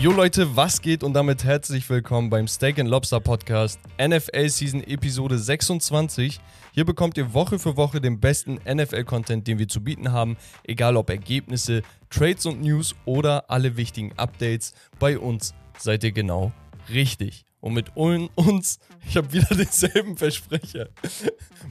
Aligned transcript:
Jo 0.00 0.12
Leute, 0.12 0.56
was 0.56 0.80
geht 0.80 1.02
und 1.02 1.12
damit 1.14 1.42
herzlich 1.42 1.90
willkommen 1.90 2.30
beim 2.30 2.46
Steak 2.46 2.78
and 2.78 2.88
Lobster 2.88 3.18
Podcast 3.18 3.80
NFL 4.00 4.48
Season 4.48 4.80
Episode 4.84 5.36
26. 5.36 6.38
Hier 6.72 6.84
bekommt 6.84 7.16
ihr 7.16 7.34
Woche 7.34 7.58
für 7.58 7.76
Woche 7.76 8.00
den 8.00 8.20
besten 8.20 8.60
NFL-Content, 8.64 9.48
den 9.48 9.58
wir 9.58 9.66
zu 9.66 9.82
bieten 9.82 10.12
haben, 10.12 10.36
egal 10.62 10.96
ob 10.96 11.10
Ergebnisse, 11.10 11.82
Trades 12.10 12.46
und 12.46 12.62
News 12.62 12.94
oder 13.06 13.50
alle 13.50 13.76
wichtigen 13.76 14.12
Updates. 14.16 14.72
Bei 15.00 15.18
uns 15.18 15.52
seid 15.78 16.04
ihr 16.04 16.12
genau 16.12 16.52
richtig. 16.90 17.47
Und 17.60 17.74
mit 17.74 17.96
uns, 17.96 18.78
ich 19.08 19.16
habe 19.16 19.32
wieder 19.32 19.48
denselben 19.56 20.16
Versprecher, 20.16 20.88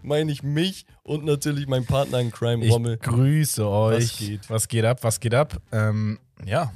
meine 0.04 0.32
ich 0.32 0.44
mich 0.44 0.86
und 1.04 1.24
natürlich 1.24 1.68
meinen 1.68 1.86
Partner 1.86 2.20
in 2.20 2.32
Crime, 2.32 2.66
Ich 2.66 2.72
Rommel. 2.72 2.98
grüße 2.98 3.66
euch. 3.68 4.04
Was 4.12 4.18
geht? 4.18 4.50
Was 4.50 4.68
geht 4.68 4.86
ab? 4.86 5.00
Was 5.04 5.20
geht 5.20 5.34
ab? 5.34 5.62
Ähm, 5.72 6.20
ja, 6.45 6.73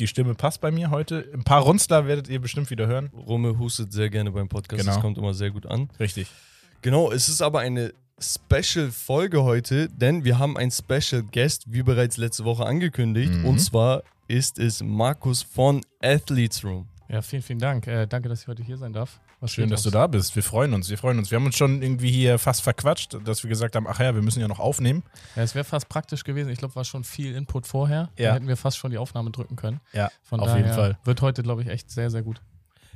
die 0.00 0.06
Stimme 0.08 0.34
passt 0.34 0.60
bei 0.60 0.70
mir 0.72 0.90
heute. 0.90 1.28
Ein 1.32 1.44
paar 1.44 1.62
Runzler 1.62 2.06
werdet 2.06 2.28
ihr 2.28 2.40
bestimmt 2.40 2.70
wieder 2.70 2.86
hören. 2.88 3.10
Rommel 3.26 3.56
hustet 3.58 3.92
sehr 3.92 4.10
gerne 4.10 4.32
beim 4.32 4.48
Podcast, 4.48 4.80
Genau. 4.80 4.94
das 4.94 5.00
kommt 5.00 5.16
immer 5.16 5.32
sehr 5.34 5.50
gut 5.52 5.66
an. 5.66 5.88
Richtig. 6.00 6.26
Genau, 6.82 7.12
es 7.12 7.28
ist 7.28 7.42
aber 7.42 7.60
eine 7.60 7.92
Special-Folge 8.20 9.42
heute, 9.44 9.88
denn 9.88 10.24
wir 10.24 10.38
haben 10.38 10.56
einen 10.56 10.70
Special 10.72 11.22
Guest, 11.22 11.64
wie 11.72 11.82
bereits 11.82 12.16
letzte 12.16 12.44
Woche 12.44 12.66
angekündigt. 12.66 13.32
Mhm. 13.32 13.46
Und 13.46 13.58
zwar 13.60 14.02
ist 14.28 14.58
es 14.58 14.82
Markus 14.82 15.42
von 15.42 15.80
Athletes 16.02 16.64
Room. 16.64 16.86
Ja, 17.10 17.22
vielen, 17.22 17.42
vielen 17.42 17.58
Dank. 17.58 17.88
Äh, 17.88 18.06
danke, 18.06 18.28
dass 18.28 18.42
ich 18.42 18.48
heute 18.48 18.62
hier 18.62 18.76
sein 18.76 18.92
darf. 18.92 19.18
Was 19.40 19.50
Schön, 19.50 19.68
dass 19.68 19.82
du 19.82 19.90
da 19.90 20.06
bist. 20.06 20.36
Wir 20.36 20.44
freuen 20.44 20.72
uns. 20.74 20.88
Wir 20.90 20.96
freuen 20.96 21.18
uns. 21.18 21.32
Wir 21.32 21.36
haben 21.36 21.46
uns 21.46 21.56
schon 21.56 21.82
irgendwie 21.82 22.10
hier 22.10 22.38
fast 22.38 22.62
verquatscht, 22.62 23.16
dass 23.24 23.42
wir 23.42 23.48
gesagt 23.48 23.74
haben, 23.74 23.86
ach 23.88 23.98
ja, 23.98 24.14
wir 24.14 24.22
müssen 24.22 24.40
ja 24.40 24.46
noch 24.46 24.60
aufnehmen. 24.60 25.02
Ja, 25.34 25.42
es 25.42 25.56
wäre 25.56 25.64
fast 25.64 25.88
praktisch 25.88 26.22
gewesen. 26.22 26.50
Ich 26.50 26.58
glaube, 26.58 26.76
war 26.76 26.84
schon 26.84 27.02
viel 27.02 27.34
Input 27.34 27.66
vorher. 27.66 28.10
Ja. 28.16 28.28
Da 28.28 28.34
hätten 28.36 28.46
wir 28.46 28.56
fast 28.56 28.78
schon 28.78 28.92
die 28.92 28.98
Aufnahme 28.98 29.32
drücken 29.32 29.56
können. 29.56 29.80
Ja, 29.92 30.10
Von 30.22 30.38
auf 30.38 30.46
daher 30.46 30.62
jeden 30.62 30.74
Fall. 30.74 30.98
Wird 31.02 31.20
heute, 31.20 31.42
glaube 31.42 31.62
ich, 31.62 31.68
echt 31.68 31.90
sehr, 31.90 32.10
sehr 32.10 32.22
gut. 32.22 32.40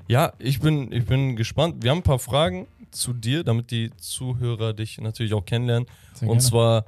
Ja, 0.07 0.33
ich 0.39 0.61
bin, 0.61 0.93
ich 0.93 1.07
bin 1.07 1.35
gespannt. 1.35 1.83
Wir 1.83 1.91
haben 1.91 1.99
ein 1.99 2.05
paar 2.05 2.21
Fragen 2.21 2.69
zu 2.93 3.15
dir, 3.15 3.43
damit 3.43 3.73
die 3.73 3.91
Zuhörer 3.97 4.75
dich 4.75 5.01
natürlich 5.01 5.35
auch 5.35 5.45
kennenlernen. 5.45 5.89
Sehr 6.13 6.29
Und 6.29 6.39
gerne. 6.39 6.51
zwar, 6.51 6.85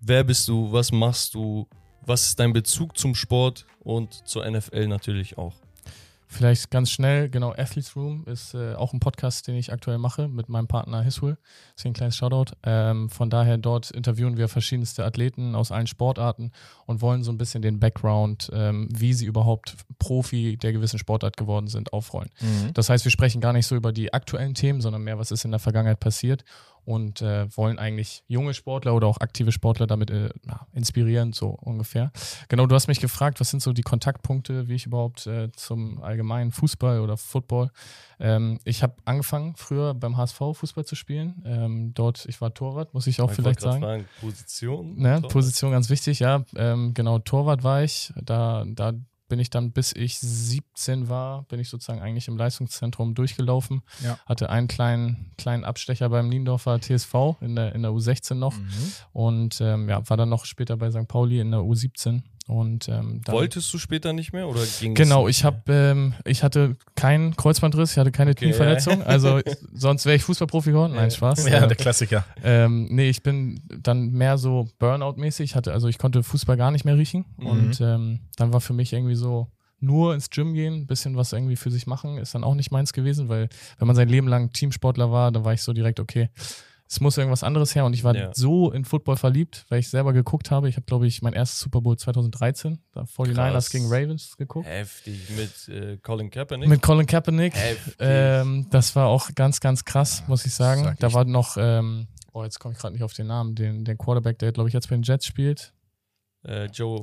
wer 0.00 0.24
bist 0.24 0.48
du, 0.48 0.72
was 0.72 0.90
machst 0.90 1.34
du, 1.34 1.68
was 2.06 2.28
ist 2.28 2.40
dein 2.40 2.54
Bezug 2.54 2.96
zum 2.96 3.14
Sport 3.14 3.66
und 3.80 4.26
zur 4.26 4.48
NFL 4.48 4.86
natürlich 4.86 5.36
auch. 5.36 5.61
Vielleicht 6.32 6.70
ganz 6.70 6.90
schnell, 6.90 7.28
genau, 7.28 7.50
Athletes 7.50 7.94
Room 7.94 8.24
ist 8.24 8.54
äh, 8.54 8.74
auch 8.74 8.94
ein 8.94 9.00
Podcast, 9.00 9.46
den 9.48 9.54
ich 9.54 9.70
aktuell 9.70 9.98
mache 9.98 10.28
mit 10.28 10.48
meinem 10.48 10.66
Partner 10.66 11.02
Hiswil. 11.02 11.36
Deswegen 11.76 11.90
ein 11.90 11.94
kleines 11.94 12.16
Shoutout. 12.16 12.54
Ähm, 12.62 13.10
von 13.10 13.28
daher, 13.28 13.58
dort 13.58 13.90
interviewen 13.90 14.38
wir 14.38 14.48
verschiedenste 14.48 15.04
Athleten 15.04 15.54
aus 15.54 15.70
allen 15.70 15.86
Sportarten 15.86 16.50
und 16.86 17.02
wollen 17.02 17.22
so 17.22 17.30
ein 17.30 17.36
bisschen 17.36 17.60
den 17.60 17.78
Background, 17.80 18.50
ähm, 18.54 18.88
wie 18.90 19.12
sie 19.12 19.26
überhaupt 19.26 19.76
Profi 19.98 20.56
der 20.56 20.72
gewissen 20.72 20.98
Sportart 20.98 21.36
geworden 21.36 21.66
sind, 21.66 21.92
aufrollen. 21.92 22.30
Das 22.72 22.88
heißt, 22.88 23.04
wir 23.04 23.12
sprechen 23.12 23.42
gar 23.42 23.52
nicht 23.52 23.66
so 23.66 23.76
über 23.76 23.92
die 23.92 24.14
aktuellen 24.14 24.54
Themen, 24.54 24.80
sondern 24.80 25.02
mehr, 25.02 25.18
was 25.18 25.32
ist 25.32 25.44
in 25.44 25.50
der 25.50 25.60
Vergangenheit 25.60 26.00
passiert 26.00 26.44
und 26.84 27.22
äh, 27.22 27.46
wollen 27.56 27.78
eigentlich 27.78 28.24
junge 28.26 28.54
Sportler 28.54 28.94
oder 28.94 29.06
auch 29.06 29.18
aktive 29.18 29.52
Sportler 29.52 29.86
damit 29.86 30.10
äh, 30.10 30.30
inspirieren, 30.72 31.32
so 31.32 31.48
ungefähr. 31.48 32.10
Genau, 32.48 32.66
du 32.66 32.74
hast 32.74 32.88
mich 32.88 33.00
gefragt, 33.00 33.40
was 33.40 33.50
sind 33.50 33.62
so 33.62 33.72
die 33.72 33.82
Kontaktpunkte, 33.82 34.68
wie 34.68 34.74
ich 34.74 34.86
überhaupt 34.86 35.26
äh, 35.26 35.50
zum 35.52 36.02
allgemeinen 36.02 36.50
Fußball 36.50 37.00
oder 37.00 37.16
Football. 37.16 37.70
Ähm, 38.18 38.58
ich 38.64 38.82
habe 38.82 38.94
angefangen 39.04 39.54
früher 39.56 39.94
beim 39.94 40.16
HSV 40.16 40.38
Fußball 40.54 40.84
zu 40.84 40.94
spielen. 40.94 41.42
Ähm, 41.44 41.94
dort, 41.94 42.26
ich 42.26 42.40
war 42.40 42.52
Torwart, 42.54 42.94
muss 42.94 43.06
ich 43.06 43.20
auch 43.20 43.30
Ich 43.30 43.36
vielleicht 43.36 43.60
sagen. 43.60 43.82
Fragen, 43.82 44.04
Position? 44.20 44.96
Ne? 44.96 45.20
Position 45.22 45.72
ganz 45.72 45.90
wichtig, 45.90 46.20
ja. 46.20 46.44
Ähm, 46.56 46.94
genau, 46.94 47.18
Torwart 47.18 47.62
war 47.62 47.82
ich. 47.82 48.12
Da, 48.16 48.64
da 48.66 48.92
bin 49.32 49.40
ich 49.40 49.48
dann, 49.48 49.72
bis 49.72 49.94
ich 49.94 50.18
17 50.18 51.08
war, 51.08 51.44
bin 51.44 51.58
ich 51.58 51.70
sozusagen 51.70 52.02
eigentlich 52.02 52.28
im 52.28 52.36
Leistungszentrum 52.36 53.14
durchgelaufen. 53.14 53.80
Ja. 54.04 54.18
Hatte 54.26 54.50
einen 54.50 54.68
kleinen, 54.68 55.30
kleinen 55.38 55.64
Abstecher 55.64 56.10
beim 56.10 56.28
Niendorfer 56.28 56.78
TSV 56.78 57.40
in 57.40 57.56
der, 57.56 57.74
in 57.74 57.80
der 57.80 57.92
U16 57.92 58.34
noch. 58.34 58.58
Mhm. 58.58 58.92
Und 59.14 59.60
ähm, 59.62 59.88
ja, 59.88 60.06
war 60.06 60.18
dann 60.18 60.28
noch 60.28 60.44
später 60.44 60.76
bei 60.76 60.90
St. 60.90 61.08
Pauli 61.08 61.40
in 61.40 61.50
der 61.50 61.60
U17. 61.60 62.20
Und 62.48 62.88
ähm, 62.88 63.20
dann, 63.24 63.34
Wolltest 63.34 63.72
du 63.72 63.78
später 63.78 64.12
nicht 64.12 64.32
mehr 64.32 64.48
oder 64.48 64.60
ging 64.80 64.94
Genau, 64.94 65.28
es 65.28 65.36
ich 65.38 65.44
habe, 65.44 65.60
ähm, 65.72 66.14
ich 66.24 66.42
hatte 66.42 66.76
keinen 66.96 67.36
Kreuzbandriss, 67.36 67.92
ich 67.92 67.98
hatte 67.98 68.10
keine 68.10 68.32
Okay, 68.32 68.46
Knieverletzung. 68.46 69.02
Also 69.06 69.40
sonst 69.72 70.06
wäre 70.06 70.16
ich 70.16 70.22
Fußballprofi 70.24 70.70
geworden. 70.72 70.94
Nein, 70.94 71.10
Spaß. 71.10 71.48
Ja, 71.48 71.64
Äh, 71.64 71.68
der 71.68 71.76
Klassiker. 71.76 72.24
ähm, 72.42 72.88
nee, 72.90 73.08
ich 73.08 73.22
bin 73.22 73.62
dann 73.68 74.10
mehr 74.10 74.38
so 74.38 74.68
Burnout-mäßig. 74.80 75.54
Hatte, 75.54 75.72
also 75.72 75.86
ich 75.88 75.98
konnte 75.98 76.22
Fußball 76.22 76.56
gar 76.56 76.70
nicht 76.72 76.84
mehr 76.84 76.96
riechen. 76.96 77.24
Mhm. 77.36 77.46
Und 77.46 77.80
ähm, 77.80 78.20
dann 78.36 78.52
war 78.52 78.60
für 78.60 78.72
mich 78.72 78.92
irgendwie 78.92 79.14
so 79.14 79.46
nur 79.78 80.14
ins 80.14 80.30
Gym 80.30 80.54
gehen, 80.54 80.74
ein 80.82 80.86
bisschen 80.86 81.16
was 81.16 81.32
irgendwie 81.32 81.56
für 81.56 81.70
sich 81.70 81.86
machen, 81.88 82.18
ist 82.18 82.34
dann 82.36 82.44
auch 82.44 82.54
nicht 82.54 82.70
meins 82.70 82.92
gewesen, 82.92 83.28
weil 83.28 83.48
wenn 83.78 83.86
man 83.88 83.96
sein 83.96 84.08
Leben 84.08 84.28
lang 84.28 84.52
Teamsportler 84.52 85.10
war, 85.10 85.32
dann 85.32 85.44
war 85.44 85.54
ich 85.54 85.62
so 85.62 85.72
direkt, 85.72 85.98
okay, 85.98 86.28
es 86.92 87.00
muss 87.00 87.16
irgendwas 87.16 87.42
anderes 87.42 87.74
her. 87.74 87.86
Und 87.86 87.94
ich 87.94 88.04
war 88.04 88.14
Ja. 88.14 88.30
so 88.34 88.70
in 88.70 88.84
Football 88.84 89.16
verliebt, 89.16 89.64
weil 89.70 89.78
ich 89.78 89.88
selber 89.88 90.12
geguckt 90.12 90.50
habe. 90.50 90.68
Ich 90.68 90.76
habe, 90.76 90.84
glaube 90.84 91.06
ich, 91.06 91.22
mein 91.22 91.32
erstes 91.32 91.60
Super 91.60 91.80
Bowl 91.80 91.96
2013, 91.96 92.80
da 92.92 93.04
49ers 93.06 93.34
Krass. 93.52 93.70
gegen 93.70 93.86
Ravens 93.86 94.36
geguckt. 94.36 94.66
Heftig 94.66 95.18
mit 95.30 95.74
äh, 95.74 95.96
Colin 95.96 96.28
Kaepernick. 96.28 96.68
Mit 96.68 96.82
Colin 96.82 97.06
Kaepernick. 97.06 97.54
Ähm, 97.98 98.66
das 98.70 98.94
war 98.94 99.06
auch 99.06 99.30
ganz, 99.34 99.60
ganz 99.60 99.86
krass, 99.86 100.22
muss 100.26 100.44
ich 100.44 100.52
sagen. 100.54 100.84
Sag 100.84 100.98
da 101.00 101.06
ich. 101.06 101.14
war 101.14 101.24
noch, 101.24 101.56
ähm, 101.58 102.08
oh, 102.34 102.42
jetzt 102.44 102.58
komme 102.58 102.74
ich 102.74 102.78
gerade 102.80 102.92
nicht 102.92 103.02
auf 103.04 103.14
den 103.14 103.26
Namen, 103.28 103.54
den, 103.54 103.86
den 103.86 103.96
Quarterback, 103.96 104.38
der 104.38 104.52
glaube 104.52 104.68
ich 104.68 104.74
jetzt 104.74 104.90
bei 104.90 104.96
den 104.96 105.02
Jets 105.02 105.24
spielt. 105.24 105.72
äh, 106.44 106.66
Joe. 106.66 107.00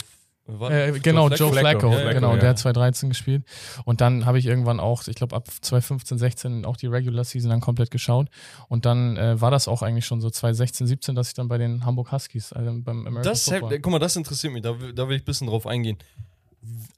Äh, 0.69 0.99
genau, 0.99 1.29
Joe 1.29 1.53
Flacco, 1.53 1.91
ja, 1.91 2.13
genau, 2.13 2.33
ja. 2.33 2.39
der 2.39 2.49
hat 2.49 2.59
2013 2.59 3.09
gespielt. 3.09 3.43
Und 3.85 4.01
dann 4.01 4.25
habe 4.25 4.39
ich 4.39 4.45
irgendwann 4.45 4.79
auch, 4.79 5.07
ich 5.07 5.15
glaube 5.15 5.35
ab 5.35 5.47
2015, 5.49 6.17
16 6.17 6.65
auch 6.65 6.77
die 6.77 6.87
Regular 6.87 7.23
Season 7.23 7.49
dann 7.49 7.61
komplett 7.61 7.91
geschaut. 7.91 8.29
Und 8.67 8.85
dann 8.85 9.17
äh, 9.17 9.39
war 9.39 9.51
das 9.51 9.67
auch 9.67 9.81
eigentlich 9.81 10.05
schon 10.05 10.21
so 10.21 10.29
2016, 10.29 10.87
17, 10.87 11.15
dass 11.15 11.27
ich 11.29 11.33
dann 11.33 11.47
bei 11.47 11.57
den 11.57 11.85
Hamburg 11.85 12.11
Huskies, 12.11 12.51
also 12.53 12.71
beim 12.71 13.07
American 13.07 13.23
Das, 13.23 13.43
Football. 13.45 13.79
guck 13.79 13.91
mal, 13.91 13.99
das 13.99 14.15
interessiert 14.15 14.53
mich, 14.53 14.61
da, 14.63 14.79
will- 14.79 14.93
da 14.93 15.07
will 15.07 15.15
ich 15.17 15.21
ein 15.21 15.25
bisschen 15.25 15.47
drauf 15.47 15.67
eingehen. 15.67 15.97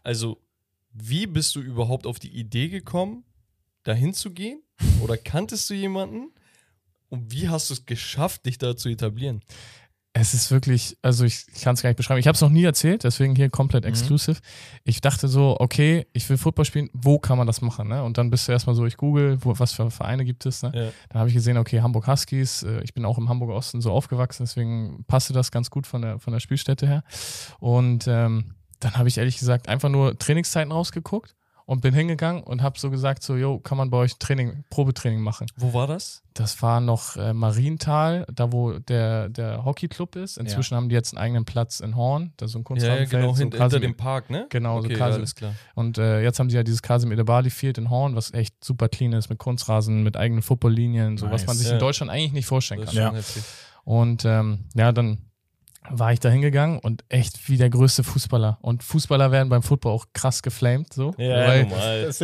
Also, 0.03 0.38
wie 0.94 1.28
bist 1.28 1.56
du 1.56 1.62
überhaupt 1.62 2.06
auf 2.06 2.19
die 2.19 2.29
Idee 2.31 2.68
gekommen, 2.69 3.23
dahin 3.83 4.13
zu 4.13 4.31
gehen? 4.31 4.62
Oder 5.01 5.18
kanntest 5.18 5.69
du 5.69 5.73
jemanden? 5.73 6.31
Und 7.09 7.31
wie 7.31 7.50
hast 7.50 7.69
du 7.69 7.73
es 7.73 7.85
geschafft, 7.85 8.45
dich 8.45 8.57
da 8.57 8.75
zu 8.75 8.89
etablieren? 8.89 9.41
Es 10.13 10.33
ist 10.33 10.51
wirklich, 10.51 10.97
also 11.01 11.23
ich 11.23 11.45
kann 11.61 11.75
es 11.75 11.81
gar 11.81 11.89
nicht 11.89 11.95
beschreiben. 11.95 12.19
Ich 12.19 12.27
habe 12.27 12.35
es 12.35 12.41
noch 12.41 12.49
nie 12.49 12.66
erzählt, 12.66 13.05
deswegen 13.05 13.33
hier 13.33 13.49
komplett 13.49 13.85
Mhm. 13.85 13.89
exclusive. 13.91 14.39
Ich 14.83 14.99
dachte 14.99 15.29
so, 15.29 15.55
okay, 15.59 16.05
ich 16.11 16.29
will 16.29 16.38
Football 16.38 16.66
spielen, 16.66 16.89
wo 16.91 17.17
kann 17.17 17.38
man 17.38 17.47
das 17.47 17.61
machen? 17.61 17.88
Ne? 17.88 18.03
Und 18.03 18.17
dann 18.17 18.29
bist 18.29 18.45
du 18.47 18.51
erstmal 18.51 18.75
so, 18.75 18.85
ich 18.85 18.97
google, 18.97 19.38
wo, 19.41 19.57
was 19.57 19.71
für 19.71 19.89
Vereine 19.89 20.25
gibt 20.25 20.45
es. 20.45 20.63
Ne? 20.63 20.71
Ja. 20.75 20.91
Dann 21.09 21.19
habe 21.19 21.29
ich 21.29 21.33
gesehen, 21.35 21.57
okay, 21.57 21.81
Hamburg 21.81 22.07
Huskies, 22.07 22.63
äh, 22.63 22.81
ich 22.83 22.94
bin 22.94 23.05
auch 23.05 23.17
im 23.17 23.29
Hamburger 23.29 23.53
Osten 23.53 23.79
so 23.79 23.91
aufgewachsen, 23.94 24.44
deswegen 24.44 25.05
passte 25.07 25.31
das 25.31 25.50
ganz 25.50 25.69
gut 25.69 25.88
von 25.88 26.01
der, 26.01 26.19
von 26.19 26.33
der 26.33 26.41
Spielstätte 26.41 26.88
her. 26.88 27.03
Und 27.59 28.05
ähm, 28.07 28.55
dann 28.81 28.95
habe 28.95 29.07
ich 29.07 29.17
ehrlich 29.17 29.38
gesagt 29.38 29.69
einfach 29.69 29.89
nur 29.89 30.17
Trainingszeiten 30.19 30.73
rausgeguckt 30.73 31.35
und 31.71 31.79
bin 31.79 31.93
hingegangen 31.93 32.43
und 32.43 32.61
habe 32.61 32.77
so 32.77 32.89
gesagt, 32.89 33.23
so, 33.23 33.37
yo, 33.37 33.57
kann 33.57 33.77
man 33.77 33.89
bei 33.89 33.97
euch 33.97 34.17
Training, 34.17 34.65
Probetraining 34.69 35.21
machen? 35.21 35.47
Wo 35.55 35.73
war 35.73 35.87
das? 35.87 36.21
Das 36.33 36.61
war 36.61 36.81
noch 36.81 37.15
äh, 37.15 37.31
Marienthal, 37.33 38.25
da 38.33 38.51
wo 38.51 38.73
der, 38.73 39.29
der 39.29 39.63
Hockeyclub 39.63 40.17
ist. 40.17 40.37
Inzwischen 40.37 40.75
haben 40.75 40.89
die 40.89 40.95
jetzt 40.95 41.13
einen 41.13 41.23
eigenen 41.23 41.45
Platz 41.45 41.79
in 41.79 41.95
Horn, 41.95 42.33
da 42.35 42.45
ist 42.45 42.51
so 42.51 42.59
ein 42.59 42.65
Ja, 42.75 42.75
ja, 42.75 43.05
Kunstrasenfeld. 43.05 43.09
genau, 43.21 43.33
so 43.33 43.39
hint, 43.39 43.55
hinter 43.55 43.79
dem 43.79 43.95
Park, 43.95 44.29
ne? 44.29 44.47
Genau, 44.49 44.81
so 44.81 44.85
okay, 44.85 44.93
ja, 44.93 44.99
Kasim- 44.99 45.19
alles 45.19 45.33
klar. 45.35 45.53
Und 45.75 45.97
äh, 45.97 46.21
jetzt 46.21 46.39
haben 46.39 46.49
sie 46.49 46.57
ja 46.57 46.63
dieses 46.63 46.81
Kasim 46.81 47.09
Edebali 47.13 47.49
Field 47.49 47.77
in 47.77 47.89
Horn, 47.89 48.17
was 48.17 48.33
echt 48.33 48.61
super 48.63 48.89
clean 48.89 49.13
ist, 49.13 49.29
mit 49.29 49.39
Kunstrasen, 49.39 50.03
mit 50.03 50.17
eigenen 50.17 50.41
Footballlinien, 50.41 51.17
so 51.17 51.27
was 51.31 51.41
Nice. 51.43 51.47
man 51.47 51.55
sich 51.57 51.67
Ja. 51.67 51.73
in 51.75 51.79
Deutschland 51.79 52.11
eigentlich 52.11 52.33
nicht 52.33 52.47
vorstellen 52.47 52.81
Das 52.81 52.89
kann. 52.89 52.97
Ja. 52.97 53.07
schon 53.07 53.15
heftig. 53.15 53.43
Und 53.85 54.25
ähm, 54.25 54.65
ja, 54.75 54.91
dann 54.91 55.19
war 55.94 56.13
ich 56.13 56.19
da 56.19 56.29
hingegangen 56.29 56.79
und 56.79 57.03
echt 57.09 57.50
wie 57.50 57.57
der 57.57 57.69
größte 57.69 58.04
Fußballer. 58.04 58.57
Und 58.62 58.83
Fußballer 58.83 59.31
werden 59.31 59.50
beim 59.50 59.63
Football 59.63 59.94
auch 59.94 60.06
krass 60.13 60.42
geflamed, 60.42 60.94
so. 60.94 61.13
weil, 61.18 61.63
normal. 61.63 62.04
Ist, 62.04 62.24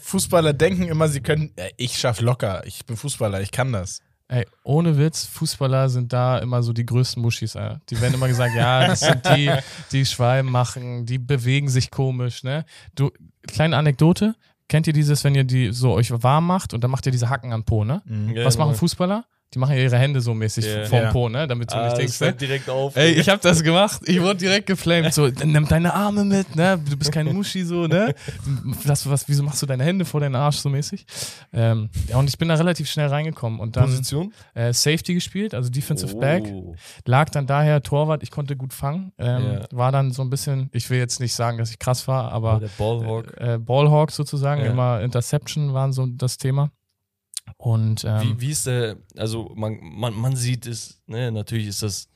Fußballer 0.00 0.52
denken 0.52 0.88
immer, 0.88 1.08
sie 1.08 1.20
können, 1.20 1.52
ich 1.76 1.98
schaff 1.98 2.20
locker, 2.20 2.64
ich 2.66 2.84
bin 2.86 2.96
Fußballer, 2.96 3.40
ich 3.40 3.50
kann 3.50 3.72
das. 3.72 4.00
Ey, 4.28 4.46
ohne 4.64 4.96
Witz, 4.96 5.26
Fußballer 5.26 5.90
sind 5.90 6.12
da 6.12 6.38
immer 6.38 6.62
so 6.62 6.72
die 6.72 6.86
größten 6.86 7.22
Muschis. 7.22 7.56
Alter. 7.56 7.80
Die 7.90 8.00
werden 8.00 8.14
immer 8.14 8.28
gesagt, 8.28 8.54
ja, 8.56 8.86
das 8.86 9.00
sind 9.00 9.24
die, 9.36 9.50
die 9.92 10.06
Schwalben 10.06 10.50
machen, 10.50 11.04
die 11.04 11.18
bewegen 11.18 11.68
sich 11.68 11.90
komisch, 11.90 12.42
ne? 12.42 12.64
Du, 12.94 13.10
kleine 13.46 13.76
Anekdote, 13.76 14.34
kennt 14.68 14.86
ihr 14.86 14.94
dieses, 14.94 15.24
wenn 15.24 15.34
ihr 15.34 15.44
die 15.44 15.72
so 15.72 15.92
euch 15.92 16.10
warm 16.10 16.46
macht 16.46 16.72
und 16.72 16.82
dann 16.82 16.90
macht 16.90 17.04
ihr 17.04 17.12
diese 17.12 17.28
Hacken 17.28 17.52
an 17.52 17.64
Po, 17.64 17.84
ne? 17.84 18.02
Mhm. 18.06 18.30
Ja, 18.34 18.44
Was 18.46 18.56
machen. 18.56 18.74
Fußballer? 18.74 19.24
Die 19.54 19.58
machen 19.58 19.76
ja 19.76 19.82
ihre 19.82 19.96
Hände 19.98 20.20
so 20.20 20.34
mäßig 20.34 20.66
vorm 20.88 21.02
Ja. 21.04 21.12
Po, 21.12 21.28
ne? 21.28 21.46
Damit 21.46 21.70
du 21.70 21.76
Ah, 21.76 21.82
nicht 21.84 21.92
das 21.92 21.98
denkst, 21.98 22.16
fällt 22.18 22.34
ne? 22.40 22.46
direkt 22.46 22.68
auf. 22.68 22.96
Ey, 22.96 23.12
ich 23.12 23.28
habe 23.28 23.40
das 23.40 23.62
gemacht. 23.62 24.00
Ich 24.06 24.20
wurde 24.20 24.36
direkt 24.36 24.66
geflamed. 24.66 25.14
So, 25.14 25.28
nimm 25.28 25.66
deine 25.68 25.94
Arme 25.94 26.24
mit, 26.24 26.54
ne? 26.56 26.78
Du 26.88 26.96
bist 26.96 27.12
kein 27.12 27.32
Muschi, 27.32 27.62
so, 27.64 27.86
ne? 27.86 28.14
Das, 28.84 29.08
was, 29.08 29.28
wieso 29.28 29.42
machst 29.42 29.62
du 29.62 29.66
deine 29.66 29.84
Hände 29.84 30.04
vor 30.04 30.20
deinen 30.20 30.34
Arsch 30.34 30.56
so 30.58 30.68
mäßig? 30.68 31.06
Ähm, 31.52 31.88
ja, 32.08 32.16
und 32.16 32.28
ich 32.28 32.36
bin 32.38 32.48
da 32.48 32.54
relativ 32.54 32.90
schnell 32.90 33.08
reingekommen 33.08 33.60
und 33.60 33.76
dann 33.76 33.84
Position? 33.84 34.32
äh, 34.54 34.72
Safety 34.72 35.14
gespielt, 35.14 35.54
also 35.54 35.70
Defensive 35.70 36.14
Oh. 36.14 36.20
Back. 36.20 36.44
Lag 37.06 37.30
dann 37.30 37.46
daher 37.46 37.82
Torwart, 37.82 38.22
ich 38.22 38.30
konnte 38.30 38.56
gut 38.56 38.72
fangen. 38.72 39.12
Ähm, 39.18 39.44
Ja. 39.44 39.60
War 39.70 39.92
dann 39.92 40.10
so 40.12 40.22
ein 40.22 40.30
bisschen, 40.30 40.70
ich 40.72 40.88
will 40.90 40.98
jetzt 40.98 41.20
nicht 41.20 41.34
sagen, 41.34 41.58
dass 41.58 41.70
ich 41.70 41.78
krass 41.78 42.06
war, 42.08 42.32
aber 42.32 42.60
der 42.60 42.70
Ballhawk. 42.78 43.34
äh, 43.40 43.58
Ballhawk 43.58 44.10
sozusagen, 44.10 44.62
Ja. 44.64 44.70
immer 44.70 45.00
Interception 45.00 45.74
waren 45.74 45.92
so 45.92 46.06
das 46.06 46.38
Thema. 46.38 46.70
Und 47.64 48.04
ähm, 48.04 48.20
Wie, 48.20 48.40
wie 48.42 48.50
ist 48.50 48.66
der, 48.66 48.98
also 49.16 49.50
man, 49.54 49.78
man, 49.80 50.12
man 50.12 50.36
sieht 50.36 50.66
es, 50.66 51.00
ne, 51.06 51.32
natürlich 51.32 51.66
ist 51.66 51.82
das 51.82 52.10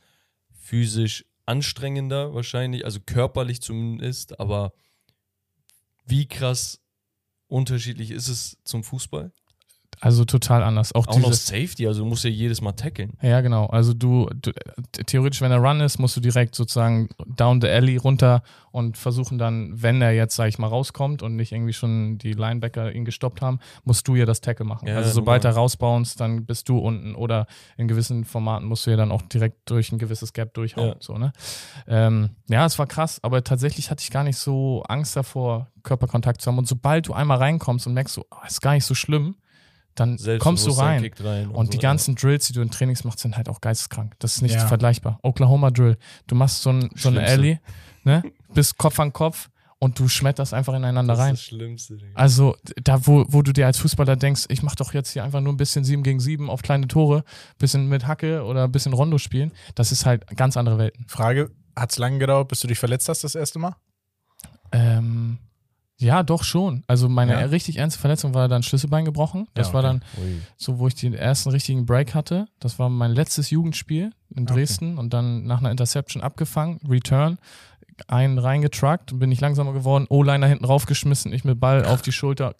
physisch 0.60 1.24
anstrengender 1.46 2.34
wahrscheinlich, 2.34 2.84
also 2.84 3.00
körperlich 3.00 3.62
zumindest, 3.62 4.38
aber 4.40 4.74
wie 6.04 6.28
krass 6.28 6.82
unterschiedlich 7.46 8.10
ist 8.10 8.28
es 8.28 8.58
zum 8.64 8.84
Fußball? 8.84 9.32
Also 10.00 10.24
total 10.24 10.62
anders. 10.62 10.94
Auch, 10.94 11.06
Auch 11.08 11.18
noch 11.18 11.32
Safety, 11.32 11.86
also 11.86 12.02
du 12.02 12.08
musst 12.08 12.24
ja 12.24 12.30
jedes 12.30 12.60
Mal 12.60 12.72
tackeln. 12.72 13.12
Ja, 13.20 13.40
genau. 13.40 13.66
Also 13.66 13.94
du, 13.94 14.30
du 14.34 14.52
theoretisch, 15.06 15.40
wenn 15.40 15.50
er 15.50 15.58
Run 15.58 15.80
ist, 15.80 15.98
musst 15.98 16.16
du 16.16 16.20
direkt 16.20 16.54
sozusagen 16.54 17.08
down 17.26 17.60
the 17.60 17.68
alley 17.68 17.96
runter 17.96 18.42
und 18.70 18.96
versuchen 18.96 19.38
dann, 19.38 19.72
wenn 19.74 20.00
er 20.00 20.12
jetzt, 20.12 20.36
sag 20.36 20.48
ich 20.48 20.58
mal, 20.58 20.68
rauskommt 20.68 21.22
und 21.22 21.36
nicht 21.36 21.52
irgendwie 21.52 21.72
schon 21.72 22.18
die 22.18 22.32
Linebacker 22.32 22.92
ihn 22.92 23.04
gestoppt 23.04 23.42
haben, 23.42 23.58
musst 23.84 24.06
du 24.06 24.14
ja 24.14 24.24
das 24.24 24.40
Tackle 24.40 24.64
machen. 24.64 24.86
Ja, 24.86 24.96
also 24.96 25.10
sobald 25.10 25.44
er 25.44 25.52
rausbounced, 25.52 26.20
dann 26.20 26.44
bist 26.46 26.68
du 26.68 26.78
unten 26.78 27.14
oder 27.14 27.46
in 27.76 27.88
gewissen 27.88 28.24
Formaten 28.24 28.66
musst 28.68 28.86
du 28.86 28.90
ja 28.90 28.96
dann 28.96 29.10
auch 29.10 29.22
direkt 29.22 29.68
durch 29.70 29.90
ein 29.90 29.98
gewisses 29.98 30.32
Gap 30.32 30.54
durchhauen. 30.54 30.88
Ja. 30.88 30.96
So, 31.00 31.18
ne? 31.18 31.32
ähm, 31.88 32.30
ja, 32.48 32.64
es 32.66 32.78
war 32.78 32.86
krass, 32.86 33.18
aber 33.22 33.42
tatsächlich 33.42 33.90
hatte 33.90 34.02
ich 34.02 34.10
gar 34.10 34.24
nicht 34.24 34.38
so 34.38 34.82
Angst 34.88 35.16
davor, 35.16 35.68
Körperkontakt 35.82 36.40
zu 36.40 36.50
haben. 36.50 36.58
Und 36.58 36.68
sobald 36.68 37.08
du 37.08 37.14
einmal 37.14 37.38
reinkommst 37.38 37.86
und 37.86 37.94
merkst, 37.94 38.14
so, 38.14 38.26
oh, 38.30 38.46
ist 38.46 38.60
gar 38.60 38.74
nicht 38.74 38.84
so 38.84 38.94
schlimm, 38.94 39.36
dann 40.00 40.18
kommst 40.38 40.66
du 40.66 40.70
rein. 40.70 41.10
rein 41.20 41.48
Und 41.50 41.72
die 41.72 41.76
so, 41.78 41.82
ganzen 41.82 42.14
Drills, 42.14 42.46
die 42.46 42.52
du 42.52 42.60
in 42.60 42.70
Trainings 42.70 43.04
machst, 43.04 43.20
sind 43.20 43.36
halt 43.36 43.48
auch 43.48 43.60
geisteskrank. 43.60 44.14
Das 44.18 44.36
ist 44.36 44.42
nicht 44.42 44.54
Ja. 44.54 44.66
vergleichbar. 44.66 45.18
Oklahoma 45.22 45.70
Drill. 45.70 45.96
Du 46.26 46.34
machst 46.34 46.62
so, 46.62 46.70
ein, 46.70 46.90
so 46.94 47.08
eine. 47.08 47.22
Alley, 47.22 47.60
ne? 48.04 48.22
Bist 48.54 48.78
Kopf 48.78 48.98
an 49.00 49.12
Kopf 49.12 49.48
und 49.80 49.98
du 49.98 50.08
schmetterst 50.08 50.54
einfach 50.54 50.72
ja. 50.72 50.78
ineinander 50.78 51.14
Das 51.14 51.20
ist 51.20 51.24
rein. 51.26 51.34
das 51.34 51.42
Schlimmste. 51.42 51.96
Digga. 51.96 52.10
Also 52.14 52.56
da, 52.82 53.06
wo, 53.06 53.24
wo 53.28 53.42
du 53.42 53.52
dir 53.52 53.66
als 53.66 53.78
Fußballer 53.78 54.16
denkst, 54.16 54.46
ich 54.48 54.62
mach 54.62 54.74
doch 54.74 54.92
jetzt 54.94 55.12
hier 55.12 55.24
einfach 55.24 55.40
nur 55.40 55.52
ein 55.52 55.56
bisschen 55.56 55.84
7 55.84 56.02
gegen 56.02 56.20
7 56.20 56.50
auf 56.50 56.62
kleine 56.62 56.88
Tore, 56.88 57.24
bisschen 57.58 57.88
mit 57.88 58.06
Hacke 58.06 58.42
oder 58.44 58.64
ein 58.64 58.72
bisschen 58.72 58.92
Rondo 58.92 59.18
spielen, 59.18 59.52
das 59.74 59.92
ist 59.92 60.06
halt 60.06 60.26
ganz 60.36 60.56
andere 60.56 60.78
Welten. 60.78 61.06
Frage: 61.08 61.50
Hat 61.76 61.90
es 61.92 61.98
lange 61.98 62.18
gedauert, 62.18 62.48
bis 62.48 62.60
du 62.60 62.66
dich 62.66 62.78
verletzt 62.78 63.08
hast 63.08 63.22
das 63.24 63.34
erste 63.34 63.58
Mal? 63.58 63.76
Ähm, 64.72 65.38
ja, 66.00 66.22
doch 66.22 66.44
schon. 66.44 66.84
Also 66.86 67.08
meine 67.08 67.32
Ja? 67.32 67.38
richtig 67.46 67.76
ernste 67.78 68.00
Verletzung 68.00 68.32
war 68.34 68.48
dann 68.48 68.62
Schlüsselbein 68.62 69.04
gebrochen. 69.04 69.48
Das 69.54 69.68
Ja, 69.68 69.74
war 69.74 69.80
okay. 69.84 70.00
dann 70.16 70.24
Ui. 70.24 70.40
so, 70.56 70.78
wo 70.78 70.86
ich 70.86 70.94
den 70.94 71.12
ersten 71.14 71.50
richtigen 71.50 71.86
Break 71.86 72.14
hatte. 72.14 72.46
Das 72.60 72.78
war 72.78 72.88
mein 72.88 73.10
letztes 73.12 73.50
Jugendspiel 73.50 74.12
in 74.34 74.44
Okay. 74.44 74.54
Dresden 74.54 74.96
und 74.98 75.12
dann 75.12 75.44
nach 75.44 75.58
einer 75.58 75.70
Interception 75.70 76.22
abgefangen, 76.22 76.80
Return, 76.88 77.38
einen 78.06 78.38
reingetruckt, 78.38 79.18
bin 79.18 79.32
ich 79.32 79.40
langsamer 79.40 79.72
geworden, 79.72 80.06
O-Liner 80.08 80.46
hinten 80.46 80.64
raufgeschmissen, 80.66 81.32
ich 81.32 81.44
mit 81.44 81.58
Ball 81.58 81.84
auf 81.84 82.00
die 82.00 82.12
Schulter. 82.12 82.54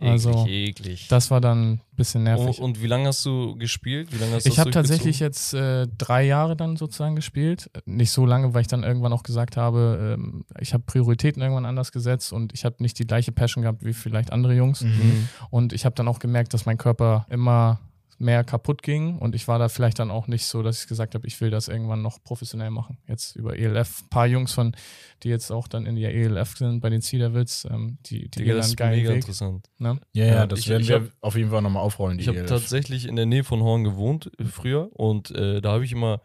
Also, 0.00 0.30
eklig, 0.46 0.68
eklig. 0.68 1.08
Das 1.08 1.30
war 1.30 1.40
dann 1.40 1.72
ein 1.72 1.80
bisschen 1.96 2.22
nervig. 2.22 2.60
und 2.60 2.82
wie 2.82 2.86
lange 2.86 3.08
hast 3.08 3.24
du 3.24 3.56
gespielt? 3.56 4.12
Wie 4.12 4.18
lange 4.18 4.34
hast 4.34 4.46
du 4.46 4.50
ich 4.50 4.58
habe 4.58 4.70
tatsächlich 4.70 5.18
jetzt 5.18 5.54
äh, 5.54 5.86
drei 5.98 6.24
Jahre 6.24 6.56
dann 6.56 6.76
sozusagen 6.76 7.16
gespielt. 7.16 7.70
Nicht 7.84 8.12
so 8.12 8.24
lange, 8.24 8.54
weil 8.54 8.62
ich 8.62 8.68
dann 8.68 8.84
irgendwann 8.84 9.12
auch 9.12 9.22
gesagt 9.22 9.56
habe, 9.56 10.16
ähm, 10.18 10.44
ich 10.60 10.72
habe 10.72 10.84
Prioritäten 10.86 11.42
irgendwann 11.42 11.66
anders 11.66 11.90
gesetzt 11.92 12.32
und 12.32 12.52
ich 12.52 12.64
habe 12.64 12.76
nicht 12.78 12.98
die 12.98 13.06
gleiche 13.06 13.32
Passion 13.32 13.62
gehabt 13.62 13.84
wie 13.84 13.92
vielleicht 13.92 14.32
andere 14.32 14.54
Jungs. 14.54 14.82
Mhm. 14.82 15.28
Und 15.50 15.72
ich 15.72 15.84
habe 15.84 15.94
dann 15.94 16.06
auch 16.06 16.20
gemerkt, 16.20 16.54
dass 16.54 16.66
mein 16.66 16.78
Körper 16.78 17.26
immer 17.28 17.80
mehr 18.20 18.42
kaputt 18.42 18.82
ging 18.82 19.16
und 19.18 19.34
ich 19.36 19.46
war 19.46 19.58
da 19.60 19.68
vielleicht 19.68 20.00
dann 20.00 20.10
auch 20.10 20.26
nicht 20.26 20.44
so, 20.46 20.62
dass 20.62 20.82
ich 20.82 20.88
gesagt 20.88 21.14
habe, 21.14 21.26
ich 21.26 21.40
will 21.40 21.50
das 21.50 21.68
irgendwann 21.68 22.02
noch 22.02 22.22
professionell 22.24 22.70
machen. 22.70 22.98
Jetzt 23.06 23.36
über 23.36 23.56
ELF, 23.56 24.02
ein 24.02 24.08
paar 24.10 24.26
Jungs 24.26 24.52
von, 24.52 24.74
die 25.22 25.28
jetzt 25.28 25.52
auch 25.52 25.68
dann 25.68 25.86
in 25.86 25.94
der 25.96 26.12
ELF 26.14 26.56
sind, 26.56 26.80
bei 26.80 26.90
den 26.90 27.00
Devils, 27.00 27.66
ähm, 27.70 27.98
die, 28.06 28.22
die 28.22 28.30
Digga, 28.30 28.44
gehen 28.44 28.56
das 28.56 28.66
ist 28.68 28.80
mega 28.80 29.08
Weg. 29.10 29.16
interessant. 29.16 29.68
Ne? 29.78 30.00
Ja, 30.14 30.24
ja, 30.26 30.46
das 30.46 30.58
ich- 30.60 30.68
werden 30.68 30.82
ich 30.82 30.88
wir 30.88 30.96
hab- 30.96 31.08
auf 31.20 31.36
jeden 31.36 31.50
Fall 31.50 31.62
nochmal 31.62 31.82
aufrollen. 31.82 32.18
Die 32.18 32.22
Ich 32.22 32.28
habe 32.28 32.44
tatsächlich 32.44 33.06
in 33.06 33.14
der 33.16 33.26
Nähe 33.26 33.44
von 33.44 33.62
Horn 33.62 33.84
gewohnt 33.84 34.30
äh, 34.38 34.44
früher 34.44 34.90
und 34.94 35.30
äh, 35.30 35.60
da 35.60 35.72
habe 35.72 35.84
ich 35.84 35.92
immer 35.92 36.20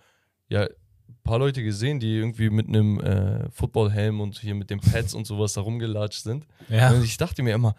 ja 0.50 0.64
ein 0.64 0.70
paar 1.24 1.38
Leute 1.40 1.64
gesehen, 1.64 2.00
die 2.00 2.16
irgendwie 2.18 2.50
mit 2.50 2.68
einem 2.68 3.00
äh, 3.00 3.50
Footballhelm 3.52 4.20
und 4.20 4.40
hier 4.40 4.56
mit 4.56 4.70
den 4.72 4.80
Pads 4.80 5.14
und 5.14 5.26
sowas 5.28 5.54
da 5.54 5.62
rumgelatscht 5.62 6.24
sind. 6.24 6.48
ja. 6.70 6.92
Und 6.92 7.04
ich 7.04 7.18
dachte 7.18 7.44
mir 7.44 7.54
immer, 7.54 7.76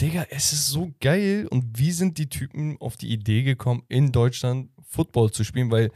Digga, 0.00 0.26
es 0.30 0.52
ist 0.52 0.68
so 0.68 0.92
geil 1.00 1.48
und 1.50 1.78
wie 1.78 1.90
sind 1.90 2.18
die 2.18 2.28
Typen 2.28 2.76
auf 2.80 2.96
die 2.96 3.08
Idee 3.08 3.42
gekommen, 3.42 3.82
in 3.88 4.12
Deutschland 4.12 4.70
Football 4.88 5.32
zu 5.32 5.42
spielen, 5.42 5.70
weil 5.70 5.90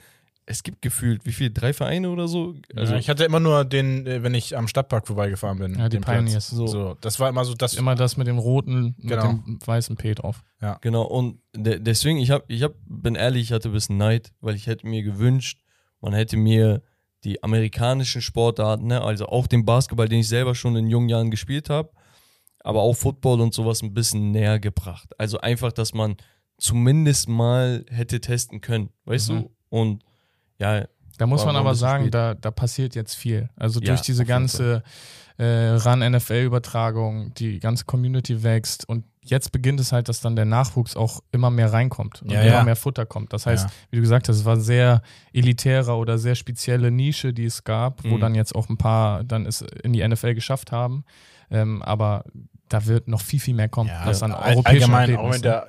es 0.44 0.64
gibt 0.64 0.82
gefühlt, 0.82 1.24
wie 1.24 1.32
viel, 1.32 1.52
drei 1.52 1.72
Vereine 1.72 2.10
oder 2.10 2.26
so? 2.26 2.56
Also 2.74 2.94
ja, 2.94 2.98
ich 2.98 3.08
hatte 3.08 3.24
immer 3.24 3.38
nur 3.38 3.64
den, 3.64 4.06
äh, 4.06 4.24
wenn 4.24 4.34
ich 4.34 4.56
am 4.56 4.66
Stadtpark 4.66 5.06
vorbeigefahren 5.06 5.58
bin. 5.58 5.78
Ja, 5.78 5.88
die. 5.88 5.98
Pioneers. 5.98 6.48
So. 6.48 6.66
so. 6.66 6.96
Das 7.00 7.20
war 7.20 7.28
immer 7.28 7.44
so 7.44 7.54
das. 7.54 7.74
Immer 7.74 7.94
das 7.94 8.16
mit 8.16 8.26
dem 8.26 8.38
roten, 8.38 8.96
Genau. 8.98 9.34
mit 9.34 9.46
dem 9.46 9.58
weißen 9.64 9.96
P 9.96 10.14
drauf. 10.14 10.42
Genau, 10.80 11.02
und 11.02 11.38
de 11.54 11.78
deswegen, 11.78 12.18
ich 12.18 12.32
hab, 12.32 12.44
ich 12.50 12.62
hab, 12.64 12.74
bin 12.86 13.14
ehrlich, 13.14 13.42
ich 13.44 13.52
hatte 13.52 13.68
ein 13.68 13.72
bisschen 13.72 13.98
Neid, 13.98 14.32
weil 14.40 14.56
ich 14.56 14.66
hätte 14.66 14.86
mir 14.86 15.02
gewünscht, 15.04 15.60
man 16.00 16.12
hätte 16.12 16.36
mir 16.36 16.82
die 17.22 17.42
amerikanischen 17.44 18.20
Sportarten, 18.20 18.88
ne, 18.88 19.00
also 19.00 19.26
auch 19.26 19.46
den 19.46 19.64
Basketball, 19.64 20.08
den 20.08 20.20
ich 20.20 20.28
selber 20.28 20.56
schon 20.56 20.74
in 20.74 20.88
jungen 20.88 21.08
Jahren 21.08 21.30
gespielt 21.30 21.70
habe, 21.70 21.90
aber 22.64 22.80
auch 22.82 22.94
Football 22.94 23.40
und 23.40 23.54
sowas 23.54 23.82
ein 23.82 23.94
bisschen 23.94 24.30
näher 24.30 24.58
gebracht. 24.60 25.08
Also 25.18 25.38
einfach, 25.40 25.72
dass 25.72 25.94
man 25.94 26.16
zumindest 26.58 27.28
mal 27.28 27.84
hätte 27.90 28.20
testen 28.20 28.60
können, 28.60 28.90
weißt 29.04 29.30
Mhm. 29.30 29.34
du? 29.42 29.50
Und 29.68 30.04
ja, 30.58 30.84
Da 31.18 31.26
muss 31.26 31.44
man 31.44 31.56
aber 31.56 31.74
sagen, 31.74 32.04
spät. 32.04 32.14
da, 32.14 32.34
da 32.34 32.50
passiert 32.50 32.94
jetzt 32.94 33.14
viel. 33.14 33.48
Also 33.56 33.80
Ja, 33.80 33.88
durch 33.88 34.00
diese 34.00 34.24
ganze 34.24 34.82
äh, 35.38 35.70
Run-NFL-Übertragung, 36.42 37.32
die 37.34 37.58
ganze 37.60 37.84
Community 37.84 38.42
wächst 38.42 38.88
und 38.88 39.04
jetzt 39.24 39.52
beginnt 39.52 39.78
es 39.80 39.92
halt, 39.92 40.08
dass 40.08 40.20
dann 40.20 40.36
der 40.36 40.44
Nachwuchs 40.44 40.96
auch 40.96 41.20
immer 41.32 41.50
mehr 41.50 41.72
reinkommt 41.72 42.22
und 42.22 42.32
Ja, 42.32 42.42
immer 42.42 42.50
ja. 42.52 42.64
mehr 42.64 42.76
Futter 42.76 43.06
kommt. 43.06 43.32
Das 43.32 43.46
heißt, 43.46 43.68
wie 43.90 43.96
du 43.96 44.02
gesagt 44.02 44.28
hast, 44.28 44.36
es 44.36 44.44
war 44.44 44.58
sehr 44.58 45.02
elitärer 45.32 45.96
oder 45.98 46.18
sehr 46.18 46.34
spezielle 46.34 46.90
Nische, 46.90 47.32
die 47.32 47.44
es 47.44 47.64
gab, 47.64 48.02
wo 48.04 48.16
Mhm. 48.16 48.20
dann 48.20 48.34
jetzt 48.34 48.54
auch 48.54 48.68
ein 48.68 48.76
paar 48.78 49.22
dann 49.24 49.46
es 49.46 49.62
in 49.82 49.92
die 49.92 50.06
NFL 50.06 50.34
geschafft 50.34 50.72
haben. 50.72 51.04
Ähm, 51.50 51.82
aber 51.82 52.24
da 52.72 52.86
wird 52.86 53.08
noch 53.08 53.20
viel, 53.20 53.40
viel 53.40 53.54
mehr 53.54 53.68
kommen, 53.68 53.88
Ja, 53.90 54.06
was 54.06 54.22
an 54.22 54.32
all- 54.32 54.58
allgemein 54.64 55.02
Athleten 55.02 55.18
auch 55.20 55.30
mit 55.30 55.42
ne? 55.42 55.66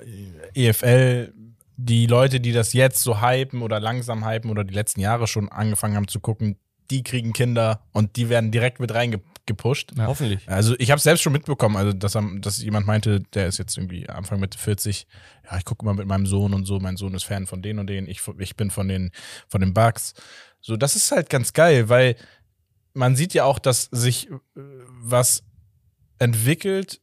der 0.54 0.68
EFL, 0.70 1.32
die 1.76 2.06
Leute, 2.06 2.40
die 2.40 2.52
das 2.52 2.72
jetzt 2.72 3.02
so 3.02 3.20
hypen 3.20 3.62
oder 3.62 3.80
langsam 3.80 4.26
hypen 4.26 4.50
oder 4.50 4.64
die 4.64 4.74
letzten 4.74 5.00
Jahre 5.00 5.26
schon 5.26 5.48
angefangen 5.48 5.96
haben 5.96 6.08
zu 6.08 6.20
gucken, 6.20 6.56
die 6.90 7.02
kriegen 7.02 7.32
Kinder 7.32 7.80
und 7.92 8.16
die 8.16 8.28
werden 8.28 8.50
direkt 8.50 8.78
mit 8.78 8.92
reingepusht. 8.94 9.92
Ja. 9.96 10.06
hoffentlich. 10.06 10.48
Also 10.48 10.74
ich 10.78 10.90
habe 10.90 11.00
selbst 11.00 11.22
schon 11.22 11.32
mitbekommen, 11.32 11.76
also 11.76 11.92
dass, 11.92 12.16
dass 12.40 12.62
jemand 12.62 12.86
meinte, 12.86 13.20
der 13.32 13.46
ist 13.46 13.58
jetzt 13.58 13.76
irgendwie 13.78 14.08
Anfang 14.08 14.38
Mitte 14.38 14.58
40, 14.58 15.06
ja, 15.50 15.56
ich 15.56 15.64
gucke 15.64 15.84
mal 15.84 15.94
mit 15.94 16.06
meinem 16.06 16.26
Sohn 16.26 16.52
und 16.54 16.66
so, 16.66 16.78
mein 16.80 16.96
Sohn 16.96 17.14
ist 17.14 17.24
Fan 17.24 17.46
von 17.46 17.62
denen 17.62 17.78
und 17.78 17.88
denen, 17.88 18.06
ich, 18.06 18.20
ich 18.38 18.54
bin 18.56 18.70
von 18.70 18.86
den, 18.86 19.10
von 19.48 19.60
den 19.62 19.72
Bugs. 19.74 20.12
So, 20.60 20.76
das 20.76 20.94
ist 20.94 21.10
halt 21.10 21.30
ganz 21.30 21.52
geil, 21.54 21.88
weil 21.88 22.16
man 22.92 23.16
sieht 23.16 23.34
ja 23.34 23.44
auch, 23.44 23.58
dass 23.58 23.88
sich 23.90 24.30
äh, 24.30 24.36
was 25.00 25.42
entwickelt, 26.24 27.00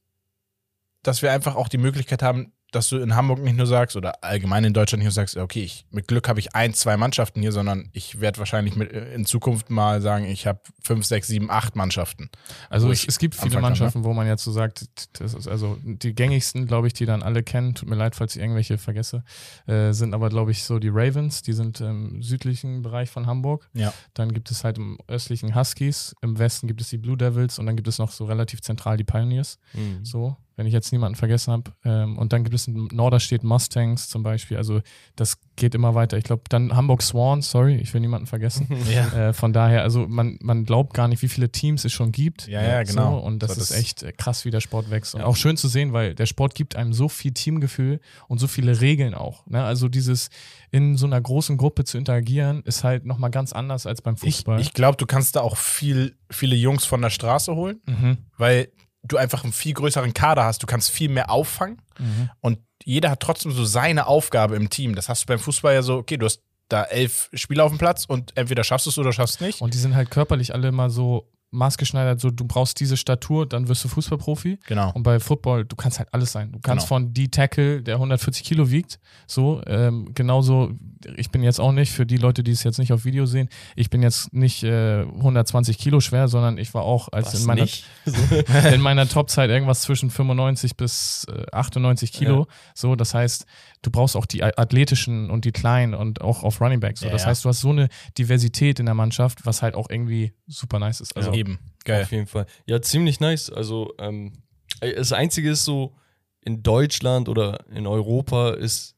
dass 1.03 1.21
wir 1.21 1.31
einfach 1.31 1.55
auch 1.55 1.69
die 1.69 1.77
Möglichkeit 1.77 2.21
haben, 2.21 2.53
dass 2.71 2.89
du 2.89 2.97
in 2.97 3.15
Hamburg 3.15 3.39
nicht 3.39 3.57
nur 3.57 3.67
sagst 3.67 3.95
oder 3.95 4.23
allgemein 4.23 4.63
in 4.63 4.73
Deutschland 4.73 4.99
nicht 4.99 5.07
nur 5.07 5.11
sagst, 5.13 5.37
okay, 5.37 5.63
ich, 5.63 5.85
mit 5.91 6.07
Glück 6.07 6.27
habe 6.29 6.39
ich 6.39 6.55
ein, 6.55 6.73
zwei 6.73 6.97
Mannschaften 6.97 7.41
hier, 7.41 7.51
sondern 7.51 7.89
ich 7.91 8.21
werde 8.21 8.39
wahrscheinlich 8.39 8.75
mit, 8.75 8.91
äh, 8.91 9.13
in 9.13 9.25
Zukunft 9.25 9.69
mal 9.69 10.01
sagen, 10.01 10.25
ich 10.25 10.47
habe 10.47 10.61
fünf, 10.81 11.05
sechs, 11.05 11.27
sieben, 11.27 11.51
acht 11.51 11.75
Mannschaften. 11.75 12.29
Also 12.69 12.89
es, 12.89 13.05
es 13.05 13.19
gibt 13.19 13.35
viele 13.35 13.47
anfangen 13.47 13.53
kann, 13.53 13.61
ne? 13.61 13.69
Mannschaften, 13.69 14.03
wo 14.05 14.13
man 14.13 14.27
jetzt 14.27 14.43
so 14.43 14.51
sagt, 14.51 15.19
das 15.19 15.33
ist 15.33 15.47
also 15.47 15.77
die 15.83 16.15
gängigsten, 16.15 16.65
glaube 16.65 16.87
ich, 16.87 16.93
die 16.93 17.05
dann 17.05 17.23
alle 17.23 17.43
kennen. 17.43 17.75
Tut 17.75 17.89
mir 17.89 17.95
leid, 17.95 18.15
falls 18.15 18.35
ich 18.35 18.41
irgendwelche 18.41 18.77
vergesse. 18.77 19.23
Äh, 19.67 19.91
sind 19.91 20.13
aber, 20.13 20.29
glaube 20.29 20.51
ich, 20.51 20.63
so 20.63 20.79
die 20.79 20.89
Ravens, 20.89 21.41
die 21.41 21.53
sind 21.53 21.81
im 21.81 22.21
südlichen 22.23 22.81
Bereich 22.81 23.09
von 23.09 23.27
Hamburg. 23.27 23.69
Ja. 23.73 23.93
Dann 24.13 24.33
gibt 24.33 24.49
es 24.49 24.63
halt 24.63 24.77
im 24.77 24.97
östlichen 25.07 25.55
Huskies, 25.55 26.15
im 26.21 26.39
Westen 26.39 26.67
gibt 26.67 26.81
es 26.81 26.89
die 26.89 26.97
Blue 26.97 27.17
Devils 27.17 27.59
und 27.59 27.65
dann 27.65 27.75
gibt 27.75 27.87
es 27.87 27.97
noch 27.97 28.11
so 28.11 28.25
relativ 28.25 28.61
zentral 28.61 28.97
die 28.97 29.03
Pioneers. 29.03 29.59
Mhm. 29.73 30.05
So. 30.05 30.37
Wenn 30.55 30.67
ich 30.67 30.73
jetzt 30.73 30.91
niemanden 30.91 31.15
vergessen 31.15 31.51
habe. 31.53 31.71
Ähm, 31.85 32.17
und 32.17 32.33
dann 32.33 32.43
gibt 32.43 32.53
es 32.55 32.67
in 32.67 32.87
Norderstedt 32.91 33.43
Mustangs 33.43 34.09
zum 34.09 34.21
Beispiel. 34.23 34.57
Also 34.57 34.81
das 35.15 35.37
geht 35.55 35.73
immer 35.75 35.95
weiter. 35.95 36.17
Ich 36.17 36.23
glaube, 36.23 36.43
dann 36.49 36.75
Hamburg 36.75 37.01
Swans, 37.01 37.49
sorry, 37.49 37.75
ich 37.75 37.93
will 37.93 38.01
niemanden 38.01 38.27
vergessen. 38.27 38.67
Ja. 38.91 39.29
Äh, 39.29 39.33
von 39.33 39.53
daher, 39.53 39.83
also 39.83 40.07
man, 40.07 40.37
man 40.41 40.65
glaubt 40.65 40.93
gar 40.93 41.07
nicht, 41.07 41.21
wie 41.21 41.27
viele 41.29 41.49
Teams 41.51 41.85
es 41.85 41.93
schon 41.93 42.11
gibt. 42.11 42.47
Ja, 42.47 42.61
ja, 42.61 42.83
genau. 42.83 43.19
So, 43.19 43.25
und 43.25 43.41
das, 43.41 43.51
So, 43.53 43.59
das- 43.59 43.71
ist 43.71 43.77
echt 43.77 44.03
äh, 44.03 44.11
krass, 44.11 44.43
wie 44.45 44.51
der 44.51 44.59
Sport 44.61 44.89
wächst. 44.91 45.15
Und 45.15 45.21
Ja. 45.21 45.27
auch 45.27 45.35
schön 45.35 45.55
zu 45.57 45.67
sehen, 45.67 45.93
weil 45.93 46.13
der 46.15 46.25
Sport 46.25 46.55
gibt 46.55 46.75
einem 46.75 46.93
so 46.93 47.07
viel 47.09 47.31
Teamgefühl 47.31 47.99
und 48.27 48.39
so 48.39 48.47
viele 48.47 48.81
Regeln 48.81 49.13
auch. 49.13 49.45
Ne? 49.47 49.63
Also 49.63 49.87
dieses 49.87 50.29
in 50.71 50.97
so 50.97 51.05
einer 51.05 51.19
großen 51.21 51.57
Gruppe 51.57 51.83
zu 51.85 51.97
interagieren, 51.97 52.61
ist 52.63 52.83
halt 52.83 53.05
nochmal 53.05 53.29
ganz 53.31 53.53
anders 53.53 53.85
als 53.85 54.01
beim 54.01 54.15
Ich, 54.15 54.35
Fußball. 54.37 54.59
ich 54.61 54.73
glaube, 54.73 54.97
du 54.97 55.05
kannst 55.05 55.35
da 55.35 55.41
auch 55.41 55.57
viel, 55.57 56.15
viele 56.29 56.55
Jungs 56.55 56.85
von 56.85 57.01
der 57.01 57.09
Straße 57.09 57.53
holen, 57.55 57.81
mhm. 57.85 58.17
weil 58.37 58.69
du 59.03 59.17
einfach 59.17 59.43
einen 59.43 59.53
viel 59.53 59.73
größeren 59.73 60.13
Kader 60.13 60.43
hast. 60.45 60.61
Du 60.63 60.67
kannst 60.67 60.91
viel 60.91 61.09
mehr 61.09 61.29
auffangen 61.31 61.81
Mhm. 61.99 62.29
und 62.39 62.59
jeder 62.83 63.11
hat 63.11 63.19
trotzdem 63.19 63.51
so 63.51 63.63
seine 63.65 64.07
Aufgabe 64.07 64.55
im 64.55 64.69
Team. 64.69 64.95
Das 64.95 65.07
hast 65.09 65.23
du 65.23 65.25
beim 65.27 65.39
Fußball 65.39 65.73
ja 65.73 65.81
so, 65.83 65.97
okay, 65.97 66.17
du 66.17 66.25
hast 66.25 66.41
da 66.69 66.83
elf 66.83 67.29
Spieler 67.33 67.65
auf 67.65 67.71
dem 67.71 67.77
Platz 67.77 68.05
und 68.05 68.35
entweder 68.37 68.63
schaffst 68.63 68.85
du 68.87 68.89
es 68.91 68.97
oder 68.97 69.11
schaffst 69.13 69.35
es 69.35 69.41
nicht. 69.41 69.61
Und 69.61 69.73
die 69.73 69.77
sind 69.77 69.93
halt 69.95 70.09
körperlich 70.09 70.53
alle 70.53 70.71
mal 70.71 70.89
so 70.89 71.27
maßgeschneidert, 71.51 72.19
so 72.19 72.31
du 72.31 72.45
brauchst 72.45 72.79
diese 72.79 72.97
Statur, 72.97 73.45
dann 73.45 73.67
wirst 73.67 73.83
du 73.83 73.87
Fußballprofi. 73.89 74.59
Genau. 74.67 74.91
Und 74.93 75.03
bei 75.03 75.19
Football, 75.19 75.65
du 75.65 75.75
kannst 75.75 75.99
halt 75.99 76.13
alles 76.13 76.31
sein. 76.31 76.51
Du 76.51 76.59
kannst 76.59 76.87
Genau. 76.87 76.87
von 76.87 77.13
D-Tackle, 77.13 77.81
der 77.81 77.95
140 77.95 78.43
Kilo 78.43 78.71
wiegt, 78.71 78.99
so, 79.27 79.61
ähm, 79.67 80.11
genauso, 80.13 80.71
ich 81.17 81.29
bin 81.29 81.43
jetzt 81.43 81.59
auch 81.59 81.71
nicht, 81.73 81.91
für 81.91 82.05
die 82.05 82.17
Leute, 82.17 82.43
die 82.43 82.51
es 82.51 82.63
jetzt 82.63 82.79
nicht 82.79 82.93
auf 82.93 83.03
Video 83.05 83.25
sehen, 83.25 83.49
ich 83.75 83.89
bin 83.89 84.01
jetzt 84.01 84.33
nicht 84.33 84.63
äh, 84.63 85.01
120 85.01 85.77
Kilo 85.77 85.99
schwer, 85.99 86.27
sondern 86.27 86.57
ich 86.57 86.73
war 86.73 86.83
auch 86.83 87.09
als 87.11 87.33
Was 87.33 87.41
in 87.41 87.47
meiner, 87.47 87.67
in 88.73 88.81
meiner 88.81 89.07
Topzeit 89.07 89.49
irgendwas 89.49 89.81
zwischen 89.81 90.09
95 90.09 90.77
bis 90.77 91.25
äh, 91.29 91.45
98 91.51 92.11
Kilo. 92.13 92.47
So, 92.73 92.95
das 92.95 93.13
heißt, 93.13 93.45
du 93.81 93.89
brauchst 93.91 94.15
auch 94.15 94.25
die 94.25 94.43
athletischen 94.43 95.29
und 95.29 95.45
die 95.45 95.51
kleinen 95.51 95.93
und 95.93 96.21
auch 96.21 96.43
auf 96.43 96.61
Running 96.61 96.79
Backs. 96.79 96.99
So, 97.01 97.07
Ja, 97.07 97.11
das 97.11 97.23
ja. 97.23 97.27
heißt, 97.29 97.43
du 97.45 97.49
hast 97.49 97.61
so 97.61 97.69
eine 97.69 97.89
Diversität 98.17 98.79
in 98.79 98.85
der 98.85 98.95
Mannschaft, 98.95 99.45
was 99.45 99.61
halt 99.61 99.75
auch 99.75 99.89
irgendwie 99.89 100.33
super 100.47 100.77
nice 100.79 101.01
ist. 101.01 101.15
Also, 101.17 101.33
Eben. 101.33 101.59
Geil. 101.83 102.03
Auf 102.03 102.11
jeden 102.11 102.27
Fall. 102.27 102.45
Ja, 102.67 102.81
ziemlich 102.81 103.19
nice. 103.19 103.49
Also, 103.49 103.93
ähm, 103.97 104.33
das 104.79 105.11
Einzige 105.13 105.49
ist 105.51 105.65
so, 105.65 105.95
in 106.43 106.63
Deutschland 106.63 107.29
oder 107.29 107.65
in 107.69 107.85
Europa 107.87 108.51
ist, 108.51 108.95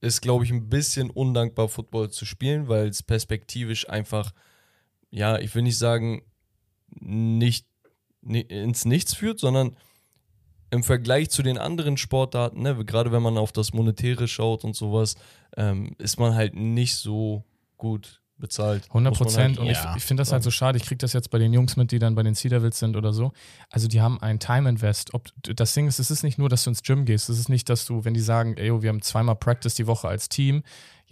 ist 0.00 0.20
glaube 0.22 0.44
ich, 0.44 0.50
ein 0.50 0.68
bisschen 0.68 1.10
undankbar, 1.10 1.68
Football 1.68 2.10
zu 2.10 2.24
spielen, 2.26 2.68
weil 2.68 2.88
es 2.88 3.02
perspektivisch 3.02 3.88
einfach, 3.88 4.32
ja, 5.10 5.38
ich 5.38 5.54
will 5.54 5.62
nicht 5.62 5.78
sagen, 5.78 6.22
nicht, 7.00 7.66
ni- 8.22 8.40
ins 8.40 8.84
Nichts 8.84 9.14
führt, 9.14 9.38
sondern 9.40 9.76
im 10.74 10.82
Vergleich 10.82 11.30
zu 11.30 11.42
den 11.42 11.56
anderen 11.56 11.96
Sportarten, 11.96 12.62
ne, 12.62 12.84
gerade 12.84 13.12
wenn 13.12 13.22
man 13.22 13.38
auf 13.38 13.52
das 13.52 13.72
Monetäre 13.72 14.28
schaut 14.28 14.64
und 14.64 14.76
sowas, 14.76 15.14
ähm, 15.56 15.94
ist 15.98 16.18
man 16.18 16.34
halt 16.34 16.54
nicht 16.54 16.96
so 16.96 17.44
gut 17.76 18.20
bezahlt. 18.36 18.84
100 18.88 19.12
muss 19.12 19.20
man 19.20 19.26
Prozent. 19.26 19.58
halt 19.58 19.58
Und 19.58 19.70
ich, 19.70 19.82
ja, 19.82 19.94
ich 19.96 20.02
finde 20.02 20.22
das 20.22 20.32
halt 20.32 20.42
so 20.42 20.50
schade. 20.50 20.76
Ich 20.76 20.84
kriege 20.84 20.98
das 20.98 21.12
jetzt 21.12 21.30
bei 21.30 21.38
den 21.38 21.52
Jungs 21.52 21.76
mit, 21.76 21.92
die 21.92 21.98
dann 21.98 22.14
bei 22.14 22.22
den 22.22 22.34
Sea 22.34 22.50
Devils 22.50 22.78
sind 22.78 22.96
oder 22.96 23.12
so. 23.12 23.32
Also 23.70 23.86
die 23.86 24.00
haben 24.00 24.20
ein 24.20 24.40
Time 24.40 24.68
Invest. 24.68 25.14
Ob, 25.14 25.28
das 25.42 25.72
Ding 25.74 25.86
ist, 25.86 26.00
es 26.00 26.10
ist 26.10 26.24
nicht 26.24 26.38
nur, 26.38 26.48
dass 26.48 26.64
du 26.64 26.70
ins 26.70 26.82
Gym 26.82 27.04
gehst. 27.04 27.28
Es 27.28 27.38
ist 27.38 27.48
nicht, 27.48 27.68
dass 27.68 27.84
du, 27.84 28.04
wenn 28.04 28.14
die 28.14 28.20
sagen, 28.20 28.56
ey, 28.56 28.66
yo, 28.66 28.82
wir 28.82 28.88
haben 28.88 29.02
zweimal 29.02 29.36
Practice 29.36 29.74
die 29.74 29.86
Woche 29.86 30.08
als 30.08 30.28
Team. 30.28 30.64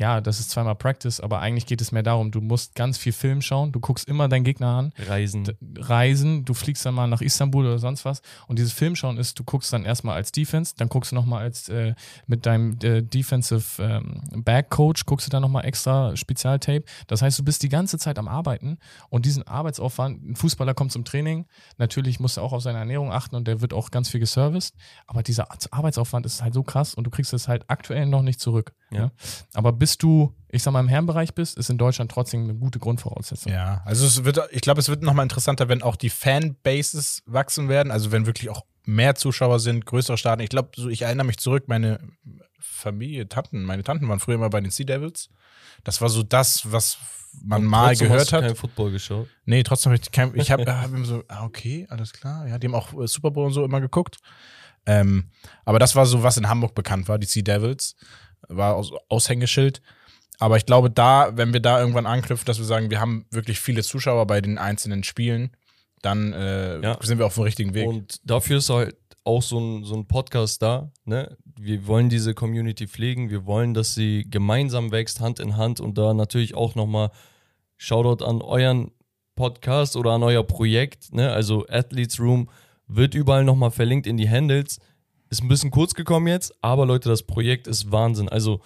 Ja, 0.02 0.20
das 0.20 0.40
ist 0.40 0.50
zweimal 0.50 0.74
Practice, 0.74 1.20
aber 1.20 1.38
eigentlich 1.38 1.64
geht 1.64 1.80
es 1.80 1.92
mehr 1.92 2.02
darum, 2.02 2.32
du 2.32 2.40
musst 2.40 2.74
ganz 2.74 2.98
viel 2.98 3.12
Film 3.12 3.40
schauen. 3.40 3.70
Du 3.70 3.78
guckst 3.78 4.08
immer 4.08 4.28
deinen 4.28 4.42
Gegner 4.42 4.66
an. 4.66 4.92
Reisen. 4.98 5.48
Reisen, 5.78 6.44
du 6.44 6.54
fliegst 6.54 6.84
dann 6.84 6.94
mal 6.94 7.06
nach 7.06 7.20
Istanbul 7.20 7.66
oder 7.66 7.78
sonst 7.78 8.04
was. 8.04 8.20
Und 8.48 8.58
dieses 8.58 8.72
Filmschauen 8.72 9.16
ist, 9.16 9.38
du 9.38 9.44
guckst 9.44 9.72
dann 9.72 9.84
erstmal 9.84 10.16
als 10.16 10.32
Defense, 10.32 10.74
dann 10.76 10.88
guckst 10.88 11.12
du 11.12 11.14
nochmal 11.14 11.44
als 11.44 11.68
äh, 11.68 11.94
mit 12.26 12.46
deinem 12.46 12.76
äh, 12.82 13.02
Defensive 13.02 13.80
ähm, 13.80 14.42
Back 14.42 14.70
Coach, 14.70 15.06
guckst 15.06 15.28
du 15.28 15.30
dann 15.30 15.40
nochmal 15.40 15.66
extra 15.66 16.16
Spezialtape. 16.16 16.82
Das 17.06 17.22
heißt, 17.22 17.38
du 17.38 17.44
bist 17.44 17.62
die 17.62 17.68
ganze 17.68 17.96
Zeit 17.96 18.18
am 18.18 18.26
Arbeiten 18.26 18.78
und 19.08 19.24
diesen 19.24 19.46
Arbeitsaufwand, 19.46 20.30
ein 20.30 20.34
Fußballer 20.34 20.74
kommt 20.74 20.90
zum 20.90 21.04
Training, 21.04 21.46
natürlich 21.78 22.18
muss 22.18 22.38
er 22.38 22.42
auch 22.42 22.52
auf 22.52 22.62
seine 22.62 22.78
Ernährung 22.78 23.12
achten 23.12 23.36
und 23.36 23.46
der 23.46 23.60
wird 23.60 23.72
auch 23.72 23.92
ganz 23.92 24.08
viel 24.08 24.18
geserviced, 24.18 24.74
aber 25.06 25.22
dieser 25.22 25.46
Arbeitsaufwand 25.70 26.26
ist 26.26 26.42
halt 26.42 26.54
so 26.54 26.64
krass 26.64 26.94
und 26.94 27.04
du 27.04 27.10
kriegst 27.10 27.32
es 27.32 27.46
halt 27.46 27.66
aktuell 27.68 28.06
noch 28.06 28.22
nicht 28.22 28.40
zurück. 28.40 28.72
Ja. 28.90 29.02
Ja. 29.02 29.10
Aber 29.54 29.72
bis 29.72 29.91
du, 29.98 30.34
ich 30.48 30.62
sag 30.62 30.72
mal, 30.72 30.80
im 30.80 30.88
Herrenbereich 30.88 31.34
bist, 31.34 31.56
ist 31.58 31.70
in 31.70 31.78
Deutschland 31.78 32.10
trotzdem 32.10 32.44
eine 32.44 32.54
gute 32.54 32.78
Grundvoraussetzung. 32.78 33.52
Ja, 33.52 33.82
also 33.84 34.06
es 34.06 34.24
wird, 34.24 34.38
ich 34.50 34.60
glaube, 34.60 34.80
es 34.80 34.88
wird 34.88 35.02
nochmal 35.02 35.24
interessanter, 35.24 35.68
wenn 35.68 35.82
auch 35.82 35.96
die 35.96 36.10
Fanbases 36.10 37.22
wachsen 37.26 37.68
werden. 37.68 37.90
Also 37.90 38.12
wenn 38.12 38.26
wirklich 38.26 38.50
auch 38.50 38.64
mehr 38.84 39.14
Zuschauer 39.14 39.60
sind, 39.60 39.86
größere 39.86 40.18
Staaten. 40.18 40.42
Ich 40.42 40.48
glaube, 40.48 40.70
so, 40.76 40.88
ich 40.88 41.02
erinnere 41.02 41.26
mich 41.26 41.38
zurück, 41.38 41.64
meine 41.66 42.00
Familie, 42.58 43.28
Tanten, 43.28 43.62
meine 43.64 43.82
Tanten 43.82 44.08
waren 44.08 44.20
früher 44.20 44.36
immer 44.36 44.50
bei 44.50 44.60
den 44.60 44.70
Sea 44.70 44.86
Devils. 44.86 45.28
Das 45.84 46.00
war 46.00 46.08
so 46.08 46.22
das, 46.22 46.70
was 46.70 46.98
man 47.44 47.62
Und 47.62 47.68
mal 47.68 47.96
gehört 47.96 48.20
hast 48.20 48.32
du 48.32 48.36
hat. 48.36 48.44
kein 48.44 48.56
Football 48.56 48.92
geschaut. 48.92 49.28
Nee, 49.46 49.62
trotzdem 49.62 49.92
habe 49.92 50.02
ich 50.02 50.10
kein, 50.10 50.34
ich 50.34 50.50
habe 50.50 50.64
hab 50.80 50.92
immer 50.92 51.04
so, 51.04 51.22
ah, 51.28 51.44
okay, 51.44 51.86
alles 51.88 52.12
klar. 52.12 52.46
Ja, 52.46 52.58
die 52.58 52.66
haben 52.66 52.74
auch 52.74 52.92
äh, 53.00 53.06
Super 53.06 53.30
Bowl 53.30 53.46
und 53.46 53.52
so 53.52 53.64
immer 53.64 53.80
geguckt. 53.80 54.18
Ähm, 54.84 55.30
aber 55.64 55.78
das 55.78 55.94
war 55.94 56.06
so, 56.06 56.22
was 56.22 56.36
in 56.36 56.48
Hamburg 56.48 56.74
bekannt 56.74 57.08
war, 57.08 57.18
die 57.18 57.26
Sea 57.26 57.42
Devils. 57.42 57.94
War 58.48 58.74
aus, 58.76 58.92
Aushängeschild. 59.08 59.80
Aber 60.38 60.56
ich 60.56 60.66
glaube, 60.66 60.90
da, 60.90 61.36
wenn 61.36 61.52
wir 61.52 61.60
da 61.60 61.78
irgendwann 61.80 62.06
anknüpfen, 62.06 62.44
dass 62.46 62.58
wir 62.58 62.64
sagen, 62.64 62.90
wir 62.90 63.00
haben 63.00 63.26
wirklich 63.30 63.60
viele 63.60 63.82
Zuschauer 63.82 64.26
bei 64.26 64.40
den 64.40 64.58
einzelnen 64.58 65.04
Spielen, 65.04 65.50
dann 66.02 66.32
äh, 66.32 66.80
Ja. 66.82 66.98
sind 67.02 67.18
wir 67.18 67.26
auf 67.26 67.34
dem 67.34 67.44
richtigen 67.44 67.74
Weg. 67.74 67.86
Und 67.86 68.20
dafür 68.28 68.58
ist 68.58 68.68
halt 68.70 68.96
auch 69.24 69.42
so 69.42 69.60
ein, 69.60 69.84
so 69.84 69.94
ein 69.94 70.06
Podcast 70.08 70.60
da. 70.62 70.90
Ne? 71.04 71.36
Wir 71.56 71.86
wollen 71.86 72.08
diese 72.08 72.34
Community 72.34 72.88
pflegen. 72.88 73.30
Wir 73.30 73.46
wollen, 73.46 73.72
dass 73.72 73.94
sie 73.94 74.26
gemeinsam 74.28 74.90
wächst, 74.90 75.20
Hand 75.20 75.38
in 75.38 75.56
Hand. 75.56 75.78
Und 75.78 75.96
da 75.96 76.12
natürlich 76.12 76.56
auch 76.56 76.74
nochmal 76.74 77.10
Shoutout 77.76 78.24
an 78.24 78.42
euren 78.42 78.90
Podcast 79.36 79.94
oder 79.96 80.10
an 80.12 80.24
euer 80.24 80.42
Projekt. 80.44 81.14
Ne? 81.14 81.30
Also 81.32 81.66
Athletes 81.68 82.18
Room 82.18 82.48
wird 82.88 83.14
überall 83.14 83.44
nochmal 83.44 83.70
verlinkt 83.70 84.08
in 84.08 84.16
die 84.16 84.28
Handles. 84.28 84.80
Ist 85.32 85.42
ein 85.42 85.48
bisschen 85.48 85.70
kurz 85.70 85.94
gekommen 85.94 86.26
jetzt, 86.26 86.54
aber 86.60 86.84
Leute, 86.84 87.08
das 87.08 87.22
Projekt 87.22 87.66
ist 87.66 87.90
Wahnsinn. 87.90 88.28
Also 88.28 88.60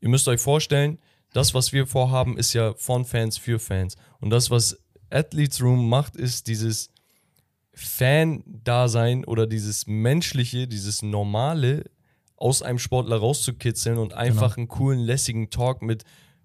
ihr 0.00 0.08
müsst 0.08 0.28
euch 0.28 0.40
vorstellen, 0.40 1.00
das, 1.32 1.52
was 1.52 1.72
wir 1.72 1.84
vorhaben, 1.84 2.38
ist 2.38 2.52
ja 2.52 2.74
von 2.74 3.04
Fans 3.04 3.38
für 3.38 3.58
Fans. 3.58 3.96
Und 4.20 4.30
das, 4.30 4.48
was 4.48 4.78
Athletes 5.10 5.60
Room 5.60 5.88
macht, 5.88 6.14
ist 6.14 6.46
dieses 6.46 6.90
Fan-Dasein 7.74 9.24
oder 9.24 9.48
dieses 9.48 9.88
Menschliche, 9.88 10.68
dieses 10.68 11.02
Normale 11.02 11.90
aus 12.36 12.62
einem 12.62 12.78
Sportler 12.78 13.16
rauszukitzeln 13.16 13.98
und 13.98 14.14
einfach 14.14 14.56
einen 14.56 14.68
coolen, 14.68 15.00
lässigen 15.00 15.50
Talk 15.50 15.82
mit 15.82 16.04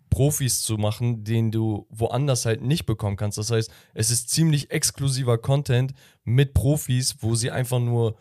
Profis 0.09 0.63
zu 0.63 0.79
machen, 0.79 1.23
den 1.23 1.51
du 1.51 1.85
woanders 1.91 2.47
halt 2.47 2.63
nicht 2.63 2.87
bekommen 2.87 3.15
kannst. 3.15 3.37
Das 3.37 3.51
heißt, 3.51 3.69
es 3.93 4.09
ist 4.09 4.31
ziemlich 4.31 4.71
exklusiver 4.71 5.37
Content 5.37 5.93
mit 6.23 6.55
Profis, 6.55 7.17
wo 7.19 7.35
sie 7.35 7.51
einfach 7.51 7.79
nur 7.79 8.17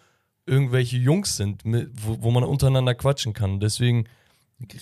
irgendwelche 0.46 0.96
Jungs 0.96 1.36
sind, 1.36 1.64
mit, 1.64 1.90
wo, 1.92 2.22
wo 2.22 2.30
man 2.30 2.44
untereinander 2.44 2.94
quatschen 2.94 3.32
kann. 3.32 3.60
Deswegen 3.60 4.06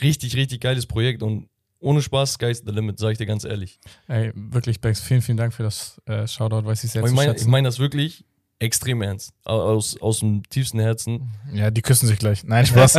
richtig, 0.00 0.36
richtig 0.36 0.60
geiles 0.60 0.86
Projekt 0.86 1.22
und 1.22 1.48
ohne 1.80 2.00
Spaß, 2.00 2.34
Sky's 2.34 2.62
the 2.64 2.72
Limit, 2.72 2.98
sag 2.98 3.12
ich 3.12 3.18
dir 3.18 3.26
ganz 3.26 3.44
ehrlich. 3.44 3.78
Ey, 4.08 4.32
wirklich, 4.34 4.80
Bex, 4.80 5.00
vielen, 5.00 5.20
vielen 5.20 5.36
Dank 5.36 5.52
für 5.52 5.62
das 5.62 6.00
äh, 6.06 6.26
Shoutout, 6.26 6.64
weiß 6.64 6.84
ich 6.84 6.90
sehr 6.92 7.02
zu 7.02 7.08
ich 7.08 7.14
meine 7.14 7.32
ich 7.32 7.38
schätzen. 7.38 7.50
mein 7.50 7.64
das 7.64 7.78
wirklich 7.78 8.24
extrem 8.60 9.02
ernst. 9.02 9.32
Aus, 9.44 10.00
aus 10.00 10.20
dem 10.20 10.42
tiefsten 10.48 10.78
Herzen. 10.78 11.30
ja, 11.52 11.70
die 11.70 11.82
küssen 11.82 12.06
sich 12.06 12.18
gleich. 12.18 12.44
Nein, 12.44 12.64
Spaß. 12.66 12.94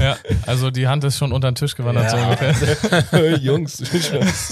ja, 0.00 0.16
also 0.46 0.70
die 0.70 0.88
Hand 0.88 1.04
ist 1.04 1.18
schon 1.18 1.32
unter 1.32 1.50
den 1.50 1.54
Tisch 1.54 1.76
gewandert, 1.76 2.10
so 2.10 2.16
Ja. 2.16 2.24
ungefähr. 2.28 3.36
Jungs. 3.40 3.80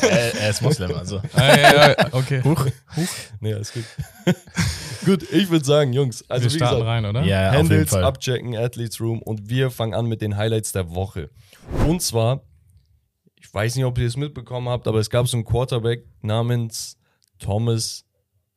er, 0.03 0.35
er 0.41 0.51
ist 0.51 0.63
Muslim, 0.63 0.95
also. 0.95 1.21
ah, 1.35 1.57
ja, 1.57 1.89
ja, 1.91 1.97
okay. 2.13 2.43
Huch. 2.45 2.67
nee, 3.41 3.55
alles 3.55 3.73
gut. 3.73 3.85
gut, 5.05 5.23
ich 5.33 5.51
würde 5.51 5.65
sagen, 5.65 5.93
Jungs, 5.93 6.25
also 6.29 6.45
Wir 6.45 6.53
wie 6.53 6.57
starten 6.57 6.75
gesagt, 6.77 6.89
rein, 6.89 7.05
oder? 7.07 7.23
Ja, 7.25 7.49
auf 7.51 7.55
jeden 7.57 7.69
Handles 7.71 7.95
abchecken, 7.95 8.57
Athletes 8.57 9.01
Room 9.01 9.21
und 9.23 9.49
wir 9.49 9.71
fangen 9.71 9.95
an 9.95 10.07
mit 10.07 10.21
den 10.21 10.37
Highlights 10.37 10.73
der 10.73 10.91
Woche. 10.95 11.31
Und 11.87 12.03
zwar, 12.03 12.43
ich 13.41 13.53
weiß 13.53 13.75
nicht, 13.77 13.85
ob 13.85 13.99
ihr 13.99 14.07
es 14.07 14.17
mitbekommen 14.17 14.69
habt, 14.69 14.87
aber 14.87 14.99
es 14.99 15.11
gab 15.11 15.27
so 15.27 15.37
einen 15.37 15.45
Quarterback 15.45 16.05
namens 16.23 16.97
Thomas 17.39 18.05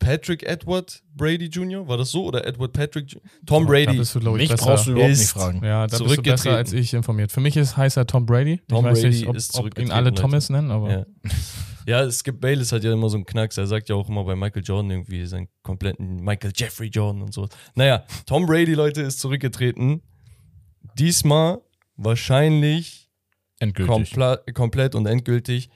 Patrick 0.04 0.42
Edward 0.42 1.02
Brady 1.14 1.46
Jr. 1.46 1.86
War 1.88 1.96
das 1.96 2.10
so? 2.10 2.24
Oder 2.24 2.46
Edward 2.46 2.72
Patrick? 2.72 3.10
Jr.? 3.12 3.22
Tom 3.46 3.64
Da 3.64 3.70
Brady. 3.70 3.96
bist 3.98 4.14
du, 4.14 4.20
glaube 4.20 4.38
ich, 4.38 4.42
Mich 4.42 4.50
besser. 4.50 4.66
brauchst 4.70 4.86
du 4.86 4.90
überhaupt 4.92 5.10
nicht 5.10 5.20
ist- 5.20 5.30
fragen. 5.32 5.64
ja, 5.64 5.80
da 5.80 5.84
bist 5.86 5.92
du 6.00 6.04
zurückgetreten. 6.04 6.32
besser 6.44 6.56
als 6.56 6.72
ich 6.72 6.94
informiert. 6.94 7.32
Für 7.32 7.40
mich 7.40 7.56
ist, 7.56 7.76
heißt 7.76 7.96
er 7.96 8.06
Tom 8.06 8.26
Brady. 8.26 8.60
Tom 8.68 8.84
ich 8.84 8.92
weiß 8.92 9.00
Brady 9.02 9.14
nicht, 9.14 9.26
ob, 9.28 9.36
ist 9.36 9.50
ob 9.50 9.54
ihn 9.54 9.60
zurückgetreten, 9.62 9.92
alle 9.92 10.10
Leute. 10.10 10.22
Thomas 10.22 10.50
nennen, 10.50 10.70
aber 10.70 10.90
Ja. 10.90 11.06
ja, 12.04 12.10
Skip 12.10 12.40
Bayless 12.40 12.72
hat 12.72 12.84
ja 12.84 12.92
immer 12.92 13.08
so 13.08 13.16
einen 13.16 13.26
Knacks. 13.26 13.56
Er 13.56 13.66
sagt 13.66 13.88
ja 13.88 13.94
auch 13.96 14.08
immer 14.08 14.24
bei 14.24 14.36
Michael 14.36 14.62
Jordan 14.64 14.90
irgendwie 14.90 15.24
seinen 15.26 15.48
kompletten 15.62 16.16
Michael 16.16 16.52
Jeffrey 16.54 16.88
Jordan 16.88 17.22
und 17.22 17.32
so. 17.34 17.48
Naja, 17.74 18.04
Tom 18.26 18.46
Brady, 18.46 18.74
Leute, 18.74 19.02
ist 19.02 19.20
zurückgetreten. 19.20 20.02
Diesmal 20.98 21.60
wahrscheinlich 21.96 23.10
Endgültig. 23.58 24.12
kompla- 24.12 24.52
komplett 24.52 24.94
und 24.94 25.06
endgültig. 25.06 25.70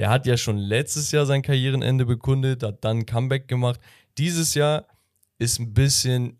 Der 0.00 0.08
hat 0.08 0.24
ja 0.24 0.38
schon 0.38 0.56
letztes 0.56 1.12
Jahr 1.12 1.26
sein 1.26 1.42
Karrierenende 1.42 2.06
bekundet, 2.06 2.62
hat 2.62 2.82
dann 2.86 3.00
ein 3.00 3.06
Comeback 3.06 3.48
gemacht. 3.48 3.78
Dieses 4.16 4.54
Jahr 4.54 4.86
ist 5.38 5.60
ein 5.60 5.74
bisschen 5.74 6.38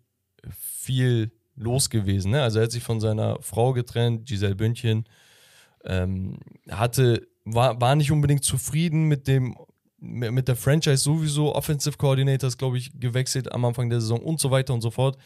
viel 0.59 1.31
los 1.55 1.91
gewesen. 1.91 2.31
Ne? 2.31 2.41
Also 2.41 2.57
er 2.57 2.63
hat 2.63 2.71
sich 2.71 2.81
von 2.81 2.99
seiner 2.99 3.39
Frau 3.43 3.73
getrennt, 3.73 4.25
Giselle 4.25 4.55
Bündchen, 4.55 5.05
ähm, 5.85 6.39
hatte, 6.71 7.27
war, 7.45 7.79
war 7.79 7.95
nicht 7.95 8.11
unbedingt 8.11 8.43
zufrieden 8.43 9.07
mit 9.07 9.27
dem 9.27 9.55
mit 9.99 10.47
der 10.47 10.55
Franchise 10.55 10.97
sowieso, 11.03 11.53
Offensive 11.53 11.95
Coordinator 11.95 12.47
ist, 12.47 12.57
glaube 12.57 12.79
ich, 12.79 12.99
gewechselt 12.99 13.51
am 13.51 13.63
Anfang 13.65 13.91
der 13.91 14.01
Saison 14.01 14.19
und 14.19 14.39
so 14.39 14.49
weiter 14.49 14.73
und 14.73 14.81
so 14.81 14.89
fort. 14.89 15.19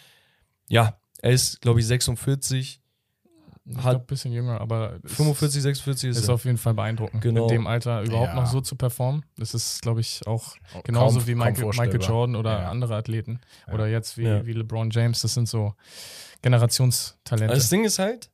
Ja, 0.68 1.00
er 1.22 1.32
ist, 1.32 1.62
glaube 1.62 1.80
ich, 1.80 1.88
46. 1.88 2.82
Ich 3.68 3.78
hat 3.78 3.96
ein 3.96 4.06
bisschen 4.06 4.32
jünger, 4.32 4.62
aber 4.62 5.00
45, 5.06 5.64
46 5.64 6.10
ist, 6.12 6.18
ist 6.20 6.30
auf 6.30 6.46
jeden 6.46 6.60
Fall 6.60 6.76
beeindruckend, 6.76 7.24
genau. 7.24 7.44
in 7.44 7.48
dem 7.48 7.68
Alter 7.68 8.04
überhaupt 8.04 8.30
ja. 8.30 8.36
noch 8.36 8.46
so 8.46 8.62
zu 8.62 8.76
performen. 8.76 9.26
Das 9.38 9.56
ist, 9.56 9.82
glaube 9.82 10.02
ich, 10.02 10.22
auch 10.28 10.56
genauso 10.84 11.18
kaum, 11.18 11.28
wie 11.28 11.36
Michael, 11.36 11.66
Michael, 11.70 12.02
Jordan 12.02 12.36
oder 12.36 12.62
ja. 12.62 12.70
andere 12.70 12.96
Athleten. 12.96 13.40
Ja. 13.66 13.74
Oder 13.74 13.88
jetzt 13.88 14.20
wie, 14.20 14.46
wie 14.46 14.54
LeBron 14.54 14.92
James. 14.92 15.22
Das 15.22 15.34
sind 15.34 15.50
so 15.50 15.74
Generationstalente. 16.44 17.50
Also 17.50 17.62
das 17.62 17.70
Ding 17.72 17.86
ist 17.86 17.98
halt, 17.98 18.30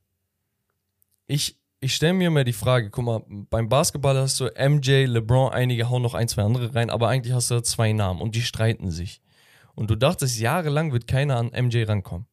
ich, 1.26 1.58
ich 1.80 1.94
stelle 1.94 2.12
mir 2.12 2.28
immer 2.28 2.44
die 2.44 2.52
Frage, 2.52 2.90
guck 2.90 3.04
mal, 3.04 3.22
beim 3.26 3.70
Basketball 3.70 4.18
hast 4.18 4.38
du 4.38 4.50
MJ, 4.56 5.06
LeBron, 5.06 5.50
einige 5.50 5.88
hauen 5.88 6.02
noch 6.02 6.12
ein, 6.12 6.28
zwei 6.28 6.42
andere 6.42 6.74
rein, 6.74 6.90
aber 6.90 7.08
eigentlich 7.08 7.32
hast 7.32 7.50
du 7.50 7.54
da 7.54 7.62
zwei 7.62 7.92
Namen 7.92 8.20
und 8.20 8.34
die 8.34 8.42
streiten 8.42 8.90
sich. 8.90 9.22
Und 9.74 9.90
du 9.90 9.96
dachtest, 9.96 10.38
jahrelang 10.38 10.92
wird 10.92 11.06
keiner 11.06 11.38
an 11.38 11.50
MJ 11.58 11.84
rankommen. 11.84 12.26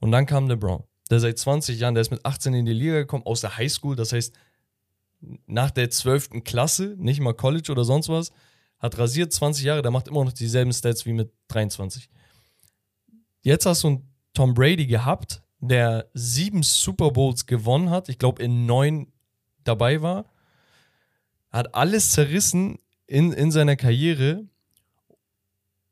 Und 0.00 0.10
dann 0.10 0.26
kam 0.26 0.48
LeBron, 0.48 0.82
der 1.10 1.20
seit 1.20 1.38
20 1.38 1.78
Jahren, 1.78 1.94
der 1.94 2.02
ist 2.02 2.10
mit 2.10 2.24
18 2.24 2.54
in 2.54 2.66
die 2.66 2.72
Liga 2.72 2.94
gekommen, 2.94 3.24
aus 3.24 3.40
der 3.40 3.56
Highschool, 3.56 3.96
das 3.96 4.12
heißt, 4.12 4.34
nach 5.46 5.70
der 5.70 5.90
12. 5.90 6.44
Klasse, 6.44 6.94
nicht 6.98 7.20
mal 7.20 7.34
College 7.34 7.72
oder 7.72 7.84
sonst 7.84 8.08
was, 8.08 8.32
hat 8.78 8.98
rasiert 8.98 9.32
20 9.32 9.64
Jahre, 9.64 9.82
der 9.82 9.90
macht 9.90 10.08
immer 10.08 10.24
noch 10.24 10.32
dieselben 10.32 10.72
Stats 10.72 11.06
wie 11.06 11.12
mit 11.12 11.32
23. 11.48 12.08
Jetzt 13.42 13.66
hast 13.66 13.84
du 13.84 13.88
einen 13.88 14.14
Tom 14.34 14.54
Brady 14.54 14.86
gehabt, 14.86 15.42
der 15.60 16.10
sieben 16.12 16.62
Super 16.62 17.10
Bowls 17.10 17.46
gewonnen 17.46 17.90
hat, 17.90 18.08
ich 18.08 18.18
glaube 18.18 18.42
in 18.42 18.66
neun 18.66 19.12
dabei 19.64 20.02
war, 20.02 20.26
hat 21.50 21.74
alles 21.74 22.12
zerrissen 22.12 22.78
in, 23.06 23.32
in 23.32 23.50
seiner 23.50 23.76
Karriere. 23.76 24.44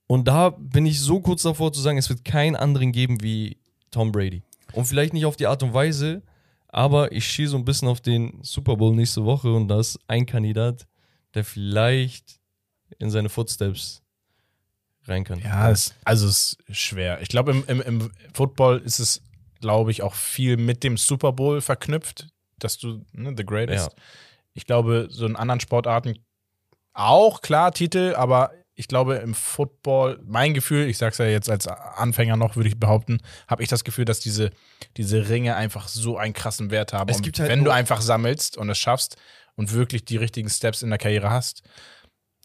Und 0.07 0.29
da 0.29 0.51
bin 0.51 0.85
ich 0.85 1.01
so 1.01 1.21
kurz 1.21 1.43
davor 1.43 1.73
zu 1.73 1.81
sagen, 1.81 1.97
es 1.97 2.11
wird 2.11 2.25
keinen 2.25 2.57
anderen 2.57 2.93
geben 2.93 3.23
wie 3.23 3.57
Tom 3.91 4.13
Brady. 4.13 4.43
Und 4.75 4.87
vielleicht 4.87 5.13
nicht 5.13 5.27
auf 5.27 5.37
die 5.37 5.47
Art 5.47 5.63
und 5.63 5.75
Weise, 5.75 6.23
aber 6.69 7.13
ich 7.13 7.27
schieße 7.27 7.53
so 7.53 7.57
ein 7.57 7.65
bisschen 7.65 7.89
auf 7.89 8.01
den 8.01 8.39
Super 8.43 8.77
Bowl 8.77 8.95
nächste 8.95 9.25
Woche 9.25 9.53
und 9.53 9.69
da 9.69 9.81
ist 9.81 9.99
ein 10.07 10.27
Kandidat, 10.27 10.87
der 11.35 11.45
vielleicht 11.45 12.41
in 12.99 13.11
seine 13.11 13.29
Footsteps 13.29 14.03
rein 15.07 15.25
kann. 15.25 15.39
Ja, 15.41 15.71
es, 15.71 15.95
also 16.05 16.27
es 16.27 16.57
ist 16.67 16.79
schwer. 16.79 17.21
Ich 17.21 17.29
glaube, 17.29 17.53
im, 17.53 17.65
im, 17.67 17.81
im 17.83 18.11
Football 18.33 18.79
ist 18.79 18.99
es 18.99 19.23
glaube 19.65 19.91
ich, 19.91 20.03
auch 20.03 20.13
viel 20.13 20.59
mit 20.59 20.85
dem 20.85 20.99
Super 20.99 21.33
Bowl 21.33 21.63
verknüpft, 21.63 22.29
dass 22.59 22.77
du 22.77 23.03
ne, 23.13 23.33
The 23.35 23.47
Greatest. 23.47 23.93
Ja. 23.97 24.03
Ich 24.53 24.67
glaube, 24.67 25.07
so 25.09 25.25
in 25.25 25.37
anderen 25.37 25.59
Sportarten 25.59 26.19
auch 26.93 27.41
klar 27.41 27.73
Titel, 27.73 28.13
aber 28.15 28.53
ich 28.75 28.89
glaube 28.89 29.17
im 29.17 29.35
Football, 29.35 30.21
mein 30.27 30.53
Gefühl, 30.53 30.89
ich 30.89 30.99
sag's 30.99 31.19
ja 31.19 31.27
jetzt 31.27 31.49
als 31.49 31.67
Anfänger 31.69 32.37
noch, 32.37 32.57
würde 32.57 32.69
ich 32.69 32.79
behaupten, 32.79 33.19
habe 33.47 33.63
ich 33.63 33.69
das 33.69 33.85
Gefühl, 33.85 34.05
dass 34.05 34.21
diese, 34.21 34.51
diese 34.97 35.29
Ringe 35.29 35.55
einfach 35.55 35.89
so 35.89 36.19
einen 36.19 36.35
krassen 36.35 36.71
Wert 36.71 36.93
haben. 36.93 37.09
Es 37.09 37.23
gibt 37.23 37.39
halt 37.39 37.51
wenn 37.51 37.65
du 37.65 37.71
einfach 37.71 38.01
sammelst 38.01 38.57
und 38.57 38.69
es 38.69 38.79
schaffst 38.79 39.17
und 39.55 39.73
wirklich 39.73 40.05
die 40.05 40.17
richtigen 40.17 40.51
Steps 40.51 40.83
in 40.83 40.91
der 40.91 40.99
Karriere 40.99 41.31
hast, 41.31 41.63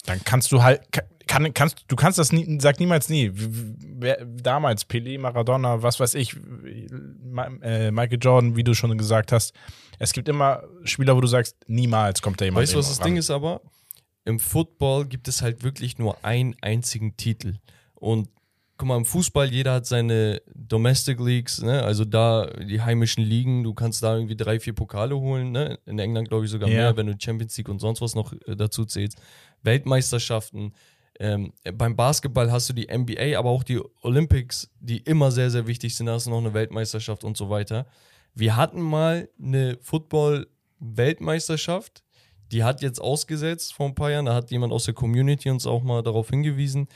dann 0.06 0.24
kannst 0.24 0.52
du 0.52 0.64
halt, 0.64 0.82
kann, 1.28 1.54
kannst, 1.54 1.86
du 1.88 1.96
kannst 1.96 2.20
das 2.20 2.32
nie, 2.32 2.60
sag 2.62 2.80
niemals 2.80 3.10
nie. 3.10 3.32
Wer, 3.34 4.24
damals, 4.26 4.88
Pelé, 4.88 5.20
Maradona, 5.20 5.82
was 5.82 6.00
weiß 6.00 6.14
ich, 6.14 6.36
äh, 6.36 7.92
Michael 7.92 8.20
Jordan, 8.22 8.56
wie 8.56 8.64
du 8.64 8.74
schon 8.74 8.98
gesagt 8.98 9.32
hast. 9.32 9.54
Es 9.98 10.14
gibt 10.14 10.30
immer 10.30 10.64
Spieler, 10.84 11.16
wo 11.16 11.22
du 11.22 11.28
sagst, 11.28 11.58
niemals 11.68 12.22
kommt 12.22 12.40
da 12.40 12.46
jemand 12.46 12.64
Weißt 12.64 12.74
du, 12.74 12.78
was 12.78 12.88
das 12.88 13.00
Ding 13.00 13.18
ist 13.18 13.30
aber? 13.30 13.62
Im 14.26 14.40
Football 14.40 15.08
gibt 15.08 15.28
es 15.28 15.42
halt 15.42 15.64
wirklich 15.64 15.98
nur 15.98 16.24
einen 16.24 16.56
einzigen 16.62 17.18
Titel. 17.18 17.56
Und 17.96 18.30
guck 18.78 18.88
mal, 18.88 18.98
im 18.98 19.06
Fußball, 19.06 19.52
jeder 19.52 19.74
hat 19.74 19.86
seine 19.86 20.42
Domestic 20.56 21.20
Leagues, 21.20 21.62
ne? 21.62 21.84
also 21.84 22.06
da 22.06 22.48
die 22.48 22.82
heimischen 22.82 23.24
Ligen, 23.24 23.64
du 23.64 23.74
kannst 23.74 24.04
da 24.04 24.16
irgendwie 24.16 24.38
drei, 24.38 24.60
vier 24.60 24.74
Pokale 24.74 25.18
holen, 25.18 25.52
ne? 25.52 25.80
in 25.86 26.00
England 26.00 26.30
glaube 26.30 26.46
ich 26.46 26.52
sogar 26.52 26.70
yeah. 26.70 26.84
mehr, 26.84 26.98
wenn 26.98 27.08
du 27.08 27.16
Champions 27.20 27.58
League 27.58 27.68
und 27.68 27.80
sonst 27.80 28.02
was 28.02 28.16
noch 28.16 28.32
äh, 28.32 28.56
dazu 28.56 28.86
zählst. 28.86 29.20
Weltmeisterschaften, 29.64 30.74
ähm, 31.20 31.52
beim 31.74 31.98
Basketball 31.98 32.52
hast 32.52 32.70
du 32.70 32.74
die 32.74 32.88
NBA, 32.88 33.38
aber 33.38 33.50
auch 33.50 33.64
die 33.64 33.82
Olympics, 34.02 34.72
die 34.80 35.00
immer 35.00 35.32
sehr, 35.32 35.52
sehr 35.52 35.68
wichtig 35.68 35.94
sind. 35.96 36.06
Da 36.06 36.14
hast 36.14 36.28
du 36.28 36.30
noch 36.30 36.38
eine 36.38 36.54
Weltmeisterschaft 36.54 37.26
und 37.26 37.36
so 37.36 37.50
weiter. 37.50 37.86
Wir 38.34 38.56
hatten 38.56 38.82
mal 38.82 39.28
eine 39.38 39.78
Football-Weltmeisterschaft, 39.82 42.04
die 42.52 42.64
hat 42.64 42.82
jetzt 42.82 43.00
ausgesetzt 43.00 43.74
vor 43.74 43.88
ein 43.88 43.96
paar 43.96 44.12
Jahren. 44.12 44.26
Da 44.26 44.34
hat 44.34 44.52
jemand 44.52 44.74
aus 44.74 44.86
der 44.86 44.94
Community 44.94 45.50
uns 45.50 45.66
auch 45.66 45.84
mal 45.84 46.02
darauf 46.02 46.30
hingewiesen. 46.30 46.88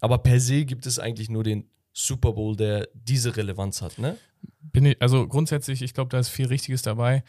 Aber 0.00 0.18
per 0.18 0.40
se 0.40 0.64
gibt 0.64 0.86
es 0.86 0.98
eigentlich 0.98 1.28
nur 1.28 1.44
den 1.44 1.70
Super 1.92 2.32
Bowl, 2.32 2.56
der 2.56 2.88
diese 2.92 3.36
Relevanz 3.36 3.80
hat, 3.80 3.98
ne? 3.98 4.18
Bin 4.60 4.84
ich, 4.86 5.00
also 5.00 5.28
grundsätzlich, 5.28 5.80
ich 5.80 5.94
glaube, 5.94 6.10
da 6.10 6.18
ist 6.18 6.28
viel 6.28 6.46
Richtiges 6.46 6.82
dabei. 6.82 7.22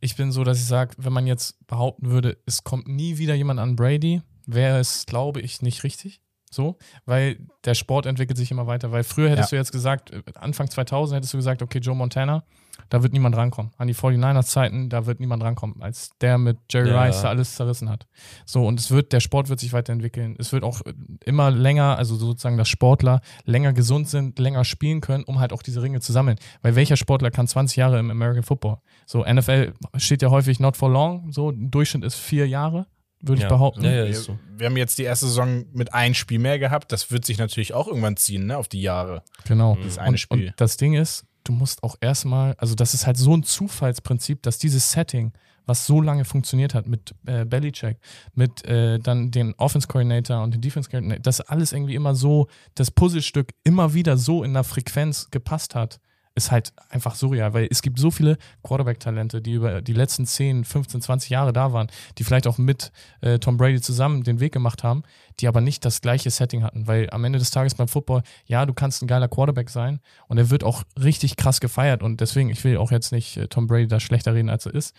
Ich 0.00 0.14
bin 0.16 0.30
so, 0.30 0.44
dass 0.44 0.58
ich 0.58 0.66
sage, 0.66 0.94
wenn 0.98 1.12
man 1.12 1.26
jetzt 1.26 1.66
behaupten 1.66 2.10
würde, 2.10 2.38
es 2.46 2.62
kommt 2.62 2.86
nie 2.86 3.18
wieder 3.18 3.34
jemand 3.34 3.58
an 3.58 3.74
Brady, 3.74 4.22
wäre 4.46 4.78
es, 4.78 5.04
glaube 5.06 5.40
ich, 5.40 5.60
nicht 5.60 5.82
richtig. 5.82 6.20
So, 6.50 6.76
weil 7.06 7.38
der 7.64 7.74
Sport 7.74 8.04
entwickelt 8.04 8.36
sich 8.36 8.50
immer 8.50 8.66
weiter. 8.66 8.92
Weil 8.92 9.04
früher 9.04 9.30
hättest 9.30 9.52
ja. 9.52 9.56
du 9.56 9.60
jetzt 9.60 9.72
gesagt, 9.72 10.10
äh, 10.10 10.22
Anfang 10.34 10.70
2000 10.70 11.16
hättest 11.16 11.32
du 11.32 11.38
gesagt, 11.38 11.62
okay, 11.62 11.78
Joe 11.78 11.96
Montana, 11.96 12.44
da 12.88 13.02
wird 13.02 13.12
niemand 13.12 13.36
rankommen. 13.36 13.72
An 13.78 13.88
die 13.88 13.94
49ers-Zeiten, 13.94 14.88
da 14.88 15.06
wird 15.06 15.20
niemand 15.20 15.42
rankommen, 15.42 15.82
als 15.82 16.10
der 16.20 16.38
mit 16.38 16.58
Jerry 16.70 16.90
ja. 16.90 17.02
Rice 17.02 17.22
da 17.22 17.28
alles 17.28 17.54
zerrissen 17.54 17.88
hat. 17.88 18.06
So, 18.44 18.66
und 18.66 18.80
es 18.80 18.90
wird, 18.90 19.12
der 19.12 19.20
Sport 19.20 19.48
wird 19.48 19.60
sich 19.60 19.72
weiterentwickeln. 19.72 20.36
Es 20.38 20.52
wird 20.52 20.64
auch 20.64 20.82
immer 21.24 21.50
länger, 21.50 21.96
also 21.98 22.16
sozusagen, 22.16 22.56
dass 22.56 22.68
Sportler 22.68 23.20
länger 23.44 23.72
gesund 23.72 24.08
sind, 24.08 24.38
länger 24.38 24.64
spielen 24.64 25.00
können, 25.00 25.24
um 25.24 25.38
halt 25.38 25.52
auch 25.52 25.62
diese 25.62 25.82
Ringe 25.82 26.00
zu 26.00 26.12
sammeln. 26.12 26.38
Weil 26.62 26.76
welcher 26.76 26.96
Sportler 26.96 27.30
kann 27.30 27.46
20 27.46 27.76
Jahre 27.76 27.98
im 27.98 28.10
American 28.10 28.42
Football? 28.42 28.78
So, 29.06 29.24
NFL 29.24 29.74
steht 29.96 30.22
ja 30.22 30.30
häufig 30.30 30.60
not 30.60 30.76
for 30.76 30.90
long, 30.90 31.32
so, 31.32 31.52
Durchschnitt 31.52 32.04
ist 32.04 32.16
vier 32.16 32.48
Jahre 32.48 32.86
würde 33.22 33.40
ja. 33.40 33.46
ich 33.46 33.48
behaupten. 33.48 33.84
Ja, 33.84 34.04
ja, 34.04 34.12
so. 34.12 34.38
Wir 34.56 34.66
haben 34.66 34.76
jetzt 34.76 34.98
die 34.98 35.04
erste 35.04 35.26
Saison 35.26 35.64
mit 35.72 35.94
einem 35.94 36.14
Spiel 36.14 36.38
mehr 36.38 36.58
gehabt. 36.58 36.92
Das 36.92 37.10
wird 37.10 37.24
sich 37.24 37.38
natürlich 37.38 37.72
auch 37.72 37.86
irgendwann 37.86 38.16
ziehen, 38.16 38.46
ne, 38.46 38.58
auf 38.58 38.68
die 38.68 38.82
Jahre. 38.82 39.22
Genau. 39.46 39.78
Das 39.82 39.98
eine 39.98 40.10
und, 40.10 40.18
Spiel. 40.18 40.48
Und 40.48 40.54
das 40.56 40.76
Ding 40.76 40.94
ist, 40.94 41.24
du 41.44 41.52
musst 41.52 41.82
auch 41.82 41.96
erstmal, 42.00 42.54
also 42.58 42.74
das 42.74 42.94
ist 42.94 43.06
halt 43.06 43.16
so 43.16 43.34
ein 43.34 43.42
Zufallsprinzip, 43.42 44.42
dass 44.42 44.58
dieses 44.58 44.92
Setting, 44.92 45.32
was 45.66 45.86
so 45.86 46.00
lange 46.00 46.24
funktioniert 46.24 46.74
hat 46.74 46.86
mit 46.86 47.14
äh, 47.26 47.44
Bellycheck, 47.44 47.98
mit 48.34 48.64
äh, 48.64 48.98
dann 48.98 49.30
den 49.30 49.54
Offense 49.54 49.86
Coordinator 49.86 50.42
und 50.42 50.54
den 50.54 50.60
Defense 50.60 50.90
Coordinator, 50.90 51.22
dass 51.22 51.40
alles 51.40 51.72
irgendwie 51.72 51.94
immer 51.94 52.14
so, 52.14 52.48
das 52.74 52.90
Puzzlestück 52.90 53.52
immer 53.64 53.94
wieder 53.94 54.16
so 54.16 54.42
in 54.42 54.54
der 54.54 54.64
Frequenz 54.64 55.30
gepasst 55.30 55.74
hat 55.74 56.00
ist 56.34 56.50
halt 56.50 56.72
einfach 56.88 57.14
surreal, 57.14 57.52
weil 57.52 57.68
es 57.70 57.82
gibt 57.82 57.98
so 57.98 58.10
viele 58.10 58.38
Quarterback-Talente, 58.62 59.42
die 59.42 59.52
über 59.52 59.82
die 59.82 59.92
letzten 59.92 60.26
10, 60.26 60.64
15, 60.64 61.02
20 61.02 61.30
Jahre 61.30 61.52
da 61.52 61.72
waren, 61.72 61.88
die 62.18 62.24
vielleicht 62.24 62.46
auch 62.46 62.58
mit 62.58 62.90
äh, 63.20 63.38
Tom 63.38 63.56
Brady 63.56 63.80
zusammen 63.80 64.22
den 64.22 64.40
Weg 64.40 64.52
gemacht 64.52 64.82
haben, 64.82 65.02
die 65.40 65.48
aber 65.48 65.60
nicht 65.60 65.84
das 65.84 66.00
gleiche 66.00 66.30
Setting 66.30 66.62
hatten, 66.62 66.86
weil 66.86 67.10
am 67.10 67.24
Ende 67.24 67.38
des 67.38 67.50
Tages 67.50 67.74
beim 67.74 67.88
Football, 67.88 68.22
ja, 68.46 68.64
du 68.64 68.72
kannst 68.72 69.02
ein 69.02 69.06
geiler 69.06 69.28
Quarterback 69.28 69.68
sein 69.68 70.00
und 70.28 70.38
er 70.38 70.50
wird 70.50 70.64
auch 70.64 70.84
richtig 71.00 71.36
krass 71.36 71.60
gefeiert 71.60 72.02
und 72.02 72.20
deswegen, 72.20 72.48
ich 72.48 72.64
will 72.64 72.78
auch 72.78 72.90
jetzt 72.90 73.12
nicht 73.12 73.36
äh, 73.36 73.48
Tom 73.48 73.66
Brady 73.66 73.86
da 73.86 74.00
schlechter 74.00 74.34
reden, 74.34 74.48
als 74.48 74.66
er 74.66 74.74
ist, 74.74 74.94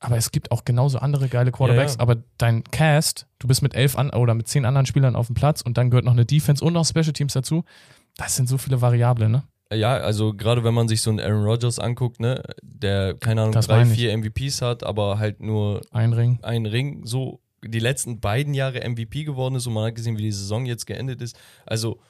aber 0.00 0.16
es 0.16 0.30
gibt 0.30 0.52
auch 0.52 0.64
genauso 0.64 0.98
andere 0.98 1.28
geile 1.28 1.50
Quarterbacks, 1.50 1.94
ja, 1.94 1.98
ja. 1.98 2.02
aber 2.02 2.22
dein 2.36 2.62
Cast, 2.64 3.26
du 3.38 3.48
bist 3.48 3.62
mit 3.62 3.74
elf 3.74 3.96
an 3.96 4.10
oder 4.10 4.34
mit 4.34 4.48
zehn 4.48 4.64
anderen 4.64 4.86
Spielern 4.86 5.16
auf 5.16 5.26
dem 5.26 5.34
Platz 5.34 5.60
und 5.62 5.76
dann 5.76 5.90
gehört 5.90 6.04
noch 6.04 6.12
eine 6.12 6.26
Defense 6.26 6.64
und 6.64 6.74
noch 6.74 6.86
Special 6.86 7.12
Teams 7.12 7.32
dazu. 7.32 7.64
Das 8.16 8.36
sind 8.36 8.48
so 8.48 8.58
viele 8.58 8.80
Variablen, 8.80 9.32
ne? 9.32 9.42
Ja, 9.72 9.98
also 9.98 10.32
gerade 10.32 10.64
wenn 10.64 10.72
man 10.72 10.88
sich 10.88 11.02
so 11.02 11.10
einen 11.10 11.20
Aaron 11.20 11.44
Rodgers 11.44 11.78
anguckt, 11.78 12.20
ne, 12.20 12.42
der, 12.62 13.14
keine 13.14 13.42
Ahnung, 13.42 13.52
das 13.52 13.66
drei, 13.66 13.84
vier 13.84 14.16
MVPs 14.16 14.62
hat, 14.62 14.82
aber 14.82 15.18
halt 15.18 15.40
nur 15.40 15.82
ein 15.90 16.12
Ring. 16.12 16.38
Ein 16.42 16.64
Ring, 16.64 17.04
so 17.04 17.40
die 17.62 17.80
letzten 17.80 18.20
beiden 18.20 18.54
Jahre 18.54 18.88
MVP 18.88 19.24
geworden 19.24 19.56
ist 19.56 19.66
und 19.66 19.74
man 19.74 19.86
hat 19.86 19.94
gesehen, 19.94 20.16
wie 20.16 20.22
die 20.22 20.32
Saison 20.32 20.64
jetzt 20.64 20.86
geendet 20.86 21.20
ist. 21.20 21.36
Also 21.66 22.00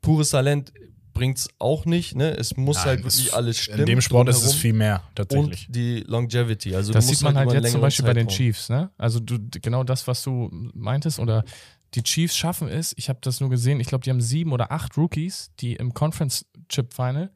pures 0.00 0.30
Talent 0.30 0.72
bringt 1.12 1.38
es 1.38 1.48
auch 1.58 1.84
nicht, 1.84 2.16
ne? 2.16 2.36
Es 2.36 2.56
muss 2.56 2.76
Nein, 2.78 2.86
halt 2.86 3.04
wirklich 3.04 3.34
alles 3.34 3.58
stimmen. 3.58 3.80
In 3.80 3.86
dem 3.86 4.00
Sport 4.00 4.28
ist 4.28 4.42
es 4.42 4.54
viel 4.54 4.72
mehr, 4.72 5.02
tatsächlich. 5.14 5.68
Und 5.68 5.76
die 5.76 6.00
Longevity. 6.06 6.74
Also 6.74 6.92
das 6.92 7.06
sieht 7.06 7.22
man 7.22 7.36
halt, 7.36 7.50
halt 7.50 7.62
jetzt 7.62 7.72
zum 7.72 7.80
Beispiel 7.80 8.04
bei 8.04 8.14
den 8.14 8.28
Chiefs, 8.28 8.68
ne? 8.70 8.90
Also 8.96 9.20
du, 9.20 9.38
genau 9.60 9.84
das, 9.84 10.06
was 10.06 10.22
du 10.22 10.48
meintest, 10.74 11.18
oder 11.18 11.44
die 11.94 12.02
Chiefs 12.02 12.36
schaffen 12.36 12.68
es, 12.68 12.94
ich 12.96 13.08
habe 13.08 13.18
das 13.22 13.40
nur 13.40 13.50
gesehen, 13.50 13.80
ich 13.80 13.86
glaube, 13.86 14.04
die 14.04 14.10
haben 14.10 14.20
sieben 14.20 14.52
oder 14.52 14.72
acht 14.72 14.96
Rookies, 14.96 15.50
die 15.60 15.74
im 15.74 15.92
Conference 15.94 16.46
Chip 16.68 16.94
Final 16.94 17.30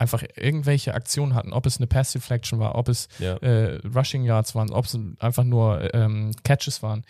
einfach 0.00 0.24
irgendwelche 0.34 0.94
Aktionen 0.94 1.34
hatten, 1.34 1.52
ob 1.52 1.66
es 1.66 1.76
eine 1.76 1.86
Pass 1.86 2.12
Deflection 2.12 2.58
war, 2.58 2.74
ob 2.74 2.88
es 2.88 3.08
ja. 3.18 3.36
äh, 3.36 3.80
Rushing 3.94 4.24
Yards 4.24 4.54
waren, 4.54 4.70
ob 4.70 4.86
es 4.86 4.98
einfach 5.18 5.44
nur 5.44 5.94
ähm, 5.94 6.32
Catches 6.42 6.82
waren. 6.82 7.04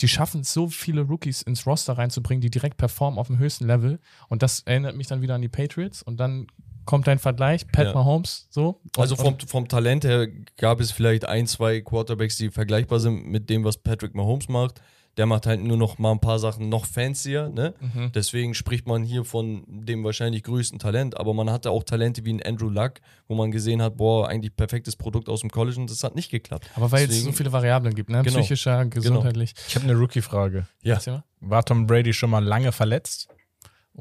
die 0.00 0.08
schaffen 0.08 0.40
es, 0.40 0.52
so 0.52 0.68
viele 0.68 1.02
Rookies 1.02 1.42
ins 1.42 1.66
Roster 1.66 1.98
reinzubringen, 1.98 2.40
die 2.40 2.50
direkt 2.50 2.78
performen 2.78 3.18
auf 3.18 3.26
dem 3.26 3.38
höchsten 3.38 3.66
Level. 3.66 4.00
Und 4.28 4.42
das 4.42 4.60
erinnert 4.60 4.96
mich 4.96 5.06
dann 5.06 5.20
wieder 5.20 5.34
an 5.34 5.42
die 5.42 5.50
Patriots. 5.50 6.02
Und 6.02 6.18
dann 6.18 6.46
kommt 6.86 7.06
dein 7.06 7.18
Vergleich, 7.18 7.66
Pat 7.68 7.88
Ja. 7.88 7.92
Mahomes, 7.92 8.46
so. 8.48 8.80
Und, 8.82 8.98
Also 8.98 9.16
vom, 9.16 9.38
vom 9.38 9.68
Talent 9.68 10.04
her 10.04 10.26
gab 10.56 10.80
es 10.80 10.90
vielleicht 10.90 11.26
ein, 11.26 11.46
zwei 11.46 11.82
Quarterbacks, 11.82 12.38
die 12.38 12.50
vergleichbar 12.50 13.00
sind 13.00 13.26
mit 13.26 13.50
dem, 13.50 13.64
was 13.64 13.76
Patrick 13.76 14.14
Mahomes 14.14 14.48
macht. 14.48 14.80
Der 15.16 15.26
macht 15.26 15.46
halt 15.46 15.60
nur 15.60 15.76
noch 15.76 15.98
mal 15.98 16.12
ein 16.12 16.20
paar 16.20 16.38
Sachen 16.38 16.68
noch 16.68 16.86
fancier, 16.86 17.48
ne? 17.48 17.74
Mhm. 17.80 18.12
Deswegen 18.12 18.54
spricht 18.54 18.86
man 18.86 19.02
hier 19.02 19.24
von 19.24 19.64
dem 19.66 20.04
wahrscheinlich 20.04 20.44
größten 20.44 20.78
Talent, 20.78 21.18
aber 21.18 21.34
man 21.34 21.50
hatte 21.50 21.70
auch 21.70 21.82
Talente 21.82 22.24
wie 22.24 22.32
ein 22.32 22.42
Andrew 22.42 22.68
Luck, 22.70 22.94
wo 23.26 23.34
man 23.34 23.50
gesehen 23.50 23.82
hat, 23.82 23.96
boah, 23.96 24.28
eigentlich 24.28 24.54
perfektes 24.56 24.96
Produkt 24.96 25.28
aus 25.28 25.40
dem 25.40 25.50
College 25.50 25.80
und 25.80 25.90
das 25.90 26.04
hat 26.04 26.14
nicht 26.14 26.30
geklappt. 26.30 26.70
aber 26.76 26.90
weil 26.92 27.02
es 27.04 27.08
Deswegen- 27.10 27.26
so 27.26 27.32
viele 27.32 27.52
Variablen 27.52 27.94
gibt, 27.94 28.08
ne? 28.08 28.22
Genau. 28.22 28.38
Psychischer, 28.38 28.84
gesundheitlich. 28.86 29.54
Ich 29.68 29.74
habe 29.74 29.84
eine 29.84 29.94
Rookie-Frage. 29.98 30.66
Ja. 30.82 30.98
War 31.40 31.64
Tom 31.64 31.86
Brady 31.86 32.12
schon 32.12 32.30
mal 32.30 32.44
lange 32.44 32.70
verletzt? 32.72 33.28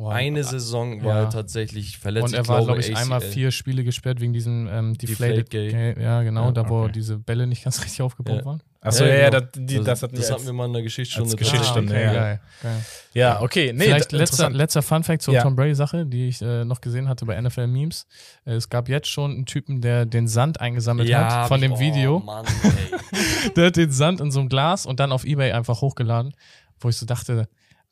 Oh, 0.01 0.07
Eine 0.07 0.45
Saison 0.45 1.03
war 1.03 1.15
Ja. 1.15 1.21
er 1.23 1.29
tatsächlich 1.29 1.97
verletzt. 1.97 2.27
Und 2.27 2.33
er 2.33 2.47
war, 2.47 2.63
glaube 2.63 2.79
ich, 2.79 2.89
ACL. 2.89 3.01
einmal 3.01 3.19
vier 3.19 3.51
Spiele 3.51 3.83
gesperrt 3.83 4.21
wegen 4.21 4.31
diesem 4.31 4.65
ähm, 4.71 4.93
Deflated 4.97 5.51
Deflate 5.51 5.73
Gate. 5.93 5.97
Ja, 6.01 6.23
genau, 6.23 6.45
Ja, 6.45 6.51
da 6.53 6.69
wo 6.69 6.83
okay. 6.83 6.93
diese 6.93 7.17
Bälle 7.17 7.45
nicht 7.47 7.65
ganz 7.65 7.81
richtig 7.83 8.01
aufgebaut 8.01 8.37
Ja. 8.39 8.45
waren. 8.45 8.63
Achso, 8.79 9.03
Ja, 9.03 9.09
ja, 9.09 9.15
ja, 9.23 9.29
genau. 9.29 9.39
das, 9.41 9.49
die, 9.57 9.83
das, 9.83 10.01
hatten 10.03 10.13
wir 10.13 10.19
das 10.21 10.31
hatten 10.31 10.45
wir 10.45 10.53
mal 10.53 10.67
in 10.67 10.71
der 10.73 10.83
Geschichtsstunde. 10.83 11.31
als 11.31 11.35
Geschichtsstunde, 11.37 11.91
okay, 11.93 12.03
ja. 12.05 12.13
geil, 12.13 12.39
geil. 12.63 12.85
Ja, 13.13 13.41
okay. 13.41 13.73
Nee, 13.73 13.83
Vielleicht 13.83 14.13
letzter, 14.13 14.49
letzter 14.49 14.81
Funfact 14.81 15.21
zur 15.21 15.33
Ja. 15.33 15.41
Tom 15.43 15.57
Brady-Sache, 15.57 16.05
die 16.05 16.29
ich 16.29 16.41
äh, 16.41 16.63
noch 16.63 16.79
gesehen 16.79 17.09
hatte 17.09 17.25
bei 17.25 17.39
NFL 17.41 17.67
Memes. 17.67 18.07
Äh, 18.45 18.53
es 18.53 18.69
gab 18.69 18.87
jetzt 18.87 19.09
schon 19.09 19.31
einen 19.31 19.45
Typen, 19.45 19.81
der 19.81 20.05
den 20.05 20.29
Sand 20.29 20.61
eingesammelt 20.61 21.09
Ja, 21.09 21.41
hat 21.41 21.47
von 21.49 21.59
dem 21.59 21.73
oh, 21.73 21.79
Video. 21.81 22.19
Mann, 22.19 22.45
ey. 22.45 23.49
Der 23.57 23.65
hat 23.65 23.75
den 23.75 23.91
Sand 23.91 24.21
in 24.21 24.31
so 24.31 24.39
einem 24.39 24.47
Glas 24.47 24.85
und 24.85 25.01
dann 25.01 25.11
auf 25.11 25.25
Ebay 25.25 25.51
einfach 25.51 25.81
hochgeladen, 25.81 26.33
wo 26.79 26.87
ich 26.87 26.95
so 26.95 27.05
dachte, 27.05 27.49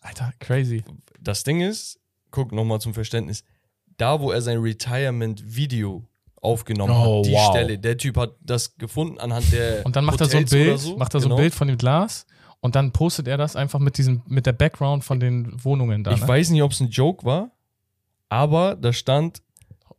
Alter, 0.08 0.32
crazy. 0.39 0.84
das 1.20 1.43
Ding 1.43 1.62
ist, 1.62 2.00
guck 2.32 2.52
nochmal 2.52 2.80
zum 2.80 2.93
Verständnis, 2.93 3.43
da 3.98 4.20
wo 4.22 4.32
er 4.32 4.41
sein 4.41 4.60
Retirement-Video 4.60 6.06
aufgenommen 6.41 6.93
Oh, 6.93 7.20
hat, 7.20 7.26
die 7.26 7.32
wow. 7.34 7.50
Stelle, 7.52 7.78
der 7.80 7.98
Typ 7.98 8.17
hat 8.17 8.36
das 8.41 8.78
gefunden 8.78 9.17
anhand 9.20 9.52
der 9.52 9.86
Und 9.86 9.96
dann 9.96 10.06
macht 10.06 10.22
er 10.22 10.28
so 10.28 10.38
ein 10.38 10.43
Hotels 10.46 10.52
Bild, 10.52 10.80
so. 10.80 10.98
macht 10.98 11.13
er 11.13 11.20
so 11.20 11.26
Genau. 11.28 11.36
ein 11.36 11.41
Bild 11.41 11.54
von 11.56 11.67
dem 11.67 11.78
Glas 11.78 12.26
und 12.62 12.76
dann 12.76 12.91
postet 12.91 13.28
er 13.28 13.38
das 13.38 13.56
einfach 13.56 13.80
mit 13.80 13.98
diesem, 13.98 14.22
mit 14.28 14.46
der 14.46 14.54
Background 14.54 15.04
von 15.04 15.20
den 15.20 15.63
Wohnungen 15.63 16.04
da. 16.04 16.12
Ich 16.12 16.22
ne? 16.22 16.28
weiß 16.28 16.52
nicht, 16.52 16.62
ob 16.63 16.72
es 16.72 16.80
ein 16.80 16.89
Joke 16.89 17.26
war, 17.26 17.52
aber 18.30 18.76
da 18.76 18.93
stand, 18.93 19.41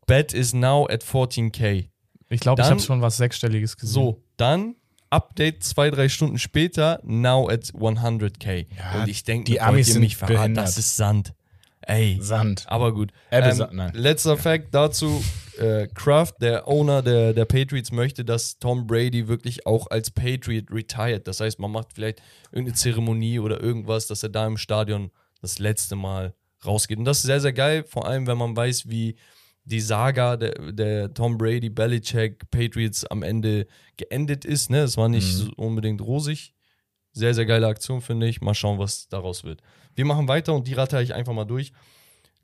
Bet 0.07 0.33
is 0.33 0.55
now 0.55 0.87
at 0.88 1.05
14k. 1.05 1.88
Ich 2.31 2.40
glaube, 2.40 2.62
ich 2.62 2.68
habe 2.68 2.81
schon 2.81 3.03
was 3.03 3.16
Sechsstelliges 3.18 3.77
gesehen. 3.77 3.92
So, 3.92 4.23
dann 4.37 4.75
Update 5.11 5.64
zwei, 5.64 5.90
drei 5.90 6.09
Stunden 6.09 6.38
später, 6.38 7.01
now 7.03 7.49
at 7.49 7.64
100k. 7.66 8.66
Ja, 8.77 9.01
Und 9.03 9.09
ich 9.09 9.25
denke, 9.25 9.44
die 9.44 9.61
Amis 9.61 9.88
sind 9.88 10.01
mich 10.01 10.18
behindert. 10.18 10.66
Das 10.66 10.79
ist 10.79 10.97
Sand. 10.97 11.33
Ey, 11.81 12.18
Sand. 12.21 12.64
aber 12.68 12.92
gut. 12.92 13.12
Ähm, 13.31 13.53
Sand, 13.55 13.73
nein. 13.73 13.92
Letzter 13.94 14.37
Fact 14.37 14.75
dazu: 14.75 15.25
äh, 15.59 15.87
Kraft, 15.88 16.35
der 16.42 16.68
Owner 16.68 17.01
der, 17.03 17.33
der 17.33 17.47
Patriots, 17.47 17.92
möchte, 17.92 18.25
dass 18.25 18.59
Tom 18.59 18.87
Brady 18.87 19.29
wirklich 19.29 19.66
auch 19.66 19.87
als 19.90 20.11
Patriot 20.11 20.71
retired. 20.71 21.27
Das 21.27 21.40
heißt, 21.40 21.59
man 21.59 21.71
macht 21.71 21.94
vielleicht 21.94 22.21
irgendeine 22.53 22.75
Zeremonie 22.75 23.38
oder 23.38 23.61
irgendwas, 23.61 24.07
dass 24.07 24.23
er 24.23 24.29
da 24.29 24.47
im 24.47 24.59
Stadion 24.59 25.11
das 25.40 25.59
letzte 25.59 25.97
Mal 25.97 26.35
rausgeht. 26.66 26.99
Und 26.99 27.05
das 27.07 27.18
ist 27.18 27.25
sehr, 27.25 27.40
sehr 27.40 27.53
geil, 27.53 27.85
vor 27.85 28.07
allem 28.07 28.27
wenn 28.27 28.37
man 28.37 28.55
weiß, 28.55 28.90
wie 28.90 29.16
die 29.70 29.81
Saga 29.81 30.37
der, 30.37 30.72
der 30.72 31.12
Tom 31.12 31.37
Brady, 31.37 31.68
Belichick, 31.68 32.50
Patriots 32.50 33.04
am 33.04 33.22
Ende 33.22 33.66
geendet 33.96 34.44
ist. 34.44 34.70
Ne? 34.70 34.78
Es 34.81 34.96
war 34.96 35.09
nicht 35.09 35.26
Mhm. 35.26 35.37
so 35.37 35.50
unbedingt 35.57 36.00
rosig. 36.00 36.54
Sehr, 37.12 37.35
sehr 37.35 37.46
geile 37.46 37.66
Aktion, 37.66 38.00
finde 38.00 38.28
ich. 38.28 38.40
Mal 38.40 38.54
schauen, 38.54 38.78
was 38.78 39.09
daraus 39.09 39.44
wird. 39.44 39.61
Wir 39.94 40.04
machen 40.04 40.28
weiter 40.28 40.54
und 40.54 40.66
die 40.66 40.74
ratter 40.74 41.02
ich 41.02 41.14
einfach 41.14 41.33
mal 41.35 41.44
durch. 41.44 41.72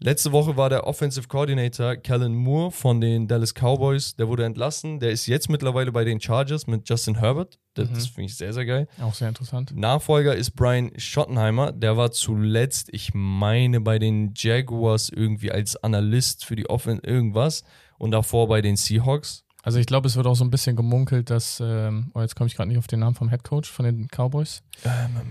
Letzte 0.05 0.33
Woche 0.33 0.55
war 0.59 0.69
der 0.69 0.87
Offensive 0.87 1.29
Coordinator 1.29 1.97
Kellen 1.97 2.35
Moore 2.35 2.71
von 2.71 3.01
den 3.01 3.27
Dallas 3.27 3.55
Cowboys. 3.55 4.15
Der 4.17 4.29
wurde 4.29 4.45
entlassen. 4.45 5.01
Der 5.01 5.11
ist 5.11 5.27
jetzt 5.27 5.49
mittlerweile 5.49 5.93
bei 5.93 6.05
den 6.05 6.21
Chargers 6.21 6.67
mit 6.67 6.87
Justin 6.87 7.15
Herbert. 7.21 7.59
Das, 7.73 7.89
Mhm. 7.89 7.95
das 7.95 8.07
finde 8.09 8.27
ich 8.27 8.37
sehr, 8.37 8.53
sehr 8.53 8.67
geil. 8.67 8.87
Auch 9.01 9.15
sehr 9.15 9.29
interessant. 9.29 9.75
Nachfolger 9.75 10.37
ist 10.37 10.51
Brian 10.51 10.91
Schottenheimer. 10.99 11.73
Der 11.73 11.97
war 11.97 12.11
zuletzt, 12.13 12.91
ich 12.93 13.13
meine, 13.15 13.81
bei 13.81 13.99
den 13.99 14.35
Jaguars 14.37 15.09
irgendwie 15.09 15.51
als 15.51 15.75
Analyst 15.83 16.45
für 16.45 16.55
die 16.55 16.69
Offense 16.69 17.01
irgendwas. 17.03 17.65
Und 17.97 18.11
davor 18.11 18.47
bei 18.47 18.61
den 18.61 18.77
Seahawks. 18.77 19.45
Also 19.63 19.79
ich 19.79 19.87
glaube, 19.87 20.07
es 20.09 20.17
wird 20.17 20.27
auch 20.27 20.35
so 20.37 20.45
ein 20.45 20.51
bisschen 20.51 20.77
gemunkelt, 20.77 21.31
dass, 21.31 21.63
ähm, 21.65 22.11
oh, 22.13 22.21
jetzt 22.21 22.37
komme 22.37 22.49
ich 22.49 22.55
gerade 22.57 22.69
nicht 22.69 22.77
auf 22.77 22.89
den 22.89 23.01
Namen 23.01 23.15
vom 23.15 23.31
Head 23.31 23.43
Coach 23.43 23.71
von 23.71 23.87
den 23.87 24.09
Cowboys, 24.09 24.63
der 24.83 24.93
ich 24.93 25.17
auch 25.17 25.25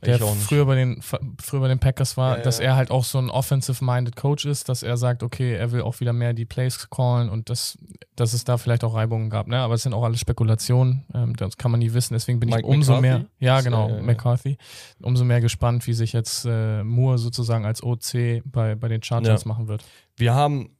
nicht. 0.00 0.20
früher 0.42 0.64
bei 0.66 0.74
den 0.74 1.02
früher 1.02 1.60
bei 1.60 1.68
den 1.68 1.78
Packers 1.78 2.16
war, 2.16 2.38
Ja, 2.38 2.42
dass 2.42 2.58
ja. 2.58 2.64
er 2.66 2.76
halt 2.76 2.90
auch 2.90 3.04
so 3.04 3.18
ein 3.18 3.28
offensive-minded 3.30 4.16
Coach 4.16 4.46
ist, 4.46 4.68
dass 4.68 4.82
er 4.82 4.96
sagt, 4.96 5.22
okay, 5.22 5.54
er 5.54 5.70
will 5.72 5.82
auch 5.82 6.00
wieder 6.00 6.12
mehr 6.12 6.32
die 6.32 6.44
Plays 6.44 6.88
callen 6.90 7.28
und 7.28 7.50
dass, 7.50 7.78
dass 8.16 8.32
es 8.32 8.44
da 8.44 8.56
vielleicht 8.58 8.84
auch 8.84 8.94
Reibungen 8.94 9.28
gab. 9.30 9.46
Ne? 9.48 9.58
Aber 9.58 9.74
es 9.74 9.82
sind 9.82 9.92
auch 9.92 10.02
alles 10.04 10.20
Spekulationen, 10.20 11.04
ähm, 11.14 11.36
das 11.36 11.56
kann 11.56 11.70
man 11.70 11.80
nie 11.80 11.92
wissen. 11.92 12.14
Deswegen 12.14 12.40
bin 12.40 12.48
Mike 12.48 12.62
ich 12.62 12.66
umso 12.66 12.94
McCarthy? 13.00 13.18
mehr, 13.18 13.26
ja 13.38 13.60
genau, 13.60 13.88
äh, 13.90 14.02
McCarthy, 14.02 14.56
umso 15.02 15.24
mehr 15.24 15.40
gespannt, 15.40 15.86
wie 15.86 15.92
sich 15.92 16.12
jetzt 16.12 16.44
äh, 16.46 16.82
Moore 16.82 17.18
sozusagen 17.18 17.64
als 17.66 17.82
OC 17.82 18.42
bei, 18.44 18.74
bei 18.74 18.88
den 18.88 19.02
Chargers 19.02 19.42
Ja. 19.44 19.48
machen 19.48 19.68
wird. 19.68 19.84
Wir 20.16 20.34
haben 20.34 20.70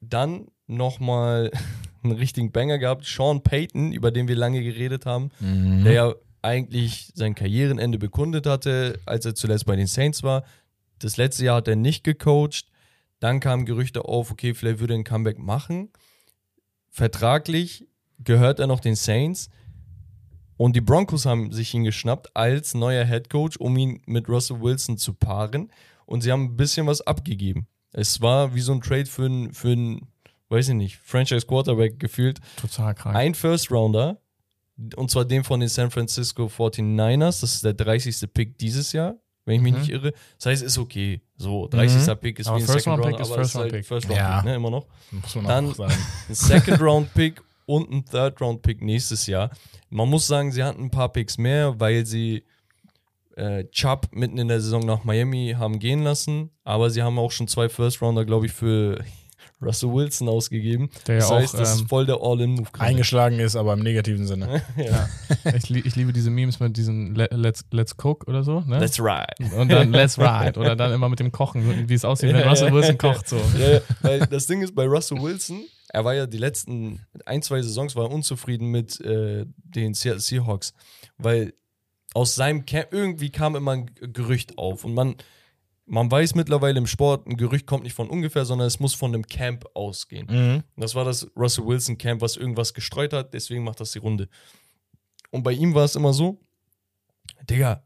dann 0.00 0.46
nochmal 0.66 1.50
einen 2.02 2.12
richtigen 2.12 2.52
Banger 2.52 2.78
gehabt. 2.78 3.04
Sean 3.04 3.42
Payton, 3.42 3.92
über 3.92 4.10
den 4.10 4.28
wir 4.28 4.36
lange 4.36 4.62
geredet 4.62 5.06
haben, 5.06 5.30
Mhm. 5.40 5.84
der 5.84 5.92
ja 5.92 6.14
eigentlich 6.42 7.10
sein 7.14 7.34
Karrierenende 7.34 7.98
bekundet 7.98 8.46
hatte, 8.46 8.98
als 9.06 9.24
er 9.24 9.34
zuletzt 9.34 9.66
bei 9.66 9.76
den 9.76 9.86
Saints 9.86 10.22
war. 10.22 10.44
Das 10.98 11.16
letzte 11.16 11.44
Jahr 11.44 11.56
hat 11.56 11.68
er 11.68 11.76
nicht 11.76 12.04
gecoacht. 12.04 12.66
Dann 13.18 13.40
kamen 13.40 13.66
Gerüchte 13.66 14.04
auf, 14.04 14.30
okay, 14.30 14.54
vielleicht 14.54 14.80
würde 14.80 14.94
er 14.94 14.98
ein 14.98 15.04
Comeback 15.04 15.38
machen. 15.38 15.90
Vertraglich 16.90 17.86
gehört 18.18 18.58
er 18.58 18.66
noch 18.66 18.80
den 18.80 18.96
Saints. 18.96 19.50
Und 20.56 20.76
die 20.76 20.80
Broncos 20.80 21.24
haben 21.26 21.52
sich 21.52 21.72
ihn 21.74 21.84
geschnappt 21.84 22.36
als 22.36 22.74
neuer 22.74 23.04
Head 23.04 23.30
Coach, 23.30 23.56
um 23.56 23.76
ihn 23.76 24.02
mit 24.06 24.28
Russell 24.28 24.60
Wilson 24.60 24.98
zu 24.98 25.14
paaren. 25.14 25.72
Und 26.04 26.22
sie 26.22 26.32
haben 26.32 26.44
ein 26.44 26.56
bisschen 26.56 26.86
was 26.86 27.00
abgegeben. 27.00 27.66
Es 27.92 28.20
war 28.20 28.54
wie 28.54 28.60
so 28.60 28.72
ein 28.72 28.80
Trade 28.80 29.06
für 29.06 29.24
einen, 29.24 29.54
für 29.54 29.72
einen 29.72 30.08
weiß 30.50 30.68
ich 30.68 30.74
nicht, 30.74 30.98
Franchise 30.98 31.46
Quarterback 31.46 31.98
gefühlt. 31.98 32.40
Total 32.56 32.94
krank. 32.94 33.16
Ein 33.16 33.34
First 33.34 33.70
Rounder, 33.70 34.20
und 34.96 35.10
zwar 35.10 35.24
den 35.24 35.44
von 35.44 35.60
den 35.60 35.68
San 35.68 35.90
Francisco 35.90 36.46
49ers. 36.46 37.40
Das 37.40 37.54
ist 37.54 37.64
der 37.64 37.74
30. 37.74 38.32
Pick 38.32 38.58
dieses 38.58 38.92
Jahr, 38.92 39.16
wenn 39.44 39.56
ich 39.56 39.60
mich 39.62 39.72
Mhm. 39.72 39.78
nicht 39.80 39.90
irre. 39.90 40.12
Das 40.38 40.46
heißt, 40.46 40.62
ist 40.62 40.78
okay. 40.78 41.20
So, 41.36 41.68
30. 41.68 42.14
Pick 42.20 42.38
ist 42.38 42.46
Aber 42.48 42.58
wie 42.58 42.62
ein 42.62 42.66
First 42.66 42.84
Second 42.84 43.00
Round 43.04 43.10
Pick 43.16 43.20
ist 43.20 43.26
aber 43.28 43.36
First 43.36 43.50
ist 43.50 43.56
Round 43.56 43.62
halt 43.64 43.72
Pick. 43.74 43.86
First 43.86 44.08
Round 44.08 44.18
Ja. 44.18 44.36
Pick, 44.36 44.44
ne, 44.46 44.54
immer 44.56 44.70
noch. 44.70 44.86
Muss 45.10 45.34
man 45.36 45.44
Dann- 45.46 45.70
auch 45.70 45.74
sagen. 45.74 45.94
Ein 46.28 46.34
Second 46.34 46.80
Round 46.80 47.14
Pick 47.14 47.42
und 47.66 47.90
ein 47.90 48.04
Third 48.04 48.40
Round 48.40 48.62
Pick 48.62 48.82
nächstes 48.82 49.26
Jahr. 49.26 49.50
Man 49.90 50.08
muss 50.08 50.26
sagen, 50.26 50.52
sie 50.52 50.62
hatten 50.64 50.84
ein 50.84 50.90
paar 50.90 51.08
Picks 51.12 51.38
mehr, 51.38 51.78
weil 51.78 52.04
sie 52.06 52.44
äh, 53.36 53.64
Chubb 53.70 54.08
mitten 54.12 54.38
in 54.38 54.48
der 54.48 54.60
Saison 54.60 54.84
nach 54.84 55.04
Miami 55.04 55.54
haben 55.56 55.78
gehen 55.78 56.02
lassen. 56.02 56.50
Aber 56.64 56.90
sie 56.90 57.02
haben 57.02 57.18
auch 57.18 57.30
schon 57.30 57.48
zwei 57.48 57.68
First 57.68 58.02
Rounder, 58.02 58.24
glaube 58.24 58.46
ich, 58.46 58.52
für 58.52 59.02
Russell 59.62 59.92
Wilson 59.92 60.28
ausgegeben. 60.28 60.90
Der 61.06 61.16
ja 61.16 61.20
das 61.20 61.30
heißt, 61.30 61.54
auch, 61.54 61.58
das 61.58 61.72
ähm, 61.74 61.82
ist 61.82 61.88
voll 61.88 62.06
der 62.06 62.18
All-In-Move. 62.20 62.68
Eingeschlagen 62.78 63.38
ist, 63.38 63.56
aber 63.56 63.74
im 63.74 63.80
negativen 63.80 64.26
Sinne. 64.26 64.62
ja. 64.76 65.08
Ich, 65.54 65.68
lie- 65.68 65.82
ich 65.84 65.96
liebe 65.96 66.12
diese 66.12 66.30
Memes 66.30 66.60
mit 66.60 66.76
diesen 66.76 67.14
Le 67.14 67.28
Let's, 67.32 67.64
Let's 67.70 67.94
Cook 68.02 68.26
oder 68.28 68.42
so. 68.42 68.60
Ne? 68.60 68.78
That's 68.78 68.98
right. 69.00 69.34
und 69.56 69.70
dann 69.70 69.92
Let's 69.92 70.18
Ride. 70.18 70.58
Oder 70.58 70.76
dann 70.76 70.92
immer 70.92 71.08
mit 71.08 71.20
dem 71.20 71.30
Kochen, 71.32 71.88
wie 71.88 71.94
es 71.94 72.04
aussieht, 72.04 72.32
wenn 72.32 72.48
Russell 72.48 72.72
Wilson 72.72 72.98
kocht. 72.98 73.28
So. 73.28 73.36
Ja, 73.58 73.72
ja, 73.74 73.80
weil 74.02 74.20
das 74.20 74.46
Ding 74.46 74.62
ist 74.62 74.74
bei 74.74 74.86
Russell 74.86 75.20
Wilson, 75.20 75.62
er 75.92 76.04
war 76.04 76.14
ja 76.14 76.26
die 76.26 76.38
letzten 76.38 77.00
ein, 77.26 77.42
zwei 77.42 77.60
Saisons 77.62 77.96
war 77.96 78.10
unzufrieden 78.10 78.68
mit 78.68 79.00
äh, 79.00 79.44
den 79.62 79.94
Seattle 79.94 80.20
Seahawks, 80.20 80.72
weil 81.18 81.52
aus 82.14 82.34
seinem 82.34 82.64
Camp 82.64 82.88
irgendwie 82.92 83.30
kam 83.30 83.56
immer 83.56 83.72
ein 83.72 83.90
Gerücht 84.00 84.56
auf 84.58 84.84
und 84.84 84.94
man, 84.94 85.16
man 85.90 86.10
weiß 86.10 86.36
mittlerweile 86.36 86.78
im 86.78 86.86
Sport, 86.86 87.26
ein 87.26 87.36
Gerücht 87.36 87.66
kommt 87.66 87.82
nicht 87.82 87.94
von 87.94 88.08
ungefähr, 88.08 88.44
sondern 88.44 88.68
es 88.68 88.78
muss 88.78 88.94
von 88.94 89.12
einem 89.12 89.26
Camp 89.26 89.64
ausgehen. 89.74 90.26
Mhm. 90.30 90.62
Und 90.76 90.80
das 90.82 90.94
war 90.94 91.04
das 91.04 91.26
Russell 91.36 91.66
Wilson 91.66 91.98
Camp, 91.98 92.20
was 92.20 92.36
irgendwas 92.36 92.72
gestreut 92.74 93.12
hat, 93.12 93.34
deswegen 93.34 93.64
macht 93.64 93.80
das 93.80 93.92
die 93.92 93.98
Runde. 93.98 94.28
Und 95.30 95.42
bei 95.42 95.52
ihm 95.52 95.74
war 95.74 95.84
es 95.84 95.96
immer 95.96 96.12
so, 96.12 96.40
Digga, 97.48 97.82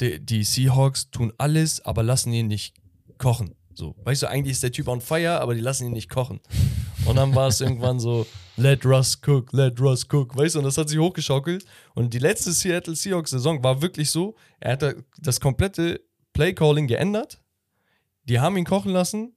die, 0.00 0.24
die 0.24 0.42
Seahawks 0.42 1.10
tun 1.10 1.32
alles, 1.38 1.80
aber 1.84 2.02
lassen 2.02 2.32
ihn 2.32 2.48
nicht 2.48 2.74
kochen. 3.18 3.54
So, 3.72 3.94
weißt 4.02 4.22
du, 4.22 4.28
eigentlich 4.28 4.52
ist 4.52 4.62
der 4.62 4.72
Typ 4.72 4.88
on 4.88 5.00
fire, 5.00 5.40
aber 5.40 5.54
die 5.54 5.60
lassen 5.60 5.86
ihn 5.86 5.92
nicht 5.92 6.10
kochen. 6.10 6.40
Und 7.06 7.16
dann 7.16 7.34
war 7.34 7.48
es 7.48 7.60
irgendwann 7.60 8.00
so, 8.00 8.26
let 8.56 8.84
Russ 8.84 9.20
cook, 9.24 9.52
let 9.52 9.80
Russ 9.80 10.06
cook, 10.10 10.36
weißt 10.36 10.56
du, 10.56 10.58
und 10.60 10.64
das 10.64 10.78
hat 10.78 10.88
sich 10.88 10.98
hochgeschaukelt. 10.98 11.64
Und 11.94 12.14
die 12.14 12.18
letzte 12.18 12.52
Seattle 12.52 12.96
Seahawks 12.96 13.30
Saison 13.30 13.62
war 13.62 13.80
wirklich 13.82 14.10
so, 14.10 14.34
er 14.58 14.72
hat 14.72 14.82
da 14.82 14.92
das 15.18 15.40
komplette 15.40 16.00
Playcalling 16.32 16.86
geändert. 16.86 17.40
Die 18.28 18.40
haben 18.40 18.56
ihn 18.56 18.64
kochen 18.64 18.92
lassen 18.92 19.34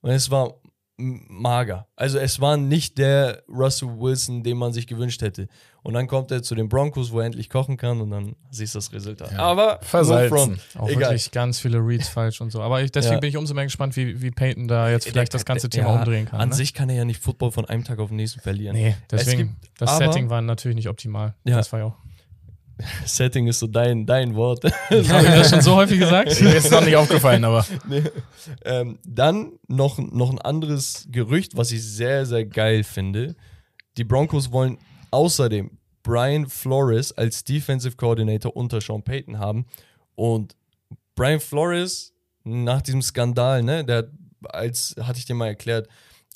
und 0.00 0.10
es 0.10 0.30
war 0.30 0.54
mager. 0.98 1.86
Also 1.94 2.18
es 2.18 2.40
war 2.40 2.56
nicht 2.56 2.96
der 2.96 3.42
Russell 3.48 3.88
Wilson, 3.98 4.42
den 4.42 4.56
man 4.56 4.72
sich 4.72 4.86
gewünscht 4.86 5.20
hätte. 5.20 5.46
Und 5.82 5.92
dann 5.94 6.06
kommt 6.06 6.30
er 6.30 6.42
zu 6.42 6.54
den 6.54 6.68
Broncos, 6.70 7.12
wo 7.12 7.20
er 7.20 7.26
endlich 7.26 7.50
kochen 7.50 7.76
kann 7.76 8.00
und 8.00 8.10
dann 8.10 8.34
siehst 8.50 8.74
du 8.74 8.78
das 8.78 8.92
Resultat. 8.92 9.30
Ja. 9.32 9.38
Aber 9.40 9.78
Versalzen. 9.82 10.58
Auch 10.74 10.88
Egal. 10.88 11.10
wirklich 11.10 11.30
ganz 11.32 11.60
viele 11.60 11.78
Reads 11.78 12.08
falsch 12.08 12.40
und 12.40 12.50
so. 12.50 12.62
Aber 12.62 12.82
ich, 12.82 12.90
deswegen 12.90 13.14
Ja. 13.16 13.20
bin 13.20 13.28
ich 13.28 13.36
umso 13.36 13.52
mehr 13.54 13.64
gespannt, 13.64 13.94
wie, 13.96 14.20
wie 14.22 14.30
Peyton 14.30 14.68
da 14.68 14.88
jetzt 14.88 15.06
vielleicht 15.06 15.34
das 15.34 15.44
ganze 15.44 15.68
Der- 15.68 15.82
Thema 15.82 15.92
ja, 15.94 15.98
umdrehen 16.00 16.24
kann. 16.26 16.40
An 16.40 16.48
ne? 16.48 16.54
sich 16.54 16.72
kann 16.72 16.88
er 16.88 16.96
ja 16.96 17.04
nicht 17.04 17.22
Football 17.22 17.52
von 17.52 17.66
einem 17.66 17.84
Tag 17.84 17.98
auf 17.98 18.08
den 18.08 18.16
nächsten 18.16 18.40
verlieren. 18.40 18.74
Nee, 18.74 18.96
Es 19.10 19.24
deswegen, 19.26 19.54
gibt 19.60 19.80
das 19.80 19.98
Setting 19.98 20.30
war 20.30 20.40
natürlich 20.40 20.76
nicht 20.76 20.88
optimal. 20.88 21.34
Ja. 21.44 21.56
Das 21.58 21.70
war 21.72 21.80
ja 21.80 21.84
auch. 21.86 21.96
Setting 23.06 23.46
ist 23.46 23.58
so 23.58 23.66
dein, 23.66 24.04
dein 24.06 24.34
Wort. 24.34 24.64
Habe 24.90 25.00
ich 25.00 25.08
das 25.08 25.50
schon 25.50 25.62
so 25.62 25.76
häufig 25.76 25.98
gesagt? 25.98 26.40
Mir 26.42 26.56
ist 26.56 26.70
noch 26.70 26.84
nicht 26.84 26.96
aufgefallen, 26.96 27.44
aber 27.44 27.64
Nee. 27.88 28.02
ähm, 28.64 28.98
dann 29.04 29.52
noch, 29.66 29.98
noch 29.98 30.30
ein 30.30 30.38
anderes 30.38 31.06
Gerücht, 31.10 31.56
was 31.56 31.72
ich 31.72 31.82
sehr, 31.82 32.26
sehr 32.26 32.44
geil 32.44 32.84
finde. 32.84 33.34
Die 33.96 34.04
Broncos 34.04 34.52
wollen 34.52 34.78
außerdem 35.10 35.70
Brian 36.02 36.46
Flores 36.48 37.12
als 37.12 37.44
Defensive 37.44 37.96
Coordinator 37.96 38.54
unter 38.54 38.80
Sean 38.80 39.02
Payton 39.02 39.38
haben. 39.38 39.66
Und 40.14 40.54
Brian 41.14 41.40
Flores, 41.40 42.12
nach 42.44 42.82
diesem 42.82 43.02
Skandal, 43.02 43.62
ne, 43.62 43.84
der 43.84 43.96
hat, 43.98 44.08
als, 44.50 44.94
hatte 45.00 45.18
ich 45.18 45.24
dir 45.24 45.34
mal 45.34 45.48
erklärt, 45.48 45.88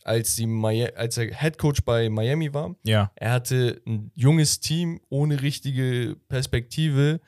als, 0.05 0.37
die 0.37 0.47
Mi 0.47 0.87
als 0.95 1.17
er 1.19 1.35
Head 1.35 1.59
Coach 1.59 1.83
bei 1.85 2.09
Miami 2.09 2.53
war, 2.53 2.75
ja. 2.85 3.11
er 3.15 3.33
hatte 3.33 3.81
ein 3.87 4.11
junges 4.15 4.61
Team 4.61 5.01
ohne 5.09 5.43
richtige 5.43 6.17
Perspektive, 6.29 7.21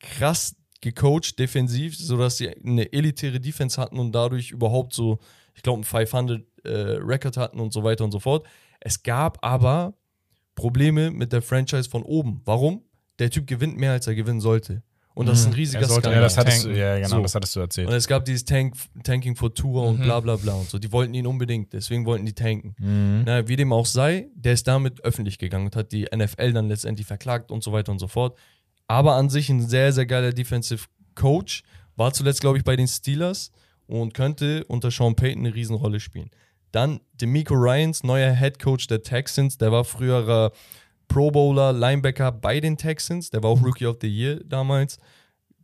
krass 0.00 0.56
gecoacht, 0.80 1.38
defensiv, 1.38 1.96
sodass 1.96 2.36
sie 2.36 2.48
eine 2.48 2.92
elitäre 2.92 3.40
Defense 3.40 3.80
hatten 3.80 3.98
und 3.98 4.12
dadurch 4.12 4.50
überhaupt 4.50 4.94
so, 4.94 5.18
ich 5.54 5.62
glaube, 5.62 5.80
ein 5.80 5.84
500 5.84 6.42
äh, 6.64 6.70
Record 6.70 7.36
hatten 7.36 7.60
und 7.60 7.72
so 7.72 7.82
weiter 7.82 8.04
und 8.04 8.12
so 8.12 8.20
fort. 8.20 8.46
Es 8.80 9.02
gab 9.02 9.44
aber 9.44 9.94
Probleme 10.54 11.10
mit 11.10 11.32
der 11.32 11.42
Franchise 11.42 11.88
von 11.88 12.02
oben. 12.02 12.42
Warum? 12.44 12.82
Der 13.18 13.30
Typ 13.30 13.46
gewinnt 13.46 13.76
mehr, 13.76 13.92
als 13.92 14.06
er 14.06 14.14
gewinnen 14.14 14.40
sollte. 14.40 14.82
Und 15.18 15.26
das 15.26 15.40
ist 15.40 15.46
ein 15.46 15.50
Mhm. 15.50 15.54
riesiger 15.56 15.80
Er 15.82 15.88
sollte 15.88 16.00
Skandal. 16.02 16.14
Ja, 16.14 16.20
das 16.22 16.38
hattest 16.38 16.64
du, 16.64 16.70
ja, 16.70 16.94
genau, 16.96 17.08
So. 17.08 17.22
das 17.22 17.34
hattest 17.34 17.56
du 17.56 17.60
Und 17.60 17.64
erzählt. 17.64 17.90
es 17.90 18.06
gab 18.06 18.24
dieses 18.24 18.44
Tank, 18.44 18.74
Tanking 19.02 19.34
for 19.34 19.52
Tour 19.52 19.82
und 19.88 19.98
Mhm. 19.98 20.02
bla 20.04 20.20
bla 20.20 20.36
bla 20.36 20.52
und 20.54 20.68
so. 20.70 20.78
Die 20.78 20.92
wollten 20.92 21.12
ihn 21.14 21.26
unbedingt, 21.26 21.72
deswegen 21.72 22.06
wollten 22.06 22.24
die 22.24 22.34
tanken. 22.34 22.76
Mhm. 22.78 23.22
Na, 23.26 23.48
wie 23.48 23.56
dem 23.56 23.72
auch 23.72 23.86
sei, 23.86 24.28
der 24.36 24.52
ist 24.52 24.68
damit 24.68 25.02
öffentlich 25.04 25.38
gegangen 25.38 25.66
und 25.66 25.74
hat 25.76 25.90
die 25.90 26.06
NFL 26.12 26.52
dann 26.52 26.68
letztendlich 26.68 27.06
verklagt 27.06 27.50
und 27.50 27.64
so 27.64 27.72
weiter 27.72 27.90
und 27.90 27.98
so 27.98 28.06
fort. 28.06 28.38
Aber 28.86 29.14
an 29.14 29.28
sich 29.28 29.48
ein 29.50 29.60
sehr, 29.66 29.92
sehr 29.92 30.06
geiler 30.06 30.32
Defensive 30.32 30.86
Coach. 31.16 31.62
War 31.96 32.12
zuletzt, 32.12 32.40
glaube 32.40 32.58
ich, 32.58 32.64
bei 32.64 32.76
den 32.76 32.86
Steelers 32.86 33.50
und 33.88 34.14
könnte 34.14 34.64
unter 34.66 34.92
Sean 34.92 35.16
Payton 35.16 35.44
eine 35.46 35.54
Riesenrolle 35.54 35.98
spielen. 35.98 36.30
Dann 36.70 37.00
D'Amico 37.20 37.54
Ryans, 37.54 38.04
neuer 38.04 38.32
Head 38.34 38.60
Coach 38.60 38.86
der 38.86 39.02
Texans. 39.02 39.58
Der 39.58 39.72
war 39.72 39.84
früherer 39.84 40.52
Pro 41.08 41.30
Bowler, 41.30 41.72
Linebacker 41.72 42.30
bei 42.32 42.60
den 42.60 42.76
Texans. 42.76 43.30
Der 43.30 43.42
war 43.42 43.50
auch 43.50 43.62
Rookie 43.62 43.86
of 43.86 43.96
the 44.00 44.08
Year 44.08 44.40
damals. 44.44 44.98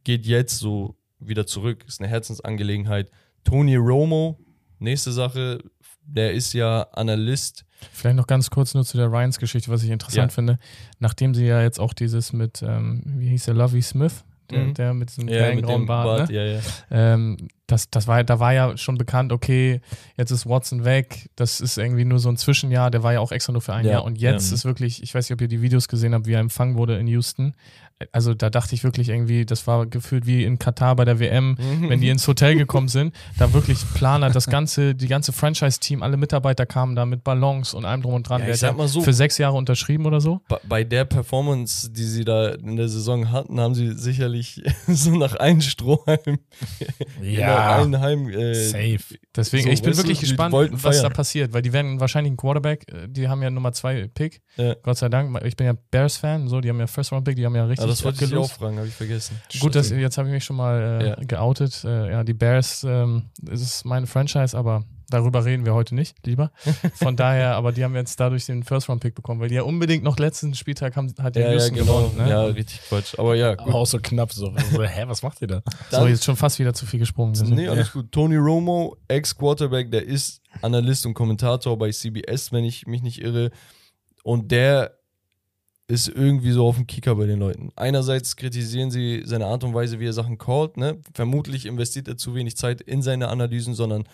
Geht 0.04 0.26
jetzt 0.26 0.58
so 0.58 0.96
wieder 1.20 1.46
zurück. 1.46 1.84
Ist 1.86 2.00
eine 2.00 2.08
Herzensangelegenheit. 2.08 3.10
Tony 3.44 3.76
Romo, 3.76 4.38
nächste 4.78 5.12
Sache. 5.12 5.58
Der 6.06 6.32
ist 6.32 6.52
ja 6.52 6.82
Analyst 6.92 7.64
Vielleicht 7.92 8.16
noch 8.16 8.26
ganz 8.26 8.50
kurz 8.50 8.74
nur 8.74 8.84
zu 8.84 8.96
der 8.96 9.10
Ryans-Geschichte, 9.10 9.70
was 9.70 9.82
ich 9.82 9.90
interessant 9.90 10.32
Ja. 10.32 10.34
finde. 10.34 10.58
Nachdem 10.98 11.34
sie 11.34 11.46
ja 11.46 11.60
jetzt 11.62 11.78
auch 11.80 11.92
dieses 11.92 12.32
mit, 12.32 12.62
ähm, 12.62 13.02
wie 13.18 13.28
hieß 13.28 13.44
der, 13.46 13.54
Lovey 13.54 13.82
Smith, 13.82 14.24
der, 14.50 14.58
Mhm. 14.64 14.74
der 14.74 14.94
mit 14.94 15.10
diesem 15.10 15.28
Ja, 15.28 15.36
kleinen 15.36 15.56
mit 15.56 15.64
grauen 15.64 15.82
dem 15.82 15.86
Bart, 15.86 16.04
Bart, 16.18 16.30
ne? 16.30 16.34
ja, 16.36 16.44
ja. 16.44 16.60
Ähm, 16.90 17.36
das, 17.66 17.88
das 17.90 18.06
war, 18.06 18.22
da 18.24 18.38
war 18.40 18.52
ja 18.52 18.76
schon 18.76 18.98
bekannt, 18.98 19.32
okay, 19.32 19.80
jetzt 20.18 20.30
ist 20.30 20.46
Watson 20.46 20.84
weg, 20.84 21.30
das 21.34 21.60
ist 21.62 21.78
irgendwie 21.78 22.04
nur 22.04 22.18
so 22.18 22.28
ein 22.28 22.36
Zwischenjahr, 22.36 22.90
der 22.90 23.02
war 23.02 23.14
ja 23.14 23.20
auch 23.20 23.32
extra 23.32 23.52
nur 23.52 23.62
für 23.62 23.72
ein 23.72 23.86
Ja, 23.86 23.92
Jahr. 23.92 24.04
Und 24.04 24.18
jetzt 24.20 24.50
ja. 24.50 24.54
ist 24.54 24.64
wirklich, 24.66 25.02
ich 25.02 25.14
weiß 25.14 25.28
nicht, 25.28 25.34
ob 25.34 25.40
ihr 25.40 25.48
die 25.48 25.62
Videos 25.62 25.88
gesehen 25.88 26.12
habt, 26.14 26.26
wie 26.26 26.32
er 26.34 26.40
empfangen 26.40 26.76
wurde 26.76 26.98
in 26.98 27.06
Houston. 27.06 27.54
Also 28.12 28.34
da 28.34 28.50
dachte 28.50 28.74
ich 28.74 28.82
wirklich 28.84 29.08
irgendwie, 29.08 29.46
das 29.46 29.66
war 29.66 29.86
gefühlt 29.86 30.26
wie 30.26 30.42
in 30.44 30.58
Katar 30.58 30.96
bei 30.96 31.04
der 31.04 31.20
WM, 31.20 31.56
wenn 31.88 32.00
die 32.00 32.08
ins 32.08 32.26
Hotel 32.26 32.54
gekommen 32.58 32.88
sind, 32.88 33.14
da 33.38 33.52
wirklich 33.52 33.78
Planer, 33.94 34.30
das 34.30 34.46
ganze, 34.48 34.94
die 34.94 35.06
ganze 35.06 35.32
Franchise-Team, 35.32 36.02
alle 36.02 36.16
Mitarbeiter 36.16 36.66
kamen 36.66 36.96
da 36.96 37.06
mit 37.06 37.22
Ballons 37.24 37.72
und 37.72 37.84
allem 37.84 38.02
drum 38.02 38.14
und 38.14 38.28
dran. 38.28 38.42
Ja, 38.42 38.48
ich 38.48 38.56
sag 38.58 38.76
mal 38.76 38.88
so, 38.88 39.00
für 39.00 39.12
sechs 39.12 39.38
Jahre 39.38 39.56
unterschrieben 39.56 40.06
oder 40.06 40.20
so. 40.20 40.40
bei- 40.68 40.84
der 40.84 41.04
Performance, 41.04 41.90
die 41.92 42.02
sie 42.04 42.24
da 42.24 42.48
in 42.50 42.76
der 42.76 42.88
Saison 42.88 43.30
hatten, 43.30 43.58
haben 43.60 43.74
sie 43.74 43.92
sicherlich 43.92 44.60
so 44.88 45.16
nach 45.16 45.36
einem 45.36 45.60
Strohhalm, 45.62 46.38
Ja, 47.22 47.76
einem 47.80 48.00
Heim. 48.00 48.28
Äh, 48.28 48.54
safe. 48.54 49.18
Deswegen, 49.34 49.64
So, 49.64 49.70
ich 49.70 49.82
bin 49.82 49.92
du, 49.92 49.98
wirklich 49.98 50.18
die 50.18 50.26
gespannt, 50.26 50.52
was 50.54 50.80
feiern. 50.96 51.02
da 51.04 51.08
passiert, 51.10 51.52
weil 51.52 51.62
die 51.62 51.72
werden 51.72 52.00
wahrscheinlich 52.00 52.30
einen 52.30 52.36
Quarterback, 52.36 52.86
äh, 52.92 53.08
die 53.08 53.28
haben 53.28 53.42
ja 53.42 53.50
Nummer 53.50 53.72
zwei 53.72 54.08
Pick, 54.12 54.42
Ja. 54.56 54.74
Gott 54.82 54.98
sei 54.98 55.08
Dank. 55.08 55.40
Ich 55.44 55.56
bin 55.56 55.66
ja 55.66 55.74
Bears-Fan, 55.90 56.48
so, 56.48 56.60
die 56.60 56.68
haben 56.68 56.80
ja 56.80 56.86
First 56.86 57.12
Round 57.12 57.24
Pick, 57.24 57.36
die 57.36 57.44
haben 57.46 57.54
ja 57.54 57.64
richtig 57.64 57.83
Ah, 57.84 57.88
das 57.88 58.04
wollte 58.04 58.24
ich 58.24 58.30
dich 58.30 58.38
auch 58.38 58.50
fragen, 58.50 58.76
habe 58.78 58.88
ich 58.88 58.94
vergessen. 58.94 59.40
Gut, 59.60 59.74
dass, 59.74 59.90
jetzt 59.90 60.18
habe 60.18 60.28
ich 60.28 60.34
mich 60.34 60.44
schon 60.44 60.56
mal 60.56 61.00
äh, 61.02 61.08
Ja. 61.08 61.14
geoutet. 61.16 61.84
Äh, 61.84 62.10
ja, 62.10 62.24
die 62.24 62.34
Bears 62.34 62.84
ähm, 62.88 63.24
es 63.50 63.60
ist 63.60 63.84
meine 63.84 64.06
Franchise, 64.06 64.56
aber 64.56 64.84
darüber 65.10 65.44
reden 65.44 65.64
wir 65.66 65.74
heute 65.74 65.94
nicht, 65.94 66.16
lieber. 66.26 66.50
Von 66.94 67.14
daher, 67.16 67.54
aber 67.56 67.70
die 67.72 67.84
haben 67.84 67.94
jetzt 67.94 68.18
dadurch 68.18 68.46
den 68.46 68.64
First 68.64 68.88
Round 68.88 69.00
Pick 69.02 69.14
bekommen, 69.14 69.40
weil 69.40 69.48
die 69.48 69.54
ja 69.54 69.62
unbedingt 69.62 70.02
noch 70.02 70.18
letzten 70.18 70.54
Spieltag 70.54 70.96
haben, 70.96 71.12
hat 71.20 71.36
der 71.36 71.42
Ja, 71.42 71.48
ja, 71.48 71.54
Houston 71.54 71.74
genau. 71.76 71.98
gewonnen. 72.08 72.16
Ne? 72.24 72.30
Ja, 72.30 72.42
richtig 72.46 72.80
Quatsch. 72.88 73.18
Aber 73.18 73.34
ja, 73.36 73.54
gut. 73.54 73.68
Aber 73.68 73.74
auch 73.76 73.86
so 73.86 73.98
knapp 74.02 74.32
so. 74.32 74.52
so, 74.72 74.82
Hä, 74.82 75.04
was 75.06 75.22
macht 75.22 75.40
ihr 75.42 75.48
da? 75.48 75.62
so, 75.90 76.06
jetzt 76.06 76.24
schon 76.24 76.36
fast 76.36 76.58
wieder 76.58 76.74
zu 76.74 76.86
viel 76.86 76.98
gesprungen. 76.98 77.34
Sind- 77.34 77.50
Nee, 77.54 77.68
alles 77.68 77.92
gut. 77.92 78.10
Tony 78.10 78.36
Romo, 78.36 78.96
Ex-Quarterback, 79.06 79.90
der 79.92 80.04
ist 80.04 80.40
Analyst 80.62 81.06
und 81.06 81.14
Kommentator 81.14 81.78
bei 81.78 81.90
CBS, 81.90 82.50
wenn 82.50 82.64
ich 82.64 82.86
mich 82.86 83.02
nicht 83.02 83.20
irre. 83.22 83.50
Und 84.24 84.50
der 84.50 84.96
ist 85.86 86.08
irgendwie 86.08 86.52
so 86.52 86.66
auf 86.66 86.76
dem 86.76 86.86
Kicker 86.86 87.14
bei 87.14 87.26
den 87.26 87.38
Leuten. 87.38 87.70
Einerseits 87.76 88.36
kritisieren 88.36 88.90
sie 88.90 89.22
seine 89.26 89.46
Art 89.46 89.64
und 89.64 89.74
Weise, 89.74 90.00
wie 90.00 90.06
er 90.06 90.12
Sachen 90.12 90.38
callt. 90.38 90.76
Ne? 90.76 90.98
Vermutlich 91.12 91.66
investiert 91.66 92.08
er 92.08 92.16
zu 92.16 92.34
wenig 92.34 92.56
Zeit 92.56 92.80
in 92.80 93.02
seine 93.02 93.28
Analysen, 93.28 93.74
sondern 93.74 94.04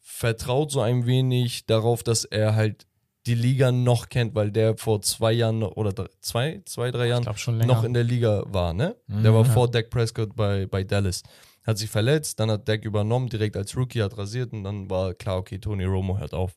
vertraut 0.00 0.70
so 0.70 0.80
ein 0.80 1.06
wenig 1.06 1.66
darauf, 1.66 2.02
dass 2.02 2.24
er 2.24 2.54
halt 2.54 2.86
die 3.26 3.34
Liga 3.34 3.70
noch 3.70 4.08
kennt, 4.08 4.34
weil 4.34 4.50
der 4.50 4.78
vor 4.78 5.02
zwei 5.02 5.32
Jahren 5.32 5.62
oder 5.62 5.92
drei, 5.92 6.08
zwei, 6.20 6.62
zwei, 6.64 6.90
drei 6.90 7.08
Jahren 7.08 7.24
noch 7.66 7.84
in 7.84 7.92
der 7.92 8.04
Liga 8.04 8.44
war, 8.46 8.72
ne? 8.72 8.96
Mhm, 9.08 9.22
der 9.22 9.34
war 9.34 9.44
ja. 9.44 9.52
vor 9.52 9.70
Dak 9.70 9.90
Prescott 9.90 10.34
bei, 10.34 10.66
bei 10.66 10.84
Dallas. 10.84 11.22
Hat 11.66 11.76
sich 11.76 11.90
verletzt, 11.90 12.40
dann 12.40 12.50
hat 12.50 12.66
Dak 12.66 12.82
übernommen, 12.86 13.28
direkt 13.28 13.58
als 13.58 13.76
Rookie, 13.76 14.02
hat 14.02 14.16
rasiert 14.16 14.54
und 14.54 14.64
dann 14.64 14.88
war 14.88 15.12
klar, 15.12 15.36
okay, 15.36 15.58
Tony 15.58 15.84
Romo 15.84 16.18
hört 16.18 16.32
auf. 16.32 16.54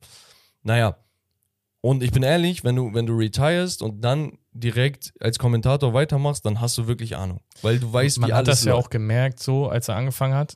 Naja, 0.63 0.97
und 1.81 2.01
ich 2.01 2.13
bin 2.13 2.23
ehrlich, 2.23 2.63
wenn 2.63 2.77
du, 2.77 2.93
wenn 2.93 3.05
du 3.05 3.13
retirest 3.13 3.81
und 3.81 3.99
dann 3.99 4.37
direkt 4.53 5.13
als 5.19 5.39
Kommentator 5.39 5.93
weitermachst, 5.93 6.45
dann 6.45 6.61
hast 6.61 6.77
du 6.77 6.87
wirklich 6.87 7.15
Ahnung. 7.15 7.39
Weil 7.61 7.79
du 7.79 7.91
weißt, 7.91 8.19
Man 8.19 8.29
wie 8.29 8.33
hat 8.33 8.47
alles 8.47 8.59
das 8.59 8.65
ja 8.65 8.73
auch 8.75 8.89
gemerkt, 8.89 9.39
so 9.41 9.67
als 9.67 9.87
er 9.87 9.95
angefangen 9.95 10.35
hat. 10.35 10.55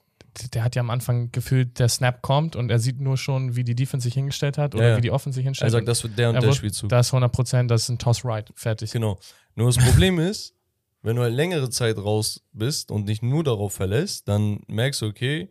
Der 0.53 0.63
hat 0.63 0.75
ja 0.75 0.81
am 0.81 0.91
Anfang 0.91 1.31
gefühlt, 1.31 1.79
der 1.79 1.89
Snap 1.89 2.21
kommt 2.21 2.55
und 2.55 2.69
er 2.69 2.77
sieht 2.77 2.99
nur 3.01 3.17
schon, 3.17 3.55
wie 3.55 3.63
die 3.63 3.73
Defense 3.73 4.03
sich 4.03 4.13
hingestellt 4.13 4.59
hat 4.59 4.75
oder 4.75 4.83
Ja, 4.83 4.89
ja. 4.91 4.97
wie 4.97 5.01
die 5.01 5.09
Offense 5.09 5.35
sich 5.37 5.45
Er 5.45 5.49
hinstellt. 5.49 5.71
sagt, 5.71 5.87
das 5.87 6.03
wird 6.03 6.15
der 6.17 6.29
und 6.29 6.35
Er 6.35 6.41
der 6.41 6.49
wird- 6.49 6.57
Spielzug. 6.57 6.89
da 6.89 6.99
ist 6.99 7.11
100 7.11 7.31
Prozent, 7.31 7.71
das 7.71 7.83
ist 7.83 7.89
ein 7.89 7.97
Toss 7.97 8.23
Right, 8.23 8.51
fertig. 8.55 8.91
Genau. 8.91 9.17
Nur 9.55 9.65
das 9.67 9.77
Problem 9.83 10.19
ist, 10.19 10.53
wenn 11.01 11.15
du 11.15 11.23
halt 11.23 11.33
längere 11.33 11.71
Zeit 11.71 11.97
raus 11.97 12.43
bist 12.53 12.91
und 12.91 13.07
dich 13.09 13.23
nur 13.23 13.43
darauf 13.43 13.73
verlässt, 13.73 14.27
dann 14.27 14.59
merkst 14.67 15.01
du, 15.01 15.07
okay, 15.07 15.49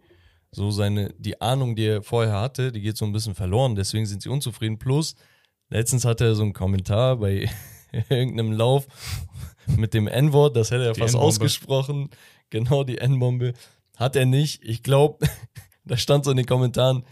so 0.53 0.71
seine, 0.71 1.13
die 1.19 1.41
Ahnung, 1.41 1.75
die 1.75 1.87
er 1.87 2.03
vorher 2.03 2.35
hatte, 2.41 2.71
die 2.71 2.81
geht 2.81 2.97
so 2.97 3.05
ein 3.07 3.13
bisschen 3.13 3.35
verloren, 3.35 3.75
deswegen 3.75 4.07
sind 4.07 4.23
sie 4.23 4.29
unzufrieden. 4.29 4.79
Plus, 4.79 5.17
letztens 5.69 6.05
hatte 6.05 6.25
er 6.27 6.35
so 6.37 6.45
einen 6.45 6.53
Kommentar 6.53 7.17
bei 7.17 7.49
irgendeinem 8.09 8.53
Lauf 8.53 8.87
mit 9.77 9.95
dem 9.95 10.07
N-Wort, 10.07 10.57
das 10.57 10.71
hätte 10.71 10.85
er 10.85 10.93
Die 10.93 11.01
fast 11.01 11.17
ausgesprochen. 11.17 12.11
Genau, 12.51 12.85
die 12.85 12.99
N-Bombe. 12.99 13.53
Hat 13.97 14.15
er 14.17 14.27
nicht. 14.27 14.63
Ich 14.63 14.83
glaube, 14.83 15.27
da 15.85 15.97
stand 15.97 16.25
so 16.25 16.31
in 16.31 16.37
den 16.37 16.47
Kommentaren, 16.47 17.05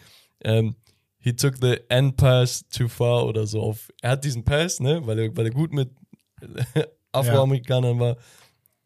ähm, 0.43 0.77
he 1.19 1.33
took 1.33 1.57
the 1.61 1.79
N-Pass 1.89 2.69
too 2.69 2.89
far 2.89 3.27
oder 3.27 3.47
so. 3.47 3.63
Auf, 3.63 3.89
er 4.03 4.11
hat 4.11 4.25
diesen 4.25 4.45
Pass, 4.45 4.81
ne, 4.81 5.07
weil 5.07 5.19
er, 5.19 5.37
weil 5.37 5.47
er 5.47 5.53
gut 5.53 5.73
mit 5.73 5.91
Afroamerikanern 7.13 7.99
war. 7.99 8.17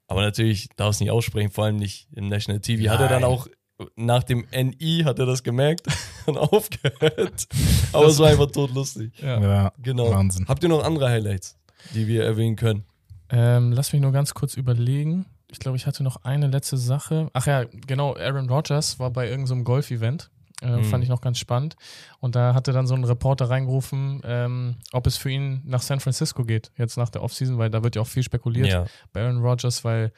Aber 0.06 0.22
natürlich 0.22 0.68
darf 0.76 0.94
es 0.94 1.00
nicht 1.00 1.10
aussprechen, 1.10 1.50
vor 1.50 1.64
allem 1.64 1.76
nicht 1.76 2.08
im 2.14 2.28
National 2.28 2.60
TV. 2.60 2.90
Hat 2.90 3.00
er 3.00 3.08
dann 3.08 3.22
Nein. 3.22 3.30
auch 3.30 3.48
nach 3.96 4.24
dem 4.24 4.46
NI 4.52 5.02
hat 5.04 5.18
er 5.18 5.26
das 5.26 5.42
gemerkt 5.42 5.86
und 6.26 6.38
aufgehört. 6.38 7.46
Aber 7.92 8.06
es 8.06 8.18
war 8.18 8.28
einfach 8.28 8.50
totlustig. 8.50 9.12
Ja. 9.20 9.40
Ja, 9.40 9.72
Genau. 9.78 10.10
Wahnsinn. 10.10 10.46
Habt 10.48 10.62
ihr 10.62 10.68
noch 10.68 10.82
andere 10.82 11.08
Highlights, 11.08 11.57
die 11.94 12.06
wir 12.06 12.24
erwähnen 12.24 12.56
können? 12.56 12.84
Ähm, 13.30 13.72
lass 13.72 13.92
mich 13.92 14.00
nur 14.02 14.12
ganz 14.12 14.34
kurz 14.34 14.54
überlegen. 14.56 15.26
Ich 15.50 15.58
glaube, 15.58 15.76
ich 15.76 15.86
hatte 15.86 16.02
noch 16.02 16.24
eine 16.24 16.46
letzte 16.48 16.76
Sache. 16.76 17.28
Ach 17.32 17.46
ja, 17.46 17.64
genau, 17.86 18.14
Aaron 18.16 18.48
Rodgers 18.48 18.98
war 18.98 19.10
bei 19.10 19.28
irgendeinem 19.28 19.64
Golf-Event. 19.64 20.30
Äh, 20.60 20.78
Mhm. 20.78 20.84
Fand 20.84 21.04
ich 21.04 21.08
noch 21.10 21.20
ganz 21.20 21.38
spannend. 21.38 21.76
Und 22.20 22.34
da 22.34 22.52
hatte 22.52 22.72
dann 22.72 22.86
so 22.86 22.94
ein 22.94 23.04
Reporter 23.04 23.48
reingerufen, 23.48 24.20
ähm, 24.24 24.76
ob 24.92 25.06
es 25.06 25.16
für 25.16 25.30
ihn 25.30 25.62
nach 25.64 25.82
San 25.82 26.00
Francisco 26.00 26.44
geht, 26.44 26.72
jetzt 26.76 26.96
nach 26.96 27.10
der 27.10 27.22
Offseason, 27.22 27.58
weil 27.58 27.70
da 27.70 27.82
wird 27.84 27.94
ja 27.96 28.02
auch 28.02 28.06
viel 28.08 28.22
spekuliert 28.24 28.68
bei 29.12 29.22
Aaron 29.22 29.40
Rodgers, 29.40 29.84
weil 29.84 30.12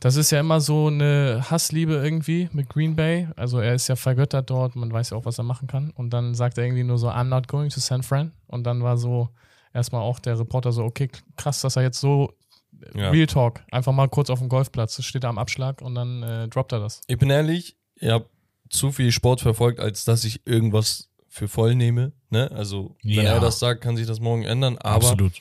Das 0.00 0.16
ist 0.16 0.32
ja 0.32 0.40
immer 0.40 0.60
so 0.60 0.88
eine 0.88 1.44
Hassliebe 1.48 1.92
irgendwie 1.94 2.48
mit 2.52 2.68
Green 2.68 2.96
Bay. 2.96 3.28
Also 3.36 3.60
er 3.60 3.74
ist 3.74 3.86
ja 3.86 3.94
vergöttert 3.94 4.50
dort, 4.50 4.74
man 4.74 4.92
weiß 4.92 5.10
ja 5.10 5.16
auch, 5.16 5.26
was 5.26 5.38
er 5.38 5.44
machen 5.44 5.68
kann. 5.68 5.90
Und 5.90 6.10
dann 6.10 6.34
sagt 6.34 6.58
er 6.58 6.64
irgendwie 6.64 6.82
nur 6.82 6.98
so, 6.98 7.08
I'm 7.08 7.24
not 7.28 7.46
going 7.46 7.70
to 7.70 7.78
San 7.78 8.02
Fran. 8.02 8.32
Und 8.48 8.64
dann 8.64 8.82
war 8.82 8.96
so 8.96 9.28
erstmal 9.74 10.02
auch 10.02 10.18
der 10.18 10.38
Reporter 10.38 10.72
so, 10.72 10.84
okay, 10.84 11.08
krass, 11.36 11.60
dass 11.60 11.76
er 11.76 11.82
jetzt 11.82 12.00
so 12.00 12.32
Ja. 12.94 13.10
Real 13.10 13.26
Talk, 13.26 13.60
einfach 13.70 13.92
mal 13.92 14.08
kurz 14.08 14.28
auf 14.30 14.38
dem 14.40 14.48
Golfplatz, 14.48 14.96
das 14.96 15.04
steht 15.06 15.24
da 15.24 15.28
am 15.28 15.38
Abschlag 15.38 15.80
und 15.82 15.94
dann 15.94 16.22
äh, 16.22 16.48
droppt 16.48 16.72
er 16.72 16.80
das. 16.80 17.00
Ich 17.06 17.18
bin 17.18 17.30
ehrlich, 17.30 17.76
ich 17.96 18.08
habe 18.08 18.26
zu 18.70 18.90
viel 18.90 19.12
Sport 19.12 19.40
verfolgt, 19.40 19.78
als 19.78 20.04
dass 20.04 20.24
ich 20.24 20.46
irgendwas 20.46 21.08
für 21.28 21.46
voll 21.48 21.74
nehme. 21.74 22.12
Ne? 22.30 22.50
Also, 22.50 22.96
wenn 23.02 23.12
Ja. 23.24 23.34
er 23.34 23.40
das 23.40 23.58
sagt, 23.58 23.82
kann 23.82 23.96
sich 23.96 24.06
das 24.06 24.18
morgen 24.20 24.42
ändern. 24.44 24.78
Aber 24.78 24.96
Absolut. 25.10 25.32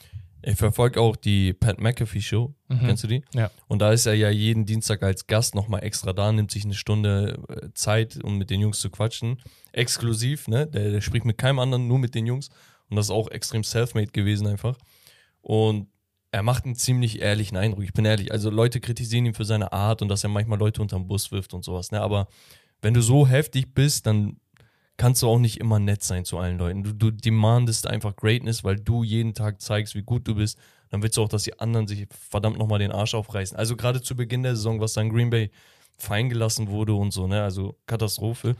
ich 0.43 0.55
verfolge 0.57 0.99
auch 1.01 1.15
die 1.15 1.53
Pat 1.53 1.79
McAfee 1.81 2.21
Show. 2.21 2.53
Mhm. 2.67 2.79
Kennst 2.79 3.03
du 3.03 3.07
die? 3.07 3.23
Ja. 3.33 3.49
Und 3.67 3.79
da 3.79 3.91
ist 3.91 4.05
er 4.05 4.13
ja 4.13 4.29
jeden 4.29 4.65
Dienstag 4.65 5.01
als 5.01 5.25
Gast 5.27 5.55
nochmal 5.55 5.83
extra 5.83 6.13
da, 6.13 6.31
nimmt 6.31 6.51
sich 6.51 6.63
eine 6.65 6.73
Stunde 6.75 7.39
äh, 7.49 7.69
Zeit, 7.73 8.19
um 8.23 8.37
mit 8.37 8.49
den 8.49 8.59
Jungs 8.61 8.79
zu 8.81 8.89
quatschen. 8.89 9.41
Exklusiv, 9.71 10.47
ne? 10.47 10.67
Der, 10.67 10.91
der 10.91 11.01
spricht 11.01 11.25
mit 11.25 11.37
keinem 11.37 11.59
anderen, 11.59 11.87
nur 11.87 11.97
mit 11.99 12.13
den 12.13 12.25
Jungs. 12.27 12.49
Und 12.91 12.97
das 12.97 13.07
ist 13.07 13.11
auch 13.11 13.31
extrem 13.31 13.63
self-made 13.63 14.11
gewesen 14.11 14.45
einfach. 14.45 14.77
Und 15.41 15.87
er 16.31 16.43
macht 16.43 16.65
einen 16.65 16.75
ziemlich 16.75 17.21
ehrlichen 17.21 17.57
Eindruck. 17.57 17.83
Ich 17.83 17.93
bin 17.93 18.05
ehrlich. 18.05 18.31
Also 18.31 18.49
Leute 18.49 18.79
kritisieren 18.79 19.25
ihn 19.25 19.33
für 19.33 19.45
seine 19.45 19.73
Art 19.73 20.01
und 20.01 20.09
dass 20.09 20.23
er 20.23 20.29
manchmal 20.29 20.59
Leute 20.59 20.81
unterm 20.81 21.07
Bus 21.07 21.31
wirft 21.31 21.53
und 21.53 21.63
sowas. 21.63 21.91
Ne? 21.91 22.01
Aber 22.01 22.27
wenn 22.81 22.93
du 22.93 23.01
so 23.01 23.27
heftig 23.27 23.73
bist, 23.73 24.05
dann 24.05 24.37
kannst 24.97 25.21
du 25.21 25.29
auch 25.29 25.39
nicht 25.39 25.59
immer 25.59 25.79
nett 25.79 26.03
sein 26.03 26.25
zu 26.25 26.37
allen 26.37 26.57
Leuten. 26.57 26.83
Du, 26.83 26.93
du 26.93 27.11
demandest 27.11 27.87
einfach 27.87 28.15
Greatness, 28.15 28.63
weil 28.63 28.75
du 28.75 29.03
jeden 29.03 29.33
Tag 29.33 29.61
zeigst, 29.61 29.95
wie 29.95 30.03
gut 30.03 30.27
du 30.27 30.35
bist. 30.35 30.59
Dann 30.89 31.01
willst 31.01 31.17
du 31.17 31.23
auch, 31.23 31.29
dass 31.29 31.43
die 31.43 31.59
anderen 31.59 31.87
sich 31.87 32.07
verdammt 32.29 32.57
nochmal 32.57 32.79
den 32.79 32.91
Arsch 32.91 33.15
aufreißen. 33.15 33.57
Also 33.57 33.75
gerade 33.75 34.01
zu 34.01 34.15
Beginn 34.15 34.43
der 34.43 34.55
Saison, 34.55 34.81
was 34.81 34.93
dann 34.93 35.09
Green 35.09 35.29
Bay 35.29 35.49
fallen 35.97 36.29
gelassen 36.29 36.67
wurde 36.67 36.93
und 36.93 37.11
so, 37.11 37.27
ne? 37.27 37.41
Also 37.41 37.77
Katastrophe. 37.85 38.55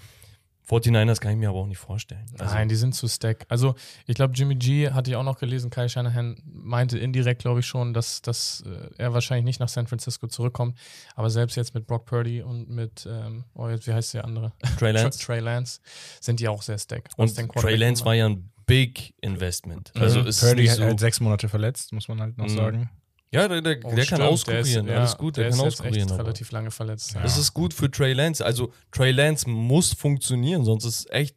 49ers 0.71 1.19
kann 1.19 1.31
ich 1.33 1.37
mir 1.37 1.49
aber 1.49 1.59
auch 1.59 1.67
nicht 1.67 1.77
vorstellen. 1.77 2.25
Also, 2.39 2.53
Nein, 2.55 2.69
die 2.69 2.75
sind 2.75 2.95
zu 2.95 3.07
stack. 3.07 3.45
Also 3.49 3.75
ich 4.07 4.15
glaube, 4.15 4.33
Jimmy 4.33 4.55
G 4.55 4.89
hatte 4.91 5.11
ich 5.11 5.17
auch 5.17 5.23
noch 5.23 5.37
gelesen, 5.37 5.69
Kyle 5.69 5.89
Shanahan 5.89 6.41
meinte 6.45 6.97
indirekt, 6.97 7.41
glaube 7.41 7.59
ich 7.59 7.65
schon, 7.65 7.93
dass, 7.93 8.21
dass 8.21 8.63
äh, 8.65 8.89
er 8.97 9.13
wahrscheinlich 9.13 9.43
nicht 9.45 9.59
nach 9.59 9.67
San 9.69 9.87
Francisco 9.87 10.27
zurückkommt. 10.27 10.77
Aber 11.15 11.29
selbst 11.29 11.55
jetzt 11.57 11.73
mit 11.73 11.85
Brock 11.85 12.05
Purdy 12.05 12.41
und 12.41 12.69
mit, 12.69 13.05
ähm, 13.09 13.43
oh 13.53 13.67
jetzt, 13.67 13.85
wie 13.87 13.93
heißt 13.93 14.13
der 14.13 14.23
andere? 14.23 14.53
Trey 14.79 14.91
Lance. 14.93 15.19
Trey 15.25 15.39
Lance 15.39 15.81
sind 16.21 16.39
die 16.39 16.47
auch 16.47 16.61
sehr 16.61 16.77
stack. 16.77 17.09
Und 17.17 17.35
Trey 17.35 17.75
Lance 17.75 18.05
war 18.05 18.15
ja 18.15 18.27
ein 18.27 18.49
Big 18.65 19.13
Investment. 19.21 19.91
Mhm. 19.95 20.01
Also 20.01 20.21
es 20.21 20.41
ist 20.41 20.47
Purdy 20.47 20.67
so, 20.67 20.83
halt 20.83 20.99
sechs 20.99 21.19
Monate 21.19 21.49
verletzt, 21.49 21.91
muss 21.91 22.07
man 22.07 22.21
halt 22.21 22.37
noch 22.37 22.45
Mhm. 22.45 22.55
sagen. 22.55 22.89
Ja, 23.33 23.47
der, 23.47 23.61
der, 23.61 23.79
Oh, 23.83 23.95
der 23.95 24.05
kann 24.05 24.21
auskurieren. 24.21 24.85
der 24.87 24.95
ist, 24.95 24.99
Alles 24.99 25.11
ja, 25.13 25.17
gut, 25.17 25.37
der, 25.37 25.43
der 25.45 25.51
kann 25.51 25.59
ist 25.59 25.65
auskurieren. 25.73 26.01
echt 26.01 26.11
aber- 26.11 26.23
relativ 26.23 26.51
lange 26.51 26.71
verletzt. 26.71 27.13
Ja. 27.13 27.21
Das 27.21 27.37
ist 27.37 27.53
gut 27.53 27.73
für 27.73 27.89
Trey 27.89 28.13
Lance. 28.13 28.45
Also 28.45 28.73
Trey 28.91 29.11
Lance 29.11 29.49
muss 29.49 29.93
funktionieren, 29.93 30.65
sonst 30.65 30.83
ist 30.85 31.09
echt. 31.11 31.35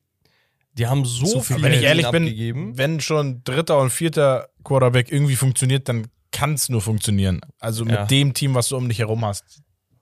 Die 0.76 0.88
haben 0.88 1.04
so, 1.04 1.24
Zu 1.26 1.40
viel 1.40 1.62
Wenn 1.62 1.72
ich 1.72 1.82
ehrlich 1.82 2.10
bin, 2.10 2.24
abgegeben. 2.24 2.76
wenn 2.76 2.98
schon 3.00 3.44
dritter 3.44 3.78
und 3.78 3.90
vierter 3.90 4.48
Quarterback 4.64 5.12
irgendwie 5.12 5.36
funktioniert, 5.36 5.88
dann 5.88 6.08
kann 6.32 6.54
es 6.54 6.68
nur 6.68 6.80
funktionieren. 6.80 7.40
Also 7.60 7.84
mit 7.84 7.94
Ja. 7.94 8.04
dem 8.06 8.34
Team, 8.34 8.54
was 8.54 8.68
du 8.70 8.76
um 8.76 8.88
dich 8.88 8.98
herum 8.98 9.24
hast. 9.24 9.44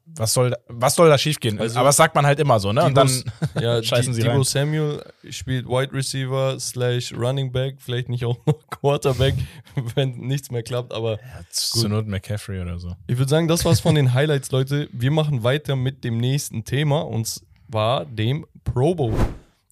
Was 0.07 0.35
soll, 0.35 0.51
da- 0.51 0.59
was 0.69 0.95
soll 0.95 1.09
da 1.09 1.17
schiefgehen? 1.17 1.59
Also- 1.59 1.79
Aber 1.79 1.89
das 1.89 1.97
sagt 1.97 2.15
man 2.15 2.27
halt 2.27 2.39
immer 2.41 2.59
so, 2.61 2.73
ne? 2.73 2.85
Und 2.85 2.95
dann 2.95 3.09
ja, 3.61 3.83
scheißen 3.83 4.13
sie 4.15 4.23
Debo 4.23 4.35
rein. 4.35 4.45
Samuel 4.45 5.03
spielt 5.31 5.67
Wide 5.67 5.93
Receiver 5.93 6.59
slash 6.61 7.13
Running 7.15 7.51
Back, 7.53 7.77
vielleicht 7.79 8.09
nicht 8.09 8.25
auch 8.25 8.37
noch 8.47 8.59
Quarterback, 8.69 9.35
wenn 9.95 10.11
nichts 10.19 10.51
mehr 10.51 10.63
klappt, 10.63 10.93
aber 10.93 11.19
zur 11.51 11.89
Not 11.89 12.07
McCaffrey 12.07 12.61
oder 12.61 12.79
so. 12.79 12.95
ich 13.07 13.17
würde 13.19 13.31
sagen, 13.31 13.49
das 13.49 13.65
war's 13.65 13.81
von 13.81 13.95
den 13.95 14.13
Highlights, 14.13 14.51
Leute. 14.51 14.89
Wir 14.93 15.11
machen 15.11 15.43
weiter 15.45 15.77
mit 15.77 16.05
dem 16.05 16.19
nächsten 16.19 16.65
Thema 16.65 17.01
und 17.03 17.27
zwar 17.71 18.05
dem 18.05 18.45
Pro 18.65 18.95
Bowl. 18.95 19.15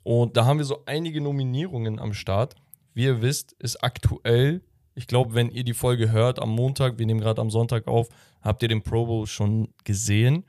Und 0.02 0.36
da 0.36 0.46
haben 0.46 0.58
wir 0.58 0.64
so 0.64 0.82
einige 0.86 1.20
Nominierungen 1.20 1.98
am 1.98 2.14
Start. 2.14 2.54
Wie 2.94 3.04
ihr 3.04 3.20
wisst, 3.22 3.52
ist 3.58 3.84
aktuell, 3.84 4.62
ich 4.94 5.06
glaube, 5.06 5.34
wenn 5.34 5.50
ihr 5.50 5.64
die 5.64 5.74
Folge 5.74 6.10
hört 6.10 6.40
am 6.40 6.50
Montag, 6.50 6.98
wir 6.98 7.06
nehmen 7.06 7.20
gerade 7.20 7.40
am 7.40 7.50
Sonntag 7.50 7.86
auf, 7.86 8.08
habt 8.42 8.62
ihr 8.62 8.68
den 8.68 8.82
Pro 8.82 9.06
Bowl 9.06 9.26
schon 9.26 9.72
gesehen. 9.84 10.44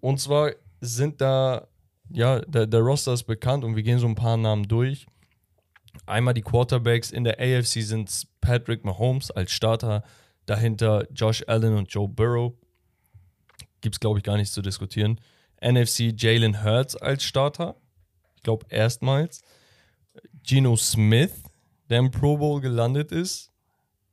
Und 0.00 0.20
zwar 0.20 0.52
sind 0.80 1.20
da, 1.20 1.68
ja, 2.10 2.40
der, 2.40 2.66
der 2.66 2.80
Roster 2.80 3.12
ist 3.12 3.24
bekannt 3.24 3.64
und 3.64 3.76
wir 3.76 3.82
gehen 3.82 3.98
so 3.98 4.06
ein 4.06 4.14
paar 4.14 4.36
Namen 4.36 4.66
durch. 4.66 5.06
Einmal 6.06 6.34
die 6.34 6.42
Quarterbacks 6.42 7.10
in 7.10 7.24
der 7.24 7.38
AFC 7.38 7.82
sind 7.82 8.26
Patrick 8.40 8.84
Mahomes 8.84 9.30
als 9.30 9.52
Starter, 9.52 10.02
dahinter 10.46 11.06
Josh 11.12 11.44
Allen 11.46 11.76
und 11.76 11.92
Joe 11.92 12.08
Burrow. 12.08 12.54
Gibt 13.80 13.96
es, 13.96 14.00
glaube 14.00 14.18
ich, 14.18 14.24
gar 14.24 14.36
nichts 14.36 14.52
zu 14.52 14.62
diskutieren. 14.62 15.20
NFC 15.62 16.14
Jalen 16.16 16.64
Hurts 16.64 16.96
als 16.96 17.22
Starter. 17.24 17.76
Ich 18.36 18.42
glaube, 18.42 18.66
erstmals. 18.70 19.42
Geno 20.42 20.76
Smith, 20.76 21.42
der 21.88 21.98
im 21.98 22.10
Pro 22.10 22.38
Bowl 22.38 22.60
gelandet 22.60 23.12
ist. 23.12 23.49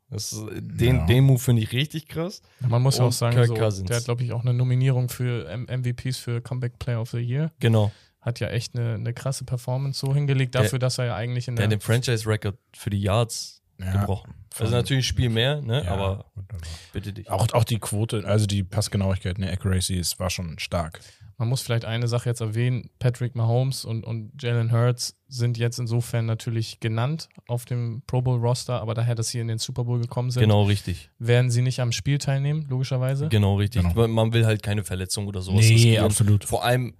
Das, 0.09 0.33
den, 0.55 0.95
Ja. 0.97 1.05
den 1.05 1.23
Move 1.25 1.39
finde 1.39 1.61
ich 1.63 1.73
richtig 1.73 2.07
krass. 2.07 2.41
Man 2.61 2.81
muss 2.81 2.97
ja 2.97 3.03
auch 3.03 3.11
sagen, 3.11 3.35
so, 3.45 3.53
der 3.83 3.97
hat, 3.97 4.05
glaube 4.05 4.23
ich, 4.23 4.31
auch 4.31 4.41
eine 4.41 4.53
Nominierung 4.53 5.09
für 5.09 5.47
M 5.49 5.65
MVPs 5.69 6.17
für 6.17 6.41
Comeback 6.41 6.79
Player 6.79 7.01
of 7.01 7.09
the 7.11 7.17
Year. 7.17 7.51
Genau. 7.59 7.91
Hat 8.21 8.39
ja 8.39 8.47
echt 8.49 8.77
eine, 8.77 8.93
eine 8.95 9.13
krasse 9.13 9.43
Performance 9.43 9.99
so 10.05 10.13
hingelegt, 10.13 10.55
Der- 10.55 10.63
dafür, 10.63 10.79
dass 10.79 10.97
er 10.97 11.05
ja 11.05 11.15
eigentlich 11.15 11.47
in 11.47 11.55
Der 11.57 11.67
der. 11.67 11.77
den 11.77 11.81
Franchise-Record 11.81 12.57
für 12.73 12.89
die 12.89 13.01
Yards 13.01 13.61
gebrochen. 13.77 14.33
Also 14.59 14.73
natürlich 14.73 15.05
ein 15.05 15.07
Spiel 15.07 15.29
mehr, 15.29 15.61
ne? 15.61 15.83
Ja, 15.85 15.91
aber 15.91 16.25
aber- 16.35 16.57
bitte 16.93 17.13
dich. 17.13 17.29
Auch, 17.29 17.47
auch 17.53 17.63
die 17.63 17.77
Quote, 17.79 18.23
also 18.25 18.47
die 18.47 18.63
Passgenauigkeit, 18.63 19.37
ne, 19.37 19.51
Accuracy, 19.51 19.99
es 19.99 20.17
war 20.19 20.29
schon 20.31 20.57
stark. 20.57 20.99
Man 21.39 21.49
muss 21.49 21.61
vielleicht 21.61 21.85
eine 21.85 22.07
Sache 22.07 22.29
jetzt 22.29 22.41
erwähnen: 22.41 22.89
Patrick 22.97 23.35
Mahomes 23.35 23.85
und, 23.85 24.03
und 24.03 24.31
Jalen 24.41 24.71
Hurts 24.71 25.15
sind 25.27 25.57
jetzt 25.59 25.77
insofern 25.77 26.25
natürlich 26.25 26.79
genannt 26.79 27.29
auf 27.47 27.65
dem 27.65 28.01
Pro 28.07 28.21
Bowl-Roster, 28.23 28.81
aber 28.81 28.95
daher, 28.95 29.13
dass 29.13 29.29
sie 29.29 29.39
in 29.39 29.47
den 29.47 29.59
Super 29.59 29.83
Bowl 29.83 29.99
gekommen 29.99 30.31
sind, 30.31 30.41
Genau 30.41 30.63
richtig. 30.63 31.11
werden 31.19 31.51
sie 31.51 31.61
nicht 31.61 31.79
am 31.79 31.91
Spiel 31.91 32.17
teilnehmen, 32.17 32.65
logischerweise. 32.69 33.27
Genau 33.29 33.55
richtig. 33.57 33.83
Genau. 33.83 34.07
Man- 34.07 34.33
will 34.33 34.45
halt 34.47 34.63
keine 34.63 34.83
Verletzung 34.83 35.27
oder 35.27 35.41
sowas 35.41 35.59
riskieren. 35.59 36.05
absolut. 36.05 36.43
Vor 36.43 36.63
allem 36.63 36.95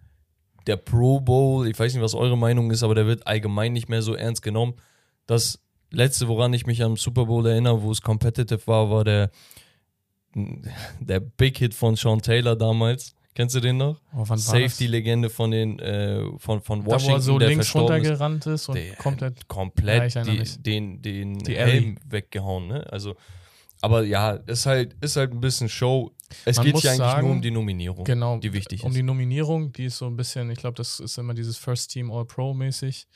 der 0.68 0.78
Pro 0.78 1.20
Bowl, 1.20 1.68
ich 1.68 1.80
weiß 1.80 1.94
nicht, 1.94 2.04
was 2.04 2.14
eure 2.14 2.38
Meinung 2.38 2.70
ist, 2.72 2.84
aber 2.84 2.94
der 2.94 3.08
wird 3.08 3.26
allgemein 3.26 3.74
nicht 3.74 3.90
mehr 3.90 4.02
so 4.04 4.14
ernst 4.14 4.42
genommen. 4.44 4.76
Das 5.26 5.60
letzte, 5.90 6.28
woran 6.28 6.54
ich 6.54 6.66
mich 6.68 6.84
am 6.84 6.96
Super 6.96 7.26
Bowl 7.26 7.46
erinnere, 7.48 7.82
wo 7.82 7.90
es 7.92 8.02
competitive 8.02 8.68
war, 8.68 8.90
war 8.92 9.04
der, 9.04 9.32
der 11.00 11.20
Big 11.22 11.58
Hit 11.58 11.74
von 11.74 11.96
Sean 11.96 12.22
Taylor 12.22 12.56
damals. 12.56 13.16
Kennst 13.38 13.54
du 13.54 13.60
den 13.60 13.78
noch? 13.78 14.02
Oh, 14.16 14.26
Safety-Legende 14.26 15.30
von 15.30 15.52
den 15.52 15.78
äh, 15.78 16.24
von, 16.40 16.60
von 16.60 16.80
das? 16.80 16.86
Da, 16.86 16.86
wo 16.86 16.92
Washington, 16.92 17.14
er 17.14 17.22
so 17.22 17.38
der 17.38 17.50
links 17.50 17.68
verstorben 17.68 18.02
ist. 18.02 18.10
runtergerannt 18.10 18.46
ist 18.48 18.68
und 18.68 18.76
Der 18.76 18.96
komplett. 18.96 19.38
Ja, 19.38 19.44
komplett 19.48 20.16
erinnere 20.16 20.44
die, 20.44 20.64
den, 20.64 21.02
den 21.04 21.38
Die 21.38 21.56
Helm 21.56 22.00
weggehauen. 22.10 22.68
Ne? 22.68 22.92
Also, 22.92 23.16
aber 23.82 24.04
ja, 24.06 24.32
ist 24.32 24.66
halt, 24.66 24.96
ist 25.02 25.18
halt 25.18 25.34
ein 25.34 25.40
bisschen 25.40 25.70
Show. 25.70 26.12
Es 26.46 26.58
Man 26.58 26.66
geht 26.66 26.78
hier 26.78 26.90
eigentlich 26.90 26.98
sagen, 26.98 27.28
nur 27.28 27.36
um 27.36 27.42
die 27.44 27.52
Nominierung, 27.52 28.06
Genau, 28.06 28.40
die 28.40 28.52
wichtig 28.54 28.84
um 28.84 28.90
ist. 28.90 28.98
die 28.98 29.04
Nominierung, 29.04 29.72
die 29.72 29.86
ist 29.86 30.00
so 30.00 30.08
ein 30.08 30.18
bisschen, 30.18 30.50
ich 30.50 30.58
glaube, 30.58 30.74
das 30.76 31.00
ist 31.00 31.20
immer 31.20 31.36
dieses 31.36 31.58
First 31.58 31.92
Team 31.92 32.12
All-Pro 32.12 32.56
mäßig. 32.56 33.08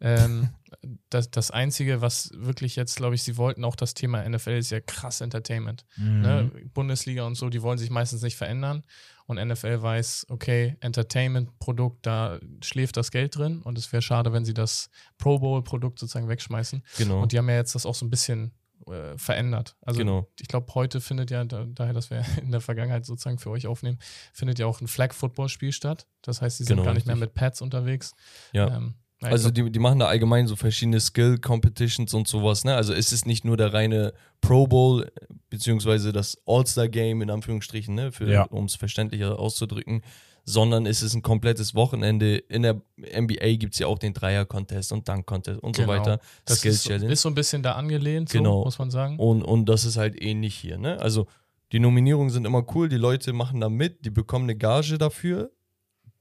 Ähm, 0.00 0.48
das, 1.08 1.30
das 1.30 1.52
Einzige, 1.52 2.00
was 2.00 2.32
wirklich 2.34 2.74
jetzt, 2.74 2.96
glaube 2.96 3.14
ich, 3.14 3.22
sie 3.22 3.36
wollten 3.36 3.64
auch 3.64 3.76
das 3.76 3.94
Thema 3.94 4.28
NFL 4.28 4.50
ist 4.50 4.70
ja 4.70 4.80
krass 4.80 5.20
Entertainment. 5.20 5.86
Mhm. 5.96 6.20
Ne? 6.20 6.50
Bundesliga 6.74 7.24
und 7.24 7.36
so, 7.36 7.48
die 7.48 7.62
wollen 7.62 7.78
sich 7.78 7.90
meistens 7.90 8.22
nicht 8.22 8.36
verändern. 8.36 8.82
Und 9.28 9.36
NFL 9.36 9.82
weiß, 9.82 10.26
okay, 10.30 10.76
Entertainment-Produkt, 10.80 12.04
da 12.06 12.40
schläft 12.64 12.96
das 12.96 13.10
Geld 13.10 13.36
drin 13.36 13.62
und 13.62 13.76
es 13.78 13.92
wäre 13.92 14.02
schade, 14.02 14.32
wenn 14.32 14.44
sie 14.44 14.54
das 14.54 14.88
Pro 15.18 15.38
Bowl-Produkt 15.38 15.98
sozusagen 15.98 16.28
wegschmeißen. 16.28 16.82
genau. 16.96 17.20
Und 17.22 17.32
die 17.32 17.38
haben 17.38 17.48
ja 17.48 17.56
jetzt 17.56 17.74
das 17.74 17.84
auch 17.86 17.94
so 17.94 18.06
ein 18.06 18.10
bisschen 18.10 18.52
äh, 18.86 19.18
verändert. 19.18 19.76
Also 19.82 19.98
Genau. 19.98 20.26
ich 20.40 20.48
glaube, 20.48 20.72
heute 20.74 21.00
findet 21.02 21.30
ja, 21.30 21.44
da, 21.44 21.66
daher, 21.68 21.92
dass 21.92 22.08
wir 22.10 22.24
in 22.42 22.50
der 22.52 22.60
Vergangenheit 22.62 23.04
sozusagen 23.04 23.38
für 23.38 23.50
euch 23.50 23.66
aufnehmen, 23.66 23.98
findet 24.32 24.58
ja 24.58 24.66
auch 24.66 24.80
ein 24.80 24.88
Flag-Football-Spiel 24.88 25.72
statt. 25.72 26.06
Das 26.22 26.40
heißt, 26.40 26.56
sie 26.58 26.64
sind 26.64 26.76
Genau, 26.76 26.84
gar 26.86 26.94
nicht 26.94 27.06
mehr 27.06 27.14
richtig. 27.16 27.28
mit 27.28 27.34
Pads 27.34 27.60
unterwegs. 27.60 28.12
Ja. 28.52 28.74
Ähm, 28.76 28.94
Also 29.20 29.50
die, 29.50 29.70
die 29.70 29.78
machen 29.80 29.98
da 29.98 30.06
allgemein 30.06 30.46
so 30.46 30.54
verschiedene 30.54 31.00
Skill-Competitions 31.00 32.14
und 32.14 32.28
sowas. 32.28 32.64
Ne? 32.64 32.74
Also 32.76 32.92
es 32.92 33.12
ist 33.12 33.26
nicht 33.26 33.44
nur 33.44 33.56
der 33.56 33.72
reine 33.72 34.12
Pro 34.40 34.66
Bowl, 34.68 35.10
beziehungsweise 35.50 36.12
das 36.12 36.38
All-Star-Game 36.46 37.22
in 37.22 37.30
Anführungsstrichen, 37.30 37.94
ne? 37.94 38.10
Ja. 38.26 38.44
um 38.44 38.66
es 38.66 38.76
verständlicher 38.76 39.38
auszudrücken, 39.38 40.02
sondern 40.44 40.86
es 40.86 41.02
ist 41.02 41.14
ein 41.14 41.22
komplettes 41.22 41.74
Wochenende. 41.74 42.36
In 42.36 42.62
der 42.62 42.80
NBA 42.96 43.56
gibt 43.56 43.74
es 43.74 43.80
ja 43.80 43.86
auch 43.88 43.98
den 43.98 44.14
Dreier-Contest 44.14 44.92
und 44.92 45.08
Dunk-Contest 45.08 45.60
und 45.62 45.74
Genau. 45.76 45.88
so 45.92 45.98
weiter. 45.98 46.20
das 46.44 46.64
ist, 46.64 46.80
Skill-Challenge. 46.82 47.12
ist 47.12 47.22
so 47.22 47.28
ein 47.28 47.34
bisschen 47.34 47.62
da 47.62 47.72
angelehnt, 47.72 48.28
so, 48.28 48.38
Genau. 48.38 48.64
muss 48.64 48.78
man 48.78 48.90
sagen. 48.90 49.18
Und, 49.18 49.42
und 49.42 49.68
das 49.68 49.84
ist 49.84 49.96
halt 49.96 50.20
ähnlich 50.22 50.54
hier. 50.54 50.78
Ne? 50.78 51.00
Also 51.00 51.26
die 51.72 51.80
Nominierungen 51.80 52.30
sind 52.30 52.46
immer 52.46 52.64
cool, 52.74 52.88
die 52.88 52.96
Leute 52.96 53.32
machen 53.32 53.60
da 53.60 53.68
mit, 53.68 54.04
die 54.04 54.10
bekommen 54.10 54.44
eine 54.44 54.56
Gage 54.56 54.96
dafür. 54.96 55.50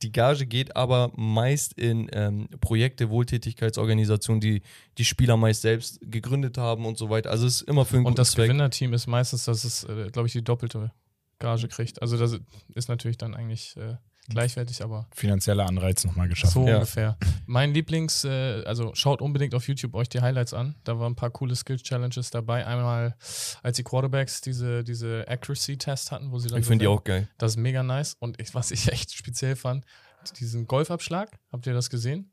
Die 0.04 0.12
Gage 0.12 0.46
geht 0.46 0.76
aber 0.76 1.12
meist 1.16 1.74
in 1.74 2.08
ähm, 2.14 2.48
Projekte, 2.62 3.10
Wohltätigkeitsorganisationen, 3.10 4.40
die 4.40 4.62
die 4.98 5.06
Spieler 5.06 5.38
meist 5.38 5.64
selbst 5.64 6.00
gegründet 6.02 6.58
haben 6.58 6.86
und 6.86 6.98
so 6.98 7.10
weiter. 7.10 7.32
Also 7.32 7.48
es 7.48 7.62
ist 7.62 7.70
immer 7.70 7.84
für 7.84 7.98
einen 7.98 8.06
Und 8.06 8.20
das 8.20 8.32
Zweck. 8.32 8.48
Gewinnerteam 8.48 8.94
ist 8.94 9.08
meistens, 9.08 9.46
das 9.46 9.66
ist, 9.66 9.86
äh, 9.86 10.10
glaube 10.12 10.28
ich, 10.28 10.34
die 10.34 10.44
doppelte 10.44 10.92
Gage 11.40 11.68
kriegt. 11.68 12.02
Also 12.02 12.18
das 12.18 12.40
ist 12.76 12.90
natürlich 12.90 13.18
dann 13.18 13.34
eigentlich 13.34 13.76
äh, 13.78 13.96
gleichwertig, 14.30 14.84
aber 14.84 15.08
Finanzieller 15.14 15.66
Anreiz 15.66 16.04
nochmal 16.06 16.28
geschaffen. 16.28 16.64
so 16.64 16.68
Ja. 16.68 16.76
ungefähr. 16.76 17.18
Mein 17.46 17.74
Lieblings, 17.74 18.24
äh, 18.24 18.64
also 18.66 18.94
schaut 18.94 19.22
unbedingt 19.22 19.56
auf 19.56 19.68
YouTube 19.68 19.94
euch 19.96 20.10
die 20.10 20.22
Highlights 20.22 20.54
an. 20.54 20.76
Da 20.84 21.00
waren 21.00 21.14
ein 21.14 21.16
paar 21.16 21.30
coole 21.32 21.56
Skill-Challenges 21.56 22.30
dabei. 22.30 22.66
Einmal, 22.66 23.16
als 23.64 23.78
die 23.78 23.84
Quarterbacks 23.84 24.42
diese, 24.42 24.84
diese 24.84 25.26
Accuracy-Test 25.28 26.12
hatten, 26.12 26.32
wo 26.32 26.40
sie 26.40 26.50
dann 26.50 26.60
Ich 26.60 26.66
so 26.66 26.70
finde 26.70 26.84
die 26.84 26.88
auch 26.88 27.04
geil. 27.04 27.28
Das 27.38 27.52
ist 27.54 27.58
mega 27.58 27.84
nice. 27.84 28.16
Und 28.20 28.42
ich, 28.42 28.54
was 28.54 28.72
ich 28.72 28.88
echt 28.92 29.14
speziell 29.14 29.56
fand, 29.56 29.86
diesen 30.40 30.68
Golfabschlag, 30.68 31.30
habt 31.52 31.66
ihr 31.68 31.74
das 31.74 31.90
gesehen? 31.90 32.32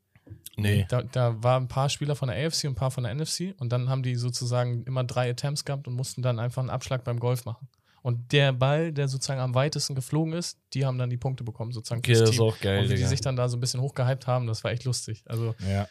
Nee. 0.57 0.85
Da, 0.89 1.03
da 1.03 1.41
waren 1.43 1.63
ein 1.63 1.67
paar 1.67 1.89
Spieler 1.89 2.15
von 2.15 2.29
der 2.29 2.45
AFC 2.47 2.63
und 2.65 2.71
ein 2.71 2.75
paar 2.75 2.91
von 2.91 3.03
der 3.03 3.13
NFC 3.13 3.53
und 3.59 3.71
dann 3.71 3.89
haben 3.89 4.01
die 4.03 4.15
sozusagen 4.15 4.83
immer 4.83 5.03
drei 5.03 5.29
Attempts 5.29 5.65
gehabt 5.65 5.87
und 5.87 5.93
mussten 5.93 6.21
dann 6.21 6.39
einfach 6.39 6.61
einen 6.61 6.69
Abschlag 6.71 7.03
beim 7.03 7.19
Golf 7.19 7.45
machen. 7.45 7.67
Und 8.05 8.31
der 8.33 8.53
Ball, 8.53 8.91
der 8.93 9.07
sozusagen 9.07 9.39
am 9.41 9.55
weitesten 9.55 9.95
geflogen 9.95 10.33
ist, 10.33 10.59
die 10.75 10.85
haben 10.85 10.99
dann 10.99 11.09
die 11.09 11.17
Punkte 11.17 11.43
bekommen, 11.43 11.71
sozusagen. 11.71 11.99
Okay, 12.01 12.11
fürs 12.13 12.19
das 12.19 12.29
ist 12.29 12.35
Team. 12.35 12.45
auch 12.45 12.59
geil. 12.59 12.83
und 12.83 12.89
wie 12.91 12.95
die 12.95 13.03
sich 13.03 13.19
dann 13.19 13.35
da 13.35 13.49
so 13.49 13.57
ein 13.57 13.59
bisschen 13.59 13.81
hochgehypt 13.81 14.27
haben, 14.27 14.45
das 14.45 14.63
war 14.63 14.71
echt 14.71 14.83
lustig. 14.83 15.23
Also, 15.25 15.55
Ja. 15.67 15.87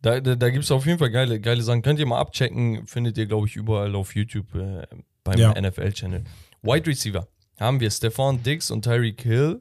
Da, 0.00 0.18
da, 0.20 0.34
da 0.34 0.48
gibt 0.48 0.64
es 0.64 0.70
auf 0.70 0.86
jeden 0.86 0.98
Fall 0.98 1.10
geile, 1.10 1.38
geile 1.40 1.60
Sachen. 1.60 1.82
Könnt 1.82 1.98
ihr 2.00 2.06
mal 2.06 2.20
abchecken, 2.20 2.86
findet 2.86 3.18
ihr, 3.18 3.26
glaube 3.26 3.48
ich, 3.48 3.56
überall 3.56 3.94
auf 3.96 4.14
YouTube 4.16 4.54
äh, 4.54 4.86
beim 5.24 5.38
Ja. 5.38 5.52
NFL-Channel. 5.60 6.24
Wide 6.62 6.86
Receiver 6.86 7.28
haben 7.60 7.80
wir 7.80 7.90
Stefan 7.90 8.42
Diggs 8.42 8.70
und 8.70 8.82
Tyreek 8.82 9.20
Hill 9.20 9.60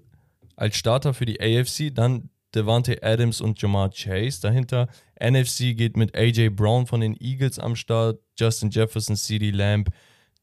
als 0.56 0.78
Starter 0.78 1.14
für 1.14 1.26
die 1.26 1.42
AFC, 1.42 1.94
dann 1.94 2.30
Devante 2.56 3.04
Adams 3.04 3.42
und 3.42 3.62
Jamar 3.62 3.90
Chase. 3.90 4.40
Dahinter 4.42 4.88
NFC 5.20 5.76
geht 5.76 5.98
mit 5.98 6.16
AJ 6.16 6.52
Brown 6.52 6.88
von 6.88 7.02
den 7.02 7.18
Eagles 7.20 7.60
am 7.60 7.76
Start, 7.76 8.20
Justin 8.40 8.70
Jefferson, 8.70 9.16
CD 9.18 9.52
Lamb, 9.52 9.90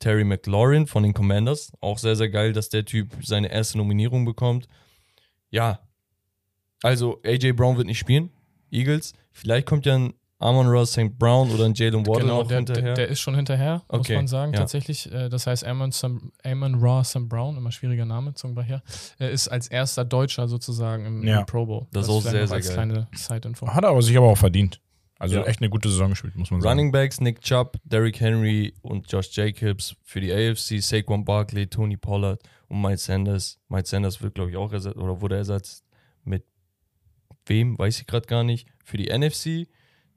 Terry 0.05 0.23
McLaurin 0.25 0.87
von 0.87 1.03
den 1.03 1.15
Commanders. 1.15 1.73
Auch 1.81 1.97
sehr, 1.99 2.15
sehr 2.15 2.29
geil, 2.29 2.53
dass 2.53 2.69
der 2.69 2.85
Typ 2.85 3.09
seine 3.23 3.51
erste 3.51 3.79
Nominierung 3.79 4.27
bekommt. 4.27 4.69
Ja, 5.51 5.79
also 6.83 7.21
AJ 7.25 7.53
Brown 7.53 7.79
wird 7.79 7.87
nicht 7.87 7.99
spielen. 7.99 8.29
Eagles. 8.71 9.15
Vielleicht 9.33 9.67
kommt 9.67 9.87
ja 9.87 9.95
ein 9.95 10.13
Amon 10.41 10.67
Ross 10.67 10.93
St. 10.93 11.19
Brown 11.19 11.51
oder 11.53 11.65
ein 11.65 11.73
Jalen 11.75 12.07
Waddle 12.07 12.23
genau, 12.23 12.41
noch 12.43 12.49
der, 12.49 12.59
hinterher. 12.59 12.83
der, 12.83 12.95
der 12.95 13.09
ist 13.09 13.21
schon 13.21 13.35
hinterher, 13.35 13.83
muss 13.91 14.01
Okay, 14.01 14.17
man 14.17 14.27
sagen, 14.29 14.53
ja. 14.53 14.59
tatsächlich. 14.59 15.11
Äh, 15.11 15.31
Das 15.31 15.47
heißt, 15.47 15.65
Amon, 15.65 15.91
Sam, 15.91 16.33
Amon 16.45 16.75
Ra 16.75 17.03
Sam 17.03 17.29
Brown, 17.29 17.57
immer 17.57 17.71
schwieriger 17.73 18.05
Name, 18.05 18.35
Zungenbrecher, 18.35 18.83
äh, 19.19 19.33
ist 19.33 19.49
als 19.49 19.69
erster 19.69 20.05
Deutscher 20.05 20.47
sozusagen 20.49 21.07
im, 21.07 21.25
Ja. 21.27 21.41
im 21.41 21.47
Pro 21.47 21.65
Bowl. 21.65 21.87
Das 21.93 22.05
ist 22.07 22.11
auch 22.11 22.21
vielleicht 22.21 22.49
sehr, 22.49 22.49
sehr 22.49 22.61
geil. 22.61 22.73
kleine 22.75 23.09
Side-Info. 23.15 23.69
Hat 23.69 23.85
er 23.85 23.91
aber 23.91 24.03
sich 24.03 24.17
aber 24.19 24.27
auch 24.27 24.37
verdient. 24.37 24.81
Also 25.19 25.37
Ja. 25.37 25.45
echt 25.45 25.61
eine 25.61 25.71
gute 25.71 25.89
Saison 25.89 26.11
gespielt, 26.11 26.35
muss 26.37 26.51
man 26.51 26.61
sagen. 26.61 26.71
Running 26.79 26.93
Backs 26.93 27.21
Nick 27.21 27.41
Chubb, 27.41 27.79
Derrick 27.85 28.21
Henry 28.21 28.75
und 28.83 29.11
Josh 29.11 29.31
Jacobs 29.37 29.95
für 30.03 30.21
die 30.21 30.33
AFC, 30.33 30.81
Saquon 30.81 31.25
Barkley, 31.25 31.67
Tony 31.69 31.97
Pollard 31.97 32.43
und 32.69 32.81
Mike 32.83 32.99
Sanders. 32.99 33.59
Mike 33.69 33.87
Sanders 33.89 34.21
wird, 34.23 34.35
glaube 34.35 34.51
ich, 34.51 34.57
auch 34.57 34.73
ersetzt 34.73 34.97
oder 34.97 35.21
wurde 35.21 35.37
ersetzt 35.37 35.85
mit 36.25 36.45
wem, 37.47 37.79
weiß 37.79 38.01
ich 38.01 38.07
gerade 38.07 38.27
gar 38.27 38.43
nicht. 38.45 38.67
Für 38.85 38.97
die 38.97 39.09
NFC. 39.17 39.69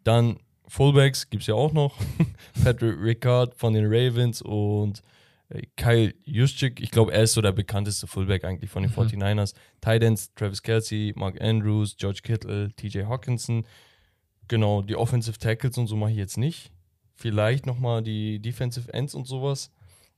Dann 0.04 0.38
Fullbacks 0.68 1.30
gibt 1.30 1.41
es 1.41 1.48
ja 1.48 1.54
auch 1.56 1.74
noch. 1.74 1.95
Patrick 2.64 3.00
Ricard 3.00 3.54
von 3.56 3.74
den 3.74 3.86
Ravens 3.86 4.41
und 4.41 5.02
äh, 5.50 5.62
Kyle 5.78 6.14
Juszczyk. 6.26 6.82
Ich 6.82 6.91
glaube, 6.91 7.14
er 7.14 7.24
ist 7.24 7.34
so 7.34 7.41
der 7.41 7.52
bekannteste 7.54 8.08
Fullback 8.08 8.43
eigentlich 8.43 8.70
von 8.72 8.84
den 8.84 8.91
Mhm. 8.91 8.95
49ers. 8.95 9.54
Tight 9.80 10.04
Ends 10.04 10.34
Travis 10.34 10.62
Kelsey, 10.64 11.14
Mark 11.16 11.39
Andrews, 11.41 11.95
George 11.98 12.20
Kittle, 12.24 12.72
TJ 12.76 13.04
Hawkinson. 13.06 13.66
Genau, 14.48 14.82
die 14.82 14.95
Offensive 14.95 15.38
Tackles 15.38 15.78
und 15.78 15.88
so 15.88 15.95
mache 15.95 16.12
ich 16.12 16.18
jetzt 16.18 16.38
nicht. 16.38 16.72
Vielleicht 17.16 17.66
nochmal 17.66 18.02
die 18.04 18.39
Defensive 18.39 18.93
Ends 18.93 19.16
und 19.16 19.28
sowas. 19.28 19.72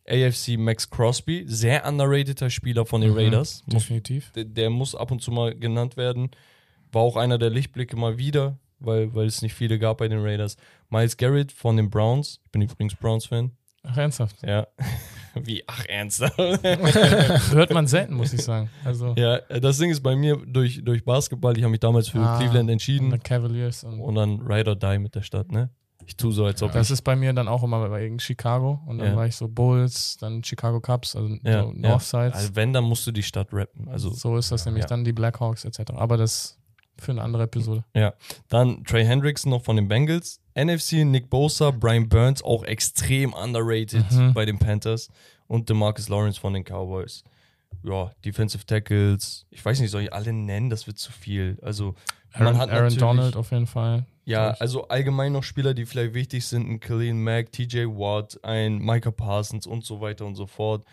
AFC 0.08 0.58
Max 0.58 0.90
Crosby, 0.90 1.44
sehr 1.48 1.86
underrateder 1.88 2.50
Spieler 2.50 2.86
von 2.86 3.02
den 3.02 3.12
Mhm, 3.12 3.18
Raiders. 3.18 3.64
Definitiv. 3.68 4.32
der, 4.32 4.46
der 4.46 4.70
muss 4.70 4.96
ab 4.96 5.12
und 5.12 5.22
zu 5.22 5.32
mal 5.32 5.54
genannt 5.56 5.98
werden. 5.98 6.32
War 6.92 7.04
auch 7.04 7.16
einer 7.16 7.38
der 7.38 7.52
Lichtblicke 7.52 7.96
mal 7.96 8.18
wieder, 8.18 8.58
weil, 8.80 9.14
weil 9.14 9.28
es 9.28 9.42
nicht 9.44 9.54
viele 9.54 9.78
gab 9.78 10.00
bei 10.00 10.08
den 10.08 10.20
Raiders. 10.20 10.58
Miles 10.90 11.16
Garrett 11.18 11.52
von 11.52 11.78
den 11.78 11.90
Browns. 11.92 12.40
Ich 12.46 12.52
bin 12.52 12.62
übrigens 12.64 12.96
Browns-Fan. 12.96 13.52
Ach, 13.84 13.98
ernsthaft. 13.98 14.42
Ja. 14.42 14.68
Wie, 15.44 15.64
ach, 15.68 15.86
ernsthaft? 15.88 16.38
Hört 17.54 17.74
man 17.74 17.88
selten, 17.88 18.16
muss 18.16 18.34
ich 18.34 18.42
sagen. 18.44 18.70
Also, 18.84 19.14
ja, 19.18 19.40
das 19.60 19.78
Ding 19.78 19.92
ist 19.92 20.02
bei 20.02 20.16
mir 20.16 20.38
durch, 20.46 20.82
durch 20.84 21.04
Basketball. 21.04 21.58
Ich 21.58 21.64
habe 21.64 21.72
mich 21.72 21.80
damals 21.80 22.08
für 22.10 22.20
Ah, 22.20 22.38
Cleveland 22.38 22.64
und 22.66 22.70
entschieden. 22.70 23.12
the 23.12 23.18
Cavaliers 23.20 23.84
und 23.84 24.00
Und 24.00 24.16
dann 24.16 24.40
Ride 24.42 24.70
or 24.72 24.76
Die 24.76 24.98
mit 25.00 25.16
der 25.16 25.22
Stadt, 25.22 25.52
ne? 25.52 25.70
Ich 26.06 26.16
tue 26.16 26.32
so, 26.32 26.46
als 26.46 26.64
ob 26.64 26.72
Das 26.72 26.88
ich. 26.88 26.94
ist 26.94 27.02
bei 27.04 27.16
mir 27.16 27.34
dann 27.34 27.48
auch 27.48 27.62
immer 27.62 27.88
bei 27.88 28.12
Chicago 28.20 28.80
und 28.88 28.98
dann 29.00 29.10
Ja. 29.10 29.16
war 29.16 29.28
ich 29.28 29.36
so 29.36 29.48
Bulls, 29.48 30.18
dann 30.18 30.44
Chicago 30.44 30.80
Cubs, 30.80 31.16
also 31.16 31.28
Ja, 31.44 31.64
so 31.64 31.70
ja. 31.70 31.74
Northsides. 31.90 32.34
Also 32.34 32.56
wenn, 32.56 32.74
dann 32.74 32.86
musst 32.86 33.06
du 33.06 33.12
die 33.12 33.22
Stadt 33.22 33.50
rappen. 33.54 33.88
Also 33.90 34.10
so 34.12 34.38
ist 34.38 34.52
das 34.52 34.66
nämlich 34.66 34.84
Ja. 34.84 34.88
dann 34.88 35.04
die 35.04 35.14
Blackhawks 35.14 35.66
etc. 35.66 35.92
Aber 35.96 36.18
das 36.18 36.58
für 36.98 37.12
eine 37.12 37.22
andere 37.22 37.44
Episode. 37.44 37.84
Dann 38.50 38.84
Trey 38.86 39.06
Hendrickson 39.06 39.52
noch 39.52 39.64
von 39.64 39.76
den 39.76 39.88
Bengals. 39.88 40.42
NFC 40.64 41.04
Nick 41.06 41.30
Bosa, 41.30 41.72
Brian 41.72 42.08
Burns, 42.10 42.44
auch 42.44 42.64
extrem 42.64 43.34
underrated 43.34 44.12
Mhm. 44.12 44.34
bei 44.34 44.46
den 44.46 44.58
Panthers. 44.60 45.10
Und 45.48 45.70
DeMarcus 45.70 46.10
Lawrence 46.10 46.40
von 46.40 46.54
den 46.54 46.64
Cowboys. 46.64 47.24
Ja, 47.84 48.12
Defensive 48.26 48.66
Tackles. 48.66 49.46
Ich 49.50 49.64
weiß 49.64 49.80
nicht, 49.80 49.90
soll 49.90 50.04
ich 50.04 50.14
alle 50.14 50.34
nennen? 50.34 50.70
Das 50.70 50.86
wird 50.86 50.98
zu 50.98 51.12
viel. 51.12 51.58
Also, 51.62 51.96
Aaron, 52.34 52.46
man 52.54 52.58
hat 52.58 52.70
Aaron 52.70 52.96
Donald 52.98 53.36
auf 53.36 53.52
jeden 53.52 53.66
Fall. 53.68 54.06
Ja, 54.26 54.52
also 54.60 54.88
allgemein 54.90 55.32
noch 55.32 55.44
Spieler, 55.44 55.74
die 55.74 55.86
vielleicht 55.88 56.14
wichtig 56.14 56.46
sind. 56.46 56.70
Ein 56.70 56.80
Khalil 56.80 57.16
Mack, 57.16 57.52
TJ 57.52 57.86
Watt, 57.86 58.40
ein 58.44 58.78
Micah 58.80 59.10
Parsons 59.12 59.66
und 59.66 59.86
so 59.86 60.02
weiter 60.02 60.26
und 60.26 60.36
so 60.36 60.46
fort. 60.46 60.86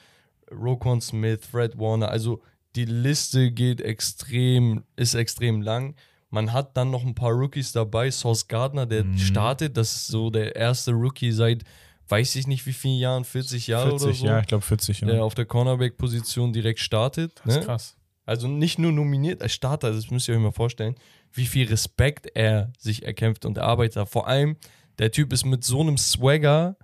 Roquan 0.51 1.01
Smith, 1.03 1.45
Fred 1.45 1.79
Warner. 1.79 2.09
Also 2.09 2.41
die 2.77 2.85
Liste 2.87 3.51
geht 3.51 3.81
extrem, 3.83 4.85
ist 4.97 5.15
extrem 5.15 5.61
lang. 5.61 5.97
Man 6.31 6.53
hat 6.53 6.77
dann 6.77 6.91
noch 6.91 7.05
ein 7.05 7.15
paar 7.15 7.31
Rookies 7.33 7.73
dabei. 7.73 8.11
Sauce 8.11 8.49
Gardner, 8.49 8.87
der 8.87 9.05
Mhm. 9.05 9.19
startet. 9.19 9.77
Das 9.77 9.95
ist 9.95 10.07
so 10.09 10.31
der 10.31 10.57
erste 10.57 10.93
Rookie 10.93 11.31
seit, 11.33 11.63
weiß 12.09 12.35
ich 12.37 12.47
nicht 12.47 12.67
wie 12.67 12.73
vielen 12.73 12.99
Jahren, 12.99 13.25
40 13.25 13.67
Jahre 13.69 13.91
40, 13.91 14.07
oder 14.09 14.15
so. 14.15 14.27
ja, 14.27 14.41
ich 14.41 14.47
glaube 14.47 14.65
40. 14.65 15.01
Ja. 15.01 15.07
Der 15.09 15.25
auf 15.25 15.35
der 15.35 15.45
Cornerback-Position 15.47 16.53
direkt 16.53 16.81
startet. 16.81 17.41
Das 17.45 17.55
ist 17.55 17.61
ne? 17.61 17.67
krass. 17.67 17.97
Also 18.25 18.49
nicht 18.49 18.79
nur 18.81 18.91
nominiert 18.91 19.41
als 19.41 19.53
Starter, 19.53 19.93
das 19.93 20.11
müsst 20.11 20.27
ihr 20.29 20.35
euch 20.35 20.41
mal 20.41 20.51
vorstellen, 20.51 20.97
wie 21.33 21.47
viel 21.47 21.69
Respekt 21.69 22.27
er 22.35 22.73
sich 22.77 23.05
erkämpft 23.05 23.45
und 23.45 23.57
erarbeitet 23.57 23.97
hat. 23.97 24.09
Vor 24.09 24.27
allem, 24.27 24.57
der 24.99 25.13
Typ 25.13 25.33
ist 25.33 25.45
mit 25.47 25.63
so 25.63 25.81
einem 25.81 25.97
Swagger 25.97 26.77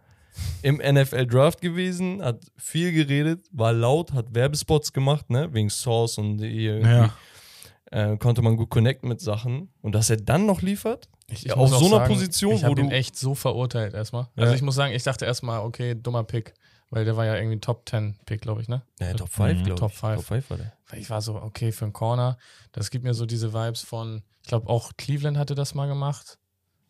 im 0.62 0.76
NFL-Draft 0.76 1.60
gewesen, 1.60 2.22
hat 2.22 2.40
viel 2.56 2.92
geredet, 2.92 3.44
war 3.50 3.72
laut, 3.72 4.12
hat 4.12 4.34
Werbespots 4.34 4.92
gemacht, 4.92 5.30
ne, 5.30 5.52
wegen 5.52 5.68
Source 5.68 6.16
und 6.18 6.38
hier 6.38 6.74
irgendwie, 6.76 6.90
Ja. 6.90 7.16
Äh, 7.92 8.16
konnte 8.16 8.42
man 8.42 8.56
gut 8.56 8.70
connecten 8.70 9.08
mit 9.08 9.20
Sachen. 9.20 9.72
Und 9.82 9.92
dass 9.94 10.10
er 10.10 10.16
dann 10.16 10.46
noch 10.46 10.60
liefert, 10.62 11.08
Ich, 11.28 11.44
muss 11.46 11.72
auf 11.72 11.72
auch 11.74 11.88
so 11.88 11.94
einer 11.96 12.06
Position, 12.06 12.54
ich 12.54 12.62
wo 12.62 12.66
habe 12.70 12.80
ihn 12.80 12.90
du- 12.90 12.94
echt 12.96 13.16
so 13.16 13.34
verurteilt 13.34 13.94
erstmal. 13.94 14.24
Ja. 14.36 14.42
Also 14.44 14.54
ich 14.54 14.62
muss 14.62 14.74
sagen, 14.74 14.92
ich 14.94 15.02
dachte 15.02 15.24
erstmal, 15.24 15.60
okay, 15.60 15.94
dummer 15.94 16.24
Pick, 16.24 16.54
weil 16.90 17.04
der 17.04 17.16
war 17.16 17.24
ja 17.26 17.36
irgendwie 17.36 17.60
Top 17.60 17.88
10 17.88 18.16
Pick, 18.26 18.40
glaube 18.42 18.60
ich, 18.62 18.68
ne? 18.68 18.82
ja, 19.00 19.12
Top 19.14 19.28
5, 19.28 19.60
Mhm, 19.60 19.64
glaube 19.64 19.72
ich. 19.74 19.78
Top 19.80 19.92
five. 19.92 20.16
Top 20.16 20.24
5 20.26 20.50
war 20.50 20.56
der. 20.58 20.72
Weil 20.90 21.00
ich 21.00 21.08
war 21.10 21.22
so, 21.22 21.34
okay, 21.36 21.70
für 21.72 21.84
einen 21.84 21.92
Corner, 21.92 22.36
das 22.72 22.90
gibt 22.90 23.04
mir 23.04 23.14
so 23.14 23.26
diese 23.26 23.52
Vibes 23.54 23.82
von, 23.82 24.22
ich 24.42 24.48
glaube 24.48 24.68
auch 24.68 24.92
Cleveland 24.96 25.36
hatte 25.38 25.54
das 25.54 25.74
mal 25.74 25.86
gemacht. 25.86 26.38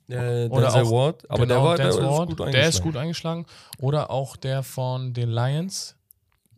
Äh, 0.09 0.49
Oder 0.49 0.75
auch- 0.75 0.91
Ward, 0.91 1.31
aber 1.31 1.47
der 1.47 1.57
Genau, 1.57 1.69
war 1.69 1.77
der 1.77 1.89
ist 1.89 1.99
Ward, 2.03 2.29
gut 2.29 2.39
Der 2.41 2.47
ist 2.49 2.55
eingeschlagen. 2.57 2.83
gut 2.85 2.97
eingeschlagen. 2.97 3.47
Oder 3.79 4.11
auch 4.11 4.37
der 4.37 4.63
von 4.63 5.15
den 5.15 5.31
Lions. 5.31 5.97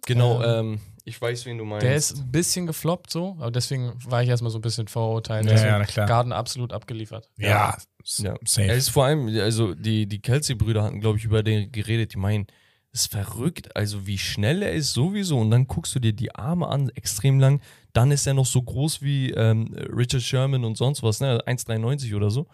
Genau, 0.07 0.43
Ähm, 0.43 0.75
ähm, 0.75 0.81
ich 1.05 1.21
weiß, 1.21 1.45
wen 1.47 1.59
du 1.59 1.65
meinst. 1.65 1.85
Der 1.87 1.97
ist 1.97 2.17
ein 2.19 2.31
bisschen 2.31 2.67
gefloppt 2.67 3.11
so, 3.11 3.37
aber 3.39 3.51
deswegen 3.51 3.93
war 4.07 4.23
ich 4.23 4.29
erstmal 4.29 4.51
so 4.51 4.59
ein 4.59 4.63
bisschen 4.63 4.89
verurteilt. 4.89 5.45
Ja, 5.47 5.55
ja, 5.67 5.79
na 5.79 5.85
klar. 5.85 6.07
Gardner 6.07 6.37
absolut 6.37 6.73
abgeliefert. 6.73 7.31
Ja, 7.37 7.77
Ja. 8.17 8.35
safe. 8.45 8.69
Er 8.69 8.75
ist 8.75 8.89
vor 8.89 9.05
allem, 9.05 9.29
also 9.41 9.75
die, 9.75 10.07
die 10.07 10.21
Kelsey-Brüder 10.21 10.83
hatten, 10.83 11.01
glaube 11.01 11.19
ich, 11.19 11.25
über 11.25 11.43
den 11.43 11.71
geredet. 11.73 12.15
Die 12.15 12.19
meinen, 12.19 12.47
es 12.93 13.03
ist 13.03 13.11
verrückt, 13.13 13.77
also 13.77 14.07
wie 14.07 14.19
schnell 14.19 14.63
er 14.63 14.73
ist 14.73 14.93
sowieso. 14.95 15.39
Und 15.39 15.51
dann 15.51 15.67
guckst 15.67 15.95
du 15.95 15.99
dir 16.01 16.13
die 16.13 16.35
Arme 16.35 16.69
an, 16.69 16.89
extrem 16.91 17.39
lang. 17.39 17.61
Dann 17.93 18.11
ist 18.11 18.27
er 18.27 18.35
noch 18.35 18.47
so 18.47 18.63
groß 18.63 19.03
wie 19.03 19.31
ähm, 19.33 19.75
Richard 19.95 20.23
Sherman 20.23 20.65
und 20.65 20.77
sonst 20.77 21.03
was, 21.03 21.21
ne? 21.21 21.39
1,93 21.47 22.15
oder 22.17 22.31
so. 22.31 22.47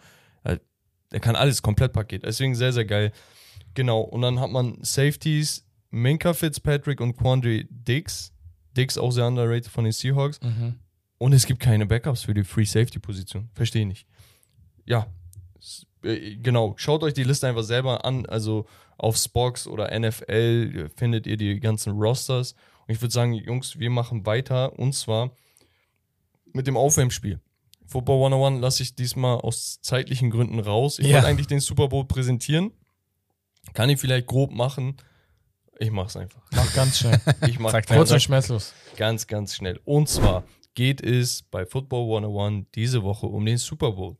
Äh, 0.43 0.57
Der 1.11 1.19
kann 1.19 1.35
alles, 1.35 1.61
Komplettpaket. 1.61 2.23
Deswegen 2.25 2.55
sehr, 2.55 2.73
sehr 2.73 2.85
geil. 2.85 3.11
Genau. 3.75 4.01
Und 4.01 4.21
dann 4.23 4.39
hat 4.39 4.49
man 4.51 4.77
Safeties, 4.81 5.65
Minka 5.89 6.33
Fitzpatrick 6.33 6.99
und 7.01 7.15
Quandre 7.17 7.63
Dix. 7.69 8.33
Dix 8.77 8.97
auch 8.97 9.11
sehr 9.11 9.27
underrated 9.27 9.67
von 9.67 9.83
den 9.83 9.93
Seahawks. 9.93 10.39
Mhm. 10.41 10.75
Und 11.17 11.33
es 11.33 11.45
gibt 11.45 11.59
keine 11.59 11.85
Backups 11.85 12.23
für 12.23 12.33
die 12.33 12.43
Free 12.43 12.65
Safety 12.65 12.99
Position. 12.99 13.49
Verstehe 13.53 13.85
nicht. 13.85 14.07
Ja, 14.85 15.07
äh, 16.03 16.35
genau. 16.37 16.73
Schaut 16.77 17.03
euch 17.03 17.13
die 17.13 17.23
Liste 17.23 17.47
einfach 17.47 17.63
selber 17.63 18.03
an. 18.05 18.25
Also 18.25 18.65
auf 18.97 19.17
Spox 19.17 19.67
oder 19.67 19.91
NFL 19.97 20.89
findet 20.95 21.27
ihr 21.27 21.37
die 21.37 21.59
ganzen 21.59 21.93
Rosters. 21.93 22.53
Und 22.87 22.95
ich 22.95 23.01
würde 23.01 23.13
sagen, 23.13 23.33
Jungs, 23.33 23.77
wir 23.79 23.89
machen 23.89 24.25
weiter. 24.25 24.77
Und 24.79 24.93
zwar 24.93 25.31
mit 26.53 26.67
dem 26.67 26.77
Aufwärmspiel. 26.77 27.39
Football 27.85 28.23
101 28.25 28.61
lasse 28.61 28.83
ich 28.83 28.95
diesmal 28.95 29.37
aus 29.37 29.79
zeitlichen 29.81 30.29
Gründen 30.31 30.59
raus. 30.59 30.97
Ich 30.97 31.07
Ja. 31.07 31.15
wollte 31.15 31.27
eigentlich 31.27 31.47
den 31.47 31.59
Super 31.59 31.87
Bowl 31.89 32.05
präsentieren. 32.05 32.71
Kann 33.73 33.89
ich 33.89 33.99
vielleicht 33.99 34.27
grob 34.27 34.51
machen. 34.51 34.95
Ich 35.81 35.89
mach's 35.89 36.15
einfach. 36.15 36.43
Mach 36.51 36.71
ganz 36.75 36.99
schnell. 36.99 37.19
Ich 37.47 37.57
mach 37.57 37.71
Zack, 37.71 37.87
Kurz 37.87 37.97
ganz, 37.97 38.11
und 38.11 38.21
schmerzlos. 38.21 38.73
ganz, 38.97 39.25
ganz 39.25 39.55
schnell. 39.55 39.79
Und 39.83 40.07
zwar 40.09 40.43
geht 40.75 41.01
es 41.01 41.41
bei 41.41 41.65
Football 41.65 42.03
101 42.21 42.67
diese 42.75 43.01
Woche 43.01 43.25
um 43.25 43.43
den 43.47 43.57
Super 43.57 43.93
Bowl. 43.93 44.15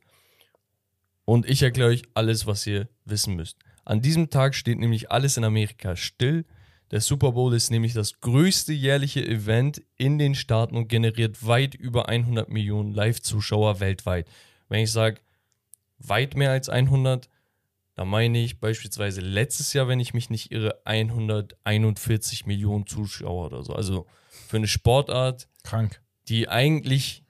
Und 1.24 1.48
ich 1.48 1.62
erkläre 1.62 1.90
euch 1.90 2.02
alles, 2.14 2.48
was 2.48 2.66
ihr 2.66 2.88
wissen 3.04 3.36
müsst. 3.36 3.58
An 3.84 4.02
diesem 4.02 4.28
Tag 4.28 4.56
steht 4.56 4.80
nämlich 4.80 5.12
alles 5.12 5.36
in 5.36 5.44
Amerika 5.44 5.94
still. 5.94 6.44
Der 6.90 7.00
Super 7.00 7.30
Bowl 7.30 7.54
ist 7.54 7.70
nämlich 7.70 7.92
das 7.92 8.20
größte 8.20 8.72
jährliche 8.72 9.24
Event 9.24 9.82
in 9.96 10.18
den 10.18 10.34
Staaten 10.34 10.76
und 10.76 10.88
generiert 10.88 11.46
weit 11.46 11.76
über 11.76 12.08
100 12.08 12.48
Millionen 12.48 12.92
Live-Zuschauer 12.92 13.78
weltweit. 13.78 14.26
Wenn 14.68 14.80
ich 14.80 14.90
sage 14.90 15.20
weit 15.98 16.34
mehr 16.34 16.50
als 16.50 16.68
100, 16.68 17.28
da 17.94 18.04
meine 18.04 18.42
ich 18.42 18.58
beispielsweise 18.60 19.20
letztes 19.20 19.72
Jahr, 19.72 19.88
wenn 19.88 20.00
ich 20.00 20.14
mich 20.14 20.30
nicht 20.30 20.50
irre, 20.50 20.80
141 20.84 22.46
Millionen 22.46 22.86
Zuschauer 22.86 23.46
oder 23.46 23.62
so. 23.62 23.74
Also 23.74 24.06
für 24.48 24.56
eine 24.56 24.68
Sportart, 24.68 25.48
Krank. 25.62 26.00
die 26.28 26.48
eigentlich 26.48 27.24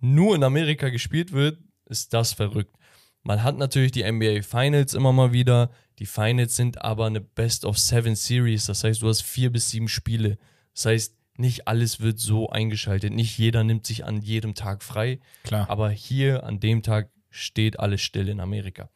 nur 0.00 0.34
in 0.34 0.44
Amerika 0.44 0.90
gespielt 0.90 1.32
wird, 1.32 1.58
ist 1.86 2.12
das 2.12 2.32
verrückt. 2.32 2.74
Man 3.22 3.42
hat 3.42 3.56
natürlich 3.56 3.92
die 3.92 4.10
NBA 4.10 4.42
Finals 4.42 4.94
immer 4.94 5.12
mal 5.12 5.32
wieder. 5.32 5.70
Die 5.98 6.06
Finals 6.06 6.56
sind 6.56 6.82
aber 6.82 7.06
eine 7.06 7.20
Best 7.20 7.64
of 7.64 7.78
Seven 7.78 8.16
Series. 8.16 8.66
Das 8.66 8.82
heißt, 8.84 9.00
du 9.00 9.08
hast 9.08 9.22
vier 9.22 9.50
bis 9.50 9.70
sieben 9.70 9.88
Spiele. 9.88 10.38
Das 10.74 10.86
heißt, 10.86 11.16
nicht 11.36 11.68
alles 11.68 12.00
wird 12.00 12.18
so 12.18 12.50
eingeschaltet. 12.50 13.12
Nicht 13.12 13.38
jeder 13.38 13.64
nimmt 13.64 13.86
sich 13.86 14.04
an 14.04 14.20
jedem 14.20 14.54
Tag 14.54 14.82
frei. 14.82 15.20
Klar. 15.44 15.70
Aber 15.70 15.90
hier 15.90 16.44
an 16.44 16.60
dem 16.60 16.82
Tag 16.82 17.10
steht 17.30 17.78
alles 17.78 18.02
still 18.02 18.28
in 18.28 18.40
Amerika. 18.40 18.90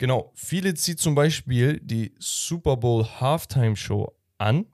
Genau, 0.00 0.32
viele 0.34 0.72
zieht 0.72 0.98
zum 0.98 1.14
Beispiel 1.14 1.78
die 1.78 2.14
Super 2.18 2.78
Bowl 2.78 3.04
Halftime 3.04 3.76
Show 3.76 4.10
an, 4.38 4.64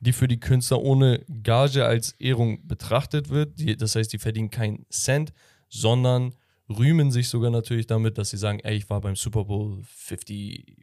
die 0.00 0.12
für 0.12 0.28
die 0.28 0.38
Künstler 0.38 0.80
ohne 0.80 1.24
Gage 1.42 1.84
als 1.84 2.12
Ehrung 2.20 2.64
betrachtet 2.68 3.28
wird. 3.28 3.58
Die, 3.58 3.76
das 3.76 3.96
heißt, 3.96 4.12
die 4.12 4.18
verdienen 4.20 4.48
keinen 4.48 4.86
Cent, 4.88 5.32
sondern 5.68 6.36
rühmen 6.68 7.10
sich 7.10 7.28
sogar 7.28 7.50
natürlich 7.50 7.88
damit, 7.88 8.16
dass 8.16 8.30
sie 8.30 8.36
sagen, 8.36 8.60
ey, 8.60 8.76
ich 8.76 8.88
war 8.88 9.00
beim 9.00 9.16
Super 9.16 9.44
Bowl 9.46 9.82
55. 9.82 10.76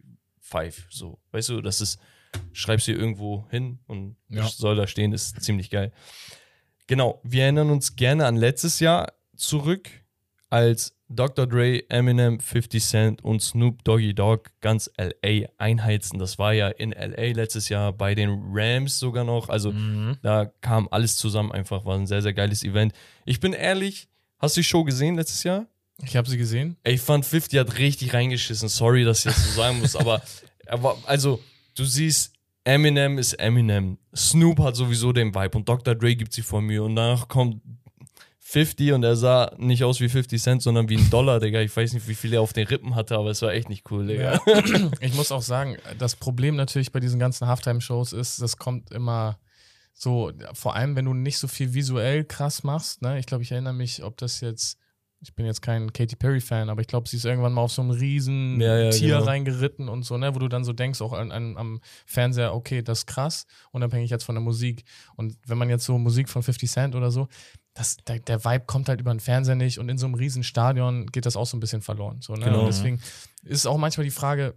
So, 0.89 1.17
weißt 1.31 1.47
du, 1.47 1.61
das 1.61 1.79
ist, 1.79 1.97
schreibst 2.51 2.89
du 2.89 2.91
irgendwo 2.91 3.47
hin 3.51 3.79
und 3.87 4.17
Ja. 4.27 4.45
soll 4.49 4.75
da 4.75 4.85
stehen, 4.85 5.13
ist 5.13 5.41
ziemlich 5.41 5.69
geil. 5.69 5.93
Genau, 6.87 7.21
wir 7.23 7.43
erinnern 7.43 7.69
uns 7.69 7.95
gerne 7.95 8.25
an 8.25 8.35
letztes 8.35 8.81
Jahr 8.81 9.13
zurück, 9.37 9.89
als 10.49 10.93
Dr. 11.15 11.47
Dre, 11.47 11.83
Eminem, 11.89 12.39
50 12.39 12.83
Cent 12.83 13.23
und 13.23 13.41
Snoop 13.41 13.83
Doggy 13.83 14.13
Dogg 14.13 14.49
ganz 14.61 14.89
LA 14.97 15.47
einheizen. 15.57 16.19
Das 16.19 16.37
war 16.39 16.53
ja 16.53 16.69
in 16.69 16.91
LA 16.91 17.33
letztes 17.33 17.69
Jahr 17.69 17.93
bei 17.93 18.15
den 18.15 18.41
Rams 18.51 18.99
sogar 18.99 19.23
noch. 19.23 19.49
Also 19.49 19.71
Mhm. 19.71 20.17
da 20.21 20.45
kam 20.61 20.87
alles 20.91 21.17
zusammen 21.17 21.51
einfach, 21.51 21.85
war 21.85 21.95
ein 21.97 22.07
sehr, 22.07 22.21
sehr 22.21 22.33
geiles 22.33 22.63
Event. 22.63 22.93
Ich 23.25 23.39
bin 23.39 23.53
ehrlich, 23.53 24.07
hast 24.39 24.55
du 24.57 24.61
die 24.61 24.65
Show 24.65 24.83
gesehen 24.83 25.15
letztes 25.15 25.43
Jahr? 25.43 25.67
Ich 26.03 26.15
habe 26.15 26.27
sie 26.29 26.37
gesehen. 26.37 26.75
Ich 26.83 27.01
fand 27.01 27.25
50 27.25 27.59
hat 27.59 27.77
richtig 27.77 28.13
reingeschissen. 28.13 28.67
Sorry, 28.67 29.03
dass 29.03 29.19
ich 29.19 29.25
das 29.33 29.43
so 29.45 29.51
sagen 29.61 29.79
muss, 29.79 29.95
aber 29.95 30.21
er 30.65 30.81
war, 30.81 30.97
also, 31.05 31.39
du 31.75 31.85
siehst, 31.85 32.33
Eminem 32.65 33.17
ist 33.19 33.33
Eminem. 33.33 33.97
Snoop 34.15 34.59
hat 34.59 34.75
sowieso 34.75 35.11
den 35.13 35.35
Vibe 35.35 35.57
und 35.57 35.67
Dr. 35.69 35.95
Dre 35.95 36.15
gibt 36.15 36.33
sich 36.33 36.45
vor 36.45 36.61
mir 36.61 36.83
und 36.83 36.95
danach 36.95 37.27
kommt 37.27 37.61
50 38.45 38.91
und 38.91 39.03
er 39.03 39.15
sah 39.15 39.53
nicht 39.57 39.83
aus 39.85 40.01
wie 40.01 40.09
50 40.09 40.41
Cent, 40.41 40.61
sondern 40.61 40.89
wie 40.89 40.97
ein 40.97 41.09
Dollar, 41.09 41.39
Digga. 41.39 41.61
Ich 41.61 41.75
weiß 41.75 41.93
nicht, 41.93 42.07
wie 42.09 42.13
viel 42.13 42.33
er 42.33 42.41
auf 42.41 42.51
den 42.51 42.67
Rippen 42.67 42.93
hatte, 42.93 43.17
aber 43.17 43.31
es 43.31 43.41
war 43.41 43.53
echt 43.53 43.69
nicht 43.69 43.89
cool, 43.89 44.05
Digga. 44.05 44.39
Ich 44.99 45.13
muss 45.15 45.31
auch 45.31 45.41
sagen, 45.41 45.77
das 45.97 46.17
Problem 46.17 46.57
natürlich 46.57 46.91
bei 46.91 46.99
diesen 46.99 47.19
ganzen 47.19 47.47
Halftime-Shows 47.47 48.11
ist, 48.11 48.41
das 48.41 48.57
kommt 48.57 48.91
immer 48.91 49.39
so, 49.93 50.31
vor 50.53 50.75
allem 50.75 50.95
wenn 50.95 51.05
du 51.05 51.13
nicht 51.13 51.37
so 51.37 51.47
viel 51.47 51.73
visuell 51.73 52.25
krass 52.25 52.63
machst. 52.63 53.01
Ne? 53.01 53.17
Ich 53.17 53.25
glaube, 53.27 53.43
ich 53.43 53.51
erinnere 53.51 53.73
mich, 53.73 54.03
ob 54.03 54.17
das 54.17 54.41
jetzt, 54.41 54.77
ich 55.21 55.33
bin 55.35 55.45
jetzt 55.45 55.61
kein 55.61 55.93
Katy 55.93 56.17
Perry-Fan, 56.17 56.69
aber 56.69 56.81
ich 56.81 56.87
glaube, 56.87 57.07
sie 57.07 57.15
ist 57.15 57.25
irgendwann 57.25 57.53
mal 57.53 57.61
auf 57.61 57.71
so 57.71 57.81
einem 57.81 57.91
riesen 57.91 58.59
Ja, 58.59 58.77
ja, 58.77 58.89
Tier 58.89 59.15
genau. 59.15 59.23
reingeritten 59.25 59.87
und 59.87 60.03
so, 60.03 60.17
ne? 60.17 60.35
wo 60.35 60.39
du 60.39 60.49
dann 60.49 60.65
so 60.65 60.73
denkst, 60.73 61.01
auch 61.01 61.13
an, 61.13 61.31
an, 61.31 61.55
am 61.55 61.79
Fernseher, 62.05 62.53
okay, 62.53 62.81
das 62.81 62.99
ist 62.99 63.05
krass, 63.05 63.45
unabhängig 63.71 64.09
jetzt 64.09 64.25
von 64.25 64.35
der 64.35 64.41
Musik. 64.41 64.83
Und 65.15 65.37
wenn 65.45 65.57
man 65.57 65.69
jetzt 65.69 65.85
so 65.85 65.97
Musik 65.97 66.27
von 66.27 66.43
50 66.43 66.69
Cent 66.69 66.95
oder 66.95 67.09
so, 67.09 67.29
das, 67.73 67.97
der, 68.07 68.19
der 68.19 68.45
Vibe 68.45 68.65
kommt 68.65 68.87
halt 68.89 69.01
über 69.01 69.11
den 69.13 69.19
Fernseher 69.19 69.55
nicht 69.55 69.79
und 69.79 69.89
in 69.89 69.97
so 69.97 70.05
einem 70.05 70.15
riesen 70.15 70.43
Stadion 70.43 71.07
geht 71.07 71.25
das 71.25 71.35
auch 71.35 71.47
so 71.47 71.57
ein 71.57 71.59
bisschen 71.59 71.81
verloren. 71.81 72.17
So, 72.21 72.33
ne? 72.33 72.45
Genau. 72.45 72.59
Und 72.61 72.65
deswegen 72.67 72.99
ist 73.43 73.65
auch 73.65 73.77
manchmal 73.77 74.05
die 74.05 74.11
Frage, 74.11 74.53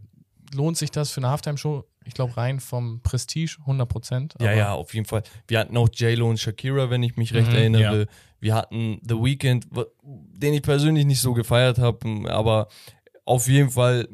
lohnt 0.54 0.76
sich 0.76 0.90
das 0.90 1.10
für 1.10 1.20
eine 1.20 1.30
Halftime-Show? 1.30 1.84
Ich 2.04 2.14
glaube, 2.14 2.36
rein 2.36 2.60
vom 2.60 3.00
Prestige 3.02 3.56
100 3.60 3.88
Prozent. 3.88 4.34
Ja, 4.40 4.52
ja, 4.52 4.74
auf 4.74 4.94
jeden 4.94 5.06
Fall. 5.06 5.22
Wir 5.48 5.58
hatten 5.58 5.76
auch 5.76 5.88
J-Lo 5.92 6.28
und 6.30 6.38
Shakira, 6.38 6.88
wenn 6.90 7.02
ich 7.02 7.16
mich 7.16 7.34
recht 7.34 7.48
Mhm, 7.50 7.56
erinnere. 7.56 8.06
Wir 8.38 8.54
hatten 8.54 9.00
The 9.02 9.14
Weeknd, 9.14 9.66
den 10.04 10.54
ich 10.54 10.62
persönlich 10.62 11.04
nicht 11.04 11.20
so 11.20 11.32
gefeiert 11.32 11.78
habe, 11.78 12.30
aber 12.30 12.68
auf 13.24 13.48
jeden 13.48 13.70
Fall 13.70 14.06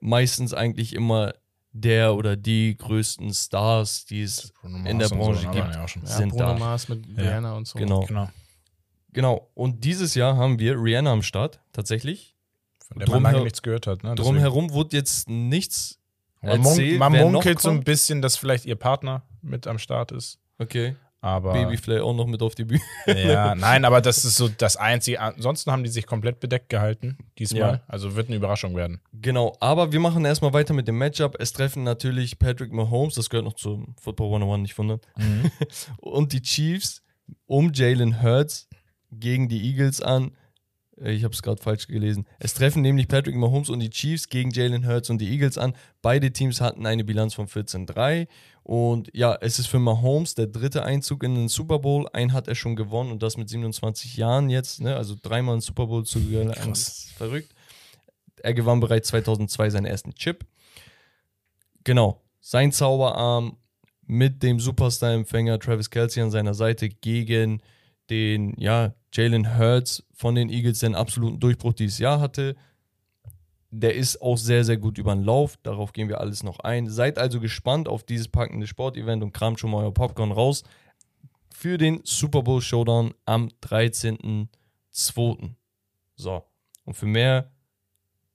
meistens 0.00 0.54
eigentlich 0.54 0.94
immer 0.94 1.34
der 1.80 2.14
oder 2.14 2.36
die 2.36 2.76
größten 2.76 3.32
Stars, 3.32 4.06
die 4.06 4.22
es 4.22 4.52
in 4.84 4.98
der 4.98 5.08
Branche 5.08 5.42
so, 5.42 5.50
gibt. 5.50 5.64
aber 5.64 5.74
Ja, 5.74 5.88
schon. 5.88 6.02
Ja, 6.02 6.08
sind 6.08 6.30
Bruno 6.30 6.44
da. 6.44 6.54
Mars 6.58 6.88
mit 6.88 7.04
Rihanna 7.16 7.54
und 7.54 7.66
so. 7.66 7.78
Genau. 7.78 8.00
Genau. 8.06 8.28
Genau. 9.12 9.50
Und 9.54 9.84
dieses 9.84 10.14
Jahr 10.14 10.36
haben 10.36 10.58
wir 10.58 10.74
Rihanna 10.78 11.12
am 11.12 11.22
Start, 11.22 11.60
tatsächlich. 11.72 12.36
Von 12.86 12.98
der 12.98 13.08
man 13.08 13.22
lange 13.22 13.42
nichts 13.42 13.62
gehört 13.62 13.86
hat. 13.86 14.04
Ne? 14.04 14.14
Drumherum 14.14 14.72
wurde 14.72 14.96
jetzt 14.96 15.28
nichts. 15.28 15.98
Man, 16.42 16.64
erzählt, 16.64 16.98
man 16.98 17.12
munkelt 17.12 17.60
so 17.60 17.70
ein 17.70 17.82
bisschen, 17.82 18.22
dass 18.22 18.36
vielleicht 18.36 18.66
ihr 18.66 18.76
Partner 18.76 19.22
mit 19.42 19.66
am 19.66 19.78
Start 19.78 20.12
ist. 20.12 20.38
Okay. 20.58 20.94
Aber 21.26 21.52
Babyflay 21.54 21.98
auch 22.00 22.14
noch 22.14 22.26
mit 22.26 22.40
auf 22.40 22.54
die 22.54 22.64
Bühne. 22.64 22.80
ja, 23.06 23.54
nein, 23.56 23.84
aber 23.84 24.00
das 24.00 24.24
ist 24.24 24.36
so 24.36 24.48
das 24.48 24.76
Einzige. 24.76 25.20
Ansonsten 25.20 25.72
haben 25.72 25.82
die 25.82 25.90
sich 25.90 26.06
komplett 26.06 26.38
bedeckt 26.38 26.68
gehalten 26.68 27.18
diesmal. 27.38 27.60
Ja. 27.60 27.80
Also 27.88 28.14
wird 28.14 28.28
eine 28.28 28.36
Überraschung 28.36 28.76
werden. 28.76 29.00
Genau, 29.12 29.56
aber 29.58 29.90
wir 29.90 29.98
machen 29.98 30.24
erstmal 30.24 30.52
weiter 30.52 30.72
mit 30.72 30.86
dem 30.86 30.98
Matchup. 30.98 31.36
Es 31.40 31.52
treffen 31.52 31.82
natürlich 31.82 32.38
Patrick 32.38 32.72
Mahomes, 32.72 33.14
das 33.16 33.28
gehört 33.28 33.44
noch 33.44 33.54
zum 33.54 33.96
Football 34.00 34.28
101, 34.34 34.62
nicht 34.62 34.78
wundern, 34.78 35.00
und 35.98 36.32
die 36.32 36.42
Chiefs 36.42 37.02
um 37.46 37.72
Jalen 37.74 38.22
Hurts 38.22 38.68
gegen 39.10 39.48
die 39.48 39.64
Eagles 39.68 40.00
an. 40.00 40.30
Äh, 41.00 41.12
Ich 41.12 41.24
habe 41.24 41.34
es 41.34 41.42
gerade 41.42 41.60
falsch 41.60 41.88
gelesen. 41.88 42.26
Es 42.38 42.54
treffen 42.54 42.82
nämlich 42.82 43.08
Patrick 43.08 43.34
Mahomes 43.34 43.68
und 43.68 43.80
die 43.80 43.90
Chiefs 43.90 44.28
gegen 44.28 44.50
Jalen 44.50 44.86
Hurts 44.86 45.10
und 45.10 45.18
die 45.18 45.30
Eagles 45.32 45.58
an. 45.58 45.74
Beide 46.02 46.32
Teams 46.32 46.60
hatten 46.60 46.86
eine 46.86 47.02
Bilanz 47.04 47.34
von 47.34 47.48
14-3. 47.48 48.28
Und 48.66 49.10
ja, 49.14 49.38
es 49.40 49.60
ist 49.60 49.68
für 49.68 49.78
Mahomes 49.78 50.34
der 50.34 50.48
dritte 50.48 50.82
Einzug 50.82 51.22
in 51.22 51.36
den 51.36 51.46
Super 51.46 51.78
Bowl. 51.78 52.08
Einen 52.12 52.32
hat 52.32 52.48
er 52.48 52.56
schon 52.56 52.74
gewonnen 52.74 53.12
und 53.12 53.22
das 53.22 53.36
mit 53.36 53.48
27 53.48 54.16
Jahren 54.16 54.50
jetzt. 54.50 54.80
Ne? 54.80 54.96
Also 54.96 55.14
dreimal 55.22 55.52
einen 55.52 55.60
Super 55.60 55.86
Bowl 55.86 56.04
zu 56.04 56.20
gewinnen. 56.20 56.50
Krass. 56.50 57.10
Verrückt. 57.16 57.54
Er 58.42 58.54
gewann 58.54 58.80
bereits 58.80 59.06
2002 59.06 59.70
seinen 59.70 59.86
ersten 59.86 60.14
Chip. 60.16 60.44
Genau. 61.84 62.20
Sein 62.40 62.72
Zauberarm 62.72 63.56
mit 64.02 64.42
dem 64.42 64.58
Superstar-Empfänger 64.58 65.60
Travis 65.60 65.88
Kelsey 65.88 66.24
an 66.24 66.32
seiner 66.32 66.54
Seite 66.54 66.88
gegen 66.88 67.62
den, 68.10 68.52
ja, 68.58 68.96
Jalen 69.12 69.56
Hurts 69.56 70.02
von 70.12 70.34
den 70.34 70.50
Eagles, 70.50 70.80
der 70.80 70.88
einen 70.88 70.96
absoluten 70.96 71.38
Durchbruch 71.38 71.74
dieses 71.74 72.00
Jahr 72.00 72.18
hatte. 72.18 72.56
Der 73.70 73.94
ist 73.94 74.22
auch 74.22 74.36
sehr, 74.38 74.64
sehr 74.64 74.76
gut 74.76 74.98
über 74.98 75.14
den 75.14 75.24
Lauf. 75.24 75.56
Darauf 75.62 75.92
gehen 75.92 76.08
wir 76.08 76.20
alles 76.20 76.42
noch 76.42 76.60
ein. 76.60 76.88
Seid 76.88 77.18
also 77.18 77.40
gespannt 77.40 77.88
auf 77.88 78.04
dieses 78.04 78.28
packende 78.28 78.66
Sportevent 78.66 79.22
und 79.22 79.32
kramt 79.32 79.60
schon 79.60 79.70
mal 79.70 79.84
euer 79.84 79.92
Popcorn 79.92 80.32
raus 80.32 80.62
für 81.52 81.78
den 81.78 82.00
Super 82.04 82.42
Bowl 82.42 82.60
Showdown 82.60 83.14
am 83.24 83.48
13.02. 83.62 85.54
So. 86.14 86.44
Und 86.84 86.94
für 86.94 87.06
mehr 87.06 87.50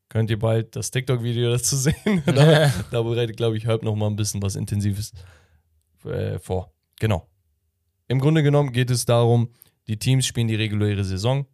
könnt 0.10 0.30
ihr 0.32 0.40
bald 0.40 0.76
das 0.76 0.90
TikTok-Video 0.90 1.52
dazu 1.54 1.76
sehen. 1.76 2.24
da, 2.26 2.72
da 2.92 3.02
bereitet, 3.02 3.38
glaube 3.38 3.58
ich, 3.58 3.66
Herb 3.66 3.84
noch 3.84 3.96
mal 3.96 4.08
ein 4.08 4.16
bisschen 4.16 4.42
was 4.42 4.56
Intensives 4.56 5.14
äh, 6.04 6.40
vor. 6.40 6.74
Genau. 7.00 7.28
Im 8.08 8.20
Grunde 8.20 8.44
genommen 8.44 8.74
geht 8.74 8.90
es 8.90 9.06
darum, 9.06 9.50
die 9.88 9.98
Teams 9.98 10.26
spielen 10.26 10.48
die 10.48 10.56
reguläre 10.56 11.04
Saison, 11.04 11.46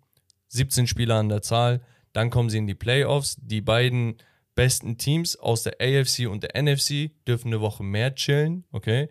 17 0.47 0.87
Spieler 0.87 1.15
an 1.15 1.29
der 1.29 1.41
Zahl, 1.41 1.81
dann 2.17 2.31
kommen 2.31 2.49
sie 2.49 2.57
in 2.57 2.65
die 2.65 2.73
Playoffs. 2.73 3.37
Die 3.39 3.61
beiden 3.61 4.17
besten 4.55 4.97
Teams 4.97 5.35
aus 5.35 5.61
der 5.61 5.75
AFC 5.79 6.27
und 6.27 6.41
der 6.41 6.59
NFC 6.59 7.11
dürfen 7.27 7.49
eine 7.49 7.61
Woche 7.61 7.83
mehr 7.83 8.15
chillen, 8.15 8.65
okay? 8.71 9.07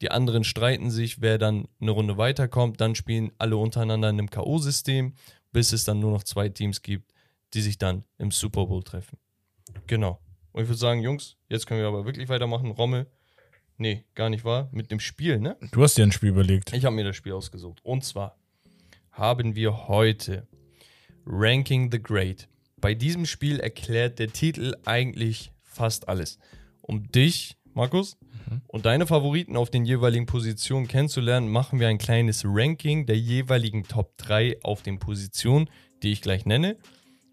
Die 0.00 0.12
anderen 0.12 0.44
streiten 0.44 0.92
sich, 0.92 1.20
wer 1.20 1.38
dann 1.38 1.66
eine 1.80 1.90
Runde 1.90 2.18
weiterkommt. 2.18 2.80
Dann 2.80 2.94
spielen 2.94 3.32
alle 3.38 3.56
untereinander 3.56 4.10
in 4.10 4.20
einem 4.20 4.30
K.O.-System, 4.30 5.14
bis 5.50 5.72
es 5.72 5.82
dann 5.82 5.98
nur 5.98 6.12
noch 6.12 6.22
zwei 6.22 6.48
Teams 6.48 6.82
gibt, 6.82 7.12
die 7.52 7.62
sich 7.62 7.78
dann 7.78 8.04
im 8.16 8.30
Super 8.30 8.66
Bowl 8.66 8.84
treffen. 8.84 9.18
Genau. 9.88 10.20
Und 10.52 10.62
ich 10.62 10.68
würde 10.68 10.78
sagen, 10.78 11.02
Jungs, 11.02 11.36
jetzt 11.48 11.66
können 11.66 11.80
wir 11.80 11.88
aber 11.88 12.04
wirklich 12.04 12.28
weitermachen. 12.28 12.70
Rommel, 12.70 13.10
nee, 13.76 14.04
gar 14.14 14.30
nicht 14.30 14.44
wahr, 14.44 14.68
mit 14.70 14.92
dem 14.92 15.00
Spiel, 15.00 15.40
ne? 15.40 15.56
Du 15.72 15.82
hast 15.82 15.98
dir 15.98 16.04
ein 16.04 16.12
Spiel 16.12 16.28
überlegt. 16.28 16.72
Ich 16.72 16.84
habe 16.84 16.94
mir 16.94 17.04
das 17.04 17.16
Spiel 17.16 17.32
ausgesucht. 17.32 17.80
Und 17.82 18.04
zwar 18.04 18.38
haben 19.10 19.56
wir 19.56 19.88
heute 19.88 20.46
Ranking 21.26 21.90
the 21.90 22.02
Great. 22.02 22.48
Bei 22.80 22.94
diesem 22.94 23.26
Spiel 23.26 23.58
erklärt 23.58 24.18
der 24.18 24.28
Titel 24.28 24.74
eigentlich 24.84 25.52
fast 25.62 26.08
alles. 26.08 26.38
Um 26.80 27.10
dich 27.10 27.56
Markus. 27.76 28.16
Mhm. 28.20 28.62
Und 28.66 28.86
deine 28.86 29.06
Favoriten 29.06 29.56
auf 29.56 29.70
den 29.70 29.84
jeweiligen 29.84 30.26
Positionen 30.26 30.88
kennenzulernen, 30.88 31.48
machen 31.48 31.78
wir 31.78 31.88
ein 31.88 31.98
kleines 31.98 32.42
Ranking 32.44 33.06
der 33.06 33.18
jeweiligen 33.18 33.84
Top 33.84 34.16
3 34.18 34.58
auf 34.62 34.82
den 34.82 34.98
Positionen, 34.98 35.68
die 36.02 36.12
ich 36.12 36.22
gleich 36.22 36.46
nenne. 36.46 36.78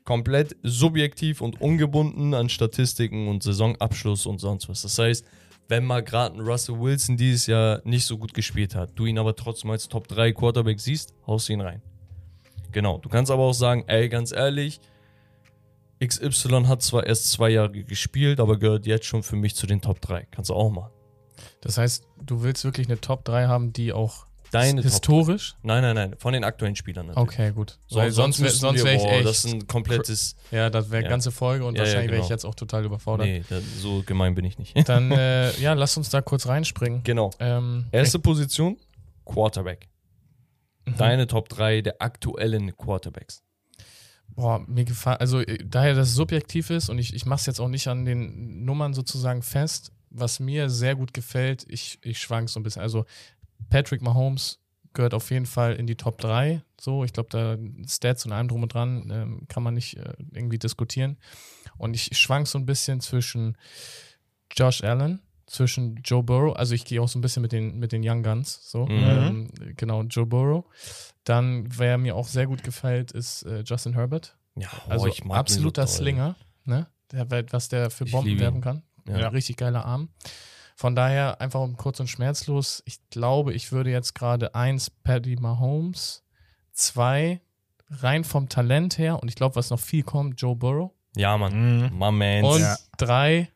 Komplett 0.03 0.57
subjektiv 0.63 1.39
und 1.39 1.61
ungebunden 1.61 2.33
an 2.33 2.49
Statistiken 2.49 3.29
und 3.29 3.41
Saisonabschluss 3.41 4.25
und 4.25 4.39
sonst 4.39 4.67
was. 4.67 4.81
Das 4.81 4.99
heißt, 4.99 5.25
wenn 5.69 5.85
mal 5.85 6.03
gerade 6.03 6.35
ein 6.35 6.41
Russell 6.41 6.77
Wilson 6.77 7.15
dieses 7.15 7.47
Jahr 7.47 7.81
nicht 7.85 8.05
so 8.05 8.17
gut 8.17 8.33
gespielt 8.33 8.75
hat, 8.75 8.91
du 8.95 9.05
ihn 9.05 9.17
aber 9.17 9.35
trotzdem 9.35 9.71
als 9.71 9.87
Top 9.87 10.09
3 10.09 10.33
Quarterback 10.33 10.79
siehst, 10.81 11.13
haust 11.25 11.47
du 11.47 11.53
ihn 11.53 11.61
rein. 11.61 11.81
Genau. 12.73 12.97
Du 12.97 13.09
kannst 13.09 13.31
aber 13.31 13.43
auch 13.43 13.53
sagen, 13.53 13.83
ey, 13.87 14.09
ganz 14.09 14.31
ehrlich, 14.31 14.81
XY 16.03 16.65
hat 16.67 16.81
zwar 16.81 17.05
erst 17.05 17.31
zwei 17.31 17.49
Jahre 17.49 17.71
gespielt, 17.71 18.39
aber 18.39 18.57
gehört 18.57 18.85
jetzt 18.85 19.05
schon 19.05 19.23
für 19.23 19.35
mich 19.35 19.55
zu 19.55 19.67
den 19.67 19.81
Top 19.81 20.01
3. 20.01 20.27
Kannst 20.31 20.49
du 20.49 20.53
auch 20.55 20.69
machen. 20.69 20.91
Das 21.61 21.77
heißt, 21.77 22.05
du 22.21 22.43
willst 22.43 22.65
wirklich 22.65 22.87
eine 22.87 22.99
Top 22.99 23.23
3 23.25 23.47
haben, 23.47 23.71
die 23.73 23.93
auch 23.93 24.25
Deine 24.51 24.83
historisch? 24.83 25.55
Nein, 25.63 25.81
nein, 25.81 25.95
nein. 25.95 26.15
Von 26.19 26.33
den 26.33 26.43
aktuellen 26.43 26.75
Spielern 26.75 27.07
natürlich. 27.07 27.27
Okay, 27.27 27.51
gut. 27.53 27.79
So, 27.87 27.95
Weil 27.97 28.11
sonst, 28.11 28.39
wär, 28.39 28.51
sonst 28.51 28.83
wäre 28.83 28.95
ich 28.97 29.03
echt. 29.03 29.25
Das 29.25 29.43
ist 29.45 29.51
ein 29.51 29.65
komplettes. 29.65 30.35
ja, 30.51 30.69
das 30.69 30.91
wäre 30.91 31.01
Ja. 31.03 31.09
ganze 31.09 31.31
Folge 31.31 31.65
und 31.65 31.75
Ja, 31.75 31.81
ja, 31.81 31.87
wahrscheinlich 31.87 32.11
wäre 32.11 32.21
ich 32.21 32.27
genau. 32.27 32.35
jetzt 32.35 32.45
auch 32.45 32.53
total 32.53 32.85
überfordert. 32.85 33.25
Nee, 33.25 33.43
das, 33.49 33.63
so 33.79 34.03
gemein 34.05 34.35
bin 34.35 34.45
ich 34.45 34.59
nicht. 34.59 34.87
Dann, 34.87 35.11
äh, 35.11 35.51
ja, 35.59 35.73
lass 35.73 35.97
uns 35.97 36.09
da 36.11 36.21
kurz 36.21 36.45
reinspringen. 36.45 37.01
genau. 37.03 37.31
Ähm, 37.39 37.85
Erste 37.91 38.19
Position: 38.19 38.77
Quarterback. 39.25 39.87
Mhm. 40.85 40.97
Deine 40.97 41.27
Top 41.27 41.49
3 41.49 41.81
der 41.81 42.01
aktuellen 42.01 42.75
Quarterbacks. 42.75 43.43
Boah, 44.35 44.63
mir 44.67 44.85
gefällt, 44.85 45.21
also 45.21 45.39
äh, 45.39 45.59
daher, 45.63 45.93
dass 45.93 46.09
es 46.09 46.15
subjektiv 46.15 46.69
ist 46.69 46.89
und 46.89 46.97
ich, 46.97 47.13
ich 47.13 47.25
mache 47.25 47.39
es 47.39 47.45
jetzt 47.45 47.59
auch 47.59 47.67
nicht 47.67 47.87
an 47.87 48.05
den 48.05 48.65
Nummern 48.65 48.93
sozusagen 48.93 49.41
fest, 49.41 49.91
was 50.09 50.39
mir 50.39 50.69
sehr 50.69 50.95
gut 50.95 51.13
gefällt, 51.13 51.65
ich, 51.67 51.99
ich 52.01 52.19
schwank 52.19 52.49
so 52.49 52.59
ein 52.59 52.63
bisschen. 52.63 52.81
Also 52.81 53.05
Patrick 53.69 54.01
Mahomes 54.01 54.59
gehört 54.93 55.13
auf 55.13 55.31
jeden 55.31 55.45
Fall 55.45 55.73
in 55.73 55.87
die 55.87 55.95
Top 55.95 56.19
3. 56.19 56.61
So, 56.79 57.03
ich 57.03 57.13
glaube, 57.13 57.29
da 57.29 57.57
Stats 57.87 58.25
und 58.25 58.31
allem 58.31 58.47
drum 58.47 58.63
und 58.63 58.73
dran 58.73 59.09
ähm, 59.11 59.47
kann 59.47 59.63
man 59.63 59.73
nicht 59.73 59.97
äh, 59.97 60.13
irgendwie 60.31 60.59
diskutieren. 60.59 61.17
Und 61.77 61.95
ich 61.95 62.17
schwank 62.17 62.47
so 62.47 62.59
ein 62.59 62.65
bisschen 62.65 63.01
zwischen 63.01 63.57
Josh 64.51 64.83
Allen, 64.83 65.21
zwischen 65.45 66.01
Joe 66.03 66.23
Burrow, 66.23 66.55
also 66.55 66.73
ich 66.73 66.85
gehe 66.85 67.01
auch 67.01 67.07
so 67.07 67.19
ein 67.19 67.21
bisschen 67.21 67.41
mit 67.41 67.51
den, 67.51 67.77
mit 67.79 67.91
den 67.91 68.01
Young 68.07 68.23
Guns, 68.23 68.59
so, 68.69 68.85
Mhm. 68.85 68.91
ähm, 68.91 69.51
genau, 69.77 70.01
Joe 70.03 70.25
Burrow. 70.25 70.65
Dann, 71.23 71.65
wer 71.77 71.97
mir 71.97 72.15
auch 72.15 72.27
sehr 72.27 72.47
gut 72.47 72.63
gefällt, 72.63 73.11
ist 73.11 73.43
äh, 73.43 73.63
Justin 73.65 73.93
Herbert. 73.93 74.37
Ja, 74.55 74.69
Also 74.87 75.05
oh, 75.05 75.07
ich 75.07 75.23
mag 75.23 75.35
ihn 75.35 75.39
absoluter 75.39 75.87
so. 75.87 75.97
Slinger, 75.97 76.35
ne? 76.65 76.87
Der, 77.11 77.27
was 77.51 77.69
der 77.69 77.89
für 77.89 78.05
Bomben 78.05 78.39
werfen 78.39 78.61
kann. 78.61 78.83
Ja. 79.07 79.19
Ja. 79.19 79.27
Richtig 79.29 79.57
geiler 79.57 79.85
Arm. 79.85 80.09
Von 80.75 80.95
daher 80.95 81.39
einfach 81.41 81.59
um 81.61 81.77
kurz 81.77 81.99
und 81.99 82.07
schmerzlos. 82.07 82.81
Ich 82.85 82.97
glaube, 83.09 83.53
ich 83.53 83.71
würde 83.71 83.91
jetzt 83.91 84.15
gerade 84.15 84.55
eins 84.55 84.89
Paddy 84.89 85.35
Mahomes, 85.35 86.23
zwei 86.71 87.41
rein 87.89 88.23
vom 88.23 88.49
Talent 88.49 88.97
her 88.97 89.21
und 89.21 89.29
ich 89.29 89.35
glaube, 89.35 89.55
was 89.55 89.69
noch 89.69 89.79
viel 89.79 90.03
kommt, 90.03 90.41
Joe 90.41 90.55
Burrow. 90.55 90.91
Ja, 91.15 91.37
Mann. 91.37 91.53
Mhm. 91.91 91.97
My 91.97 92.11
man. 92.11 92.43
Und 92.43 92.61
Ja. 92.61 92.75
drei 92.97 93.49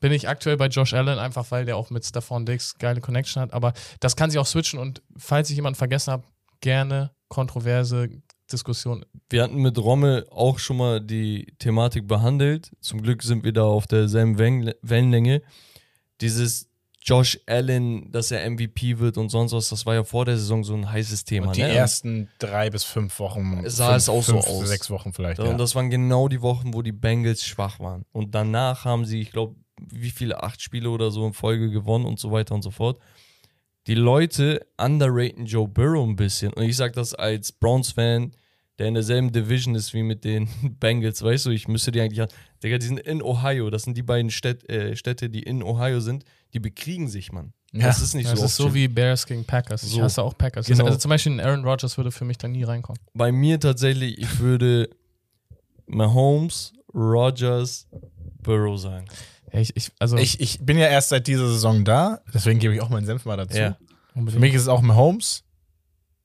bin 0.00 0.12
ich 0.12 0.28
aktuell 0.28 0.56
bei 0.56 0.66
Josh 0.66 0.94
Allen, 0.94 1.18
einfach 1.18 1.50
weil 1.50 1.64
der 1.64 1.76
auch 1.76 1.90
mit 1.90 2.04
Stephon 2.04 2.46
Diggs 2.46 2.76
geile 2.78 3.00
Connection 3.00 3.42
hat. 3.42 3.52
Aber 3.52 3.72
das 4.00 4.16
kann 4.16 4.30
sich 4.30 4.38
auch 4.38 4.46
switchen 4.46 4.78
und 4.78 5.02
falls 5.16 5.50
ich 5.50 5.56
jemanden 5.56 5.76
vergessen 5.78 6.12
habe, 6.12 6.24
gerne 6.60 7.12
kontroverse 7.28 8.08
Diskussion. 8.50 9.04
Wir 9.28 9.42
hatten 9.42 9.56
mit 9.56 9.76
Rommel 9.78 10.26
auch 10.30 10.58
schon 10.58 10.76
mal 10.76 11.00
die 11.00 11.52
Thematik 11.58 12.06
behandelt. 12.06 12.70
Zum 12.80 13.02
Glück 13.02 13.22
sind 13.22 13.44
wir 13.44 13.52
da 13.52 13.64
auf 13.64 13.86
derselben 13.86 14.38
Wellenlänge. 14.38 15.42
Dieses 16.20 16.68
Josh 17.02 17.38
Allen, 17.46 18.10
dass 18.10 18.32
er 18.32 18.48
MVP 18.50 18.98
wird 18.98 19.16
und 19.16 19.28
sonst 19.28 19.52
was, 19.52 19.68
das 19.68 19.86
war 19.86 19.94
ja 19.94 20.02
vor 20.02 20.24
der 20.24 20.36
Saison 20.36 20.64
so 20.64 20.74
ein 20.74 20.90
heißes 20.90 21.24
Thema. 21.24 21.48
Und 21.48 21.56
die 21.56 21.62
ne? 21.62 21.68
ersten 21.68 22.28
drei 22.38 22.68
bis 22.68 22.82
fünf 22.82 23.18
Wochen. 23.20 23.62
Sah 23.66 23.86
fünf, 23.90 23.96
es 23.96 24.08
auch 24.08 24.22
so 24.22 24.32
fünf, 24.32 24.46
aus. 24.46 24.68
Sechs 24.68 24.90
Wochen 24.90 25.12
vielleicht. 25.12 25.38
Und 25.38 25.46
Ja. 25.46 25.54
das 25.54 25.76
waren 25.76 25.88
genau 25.88 26.26
die 26.26 26.42
Wochen, 26.42 26.74
wo 26.74 26.82
die 26.82 26.92
Bengals 26.92 27.44
schwach 27.44 27.78
waren. 27.78 28.04
Und 28.10 28.34
danach 28.34 28.84
haben 28.84 29.04
sie, 29.04 29.20
ich 29.20 29.30
glaube, 29.30 29.54
wie 29.80 30.10
viele, 30.10 30.42
acht 30.42 30.60
Spiele 30.60 30.90
oder 30.90 31.10
so 31.10 31.26
in 31.26 31.32
Folge 31.32 31.70
gewonnen 31.70 32.04
und 32.04 32.18
so 32.18 32.30
weiter 32.32 32.54
und 32.54 32.62
so 32.62 32.70
fort. 32.70 32.98
Die 33.86 33.94
Leute 33.94 34.66
underraten 34.78 35.46
Joe 35.46 35.68
Burrow 35.68 36.06
ein 36.06 36.16
bisschen. 36.16 36.52
Und 36.52 36.64
ich 36.64 36.76
sage 36.76 36.92
das 36.94 37.14
als 37.14 37.52
Browns-Fan, 37.52 38.32
der 38.78 38.88
in 38.88 38.94
derselben 38.94 39.32
Division 39.32 39.74
ist 39.74 39.94
wie 39.94 40.02
mit 40.02 40.24
den 40.24 40.48
Bengals, 40.80 41.22
weißt 41.22 41.46
du, 41.46 41.50
ich 41.50 41.68
müsste 41.68 41.92
die 41.92 42.00
eigentlich, 42.00 42.26
Digga, 42.62 42.78
die 42.78 42.86
sind 42.86 43.00
in 43.00 43.22
Ohio, 43.22 43.70
das 43.70 43.84
sind 43.84 43.96
die 43.96 44.02
beiden 44.02 44.30
Städt, 44.30 44.68
äh, 44.68 44.96
Städte, 44.96 45.30
die 45.30 45.42
in 45.42 45.62
Ohio 45.62 46.00
sind, 46.00 46.24
die 46.52 46.58
bekriegen 46.60 47.08
sich, 47.08 47.32
Mann. 47.32 47.52
Ja. 47.72 47.86
Das 47.86 48.00
ist 48.00 48.14
nicht 48.14 48.30
das 48.30 48.38
so. 48.38 48.44
ist 48.46 48.60
oft 48.60 48.70
so 48.70 48.74
wie 48.74 48.88
Bears 48.88 49.26
gegen 49.26 49.44
Packers. 49.44 49.82
Ich 49.82 49.90
So. 49.92 50.02
hasse 50.02 50.22
auch 50.22 50.36
Packers. 50.36 50.66
Genau. 50.66 50.84
Also 50.86 50.98
zum 50.98 51.08
Beispiel 51.10 51.32
ein 51.32 51.40
Aaron 51.40 51.64
Rodgers 51.64 51.96
würde 51.96 52.10
für 52.10 52.24
mich 52.24 52.38
da 52.38 52.48
nie 52.48 52.64
reinkommen. 52.64 53.00
Bei 53.14 53.32
mir 53.32 53.60
tatsächlich, 53.60 54.18
ich 54.18 54.38
würde 54.40 54.88
Mahomes, 55.86 56.72
Rogers, 56.94 57.86
Burrow 58.42 58.78
sagen. 58.80 59.06
Ich, 59.56 59.76
ich, 59.76 59.90
also 59.98 60.16
Ich, 60.16 60.40
ich 60.40 60.60
bin 60.60 60.78
ja 60.78 60.86
erst 60.88 61.08
seit 61.10 61.26
dieser 61.26 61.48
Saison 61.48 61.84
da, 61.84 62.20
deswegen 62.32 62.58
gebe 62.58 62.74
ich 62.74 62.80
auch 62.80 62.88
meinen 62.88 63.06
Senf 63.06 63.24
mal 63.24 63.36
dazu. 63.36 63.56
Ja. 63.56 63.76
Für 64.14 64.38
mich 64.38 64.54
ist 64.54 64.62
es 64.62 64.68
auch 64.68 64.80
Mahomes, 64.82 65.44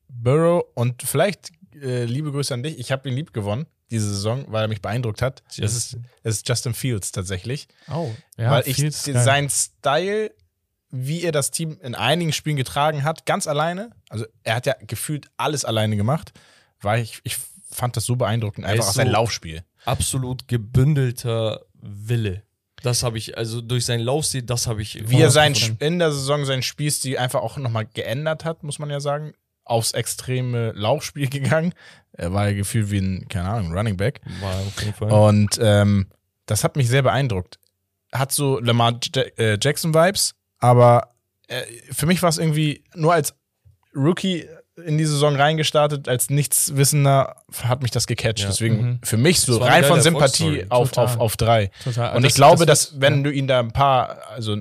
Burrow 0.07 0.63
und 0.75 1.03
vielleicht 1.03 1.51
äh, 1.82 2.05
liebe 2.05 2.32
Grüße 2.32 2.53
an 2.53 2.63
dich. 2.63 2.79
Ich 2.79 2.91
habe 2.91 3.09
ihn 3.09 3.15
lieb 3.15 3.34
gewonnen 3.34 3.65
diese 3.89 4.07
Saison, 4.09 4.45
weil 4.47 4.63
er 4.63 4.67
mich 4.69 4.82
beeindruckt 4.82 5.21
hat. 5.21 5.43
Es 5.49 5.57
ist, 5.75 5.97
ist 6.23 6.47
Justin 6.47 6.73
Fields 6.73 7.11
tatsächlich. 7.11 7.67
oh, 7.93 8.09
ja, 8.38 8.49
weil 8.51 8.63
ich 8.65 8.77
Fields 8.77 9.03
sein 9.03 9.49
Style, 9.49 10.32
wie 10.89 11.23
er 11.23 11.34
das 11.34 11.51
Team 11.51 11.77
in 11.82 11.93
einigen 11.93 12.32
Spielen 12.32 12.55
getragen 12.55 13.03
hat, 13.03 13.25
ganz 13.25 13.47
alleine, 13.47 13.91
also 14.09 14.25
er 14.43 14.55
hat 14.55 14.65
ja 14.65 14.75
gefühlt 14.88 15.27
alles 15.36 15.65
alleine 15.65 15.97
gemacht, 15.97 16.32
war 16.79 16.97
ich, 16.97 17.19
ich 17.23 17.36
fand 17.69 17.97
das 17.97 18.05
so 18.05 18.15
beeindruckend, 18.15 18.65
einfach 18.65 18.88
auch 18.88 18.93
sein 18.93 19.07
so- 19.07 19.13
Laufspiel. 19.13 19.63
absolut 19.86 20.47
gebündelter 20.47 21.65
Wille. 21.82 22.43
Das 22.84 23.03
habe 23.03 23.17
ich, 23.17 23.38
also 23.38 23.61
durch 23.61 23.86
seinen 23.86 24.01
Laufstil, 24.01 24.41
das 24.41 24.67
habe 24.67 24.82
ich. 24.82 25.09
Wie 25.09 25.21
er 25.21 25.29
sein, 25.29 25.55
in 25.79 25.99
der 25.99 26.11
Saison 26.11 26.45
seinen 26.45 26.63
Spielstil 26.63 27.17
einfach 27.17 27.41
auch 27.41 27.57
nochmal 27.57 27.86
geändert 27.86 28.45
hat, 28.45 28.63
muss 28.63 28.79
man 28.79 28.89
ja 28.89 28.99
sagen. 28.99 29.34
Aufs 29.63 29.91
extreme 29.91 30.71
Laufspiel 30.71 31.27
gegangen. 31.29 31.73
Er 32.13 32.34
war 32.34 32.49
ja 32.49 32.55
gefühlt 32.55 32.91
wie 32.91 32.99
ein, 32.99 33.27
keine 33.29 33.49
Ahnung, 33.49 33.73
Running 33.73 33.97
Back. 33.97 34.21
war 34.41 34.55
auf 34.55 34.82
jeden 34.82 34.93
Fall. 34.93 35.11
Und 35.11 35.59
ähm, 35.61 36.07
das 36.45 36.63
hat 36.63 36.75
mich 36.75 36.89
sehr 36.89 37.03
beeindruckt. 37.03 37.59
Hat 38.11 38.32
so 38.32 38.59
Lamar 38.59 38.99
äh, 39.15 39.57
Jackson-Vibes, 39.61 40.36
aber 40.59 41.15
äh, 41.47 41.61
für 41.91 42.05
mich 42.05 42.21
war 42.21 42.29
es 42.29 42.38
irgendwie 42.38 42.84
nur 42.95 43.13
als 43.13 43.34
Rookie 43.95 44.47
in 44.86 44.97
die 44.97 45.05
Saison 45.05 45.36
reingestartet, 45.36 46.07
als 46.07 46.30
Nichtswissender 46.30 47.36
hat 47.63 47.82
mich 47.82 47.91
das 47.91 48.07
gecatcht. 48.07 48.39
Ja. 48.43 48.47
Deswegen 48.47 48.76
Mhm. 48.82 48.99
für 49.03 49.17
mich 49.17 49.41
so 49.41 49.57
rein 49.57 49.84
von 49.84 50.01
Sympathie 50.01 50.65
auf, 50.69 50.97
auf, 50.97 51.19
auf 51.19 51.36
drei. 51.38 51.72
Total. 51.84 52.15
Und 52.15 52.24
Das- 52.24 52.32
ich 52.32 52.36
glaube, 52.36 52.65
das 52.65 52.91
dass 52.91 53.01
wenn 53.01 53.17
ja. 53.17 53.24
du 53.24 53.32
ihn 53.32 53.47
da 53.47 53.59
ein 53.59 53.72
paar, 53.72 54.17
also 54.30 54.57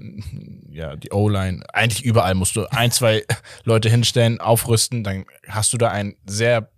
ja, 0.70 0.96
die 0.96 1.12
O-Line, 1.12 1.64
eigentlich 1.72 2.04
überall 2.04 2.34
musst 2.34 2.56
du 2.56 2.66
ein, 2.70 2.90
zwei 2.90 3.24
Leute 3.64 3.88
hinstellen, 3.88 4.40
aufrüsten, 4.40 5.04
dann 5.04 5.26
hast 5.48 5.72
du 5.72 5.78
da 5.78 5.88
einen 5.88 6.16
sehr 6.26 6.68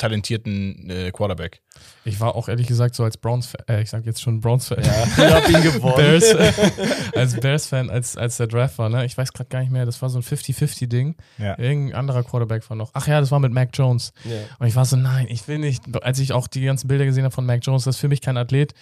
talentierten 0.00 0.88
äh, 0.88 1.10
Quarterback. 1.12 1.60
Ich 2.04 2.20
war 2.20 2.34
auch 2.34 2.48
ehrlich 2.48 2.66
gesagt 2.66 2.94
so 2.94 3.04
als 3.04 3.18
Browns-Fan, 3.18 3.62
äh, 3.68 3.82
ich 3.82 3.90
sag 3.90 4.06
jetzt 4.06 4.22
schon 4.22 4.40
Browns-Fan. 4.40 4.80
ich 4.82 4.88
hab 4.88 5.48
ihn 5.48 5.62
gewonnen. 5.62 5.94
Bears, 5.96 6.34
als 7.14 7.38
Bears-Fan, 7.38 7.90
als, 7.90 8.16
als 8.16 8.38
der 8.38 8.46
Draft 8.46 8.78
war, 8.78 8.88
ne? 8.88 9.04
Ich 9.04 9.16
weiß 9.16 9.32
gerade 9.32 9.48
gar 9.50 9.60
nicht 9.60 9.70
mehr, 9.70 9.84
das 9.84 10.00
war 10.00 10.08
so 10.08 10.18
ein 10.18 10.22
50-50-Ding. 10.22 11.16
Ja. 11.38 11.58
Irgendein 11.58 11.94
anderer 11.94 12.22
Quarterback 12.24 12.68
war 12.70 12.76
noch. 12.76 12.90
Ach 12.94 13.06
ja, 13.06 13.20
das 13.20 13.30
war 13.30 13.40
mit 13.40 13.52
Mac 13.52 13.70
Jones. 13.74 14.12
Ja. 14.24 14.36
Und 14.58 14.66
ich 14.66 14.74
war 14.74 14.86
so, 14.86 14.96
nein, 14.96 15.26
ich 15.28 15.46
will 15.46 15.58
nicht. 15.58 15.82
Als 16.02 16.18
ich 16.18 16.32
auch 16.32 16.48
die 16.48 16.62
ganzen 16.62 16.88
Bilder 16.88 17.04
gesehen 17.04 17.24
habe 17.24 17.34
von 17.34 17.44
Mac 17.44 17.60
Jones, 17.62 17.84
das 17.84 17.96
ist 17.96 18.00
für 18.00 18.08
mich 18.08 18.22
kein 18.22 18.38
Athlet. 18.38 18.72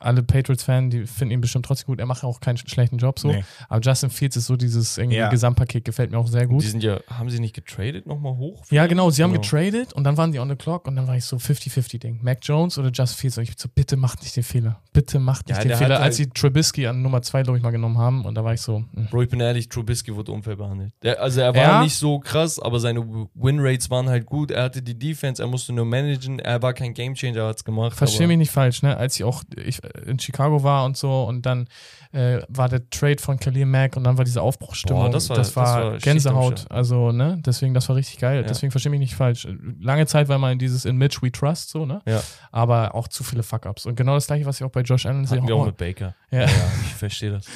Alle 0.00 0.22
Patriots-Fans, 0.22 0.90
die 0.92 1.06
finden 1.06 1.32
ihn 1.34 1.40
bestimmt 1.40 1.64
trotzdem 1.66 1.86
gut. 1.86 1.98
Er 2.00 2.06
macht 2.06 2.22
auch 2.24 2.40
keinen 2.40 2.56
schlechten 2.56 2.98
Job 2.98 3.18
so. 3.18 3.28
Nee. 3.28 3.44
Aber 3.68 3.80
Justin 3.80 4.10
Fields 4.10 4.36
ist 4.36 4.46
so 4.46 4.56
dieses 4.56 4.96
irgendwie 4.98 5.16
Ja. 5.18 5.28
Gesamtpaket, 5.28 5.84
gefällt 5.84 6.10
mir 6.10 6.18
auch 6.18 6.28
sehr 6.28 6.46
gut. 6.46 6.62
Die 6.62 6.66
sind 6.68 6.82
ja, 6.82 7.00
haben 7.10 7.28
sie 7.30 7.40
nicht 7.40 7.54
getradet 7.54 8.06
nochmal 8.06 8.36
hoch? 8.36 8.62
Ja, 8.70 8.86
genau, 8.86 9.10
sie 9.10 9.22
haben 9.22 9.32
Genau. 9.32 9.42
getradet 9.42 9.92
und 9.92 10.04
dann 10.04 10.16
waren 10.16 10.32
die 10.32 10.38
on 10.38 10.48
the 10.48 10.56
clock 10.56 10.86
und 10.86 10.96
dann 10.96 11.06
war 11.08 11.16
ich 11.16 11.24
so 11.24 11.36
50-50-Ding. 11.38 12.20
Mac 12.22 12.38
Jones 12.42 12.78
oder 12.78 12.90
Justin 12.92 13.16
Fields? 13.18 13.38
Und 13.38 13.44
ich 13.44 13.52
so, 13.56 13.68
bitte 13.74 13.96
macht 13.96 14.22
nicht 14.22 14.36
den 14.36 14.42
Fehler. 14.44 14.80
Bitte 14.92 15.18
macht 15.18 15.48
nicht 15.48 15.56
Ja, 15.56 15.62
den 15.64 15.76
Fehler, 15.76 15.96
hat 15.96 16.02
als 16.02 16.18
halt- 16.18 16.28
sie 16.28 16.30
Trubisky 16.30 16.86
an 16.86 17.02
Nummer 17.02 17.22
2, 17.22 17.42
glaube 17.42 17.58
ich, 17.58 17.62
mal 17.64 17.70
genommen 17.70 17.98
haben. 17.98 18.24
Und 18.24 18.34
da 18.34 18.44
war 18.44 18.54
ich 18.54 18.60
so, 18.60 18.84
hm. 18.94 19.06
Bro, 19.10 19.22
ich 19.22 19.28
bin 19.28 19.40
ehrlich, 19.40 19.68
Trubisky 19.68 20.14
wurde 20.14 20.32
unfair 20.32 20.56
behandelt. 20.56 20.92
Der, 21.02 21.20
also 21.20 21.40
er 21.40 21.54
war 21.54 21.60
Ja. 21.62 21.82
nicht 21.82 21.96
so 21.96 22.18
krass, 22.20 22.58
aber 22.58 22.78
seine 22.80 23.04
Winrates 23.34 23.90
waren 23.90 24.08
halt 24.08 24.26
gut. 24.26 24.50
Er 24.50 24.62
hatte 24.64 24.82
die 24.82 24.98
Defense, 24.98 25.42
er 25.42 25.48
musste 25.48 25.72
nur 25.72 25.84
managen. 25.84 26.38
Er 26.38 26.62
war 26.62 26.72
kein 26.72 26.94
Gamechanger, 26.94 27.38
er 27.40 27.48
hat's 27.48 27.64
gemacht. 27.64 27.96
verstehe 27.96 28.26
mich 28.26 28.38
nicht 28.38 28.50
falsch, 28.50 28.82
ne? 28.82 28.96
Als 28.96 29.14
sie 29.14 29.24
auch, 29.24 29.42
ich, 29.56 29.80
in 30.06 30.18
Chicago 30.18 30.62
war 30.62 30.84
und 30.84 30.96
so 30.96 31.24
und 31.24 31.44
dann 31.46 31.68
äh, 32.12 32.40
war 32.48 32.68
der 32.68 32.88
Trade 32.90 33.18
von 33.20 33.38
Khalil 33.38 33.66
Mack 33.66 33.96
und 33.96 34.04
dann 34.04 34.16
war 34.16 34.24
diese 34.24 34.40
Aufbruchstimmung. 34.40 35.02
Boah, 35.04 35.10
das 35.10 35.28
war- 35.28 35.36
das 35.36 35.48
das 35.48 35.56
war, 35.56 35.92
war 35.92 35.98
Gänsehaut. 35.98 36.64
Also, 36.70 37.12
ne, 37.12 37.38
deswegen, 37.44 37.74
das 37.74 37.88
war 37.88 37.96
richtig 37.96 38.18
geil. 38.18 38.40
Ja. 38.42 38.46
Deswegen 38.48 38.70
verstehe 38.70 38.90
mich 38.90 39.00
nicht 39.00 39.14
falsch. 39.14 39.46
Lange 39.80 40.06
Zeit 40.06 40.28
war 40.28 40.38
mal 40.38 40.52
in 40.52 40.58
dieses 40.58 40.84
In 40.86 40.96
Mitch 40.96 41.20
We 41.22 41.30
Trust, 41.30 41.68
so, 41.70 41.84
ne? 41.86 42.00
Ja. 42.06 42.22
Aber 42.50 42.94
auch 42.94 43.08
zu 43.08 43.24
viele 43.24 43.42
Fuck-Ups. 43.42 43.84
Und 43.86 43.94
genau 43.96 44.14
das 44.14 44.26
gleiche, 44.26 44.46
was 44.46 44.58
ich 44.60 44.64
auch 44.64 44.70
bei 44.70 44.80
Josh 44.80 45.04
Allen 45.06 45.26
sehe. 45.26 45.42
Wir 45.46 45.54
auch 45.54 45.60
Auch- 45.60 45.66
mit 45.66 45.76
Baker. 45.76 46.14
Ja. 46.30 46.44
ich 46.44 46.94
verstehe 46.94 47.30
das. 47.32 47.46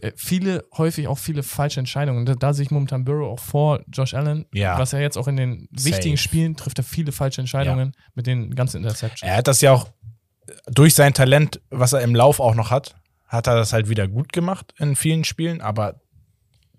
Äh, 0.00 0.12
viele, 0.16 0.64
häufig 0.76 1.06
auch 1.08 1.18
viele 1.18 1.42
falsche 1.42 1.80
Entscheidungen. 1.80 2.24
Da, 2.24 2.34
da 2.34 2.52
sehe 2.54 2.64
ich 2.64 2.70
momentan 2.70 3.04
Burrow 3.04 3.32
auch 3.32 3.40
vor 3.42 3.80
Josh 3.92 4.14
Allen. 4.14 4.46
Ja. 4.52 4.78
Was 4.78 4.92
er 4.94 5.00
jetzt 5.00 5.18
auch 5.18 5.28
in 5.28 5.36
den 5.36 5.68
Safe. 5.76 5.90
wichtigen 5.90 6.16
Spielen 6.16 6.56
trifft, 6.56 6.78
er 6.78 6.84
viele 6.84 7.12
falsche 7.12 7.40
Entscheidungen 7.42 7.92
mit 8.14 8.26
den 8.26 8.54
ganzen 8.54 8.78
Interceptions. 8.78 9.22
Er 9.30 9.36
hat 9.36 9.48
das 9.48 9.60
ja 9.60 9.72
auch 9.72 9.86
durch 10.66 10.94
sein 10.94 11.14
Talent, 11.14 11.60
was 11.70 11.92
er 11.92 12.00
im 12.02 12.14
Lauf 12.14 12.40
auch 12.40 12.54
noch 12.54 12.70
hat, 12.70 12.94
hat 13.26 13.46
er 13.46 13.56
das 13.56 13.72
halt 13.72 13.88
wieder 13.88 14.08
gut 14.08 14.32
gemacht 14.32 14.72
in 14.78 14.96
vielen 14.96 15.24
Spielen, 15.24 15.60
aber 15.60 16.00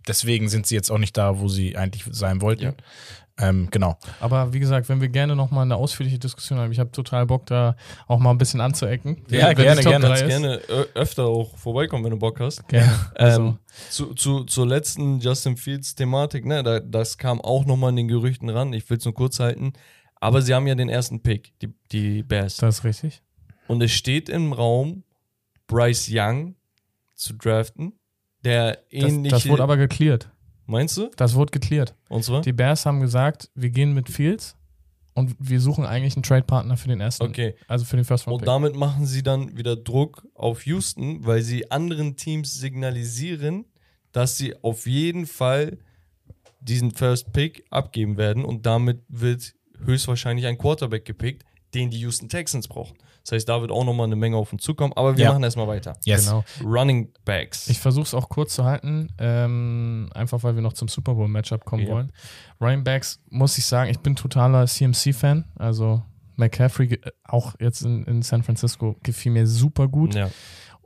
deswegen 0.08 0.50
sind 0.50 0.66
sie 0.68 0.76
jetzt 0.76 0.90
auch 0.92 0.98
nicht 0.98 1.18
da, 1.18 1.40
wo 1.40 1.48
sie 1.48 1.78
eigentlich 1.78 2.04
sein 2.10 2.42
wollten. 2.42 2.64
Ja. 2.64 2.74
Ähm, 3.42 3.70
genau. 3.72 3.98
Aber 4.20 4.52
wie 4.52 4.60
gesagt, 4.60 4.90
wenn 4.90 5.00
wir 5.00 5.08
gerne 5.08 5.34
nochmal 5.34 5.64
eine 5.64 5.78
ausführliche 5.78 6.20
Diskussion 6.20 6.60
haben, 6.60 6.74
ich 6.74 6.80
habe 6.80 6.92
total 6.92 7.26
Bock, 7.26 7.46
da 7.46 7.78
auch 8.08 8.20
mal 8.20 8.32
ein 8.32 8.38
bisschen 8.38 8.60
anzuecken. 8.60 9.24
Ja, 9.30 9.50
Wenn 9.50 9.56
gerne, 9.56 9.82
gerne. 9.82 10.08
Kannst 10.08 10.26
gerne 10.28 10.60
ö- 10.68 10.86
öfter 10.94 11.24
auch 11.28 11.56
vorbeikommen, 11.58 12.04
wenn 12.04 12.12
du 12.12 12.18
Bock 12.20 12.40
hast. 12.42 12.68
Gerne. 12.68 12.92
Also, 13.16 13.42
Ähm, 13.42 13.60
zu, 13.90 14.14
zu, 14.14 14.44
zur 14.44 14.68
letzten 14.68 15.20
Justin 15.22 15.56
Fields-Thematik, 15.56 16.46
ne, 16.46 16.64
da, 16.64 16.82
das 16.82 17.18
kam 17.18 17.40
auch 17.40 17.64
nochmal 17.66 17.92
in 17.92 17.96
den 17.96 18.08
Gerüchten 18.10 18.50
ran. 18.50 18.74
Ich 18.74 18.90
will 18.90 18.98
es 18.98 19.06
nur 19.06 19.14
kurz 19.14 19.40
halten. 19.40 19.72
Aber 20.20 20.42
sie 20.42 20.54
haben 20.54 20.68
ja 20.68 20.76
den 20.76 20.90
ersten 20.90 21.22
Pick, 21.24 21.54
die, 21.62 21.74
die 21.94 22.24
Bears. 22.24 22.58
das 22.58 22.80
ist 22.80 22.84
richtig. 22.84 23.22
Und 23.70 23.82
es 23.82 23.92
steht 23.92 24.28
im 24.30 24.52
Raum, 24.52 25.04
Bryce 25.68 26.10
Young 26.12 26.56
zu 27.16 27.34
draften, 27.34 27.94
der 28.44 28.74
Das, 28.74 28.84
ähnliche. 28.90 29.30
das 29.36 29.48
wurde 29.48 29.64
aber 29.64 29.78
geklärt. 29.78 30.30
meinst 30.66 30.98
du? 30.98 31.10
Das 31.16 31.36
wurde 31.36 31.52
geklärt. 31.52 31.96
Und 32.10 32.24
zwar? 32.24 32.42
Die 32.42 32.54
Bears 32.54 32.86
haben 32.86 33.00
gesagt, 33.00 33.50
wir 33.56 33.70
gehen 33.70 33.94
mit 33.94 34.10
Fields 34.10 34.56
und 35.14 35.36
wir 35.40 35.60
suchen 35.60 35.86
eigentlich 35.86 36.16
einen 36.16 36.24
Trade-Partner 36.24 36.78
für 36.78 36.88
den 36.88 37.00
ersten. 37.02 37.24
Okay. 37.24 37.56
Also 37.68 37.86
für 37.86 37.96
den 37.98 38.06
First 38.06 38.26
Round 38.28 38.34
Und 38.36 38.40
Pick. 38.40 38.46
damit 38.48 38.76
machen 38.76 39.06
sie 39.06 39.22
dann 39.24 39.56
wieder 39.58 39.76
Druck 39.76 40.26
auf 40.34 40.66
Houston, 40.66 41.26
weil 41.26 41.42
sie 41.42 41.70
anderen 41.72 42.16
Teams 42.16 42.54
signalisieren, 42.56 43.66
dass 44.12 44.38
sie 44.38 44.56
auf 44.64 44.88
jeden 44.88 45.28
Fall 45.28 45.78
diesen 46.62 46.92
First 46.92 47.32
Pick 47.34 47.64
abgeben 47.70 48.18
werden 48.18 48.44
und 48.46 48.66
damit 48.66 49.02
wird 49.10 49.54
höchstwahrscheinlich 49.86 50.46
ein 50.48 50.58
Quarterback 50.58 51.06
gepickt, 51.06 51.44
den 51.74 51.90
die 51.90 52.00
Houston 52.00 52.28
Texans 52.30 52.68
brauchen. 52.68 52.98
Das 53.24 53.34
heißt, 53.34 53.50
da 53.50 53.62
wird 53.62 53.72
auch 53.72 53.84
nochmal 53.84 54.06
eine 54.08 54.16
Menge 54.16 54.38
auf 54.38 54.52
uns 54.54 54.64
zukommen, 54.64 54.94
aber 54.96 55.16
wir 55.18 55.24
Ja. 55.26 55.32
machen 55.32 55.44
erstmal 55.44 55.68
weiter. 55.68 55.98
Yes. 56.06 56.26
Genau. 56.26 56.44
Running 56.64 57.12
Backs. 57.26 57.68
Ich 57.70 57.80
versuche 57.80 58.04
es 58.06 58.14
auch 58.14 58.30
kurz 58.30 58.56
zu 58.56 58.64
halten, 58.64 59.10
ähm, 59.20 60.10
einfach 60.14 60.42
weil 60.44 60.56
wir 60.56 60.62
noch 60.62 60.74
zum 60.74 60.88
Super 60.88 61.14
Bowl 61.16 61.28
Matchup 61.28 61.66
kommen 61.66 61.84
Ja. 61.86 61.90
wollen. 61.94 62.12
Running 62.62 62.84
Backs 62.84 63.22
muss 63.30 63.58
ich 63.58 63.66
sagen, 63.66 63.90
ich 63.92 64.00
bin 64.00 64.16
totaler 64.16 64.66
CMC-Fan. 64.66 65.46
Also 65.56 66.02
McCaffrey 66.38 67.00
auch 67.26 67.56
jetzt 67.60 67.82
in, 67.82 68.04
in 68.06 68.22
San 68.22 68.44
Francisco 68.44 68.96
gefiel 69.04 69.32
mir 69.32 69.46
super 69.48 69.88
gut. 69.88 70.16
ja. 70.16 70.30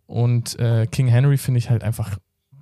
Und 0.06 0.60
äh, 0.60 0.86
King 0.88 1.08
Henry 1.08 1.38
finde 1.38 1.60
ich 1.60 1.70
halt 1.70 1.84
einfach 1.84 2.18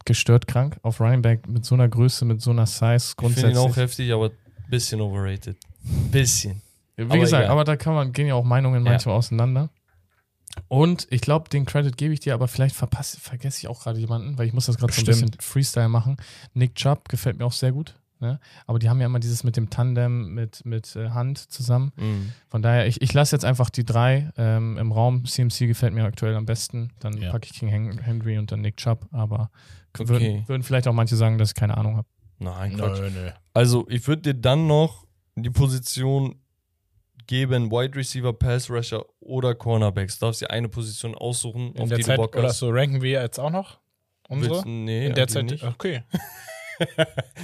gestört 0.05 0.47
krank 0.47 0.78
auf 0.84 0.99
Running 0.99 1.22
Back 1.22 1.47
mit 1.47 1.65
so 1.65 1.76
einer 1.76 1.88
Größe, 1.89 2.24
mit 2.26 2.41
so 2.41 2.51
einer 2.51 2.65
Size 2.65 2.95
Ich 2.95 3.01
finde 3.03 3.15
grundsätzlich. 3.17 3.53
ihn 3.53 3.57
auch 3.57 3.76
heftig, 3.76 4.11
aber 4.13 4.32
bisschen 4.69 5.01
overrated. 5.01 5.57
Bisschen. 6.11 6.61
Wie 7.08 7.12
Aber 7.12 7.20
gesagt, 7.20 7.43
egal. 7.43 7.52
aber 7.52 7.64
da 7.64 7.76
kann 7.76 7.93
man, 7.93 8.12
gehen 8.14 8.28
ja 8.28 8.36
auch 8.36 8.43
Meinungen 8.43 8.86
Ja. 8.86 8.91
manchmal 8.91 9.16
auseinander. 9.16 9.70
Und 10.68 11.08
ich 11.10 11.22
glaube, 11.22 11.49
den 11.49 11.66
Credit 11.66 11.95
gebe 11.97 12.14
ich 12.14 12.20
dir, 12.20 12.34
aber 12.34 12.47
vielleicht 12.47 12.76
verpasse, 12.76 13.20
vergesse 13.20 13.60
ich 13.60 13.68
auch 13.68 13.82
gerade 13.84 13.99
jemanden, 13.99 14.38
weil 14.38 14.47
ich 14.47 14.54
muss 14.54 14.66
das 14.66 14.78
gerade 14.78 14.91
so 14.91 15.02
ein 15.02 15.06
bisschen 15.06 15.32
Freestyle 15.39 15.88
machen. 15.88 16.18
Nick 16.54 16.76
Chubb 16.76 17.08
gefällt 17.08 17.38
mir 17.38 17.45
auch 17.45 17.54
sehr 17.54 17.72
gut. 17.72 17.95
Ne? 18.20 18.39
Aber 18.68 18.78
die 18.78 18.88
haben 18.89 18.99
ja 18.99 19.08
immer 19.08 19.20
dieses 19.20 19.43
mit 19.43 19.58
dem 19.58 19.70
Tandem 19.72 20.34
mit, 20.36 20.64
mit 20.66 20.95
äh, 20.95 21.10
Hand 21.10 21.39
zusammen. 21.39 21.91
Mhm. 21.95 22.32
Von 22.49 22.62
daher, 22.62 22.86
ich, 22.86 23.02
ich 23.02 23.14
lasse 23.14 23.36
jetzt 23.36 23.45
einfach 23.45 23.70
die 23.72 23.84
drei 23.86 24.30
ähm, 24.38 24.78
im 24.78 24.91
Raum. 24.91 25.26
CMC 25.26 25.66
gefällt 25.68 25.93
mir 25.93 26.04
aktuell 26.04 26.36
am 26.36 26.45
besten. 26.45 26.91
Dann 26.99 27.18
Ja. 27.18 27.32
packe 27.32 27.47
ich 27.52 27.58
King 27.58 27.70
Hen 27.70 27.97
Henry 27.99 28.38
und 28.38 28.52
dann 28.52 28.62
Nick 28.62 28.78
Chubb. 28.78 29.08
Aber 29.12 29.49
Okay. 29.97 30.08
würden, 30.08 30.47
würden 30.47 30.64
vielleicht 30.64 30.88
auch 30.88 30.93
manche 30.93 31.16
sagen, 31.16 31.38
dass 31.38 31.49
ich 31.49 31.56
keine 31.56 31.78
Ahnung 31.78 31.97
habe. 31.97 32.08
Nein, 32.39 32.78
Quatsch. 32.78 32.99
Nö, 33.02 33.10
nö. 33.10 33.30
Also, 33.54 33.86
ich 33.89 34.08
würde 34.08 34.22
dir 34.22 34.34
dann 34.36 34.68
noch 34.68 35.06
die 35.36 35.49
Position 35.49 36.36
geben, 37.28 37.72
Wide 37.72 37.95
Receiver, 37.95 38.34
Pass 38.34 38.69
Rusher 38.69 39.05
oder 39.19 39.55
Cornerbacks. 39.55 40.19
Du 40.19 40.26
darfst 40.26 40.41
dir 40.41 40.49
eine 40.51 40.69
Position 40.69 41.15
aussuchen, 41.15 41.74
In 41.76 41.82
auf 41.84 41.89
der 41.89 41.97
die 41.99 42.03
Zeit, 42.03 42.17
du 42.17 42.22
Bock 42.24 42.36
oder 42.36 42.49
hast. 42.49 42.59
so 42.59 42.69
ranken 42.69 43.01
wir 43.01 43.22
jetzt 43.22 43.39
auch 43.39 43.49
noch 43.51 43.80
unsere? 44.30 44.55
Willst- 44.55 44.65
nee, 44.65 45.07
In 45.07 45.13
der 45.15 45.28
Zeit, 45.28 45.45
nicht. 45.45 45.63
okay. 45.63 46.03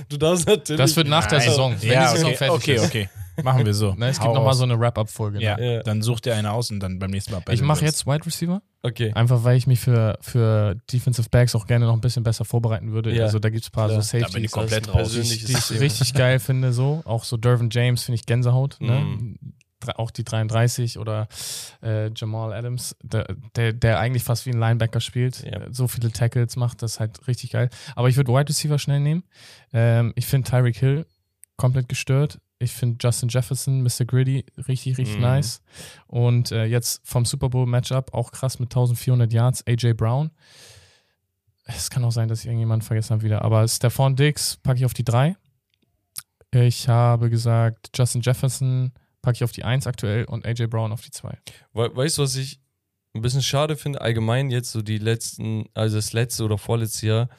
Du 0.10 0.18
darfst 0.18 0.48
natürlich. 0.48 0.80
Das 0.80 0.96
wird 0.96 1.08
nach 1.08 1.28
der 1.28 1.38
Nein. 1.40 1.48
Saison, 1.50 1.76
wenn 1.80 1.92
ja, 1.92 2.06
die 2.12 2.18
Saison 2.18 2.30
okay, 2.30 2.38
fertig 2.38 2.56
okay, 2.56 2.74
ist. 2.76 2.86
okay. 2.86 3.10
Machen 3.44 3.66
wir 3.68 3.74
so. 3.76 3.94
Ne, 3.98 4.08
es 4.08 4.20
Hau 4.20 4.24
gibt 4.24 4.34
nochmal 4.36 4.56
so 4.56 4.64
eine 4.64 4.80
Wrap-Up-Folge. 4.80 5.40
Ja, 5.42 5.60
Ja. 5.60 5.84
dann 5.84 6.02
such 6.02 6.22
dir 6.22 6.34
eine 6.36 6.52
aus 6.52 6.72
und 6.72 6.80
dann 6.80 6.98
beim 6.98 7.12
nächsten 7.12 7.34
Mal. 7.34 7.44
Ich 7.52 7.62
mache 7.62 7.86
jetzt 7.86 8.08
Wide 8.08 8.26
Receiver, 8.26 8.64
Okay. 8.82 9.12
einfach 9.14 9.44
weil 9.44 9.56
ich 9.58 9.68
mich 9.68 9.80
für, 9.80 10.18
für 10.22 10.76
Defensive 10.92 11.30
Backs 11.30 11.54
auch 11.54 11.68
gerne 11.68 11.86
noch 11.86 11.94
ein 11.94 12.02
bisschen 12.02 12.24
besser 12.24 12.46
vorbereiten 12.46 12.94
würde. 12.94 13.14
Ja. 13.14 13.26
Also 13.26 13.38
da 13.38 13.50
gibt 13.52 13.62
es 13.64 13.70
ein 13.70 13.74
paar 13.74 13.90
Klar. 13.90 14.02
so 14.02 14.18
Da 14.20 14.28
bin 14.30 14.44
ich 14.44 14.50
komplett 14.52 14.92
raus. 14.92 15.12
die 15.12 15.20
ich 15.20 15.80
richtig 15.80 16.16
geil 16.16 16.40
finde. 16.40 16.74
So 16.74 17.04
Auch 17.06 17.24
so 17.24 17.38
Dervin 17.38 17.70
James 17.72 18.02
finde 18.04 18.16
ich 18.16 18.26
Gänsehaut. 18.26 18.78
Ne? 18.80 19.06
Auch 19.96 20.10
die 20.12 20.24
33 20.24 20.98
oder 20.98 21.28
äh, 21.84 22.10
Jamal 22.16 22.52
Adams, 22.54 22.96
der, 23.04 23.28
der, 23.56 23.74
der 23.74 24.00
eigentlich 24.00 24.24
fast 24.24 24.46
wie 24.46 24.50
ein 24.52 24.60
Linebacker 24.60 25.00
spielt, 25.00 25.44
Ja. 25.44 25.62
äh, 25.62 25.70
so 25.72 25.88
viele 25.88 26.12
Tackles 26.12 26.56
macht, 26.56 26.82
das 26.82 26.94
ist 26.94 27.00
halt 27.00 27.28
richtig 27.28 27.52
geil. 27.52 27.70
Aber 27.96 28.10
ich 28.10 28.18
würde 28.18 28.32
Wide 28.34 28.50
Receiver 28.50 28.80
schnell 28.80 29.00
nehmen. 29.00 29.24
Ähm, 29.74 30.14
ich 30.16 30.26
finde 30.26 30.50
Tyreek 30.50 30.78
Hill 30.78 31.06
komplett 31.58 31.88
gestört. 31.90 32.40
Ich 32.60 32.72
finde 32.72 32.98
Justin 33.00 33.30
Jefferson, 33.30 33.84
Mr. 33.84 34.06
Gritty, 34.06 34.44
richtig, 34.68 34.98
richtig 34.98 35.18
Mhm. 35.18 35.22
nice. 35.22 35.62
Und 36.08 36.52
äh, 36.52 36.66
jetzt 36.66 37.02
vom 37.08 37.24
Super 37.24 37.50
Bowl 37.50 37.68
Matchup 37.68 38.16
auch 38.16 38.32
krass 38.32 38.58
mit 38.58 38.70
1400 38.70 39.32
Yards, 39.32 39.64
AJ 39.68 39.94
Brown. 39.94 40.32
Es 41.66 41.92
kann 41.92 42.04
auch 42.04 42.12
sein, 42.12 42.30
dass 42.30 42.40
ich 42.40 42.46
irgendjemanden 42.48 42.86
vergessen 42.86 43.12
habe 43.12 43.22
wieder. 43.24 43.44
Aber 43.44 43.68
Stephon 43.68 44.16
Diggs 44.16 44.58
packe 44.58 44.80
ich 44.80 44.86
auf 44.86 44.94
die 44.96 45.04
3. 45.04 45.36
Ich 46.52 46.88
habe 46.88 47.30
gesagt, 47.30 47.90
Justin 47.96 48.22
Jefferson 48.22 48.92
packe 49.28 49.36
ich 49.36 49.44
auf 49.44 49.52
die 49.52 49.66
1 49.66 49.88
aktuell 49.88 50.24
und 50.24 50.46
AJ 50.46 50.68
Brown 50.68 50.94
auf 50.94 51.02
die 51.02 51.12
2. 51.12 51.38
We 51.74 51.94
weißt 51.94 52.18
du, 52.18 52.22
was 52.22 52.38
ich 52.38 52.62
ein 53.14 53.22
bisschen 53.22 53.42
schade 53.42 53.76
finde? 53.76 54.00
Allgemein 54.00 54.50
jetzt 54.50 54.72
so 54.72 54.82
die 54.82 55.00
letzten, 55.00 55.66
also 55.74 55.98
das 55.98 56.14
letzte 56.14 56.46
oder 56.46 56.58
vorletzte 56.58 57.08
Jahr. 57.08 57.30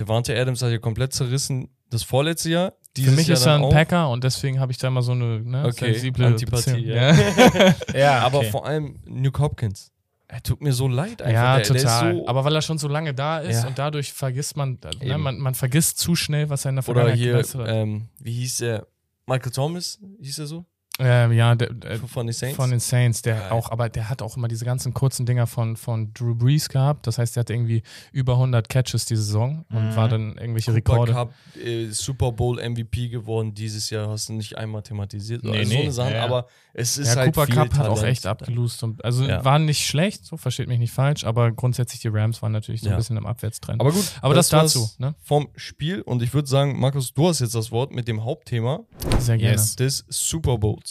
Devante 0.00 0.36
Adams 0.36 0.62
hat 0.62 0.72
ja 0.72 0.78
komplett 0.78 1.12
zerrissen 1.12 1.68
das 1.90 2.02
vorletzte 2.02 2.50
Jahr. 2.50 2.72
Für 2.98 3.10
mich 3.12 3.28
Jahr 3.28 3.36
ist 3.38 3.46
er 3.46 3.54
ein 3.54 3.62
auch. 3.62 3.70
Packer 3.72 4.10
und 4.10 4.24
deswegen 4.24 4.58
habe 4.58 4.72
ich 4.72 4.78
da 4.78 4.88
immer 4.88 5.02
so 5.02 5.12
eine 5.12 5.40
ne, 5.42 5.64
Okay, 5.66 5.92
sensible 5.92 6.26
Antipathie, 6.26 6.86
ja. 6.86 7.14
Ja, 7.94 8.18
Aber 8.20 8.38
okay. 8.38 8.50
vor 8.50 8.66
allem 8.66 8.98
Nuke 9.06 9.40
Hopkins. 9.42 9.92
Er 10.26 10.42
tut 10.42 10.60
mir 10.60 10.72
so 10.72 10.88
leid 10.88 11.22
einfach. 11.22 11.32
ja 11.32 11.56
der, 11.58 11.66
der 11.72 11.82
total. 11.82 12.10
ist 12.12 12.18
so, 12.18 12.28
Aber 12.28 12.44
weil 12.44 12.54
er 12.54 12.62
schon 12.62 12.78
so 12.78 12.88
lange 12.88 13.14
da 13.14 13.38
ist 13.38 13.62
Ja. 13.62 13.68
und 13.68 13.78
dadurch 13.78 14.12
vergisst 14.12 14.56
man, 14.56 14.78
ne, 15.02 15.18
man, 15.18 15.38
man 15.38 15.54
vergisst 15.54 15.98
zu 15.98 16.16
schnell, 16.16 16.48
was 16.50 16.64
er 16.64 16.70
in 16.70 16.76
der 16.76 16.88
oder 16.88 17.00
Vergangenheit 17.02 17.18
hier, 17.18 17.32
geleistet 17.32 17.60
hat. 17.60 17.68
ähm, 17.68 18.08
wie 18.18 18.32
hieß 18.32 18.60
er? 18.62 18.86
Michael 19.26 19.52
Thomas, 19.52 20.00
hieß 20.20 20.38
er 20.40 20.46
so? 20.46 20.64
Ähm, 21.02 21.32
ja, 21.32 21.54
der, 21.54 21.72
der, 21.72 21.98
Von 21.98 22.26
den 22.26 22.34
Saints? 22.34 22.56
Von 22.56 22.70
den 22.70 22.78
Saints, 22.80 23.22
der 23.22 23.36
Geil. 23.36 23.50
auch, 23.50 23.70
aber 23.70 23.88
der 23.88 24.08
hat 24.10 24.20
auch 24.22 24.36
immer 24.36 24.48
diese 24.48 24.64
ganzen 24.64 24.92
kurzen 24.92 25.24
Dinger 25.26 25.46
von, 25.46 25.76
von 25.76 26.12
Drew 26.12 26.34
Brees 26.34 26.68
gehabt. 26.68 27.06
Das 27.06 27.16
heißt, 27.18 27.36
der 27.36 27.40
hatte 27.40 27.54
irgendwie 27.54 27.82
über 28.12 28.34
100 28.34 28.68
Catches 28.68 29.06
diese 29.06 29.22
Saison 29.22 29.64
und 29.70 29.90
Mhm. 29.90 29.96
war 29.96 30.08
dann 30.08 30.36
irgendwelche 30.36 30.72
Cooper 30.74 30.92
Rekorde. 30.92 31.12
Cup, 31.12 31.34
äh, 31.64 31.86
Super 31.90 32.32
Bowl 32.32 32.58
MVP 32.60 33.08
geworden 33.08 33.54
dieses 33.54 33.88
Jahr, 33.90 34.08
hast 34.10 34.28
du 34.28 34.34
nicht 34.34 34.58
einmal 34.58 34.82
thematisiert. 34.82 35.42
Nee, 35.42 35.50
also 35.58 35.64
so 35.70 35.74
nee, 35.76 35.82
eine 35.82 35.92
Sache, 35.92 36.10
ja, 36.10 36.16
ja. 36.18 36.24
aber 36.24 36.46
es 36.74 36.98
ist 36.98 37.08
Ja, 37.08 37.16
halt 37.16 37.34
Cooper 37.34 37.46
viel 37.46 37.54
Cup 37.54 37.74
hat 37.74 37.86
auch 37.88 38.02
echt 38.02 38.26
abgelost. 38.26 38.82
Und, 38.82 39.04
also 39.04 39.24
Ja. 39.24 39.44
war 39.44 39.58
nicht 39.58 39.86
schlecht, 39.86 40.24
so 40.26 40.36
versteht 40.36 40.68
mich 40.68 40.78
nicht 40.78 40.92
falsch, 40.92 41.24
aber 41.24 41.50
grundsätzlich 41.52 42.00
die 42.00 42.08
Rams 42.08 42.42
waren 42.42 42.52
natürlich 42.52 42.82
so 42.82 42.90
ein 42.90 42.96
bisschen 42.96 43.16
im 43.16 43.26
Abwärtstrend. 43.26 43.80
Aber 43.80 43.92
gut, 43.92 44.04
Aber 44.20 44.34
das, 44.34 44.52
war's 44.52 44.74
dazu, 44.74 44.90
ne? 44.98 45.14
Vom 45.22 45.48
Spiel 45.56 46.02
und 46.02 46.22
ich 46.22 46.34
würde 46.34 46.48
sagen, 46.48 46.78
Markus, 46.78 47.14
du 47.14 47.28
hast 47.28 47.40
jetzt 47.40 47.54
das 47.54 47.70
Wort 47.72 47.90
mit 47.92 48.06
dem 48.06 48.22
Hauptthema 48.24 48.80
Sehr 49.18 49.38
gerne. 49.38 49.52
Yes. 49.54 49.76
des 49.76 50.04
Super 50.08 50.58
Bowls. 50.58 50.89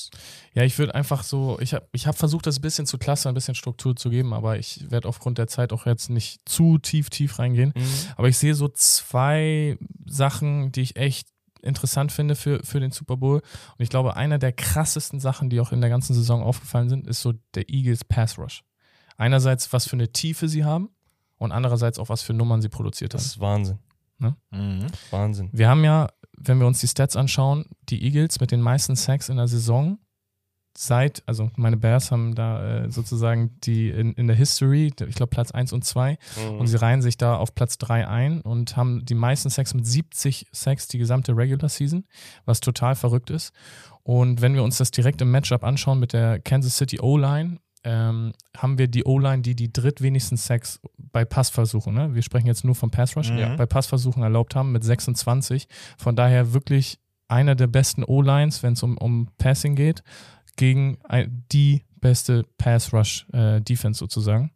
Ja, 0.54 0.64
ich 0.64 0.78
würde 0.78 0.96
einfach 0.96 1.24
so, 1.24 1.58
ich 1.60 1.74
habe 1.74 1.88
ich 1.92 2.08
hab 2.08 2.18
versucht, 2.18 2.46
das 2.48 2.58
ein 2.58 2.62
bisschen 2.62 2.86
zu 2.86 2.98
clustern, 2.98 3.32
ein 3.32 3.36
bisschen 3.36 3.56
Struktur 3.56 3.96
zu 3.96 4.10
geben, 4.10 4.34
aber 4.34 4.58
ich 4.58 4.90
werde 4.92 5.08
aufgrund 5.08 5.38
der 5.38 5.48
Zeit 5.48 5.74
auch 5.74 5.86
jetzt 5.86 6.10
nicht 6.10 6.48
zu 6.48 6.78
tief, 6.78 7.10
tief 7.10 7.40
reingehen. 7.40 7.74
Aber 8.16 8.28
ich 8.30 8.38
sehe 8.38 8.56
so 8.56 8.68
zwei 8.68 9.78
Sachen, 10.06 10.72
die 10.72 10.82
ich 10.82 10.96
echt 10.96 11.28
interessant 11.62 12.12
finde 12.12 12.36
für, 12.36 12.64
für 12.64 12.80
den 12.80 12.92
Super 12.92 13.18
Bowl. 13.18 13.40
Und 13.42 13.84
ich 13.84 13.90
glaube, 13.90 14.16
einer 14.16 14.38
der 14.40 14.54
krassesten 14.54 15.20
Sachen, 15.20 15.50
die 15.50 15.60
auch 15.60 15.72
in 15.72 15.82
der 15.82 15.90
ganzen 15.90 16.14
Saison 16.14 16.42
aufgefallen 16.42 16.90
sind, 16.90 17.06
ist 17.08 17.22
so 17.22 17.34
der 17.56 17.70
Eagles 17.70 18.06
Pass 18.06 18.38
Rush. 18.38 18.64
Einerseits, 19.18 19.74
was 19.74 19.86
für 19.88 19.98
eine 19.98 20.12
Tiefe 20.14 20.48
sie 20.48 20.64
haben 20.64 20.90
und 21.38 21.52
andererseits 21.52 22.00
auch, 22.00 22.08
was 22.10 22.22
für 22.22 22.34
Nummern 22.34 22.62
sie 22.62 22.70
produziert 22.70 23.14
Das 23.14 23.24
haben. 23.24 23.28
ist 23.28 23.40
Wahnsinn. 23.42 23.80
Mhm. 24.52 24.88
Wahnsinn. 25.12 25.50
Wir 25.54 25.70
haben 25.70 25.84
ja, 25.84 26.10
wenn 26.42 26.60
wir 26.60 26.68
uns 26.68 26.80
die 26.80 26.88
Stats 26.88 27.16
anschauen, 27.16 27.66
die 27.90 28.04
Eagles 28.04 28.40
mit 28.40 28.52
den 28.52 28.62
meisten 28.62 28.96
Sacks 28.96 29.30
in 29.30 29.38
der 29.38 29.48
Saison 29.48 30.00
seit, 30.78 31.24
also 31.26 31.50
meine 31.58 31.78
Bears 31.78 32.12
haben 32.12 32.36
da 32.36 32.84
äh, 32.86 32.92
sozusagen 32.92 33.58
die 33.64 33.90
in, 33.90 34.14
in 34.14 34.28
der 34.28 34.36
History, 34.36 34.88
ich 34.88 35.16
glaube 35.16 35.28
Platz 35.30 35.52
1 35.52 35.74
und 35.74 35.84
2, 35.84 36.18
Mhm. 36.38 36.60
und 36.60 36.68
sie 36.68 36.78
reihen 36.80 37.02
sich 37.02 37.18
da 37.18 37.36
auf 37.36 37.54
Platz 37.56 37.78
3 37.80 38.08
ein 38.08 38.42
und 38.42 38.78
haben 38.78 39.04
die 39.04 39.16
meisten 39.16 39.50
Sacks 39.50 39.74
mit 39.74 39.86
70 39.86 40.48
Sacks 40.52 40.88
die 40.88 40.98
gesamte 40.98 41.36
Regular 41.36 41.68
Season, 41.70 42.06
was 42.46 42.62
total 42.62 42.96
verrückt 42.96 43.30
ist. 43.30 43.52
Und 44.04 44.42
wenn 44.42 44.54
wir 44.54 44.64
uns 44.64 44.78
das 44.78 44.92
direkt 44.92 45.22
im 45.22 45.32
Matchup 45.32 45.64
anschauen 45.64 46.00
mit 46.00 46.14
der 46.14 46.40
Kansas 46.40 46.78
City 46.78 47.00
O-Line, 47.02 47.58
ähm, 47.84 48.34
haben 48.58 48.78
wir 48.78 48.88
die 48.88 49.06
O-Line, 49.06 49.42
die 49.42 49.56
die 49.56 49.72
drittwenigsten 49.72 50.38
Sacks 50.38 50.80
bei 50.98 51.24
Passversuchen, 51.26 51.94
ne? 51.94 52.14
wir 52.14 52.22
sprechen 52.22 52.48
jetzt 52.48 52.64
nur 52.66 52.76
vom 52.76 52.92
Pass 52.92 53.16
Rush, 53.16 53.32
Mhm. 53.32 53.56
bei 53.58 53.66
Passversuchen 53.66 54.22
erlaubt 54.24 54.56
haben 54.56 54.72
mit 54.72 54.84
26. 54.84 55.68
Von 55.98 56.16
daher 56.16 56.54
wirklich 56.54 57.00
einer 57.28 57.56
der 57.56 57.68
besten 57.68 58.04
O-Lines, 58.04 58.64
wenn 58.64 58.74
es 58.74 58.84
um, 58.84 58.98
um 58.98 59.30
Passing 59.38 59.76
geht, 59.76 60.04
gegen 60.58 60.98
die 61.52 61.84
beste 62.02 62.44
Pass 62.58 62.92
Rush 62.94 63.26
äh, 63.34 63.62
Defense 63.62 64.00
sozusagen. 64.00 64.52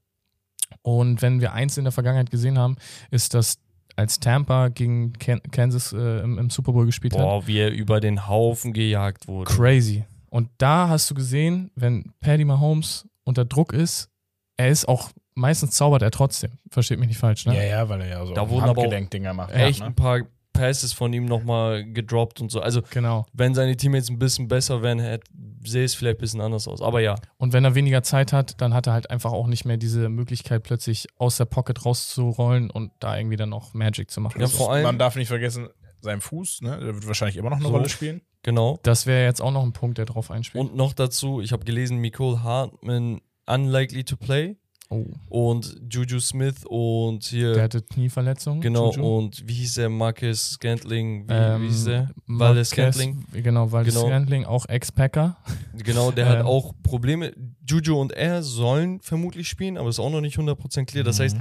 Und 0.82 1.22
wenn 1.22 1.40
wir 1.40 1.54
eins 1.54 1.78
in 1.78 1.86
der 1.86 1.92
Vergangenheit 1.94 2.30
gesehen 2.32 2.58
haben, 2.58 2.76
ist, 3.12 3.34
dass 3.34 3.58
als 3.96 4.20
Tampa 4.20 4.70
gegen 4.70 5.14
Kan 5.14 5.40
Kansas 5.52 5.94
äh, 5.94 6.20
im, 6.24 6.38
im 6.40 6.50
Super 6.50 6.74
Bowl 6.74 6.86
gespielt 6.86 7.14
hat, 7.14 7.22
Boah, 7.22 7.46
wie 7.48 7.58
er 7.60 7.72
über 7.72 8.00
den 8.00 8.28
Haufen 8.28 8.74
gejagt 8.74 9.28
wurde. 9.28 9.50
crazy. 9.52 10.04
Und 10.30 10.50
da 10.58 10.90
hast 10.90 11.10
du 11.12 11.14
gesehen, 11.14 11.70
wenn 11.76 12.12
Paddy 12.20 12.44
Mahomes 12.44 13.08
unter 13.24 13.46
Druck 13.46 13.74
ist, 13.74 14.10
er 14.58 14.70
ist 14.70 14.88
auch, 14.88 15.10
meistens 15.36 15.72
zaubert 15.72 16.02
er 16.02 16.12
trotzdem. 16.12 16.52
Versteht 16.70 17.00
mich 17.00 17.08
nicht 17.08 17.18
falsch, 17.18 17.46
ne? 17.46 17.56
Ja, 17.56 17.64
ja, 17.64 17.90
weil 17.90 18.02
er 18.02 18.08
ja 18.08 18.26
so 18.26 18.34
Da 18.34 18.50
wurden 18.50 18.64
aber 18.64 18.72
auch 18.72 18.84
Handgelenkdinger 18.84 19.34
macht. 19.34 19.52
Echt 19.54 19.80
ne? 19.80 19.88
ein 19.88 19.96
paar 19.96 20.22
Passes 20.54 20.94
von 20.94 21.12
ihm 21.14 21.26
nochmal 21.26 21.84
gedroppt 21.84 22.40
und 22.40 22.52
so. 22.52 22.62
Also, 22.62 22.84
Genau. 22.92 23.26
wenn 23.34 23.56
seine 23.56 23.76
Teammates 23.76 24.10
ein 24.12 24.20
bisschen 24.20 24.48
besser 24.48 24.84
wären, 24.84 25.00
hätte, 25.00 25.26
sähe 25.66 25.84
es 25.84 25.96
vielleicht 25.96 26.20
ein 26.20 26.22
bisschen 26.22 26.42
anders 26.42 26.68
aus. 26.68 26.80
Aber 26.80 27.00
ja, 27.00 27.16
Und 27.38 27.54
wenn 27.54 27.66
er 27.66 27.74
weniger 27.74 28.04
Zeit 28.04 28.32
hat, 28.34 28.62
dann 28.62 28.76
hat 28.76 28.86
er 28.86 28.94
halt 28.94 29.10
einfach 29.10 29.32
auch 29.32 29.48
nicht 29.48 29.66
mehr 29.66 29.78
diese 29.78 30.10
Möglichkeit, 30.10 30.62
plötzlich 30.62 31.08
aus 31.18 31.38
der 31.38 31.46
Pocket 31.46 31.84
rauszurollen 31.84 32.70
und 32.70 32.92
da 33.00 33.18
irgendwie 33.18 33.38
dann 33.38 33.50
noch 33.50 33.74
Magic 33.74 34.12
zu 34.12 34.22
machen. 34.22 34.40
Ja, 34.40 34.46
Also, 34.46 34.58
vor 34.58 34.72
allem- 34.74 34.84
Man 34.84 35.00
darf 35.00 35.16
nicht 35.16 35.30
vergessen, 35.30 35.70
sein 36.02 36.22
Fuß, 36.22 36.62
ne, 36.62 36.78
der 36.80 36.94
wird 36.96 37.08
wahrscheinlich 37.08 37.38
immer 37.38 37.50
noch 37.50 37.58
eine 37.58 37.66
So. 37.66 37.72
Rolle 37.72 37.90
spielen. 37.90 38.22
Genau. 38.44 38.80
das 38.84 39.06
wäre 39.08 39.26
jetzt 39.26 39.42
auch 39.42 39.52
noch 39.52 39.64
ein 39.64 39.74
Punkt, 39.74 39.98
der 39.98 40.06
drauf 40.06 40.30
einspielt. 40.32 40.64
Und 40.64 40.76
noch 40.76 40.94
dazu, 40.94 41.42
ich 41.42 41.52
habe 41.52 41.66
gelesen, 41.66 42.00
Nicole 42.02 42.44
Hartman 42.44 43.22
unlikely 43.46 44.04
to 44.04 44.16
play 44.16 44.56
oh, 44.90 45.06
und 45.30 45.76
Juju 45.92 46.20
Smith 46.20 46.64
und 46.66 47.24
hier, 47.26 47.54
der 47.54 47.64
hatte 47.64 47.82
Knieverletzungen. 47.82 48.62
genau, 48.62 48.92
Juju. 48.92 49.18
und 49.18 49.44
wie 49.48 49.54
hieß 49.54 49.74
der, 49.76 49.90
Marcus 49.90 50.52
Scantling, 50.52 51.28
wie, 51.28 51.34
Ähm, 51.34 51.62
wie 51.64 51.68
hieß 51.68 51.86
der? 51.86 52.10
Marquez- 52.26 52.66
Scantling. 52.70 53.26
Genau, 53.34 53.72
Valdez 53.72 53.94
Genau. 53.96 54.06
Scantling, 54.08 54.46
auch 54.46 54.66
Ex-Packer. 54.68 55.38
Genau, 55.76 56.12
der 56.12 56.30
hat 56.30 56.40
Ähm. 56.42 56.46
auch 56.46 56.74
Probleme. 56.84 57.34
Juju 57.68 58.00
und 58.00 58.12
er 58.14 58.44
sollen 58.44 59.02
vermutlich 59.02 59.50
spielen, 59.50 59.78
aber 59.78 59.90
ist 59.90 60.00
auch 60.00 60.12
noch 60.12 60.22
nicht 60.22 60.38
100% 60.38 60.86
clear. 60.86 61.04
Das 61.04 61.20
heißt, 61.20 61.36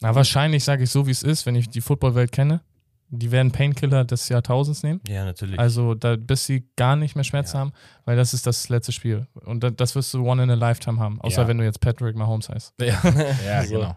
Na, 0.00 0.14
wahrscheinlich 0.14 0.64
sage 0.64 0.84
ich 0.84 0.90
so, 0.90 1.06
wie 1.06 1.10
es 1.10 1.22
ist, 1.22 1.44
wenn 1.46 1.54
ich 1.54 1.68
die 1.68 1.80
Footballwelt 1.80 2.32
kenne. 2.32 2.62
Die 3.08 3.30
werden 3.30 3.52
Painkiller 3.52 4.04
des 4.04 4.28
Jahrtausends 4.28 4.82
nehmen. 4.82 5.00
ja, 5.08 5.24
natürlich. 5.24 5.58
Also, 5.58 5.94
da, 5.94 6.16
bis 6.16 6.46
sie 6.46 6.68
gar 6.76 6.96
nicht 6.96 7.14
mehr 7.14 7.24
Schmerzen 7.24 7.54
Ja. 7.56 7.60
haben, 7.60 7.72
weil 8.04 8.16
das 8.16 8.34
ist 8.34 8.46
das 8.46 8.68
letzte 8.68 8.92
Spiel. 8.92 9.26
Und 9.44 9.62
da, 9.62 9.70
das 9.70 9.94
wirst 9.94 10.12
du 10.14 10.26
one 10.28 10.42
in 10.42 10.50
a 10.50 10.54
lifetime 10.54 10.98
haben. 10.98 11.20
Außer 11.20 11.42
Ja. 11.42 11.48
wenn 11.48 11.58
du 11.58 11.64
jetzt 11.64 11.80
Patrick 11.80 12.16
Mahomes 12.16 12.48
heißt. 12.48 12.74
Ja, 12.80 13.00
ja 13.46 13.62
So. 13.64 13.74
genau. 13.74 13.96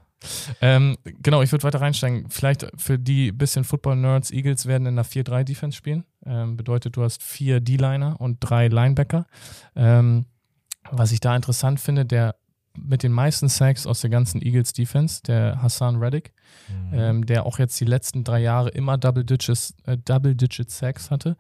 Ähm, 0.61 0.97
genau, 1.23 1.41
ich 1.41 1.51
würde 1.51 1.63
weiter 1.63 1.79
reinsteigen. 1.81 2.29
Vielleicht 2.29 2.67
für 2.75 2.99
die 2.99 3.31
bisschen 3.31 3.63
Football-Nerds, 3.63 4.31
Eagles 4.31 4.65
werden 4.65 4.85
in 4.85 4.95
einer 4.99 5.05
4-3-Defense 5.05 5.77
spielen. 5.77 6.03
Ähm, 6.25 6.57
bedeutet, 6.57 6.97
du 6.97 7.03
hast 7.03 7.23
vier 7.23 7.61
D-Liner 7.61 8.19
und 8.19 8.37
drei 8.41 8.67
Linebacker. 8.67 9.25
Ähm, 9.75 10.25
was 10.91 11.11
ich 11.13 11.19
da 11.21 11.35
interessant 11.35 11.79
finde, 11.79 12.05
der 12.05 12.35
mit 12.77 13.03
den 13.03 13.11
meisten 13.11 13.47
Sacks 13.49 13.87
aus 13.87 14.01
der 14.01 14.09
ganzen 14.09 14.41
Eagles-Defense, 14.41 15.23
der 15.23 15.61
Hassan 15.61 15.97
Reddick, 15.97 16.33
ähm, 16.93 17.25
der 17.25 17.45
auch 17.45 17.59
jetzt 17.59 17.79
die 17.79 17.85
letzten 17.85 18.23
drei 18.23 18.39
Jahre 18.41 18.69
immer 18.69 18.97
Double-Digit 18.97 19.73
äh, 19.85 19.97
Double 19.97 20.33
-Digit 20.33 20.69
Sacks 20.69 21.09
hatte, 21.11 21.35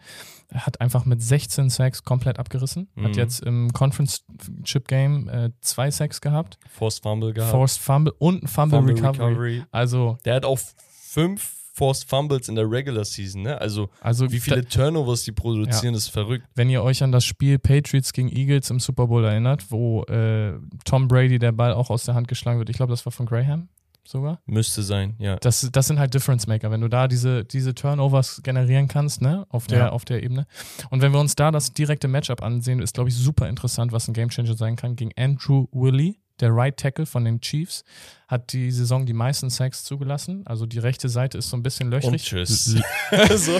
er 0.49 0.65
hat 0.65 0.81
einfach 0.81 1.05
mit 1.05 1.21
16 1.21 1.69
Sacks 1.69 2.03
komplett 2.03 2.39
abgerissen. 2.39 2.87
Hat 2.97 3.11
Mhm. 3.11 3.13
jetzt 3.13 3.41
im 3.41 3.71
Conference-Chip-Game 3.73 5.29
äh, 5.29 5.49
zwei 5.61 5.91
Sacks 5.91 6.21
gehabt. 6.21 6.57
Forced 6.69 7.03
Fumble 7.03 7.33
gehabt. 7.33 7.51
Forced 7.51 7.79
Fumble 7.79 8.13
und 8.17 8.43
ein 8.43 8.47
Fumble, 8.47 8.79
Fumble 8.79 8.95
Recovery. 8.95 9.25
Recovery. 9.27 9.63
Also, 9.71 10.17
Der 10.25 10.35
hat 10.35 10.45
auch 10.45 10.59
fünf 11.01 11.55
Forced 11.73 12.09
Fumbles 12.09 12.49
in 12.49 12.55
der 12.55 12.69
Regular 12.69 13.05
Season, 13.05 13.41
ne? 13.43 13.59
Also, 13.61 13.89
also 14.01 14.29
wie 14.31 14.39
viele 14.41 14.65
Turnovers 14.67 15.23
die 15.23 15.31
produzieren, 15.31 15.93
ist 15.93 16.09
verrückt. 16.09 16.45
wenn 16.55 16.69
ihr 16.69 16.83
euch 16.83 17.03
an 17.03 17.13
das 17.13 17.23
Spiel 17.23 17.57
Patriots 17.57 18.11
gegen 18.11 18.27
Eagles 18.29 18.69
im 18.69 18.81
Super 18.81 19.07
Bowl 19.07 19.23
erinnert, 19.23 19.71
wo 19.71 20.03
äh, 20.03 20.55
Tom 20.83 21.07
Brady 21.07 21.39
der 21.39 21.53
Ball 21.53 21.73
auch 21.73 21.89
aus 21.89 22.03
der 22.03 22.15
Hand 22.15 22.27
geschlagen 22.27 22.59
wird, 22.59 22.69
ich 22.69 22.75
glaube, 22.75 22.91
das 22.91 23.05
war 23.05 23.13
von 23.13 23.25
Graham 23.25 23.69
sogar. 24.03 24.41
Müsste 24.45 24.81
sein, 24.83 25.15
ja. 25.19 25.35
Das, 25.37 25.67
das 25.71 25.87
sind 25.87 25.99
halt 25.99 26.13
Difference 26.13 26.47
Maker, 26.47 26.71
wenn 26.71 26.81
du 26.81 26.87
da 26.87 27.07
diese, 27.07 27.45
diese 27.45 27.75
Turnovers 27.75 28.41
generieren 28.43 28.87
kannst, 28.87 29.21
ne, 29.21 29.45
auf 29.49 29.67
der, 29.67 29.77
Ja. 29.79 29.89
auf 29.89 30.05
der 30.05 30.23
Ebene. 30.23 30.47
Und 30.89 31.01
wenn 31.01 31.11
wir 31.11 31.19
uns 31.19 31.35
da 31.35 31.51
das 31.51 31.73
direkte 31.73 32.07
Matchup 32.07 32.41
ansehen, 32.41 32.79
ist, 32.81 32.93
glaube 32.95 33.09
ich, 33.09 33.15
super 33.15 33.47
interessant, 33.47 33.91
was 33.91 34.07
ein 34.07 34.13
Gamechanger 34.13 34.55
sein 34.55 34.75
kann 34.75 34.95
gegen 34.95 35.11
Andrew 35.17 35.67
Willie. 35.71 36.15
Der 36.39 36.55
Right 36.55 36.77
Tackle 36.77 37.05
von 37.05 37.25
den 37.25 37.41
Chiefs 37.41 37.83
hat 38.27 38.53
die 38.53 38.71
Saison 38.71 39.05
die 39.05 39.13
meisten 39.13 39.49
Sacks 39.49 39.83
zugelassen. 39.83 40.43
Also 40.45 40.65
die 40.65 40.79
rechte 40.79 41.09
Seite 41.09 41.37
ist 41.37 41.49
so 41.49 41.57
ein 41.57 41.63
bisschen 41.63 41.89
löchrig. 41.89 42.11
Und 42.11 42.21
tschüss. 42.21 42.65
so. 43.35 43.59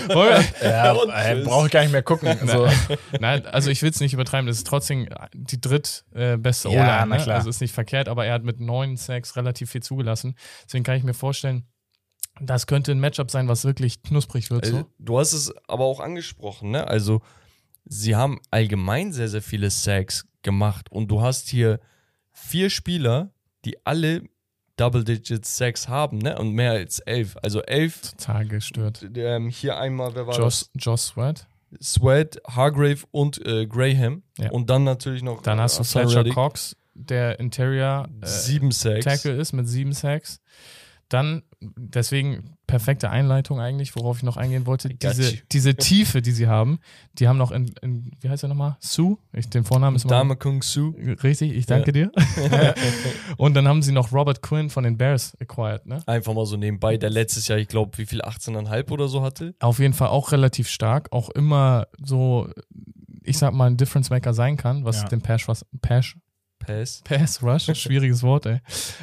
Ja, 0.62 0.92
Und 0.92 1.10
tschüss. 1.10 1.44
brauche 1.46 1.66
ich 1.66 1.72
gar 1.72 1.82
nicht 1.82 1.92
mehr 1.92 2.02
gucken. 2.02 2.28
Also, 2.28 2.68
Nein, 3.20 3.44
also 3.46 3.70
ich 3.70 3.82
will 3.82 3.90
es 3.90 4.00
nicht 4.00 4.14
übertreiben, 4.14 4.46
das 4.46 4.58
ist 4.58 4.66
trotzdem 4.66 5.08
die 5.34 5.60
drittbeste 5.60 6.68
äh, 6.68 6.74
Ja, 6.74 7.02
O-Line. 7.04 7.24
Ne? 7.26 7.34
Also 7.34 7.50
ist 7.50 7.60
nicht 7.60 7.74
verkehrt, 7.74 8.08
aber 8.08 8.26
er 8.26 8.34
hat 8.34 8.44
mit 8.44 8.60
neun 8.60 8.96
Sacks 8.96 9.36
relativ 9.36 9.70
viel 9.70 9.82
zugelassen. 9.82 10.34
Deswegen 10.66 10.84
kann 10.84 10.96
ich 10.96 11.02
mir 11.04 11.14
vorstellen, 11.14 11.64
das 12.40 12.66
könnte 12.66 12.92
ein 12.92 13.00
Matchup 13.00 13.30
sein, 13.30 13.48
was 13.48 13.64
wirklich 13.64 14.02
knusprig 14.02 14.50
wird. 14.50 14.64
Also, 14.64 14.78
So. 14.78 14.86
du 14.98 15.18
hast 15.18 15.32
es 15.32 15.52
aber 15.68 15.84
auch 15.84 16.00
angesprochen, 16.00 16.70
ne? 16.70 16.86
Also, 16.86 17.20
sie 17.84 18.14
haben 18.16 18.38
allgemein 18.50 19.12
sehr, 19.12 19.28
sehr 19.28 19.42
viele 19.42 19.68
Sacks 19.70 20.26
gemacht 20.42 20.90
und 20.90 21.08
du 21.08 21.20
hast 21.20 21.48
hier 21.48 21.80
vier 22.32 22.70
Spieler, 22.70 23.32
die 23.64 23.84
alle 23.84 24.22
Double-Digit 24.76 25.44
Sacks 25.44 25.88
haben, 25.88 26.18
ne? 26.18 26.38
Und 26.38 26.52
mehr 26.52 26.72
als 26.72 27.00
elf. 27.00 27.36
Also 27.42 27.62
elf. 27.62 28.00
Total 28.12 28.46
gestört. 28.46 29.06
Ähm, 29.14 29.50
hier 29.50 29.78
einmal, 29.78 30.14
wer 30.14 30.26
war 30.26 30.38
Josh, 30.38 30.66
Josh 30.74 31.00
Sweat. 31.02 31.46
das? 31.70 31.94
Sweat, 31.94 32.40
Hargrave 32.46 33.04
und 33.10 33.44
äh, 33.46 33.66
Graham. 33.66 34.22
Ja. 34.38 34.50
Und 34.50 34.70
dann 34.70 34.84
natürlich 34.84 35.22
noch. 35.22 35.42
Dann 35.42 35.58
äh, 35.58 35.62
hast 35.62 35.76
du 35.76 35.80
Hassan 35.80 36.02
Fletcher 36.02 36.20
Reddick. 36.20 36.34
Cox, 36.34 36.76
der 36.94 37.38
Interior 37.38 38.08
äh, 38.22 38.26
Sieben 38.26 38.72
Sacks. 38.72 39.04
Tackle 39.04 39.32
ist 39.32 39.52
mit 39.52 39.68
sieben 39.68 39.92
Sacks. 39.92 40.40
Dann, 41.10 41.42
deswegen 41.60 42.56
perfekte 42.68 43.10
Einleitung 43.10 43.58
eigentlich, 43.60 43.96
worauf 43.96 44.18
ich 44.18 44.22
noch 44.22 44.36
eingehen 44.36 44.64
wollte. 44.64 44.88
Diese, 44.90 45.36
diese 45.50 45.74
Tiefe, 45.74 46.22
die 46.22 46.30
sie 46.30 46.46
haben, 46.46 46.78
die 47.18 47.26
haben 47.26 47.36
noch 47.36 47.50
in, 47.50 47.72
in 47.82 48.12
wie 48.20 48.28
heißt 48.28 48.44
er 48.44 48.48
nochmal? 48.48 48.76
Sue? 48.78 49.18
Ich, 49.32 49.50
den 49.50 49.64
Vornamen 49.64 49.96
ist. 49.96 50.08
Dame 50.08 50.36
Kung 50.36 50.62
Su. 50.62 50.94
Richtig, 51.22 51.52
ich 51.52 51.66
danke 51.66 51.90
dir. 51.90 52.12
Und 53.36 53.54
dann 53.54 53.66
haben 53.66 53.82
sie 53.82 53.90
noch 53.90 54.12
Robert 54.12 54.40
Quinn 54.40 54.70
von 54.70 54.84
den 54.84 54.96
Bears 54.96 55.36
acquired, 55.40 55.84
ne? 55.84 56.00
Einfach 56.06 56.32
mal 56.32 56.46
so 56.46 56.56
nebenbei, 56.56 56.96
der 56.96 57.10
letztes 57.10 57.48
Jahr, 57.48 57.58
ich 57.58 57.68
glaube, 57.68 57.98
wie 57.98 58.06
viel, 58.06 58.22
18,5 58.22 58.88
oder 58.92 59.08
so 59.08 59.22
hatte. 59.22 59.54
Auf 59.58 59.80
jeden 59.80 59.94
Fall 59.94 60.08
auch 60.08 60.30
relativ 60.30 60.68
stark, 60.68 61.08
auch 61.10 61.28
immer 61.30 61.88
so, 62.00 62.48
ich 63.24 63.36
sag 63.36 63.52
mal, 63.52 63.66
ein 63.66 63.76
Difference 63.76 64.10
Maker 64.10 64.32
sein 64.32 64.56
kann, 64.56 64.84
was 64.84 65.02
Ja. 65.02 65.08
den 65.08 65.22
Pass, 65.22 65.48
was, 65.48 65.66
Pass, 65.82 66.14
Pass. 66.78 67.02
Pass 67.04 67.42
Rush, 67.42 67.64
schwieriges 67.78 68.22
Wort, 68.22 68.46
ey. 68.46 68.60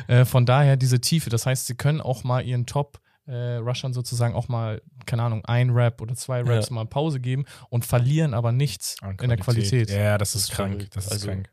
Äh, 0.07 0.25
von 0.25 0.45
daher 0.45 0.77
diese 0.77 0.99
Tiefe, 1.01 1.29
das 1.29 1.45
heißt, 1.45 1.67
sie 1.67 1.75
können 1.75 2.01
auch 2.01 2.23
mal 2.23 2.45
ihren 2.45 2.65
Top 2.65 2.99
äh, 3.27 3.55
Rushern 3.57 3.93
sozusagen 3.93 4.35
auch 4.35 4.47
mal, 4.47 4.81
keine 5.05 5.23
Ahnung, 5.23 5.43
ein 5.45 5.69
Rap 5.71 6.01
oder 6.01 6.15
zwei 6.15 6.41
Raps 6.41 6.69
Ja. 6.69 6.75
mal 6.75 6.85
Pause 6.85 7.19
geben 7.19 7.43
und 7.69 7.85
verlieren 7.85 8.33
aber 8.33 8.51
nichts 8.53 8.95
in 9.21 9.27
der 9.27 9.37
Qualität. 9.37 9.89
Ja, 9.89 10.17
das 10.17 10.33
ist, 10.35 10.49
Das 10.49 10.55
krank. 10.55 10.87
Das 10.93 11.05
ist 11.07 11.11
Also- 11.11 11.27
krank. 11.27 11.49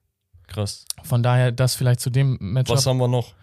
Krass. 0.46 0.84
Von 1.02 1.22
daher 1.22 1.52
das 1.52 1.74
vielleicht 1.74 2.00
zu 2.00 2.10
dem 2.10 2.36
Matchup. 2.40 2.76
Was 2.76 2.86
haben 2.86 2.98
wir 2.98 3.08
noch? 3.08 3.34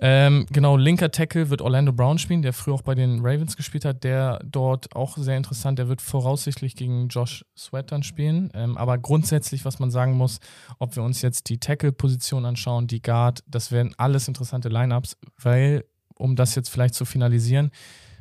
Ähm, 0.00 0.46
genau, 0.50 0.76
linker 0.76 1.10
Tackle 1.10 1.50
wird 1.50 1.62
Orlando 1.62 1.92
Brown 1.92 2.18
spielen, 2.18 2.42
der 2.42 2.52
früher 2.52 2.74
auch 2.74 2.82
bei 2.82 2.94
den 2.94 3.20
Ravens 3.20 3.56
gespielt 3.56 3.84
hat. 3.84 4.04
Der 4.04 4.40
dort 4.44 4.94
auch 4.94 5.16
sehr 5.16 5.36
interessant. 5.36 5.78
Der 5.78 5.88
wird 5.88 6.02
voraussichtlich 6.02 6.76
gegen 6.76 7.08
Josh 7.08 7.44
Sweat 7.56 7.92
dann 7.92 8.02
spielen. 8.02 8.50
Ähm, 8.54 8.76
aber 8.76 8.98
grundsätzlich, 8.98 9.64
was 9.64 9.78
man 9.78 9.90
sagen 9.90 10.14
muss, 10.14 10.40
ob 10.78 10.96
wir 10.96 11.02
uns 11.02 11.22
jetzt 11.22 11.48
die 11.48 11.58
Tackle-Position 11.58 12.44
anschauen, 12.44 12.86
die 12.86 13.02
Guard, 13.02 13.42
das 13.46 13.72
werden 13.72 13.94
alles 13.96 14.28
interessante 14.28 14.68
Lineups, 14.68 15.16
weil, 15.40 15.84
um 16.16 16.36
das 16.36 16.54
jetzt 16.54 16.70
vielleicht 16.70 16.94
zu 16.94 17.04
finalisieren, 17.04 17.70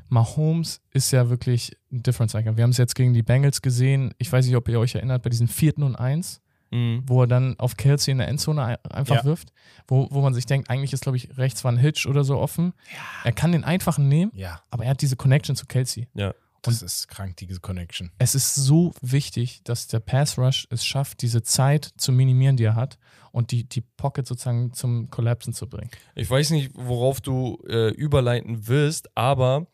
Mahomes 0.10 0.80
ist 0.92 1.12
ja 1.12 1.30
wirklich 1.30 1.76
ein 1.92 2.02
Difference 2.02 2.34
Maker. 2.34 2.56
Wir 2.56 2.64
haben 2.64 2.72
es 2.72 2.78
jetzt 2.78 2.96
gegen 2.96 3.14
die 3.14 3.24
Bengals 3.24 3.62
gesehen. 3.62 4.14
Ich 4.20 4.32
weiß 4.32 4.46
nicht, 4.46 4.56
ob 4.56 4.70
ihr 4.70 4.80
euch 4.80 4.96
erinnert, 4.96 5.24
bei 5.24 5.30
diesem 5.30 5.48
vierten 5.48 5.84
und 5.84 5.96
eins 5.96 6.42
Mhm. 6.72 7.04
wo 7.06 7.22
er 7.24 7.28
dann 7.28 7.58
auf 7.60 7.78
Kelsey 7.78 8.12
in 8.12 8.18
der 8.18 8.28
Endzone 8.28 8.64
ein- 8.64 8.86
einfach 8.92 9.18
Ja. 9.18 9.24
wirft, 9.26 9.54
wo, 9.88 10.08
wo 10.12 10.22
man 10.22 10.34
sich 10.34 10.46
denkt, 10.46 10.70
eigentlich 10.70 10.94
ist, 10.94 11.02
glaube 11.04 11.18
ich, 11.18 11.38
rechts 11.38 11.64
war 11.64 11.72
ein 11.72 11.78
Hitch 11.78 12.06
oder 12.06 12.24
so 12.24 12.38
offen. 12.38 12.74
Er 13.24 13.32
kann 13.32 13.52
den 13.54 13.64
einfachen 13.64 14.08
nehmen, 14.10 14.32
Ja. 14.36 14.62
aber 14.70 14.84
er 14.86 14.92
hat 14.92 15.02
diese 15.02 15.16
Connection 15.16 15.56
zu 15.56 15.66
Kelsey. 15.66 16.08
Ja. 16.14 16.34
Das 16.64 16.82
ist 16.82 17.08
krank, 17.08 17.38
diese 17.38 17.60
Connection. 17.62 18.12
Es 18.18 18.36
ist 18.36 18.56
so 18.56 18.94
wichtig, 19.02 19.62
dass 19.64 19.88
der 19.88 20.00
Pass 20.02 20.38
Rush 20.38 20.68
es 20.70 20.84
schafft, 20.86 21.22
diese 21.22 21.42
Zeit 21.44 21.86
zu 21.98 22.12
minimieren, 22.12 22.58
die 22.58 22.66
er 22.66 22.76
hat 22.76 22.98
und 23.32 23.52
die, 23.52 23.64
die 23.64 23.82
Pocket 23.82 24.28
sozusagen 24.28 24.74
zum 24.74 25.10
Kollapsen 25.10 25.54
zu 25.54 25.70
bringen. 25.70 25.90
Ich 26.16 26.30
weiß 26.30 26.50
nicht, 26.50 26.72
worauf 26.76 27.22
du 27.22 27.64
äh, 27.70 27.92
überleiten 27.92 28.68
wirst, 28.68 29.08
aber 29.16 29.68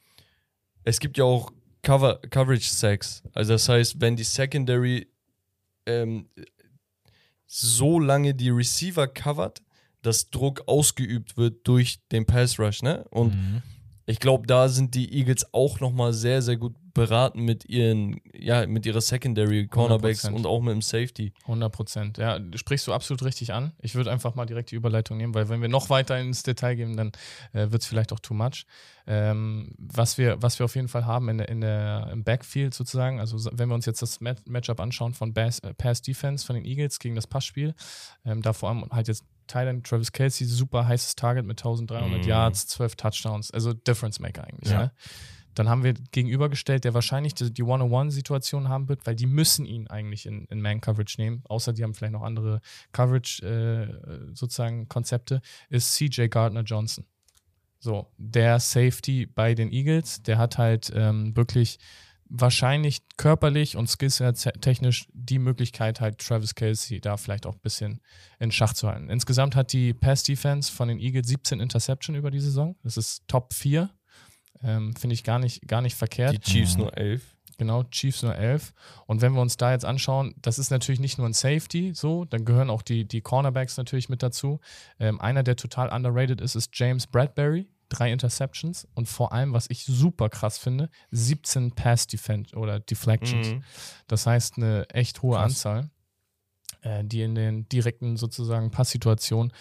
es 0.84 1.00
gibt 1.00 1.18
ja 1.18 1.24
auch 1.24 1.52
Cover 1.82 2.20
Coverage 2.30 2.68
Sacks. 2.70 3.24
Also 3.34 3.54
das 3.54 3.68
heißt, 3.68 4.00
wenn 4.00 4.16
die 4.16 4.24
Secondary 4.26 5.08
ähm, 5.86 6.28
so 7.56 8.00
lange 8.00 8.34
die 8.34 8.50
Receiver 8.50 9.08
covert, 9.08 9.62
dass 10.02 10.32
Druck 10.32 10.64
ausgeübt 10.68 11.38
wird 11.38 11.68
durch 11.68 12.00
den 12.12 12.26
Pass 12.26 12.60
Rush, 12.60 12.82
ne? 12.82 13.06
Und 13.12 13.36
Mhm. 13.36 13.62
ich 14.08 14.20
glaube, 14.20 14.48
da 14.48 14.68
sind 14.70 14.96
die 14.96 15.14
Eagles 15.14 15.54
auch 15.54 15.80
nochmal 15.80 16.14
sehr, 16.14 16.42
sehr 16.42 16.58
gut 16.58 16.74
beraten 16.94 17.42
mit 17.44 17.66
ihren, 17.66 18.22
ja, 18.34 18.68
mit 18.68 18.86
ihrer 18.86 19.02
Secondary 19.02 19.68
Cornerbacks 19.68 20.26
100%. 20.26 20.34
und 20.34 20.46
auch 20.46 20.62
mit 20.62 20.74
dem 20.74 20.82
Safety. 20.82 21.34
100 21.44 21.72
Prozent. 21.74 22.18
Ja, 22.20 22.38
du 22.40 22.58
sprichst 22.58 22.86
du 22.88 22.94
absolut 22.94 23.24
richtig 23.24 23.52
an. 23.54 23.72
Ich 23.82 23.96
würde 23.96 24.12
einfach 24.12 24.36
mal 24.36 24.46
direkt 24.46 24.70
die 24.72 24.76
Überleitung 24.76 25.18
nehmen, 25.18 25.34
weil 25.34 25.50
wenn 25.50 25.62
wir 25.62 25.70
noch 25.70 25.90
weiter 25.90 26.20
ins 26.20 26.44
Detail 26.44 26.76
gehen, 26.76 26.96
dann 26.96 27.12
äh, 27.54 27.72
wird 27.72 27.82
es 27.82 27.88
vielleicht 27.88 28.14
auch 28.14 28.20
too 28.20 28.34
much. 28.36 28.66
Ähm, 29.08 29.74
was, 29.78 30.18
wir, 30.18 30.42
was 30.42 30.60
wir 30.60 30.66
auf 30.66 30.76
jeden 30.76 30.88
Fall 30.88 31.06
haben 31.06 31.28
in 31.30 31.40
in 31.40 31.62
der, 31.62 32.10
im 32.12 32.24
Backfield 32.24 32.74
sozusagen, 32.74 33.20
also 33.20 33.38
so- 33.38 33.50
wenn 33.54 33.68
wir 33.70 33.76
uns 33.76 33.86
jetzt 33.86 34.02
das 34.02 34.22
Mat 34.22 34.48
Matchup 34.48 34.80
anschauen 34.80 35.14
von 35.14 35.34
Bass, 35.34 35.60
äh, 35.60 35.74
Pass 35.74 36.02
Defense 36.02 36.46
von 36.46 36.56
den 36.56 36.64
Eagles 36.64 37.00
gegen 37.00 37.16
das 37.16 37.28
Passspiel, 37.28 37.74
ähm, 38.24 38.42
da 38.42 38.54
vor 38.54 38.70
allem 38.70 38.86
halt 38.92 39.08
jetzt 39.08 39.26
Thailand, 39.48 39.86
Travis 39.86 40.12
Kelsey, 40.14 40.48
super 40.48 40.88
heißes 40.88 41.16
Target 41.16 41.46
mit 41.46 41.60
1300 41.60 42.22
Mhm. 42.22 42.28
Yards, 42.28 42.68
12 42.68 42.96
Touchdowns, 42.96 43.52
also 43.52 43.74
Difference 43.74 44.20
Maker 44.22 44.46
eigentlich. 44.46 44.72
Ja. 44.72 44.84
Ne? 44.84 44.92
Dann 45.56 45.70
haben 45.70 45.84
wir 45.84 45.94
gegenübergestellt, 46.12 46.84
der 46.84 46.94
wahrscheinlich 46.94 47.34
die, 47.34 47.54
die 47.54 47.64
One-on-One-Situation 47.64 48.70
haben 48.70 48.90
wird, 48.90 49.06
weil 49.06 49.16
die 49.16 49.28
müssen 49.28 49.66
ihn 49.66 49.88
eigentlich 49.88 50.26
in, 50.26 50.46
in 50.46 50.62
Man-Coverage 50.62 51.22
nehmen, 51.22 51.42
außer 51.46 51.74
die 51.74 51.84
haben 51.84 51.94
vielleicht 51.94 52.14
noch 52.14 52.24
andere 52.24 52.62
Coverage 52.92 53.46
äh, 53.46 54.36
sozusagen 54.36 54.88
Konzepte, 54.88 55.42
ist 55.70 55.94
CJ 55.96 56.28
Gardner 56.28 56.64
Johnson. 56.64 57.06
So, 57.80 58.08
der 58.18 58.60
Safety 58.60 59.26
bei 59.26 59.56
den 59.56 59.72
Eagles, 59.72 60.24
der 60.24 60.38
hat 60.38 60.58
halt 60.58 60.92
ähm, 60.96 61.36
wirklich 61.36 61.80
wahrscheinlich 62.36 63.02
körperlich 63.18 63.78
und 63.78 63.88
skillset-technisch 63.88 65.08
die 65.14 65.38
Möglichkeit, 65.38 66.02
halt 66.02 66.18
Travis 66.18 66.56
Kelsey 66.56 67.00
da 67.00 67.18
vielleicht 67.18 67.46
auch 67.46 67.54
ein 67.54 67.62
bisschen 67.62 68.02
in 68.40 68.52
Schach 68.52 68.74
zu 68.74 68.88
halten. 68.88 69.10
Insgesamt 69.10 69.56
hat 69.56 69.72
die 69.72 69.94
Pass-Defense 69.94 70.72
von 70.72 70.88
den 70.88 71.00
Eagles 71.00 71.28
17 71.28 71.60
Interception 71.60 72.16
über 72.16 72.32
die 72.32 72.40
Saison. 72.40 72.76
Das 72.84 72.98
ist 72.98 73.28
Top 73.28 73.54
4. 73.54 73.90
Ähm, 74.64 74.96
Finde 74.96 75.14
ich 75.14 75.24
gar 75.24 75.40
nicht, 75.40 75.68
gar 75.68 75.82
nicht 75.82 75.96
verkehrt. 75.96 76.34
Die 76.34 76.40
Chiefs 76.40 76.78
nur 76.78 76.98
elf. 76.98 77.34
Genau, 77.58 77.84
Chiefs 77.84 78.24
nur 78.24 78.36
11. 78.36 78.74
Und 79.06 79.22
wenn 79.22 79.34
wir 79.34 79.42
uns 79.42 79.58
da 79.58 79.72
jetzt 79.72 79.86
anschauen, 79.86 80.34
das 80.42 80.60
ist 80.60 80.72
natürlich 80.72 81.00
nicht 81.00 81.18
nur 81.18 81.28
ein 81.28 81.34
Safety, 81.34 81.94
so, 81.94 82.26
dann 82.26 82.46
gehören 82.46 82.70
auch 82.70 82.82
die, 82.82 83.06
die 83.06 83.22
Cornerbacks 83.22 83.78
natürlich 83.78 84.10
mit 84.10 84.24
dazu. 84.24 84.60
Ähm, 85.00 85.22
einer, 85.22 85.44
der 85.44 85.56
total 85.56 85.90
underrated 85.90 86.42
ist, 86.42 86.56
ist 86.56 86.72
James 86.74 87.08
Bradbury. 87.08 87.70
Drei 87.90 88.12
Interceptions 88.12 88.88
und 88.96 89.08
vor 89.08 89.34
allem, 89.34 89.54
was 89.54 89.70
ich 89.70 89.86
super 89.86 90.28
krass 90.28 90.58
finde, 90.58 90.90
17 91.12 91.74
Pass 91.76 92.08
Defend 92.08 92.56
oder 92.56 92.80
Deflections. 92.80 93.50
Mhm. 93.50 93.64
Das 94.08 94.26
heißt, 94.26 94.58
eine 94.58 94.90
echt 94.90 95.22
hohe 95.22 95.36
Krass. 95.36 95.44
Anzahl, 95.44 95.92
äh, 96.82 97.04
die 97.04 97.22
in 97.22 97.36
den 97.36 97.70
direkten 97.70 98.18
sozusagen 98.18 98.72
Passsituationen 98.72 99.54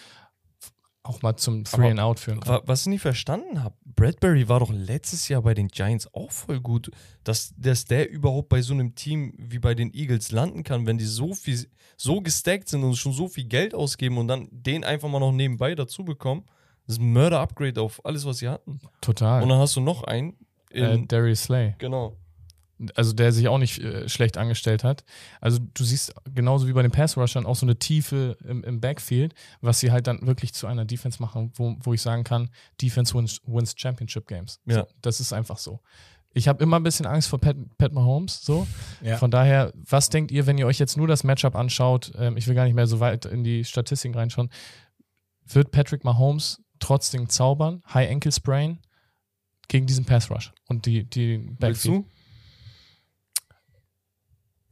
auch 1.04 1.20
mal 1.22 1.36
zum 1.36 1.64
Three 1.64 1.90
and 1.90 2.00
Out 2.00 2.20
führen 2.20 2.40
kann. 2.40 2.54
Wa- 2.54 2.62
Was 2.66 2.82
ich 2.82 2.86
nicht 2.88 3.00
verstanden 3.02 3.62
habe, 3.64 3.74
Bradbury 3.84 4.48
war 4.48 4.60
doch 4.60 4.70
letztes 4.72 5.28
Jahr 5.28 5.42
bei 5.42 5.52
den 5.54 5.68
Giants 5.68 6.08
auch 6.14 6.30
voll 6.30 6.60
gut, 6.60 6.90
dass, 7.24 7.52
dass 7.56 7.84
der 7.84 8.08
überhaupt 8.10 8.48
bei 8.48 8.62
so 8.62 8.72
einem 8.72 8.94
Team 8.94 9.34
wie 9.36 9.58
bei 9.58 9.74
den 9.74 9.92
Eagles 9.92 10.30
landen 10.30 10.62
kann, 10.62 10.86
wenn 10.86 10.98
die 10.98 11.04
so 11.04 11.34
viel, 11.34 11.66
so 11.96 12.20
gestackt 12.20 12.68
sind 12.68 12.84
und 12.84 12.96
schon 12.96 13.12
so 13.12 13.28
viel 13.28 13.44
Geld 13.44 13.74
ausgeben 13.74 14.16
und 14.18 14.28
dann 14.28 14.48
den 14.50 14.84
einfach 14.84 15.08
mal 15.08 15.18
noch 15.20 15.32
nebenbei 15.32 15.74
dazu 15.74 16.04
bekommen. 16.04 16.44
Das 16.86 16.96
ist 16.96 17.02
ein 17.02 17.12
Mörder-Upgrade 17.12 17.80
auf 17.80 18.04
alles, 18.04 18.24
was 18.24 18.38
sie 18.38 18.48
hatten. 18.48 18.80
Total. 19.00 19.42
Und 19.42 19.48
dann 19.48 19.58
hast 19.58 19.76
du 19.76 19.80
noch 19.80 20.04
einen. 20.04 20.36
äh, 20.72 20.94
In, 20.94 21.08
Darius 21.08 21.44
Slay. 21.44 21.74
genau. 21.78 22.16
Also 22.94 23.12
der 23.12 23.32
sich 23.32 23.48
auch 23.48 23.58
nicht 23.58 23.78
äh, 23.80 24.08
schlecht 24.08 24.36
angestellt 24.38 24.84
hat. 24.84 25.04
Also 25.40 25.58
du 25.74 25.84
siehst 25.84 26.14
genauso 26.34 26.66
wie 26.66 26.72
bei 26.72 26.82
den 26.82 26.90
Pass-Rushern 26.90 27.46
auch 27.46 27.56
so 27.56 27.66
eine 27.66 27.78
Tiefe 27.78 28.36
im, 28.44 28.64
im 28.64 28.80
Backfield, 28.80 29.34
was 29.60 29.80
sie 29.80 29.92
halt 29.92 30.06
dann 30.06 30.26
wirklich 30.26 30.52
zu 30.54 30.66
einer 30.66 30.84
Defense 30.84 31.20
machen, 31.20 31.52
wo, 31.54 31.76
wo 31.80 31.92
ich 31.92 32.02
sagen 32.02 32.24
kann, 32.24 32.50
Defense 32.80 33.14
wins, 33.14 33.40
wins 33.46 33.74
Championship 33.76 34.26
Games. 34.26 34.60
Ja. 34.66 34.74
So, 34.74 34.86
das 35.00 35.20
ist 35.20 35.32
einfach 35.32 35.58
so. 35.58 35.80
Ich 36.34 36.48
habe 36.48 36.62
immer 36.62 36.78
ein 36.78 36.82
bisschen 36.82 37.06
Angst 37.06 37.28
vor 37.28 37.38
Pat, 37.38 37.56
Pat 37.76 37.92
Mahomes, 37.92 38.42
so. 38.42 38.66
Ja. 39.02 39.18
Von 39.18 39.30
daher, 39.30 39.72
was 39.74 40.08
denkt 40.08 40.30
ihr, 40.30 40.46
wenn 40.46 40.56
ihr 40.56 40.66
euch 40.66 40.78
jetzt 40.78 40.96
nur 40.96 41.06
das 41.06 41.24
Matchup 41.24 41.54
anschaut? 41.54 42.12
Ähm, 42.16 42.36
ich 42.36 42.46
will 42.46 42.54
gar 42.54 42.64
nicht 42.64 42.74
mehr 42.74 42.86
so 42.86 43.00
weit 43.00 43.26
in 43.26 43.44
die 43.44 43.64
Statistiken 43.64 44.14
reinschauen. 44.14 44.50
Wird 45.46 45.72
Patrick 45.72 46.04
Mahomes 46.04 46.62
trotzdem 46.78 47.28
zaubern? 47.28 47.82
High 47.92 48.10
Ankle 48.10 48.32
Sprain 48.32 48.78
gegen 49.68 49.86
diesen 49.86 50.04
Pass 50.04 50.30
Rush 50.30 50.52
und 50.68 50.86
die, 50.86 51.04
die 51.04 51.38
Willst 51.58 51.60
Backfield? 51.60 52.04
du? 52.04 52.06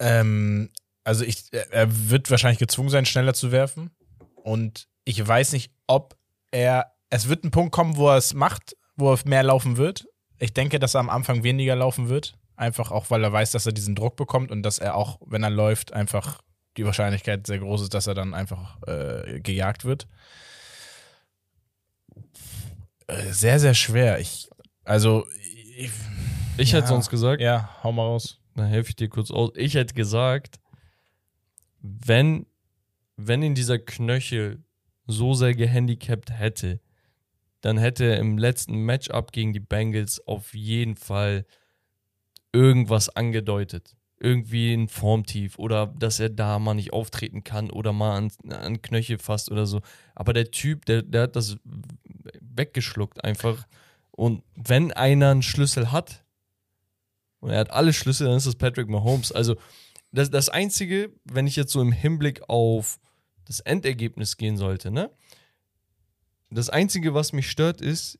Ähm, 0.00 0.70
also 1.04 1.24
ich, 1.24 1.44
er 1.52 2.10
wird 2.10 2.30
wahrscheinlich 2.30 2.58
gezwungen 2.58 2.88
sein, 2.90 3.06
schneller 3.06 3.34
zu 3.34 3.52
werfen. 3.52 3.90
Und 4.34 4.88
ich 5.04 5.26
weiß 5.26 5.52
nicht, 5.52 5.72
ob 5.86 6.16
er. 6.50 6.92
Es 7.12 7.28
wird 7.28 7.44
ein 7.44 7.50
Punkt 7.50 7.72
kommen, 7.72 7.96
wo 7.96 8.08
er 8.08 8.16
es 8.16 8.34
macht, 8.34 8.76
wo 8.96 9.12
er 9.12 9.18
mehr 9.24 9.42
laufen 9.42 9.76
wird. 9.76 10.06
Ich 10.38 10.52
denke, 10.54 10.78
dass 10.78 10.94
er 10.94 11.00
am 11.00 11.10
Anfang 11.10 11.42
weniger 11.42 11.74
laufen 11.76 12.08
wird. 12.08 12.36
Einfach 12.56 12.90
auch, 12.92 13.10
weil 13.10 13.24
er 13.24 13.32
weiß, 13.32 13.50
dass 13.52 13.66
er 13.66 13.72
diesen 13.72 13.94
Druck 13.96 14.16
bekommt 14.16 14.50
und 14.50 14.62
dass 14.62 14.78
er 14.78 14.94
auch, 14.94 15.18
wenn 15.26 15.42
er 15.42 15.50
läuft, 15.50 15.92
einfach 15.92 16.40
die 16.76 16.84
Wahrscheinlichkeit 16.84 17.46
sehr 17.46 17.58
groß 17.58 17.82
ist, 17.82 17.94
dass 17.94 18.06
er 18.06 18.14
dann 18.14 18.32
einfach 18.34 18.80
äh, 18.86 19.40
gejagt 19.40 19.84
wird. 19.84 20.06
Äh, 23.06 23.32
Sehr, 23.32 23.58
sehr 23.58 23.74
schwer. 23.74 24.20
Ich, 24.20 24.48
also, 24.84 25.26
ich, 25.76 25.90
Ich 26.58 26.72
Ja. 26.72 26.78
hätte 26.78 26.88
sonst 26.88 27.10
gesagt, 27.10 27.40
ja, 27.40 27.70
hau 27.82 27.92
mal 27.92 28.02
raus. 28.04 28.39
Dann 28.54 28.66
helfe 28.66 28.90
ich 28.90 28.96
dir 28.96 29.08
kurz 29.08 29.30
aus. 29.30 29.50
Ich 29.54 29.74
hätte 29.74 29.94
gesagt, 29.94 30.60
wenn, 31.80 32.46
wenn 33.16 33.42
ihn 33.42 33.54
dieser 33.54 33.78
Knöchel 33.78 34.62
so 35.06 35.34
sehr 35.34 35.54
gehandicapt 35.54 36.30
hätte, 36.30 36.80
dann 37.60 37.78
hätte 37.78 38.04
er 38.04 38.18
im 38.18 38.38
letzten 38.38 38.84
Matchup 38.84 39.32
gegen 39.32 39.52
die 39.52 39.60
Bengals 39.60 40.26
auf 40.26 40.54
jeden 40.54 40.96
Fall 40.96 41.44
irgendwas 42.52 43.08
angedeutet. 43.08 43.96
Irgendwie 44.18 44.74
ein 44.74 44.88
Formtief 44.88 45.58
oder 45.58 45.86
dass 45.86 46.20
er 46.20 46.28
da 46.28 46.58
mal 46.58 46.74
nicht 46.74 46.92
auftreten 46.92 47.42
kann 47.42 47.70
oder 47.70 47.92
mal 47.92 48.16
an, 48.16 48.32
an 48.50 48.82
Knöchel 48.82 49.18
fasst 49.18 49.50
oder 49.50 49.66
so. 49.66 49.80
Aber 50.14 50.32
der 50.32 50.50
Typ, 50.50 50.84
der, 50.84 51.02
der 51.02 51.22
hat 51.22 51.36
das 51.36 51.56
weggeschluckt 52.40 53.24
einfach. 53.24 53.66
Und 54.10 54.42
wenn 54.54 54.92
einer 54.92 55.30
einen 55.30 55.42
Schlüssel 55.42 55.92
hat, 55.92 56.24
und 57.40 57.50
er 57.50 57.58
hat 57.58 57.70
alle 57.70 57.92
Schlüssel, 57.92 58.26
dann 58.26 58.36
ist 58.36 58.46
das 58.46 58.56
Patrick 58.56 58.88
Mahomes. 58.88 59.32
Also 59.32 59.56
das, 60.12 60.30
das 60.30 60.48
Einzige, 60.48 61.12
wenn 61.24 61.46
ich 61.46 61.56
jetzt 61.56 61.72
so 61.72 61.80
im 61.80 61.92
Hinblick 61.92 62.48
auf 62.48 63.00
das 63.44 63.60
Endergebnis 63.60 64.36
gehen 64.36 64.56
sollte, 64.56 64.90
ne? 64.90 65.10
Das 66.50 66.68
Einzige, 66.68 67.14
was 67.14 67.32
mich 67.32 67.48
stört, 67.48 67.80
ist, 67.80 68.18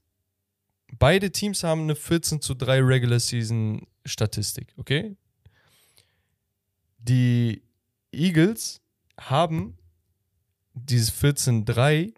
beide 0.98 1.32
Teams 1.32 1.64
haben 1.64 1.82
eine 1.82 1.96
14 1.96 2.40
zu 2.40 2.54
3 2.54 2.80
Regular 2.80 3.18
Season 3.18 3.86
Statistik, 4.04 4.72
okay? 4.76 5.16
Die 6.98 7.62
Eagles 8.12 8.80
haben 9.18 9.78
dieses 10.74 11.12
14-3, 11.12 12.14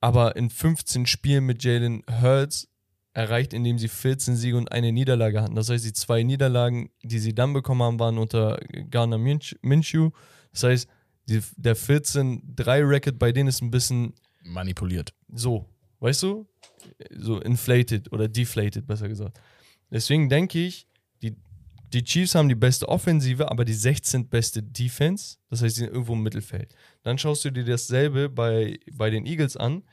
aber 0.00 0.36
in 0.36 0.50
15 0.50 1.06
Spielen 1.06 1.46
mit 1.46 1.64
Jalen 1.64 2.02
Hurts 2.08 2.68
erreicht, 3.16 3.54
indem 3.54 3.78
sie 3.78 3.88
14 3.88 4.36
Siege 4.36 4.58
und 4.58 4.70
eine 4.70 4.92
Niederlage 4.92 5.40
hatten. 5.40 5.54
Das 5.54 5.70
heißt, 5.70 5.84
die 5.84 5.94
zwei 5.94 6.22
Niederlagen, 6.22 6.90
die 7.02 7.18
sie 7.18 7.34
dann 7.34 7.54
bekommen 7.54 7.82
haben, 7.82 7.98
waren 7.98 8.18
unter 8.18 8.60
Garner 8.90 9.16
Minshew. 9.16 10.10
Das 10.52 10.64
heißt, 10.64 10.88
die, 11.26 11.40
der 11.56 11.76
14-3-Record 11.76 13.18
bei 13.18 13.32
denen 13.32 13.48
ist 13.48 13.62
ein 13.62 13.70
bisschen 13.70 14.12
Manipuliert. 14.44 15.14
so, 15.32 15.64
weißt 16.00 16.24
du? 16.24 16.46
So 17.10 17.40
inflated 17.40 18.12
oder 18.12 18.28
deflated, 18.28 18.86
besser 18.86 19.08
gesagt. 19.08 19.40
Deswegen 19.90 20.28
denke 20.28 20.58
ich, 20.58 20.86
die, 21.22 21.34
die 21.94 22.04
Chiefs 22.04 22.34
haben 22.34 22.50
die 22.50 22.54
beste 22.54 22.86
Offensive, 22.86 23.50
aber 23.50 23.64
die 23.64 23.72
16. 23.72 24.28
beste 24.28 24.62
Defense. 24.62 25.38
Das 25.48 25.62
heißt, 25.62 25.76
sie 25.76 25.80
sind 25.84 25.92
irgendwo 25.92 26.12
im 26.12 26.22
Mittelfeld. 26.22 26.74
Dann 27.02 27.16
schaust 27.16 27.46
du 27.46 27.50
dir 27.50 27.64
dasselbe 27.64 28.28
bei, 28.28 28.78
bei 28.92 29.08
den 29.08 29.24
Eagles 29.24 29.56
an. 29.56 29.84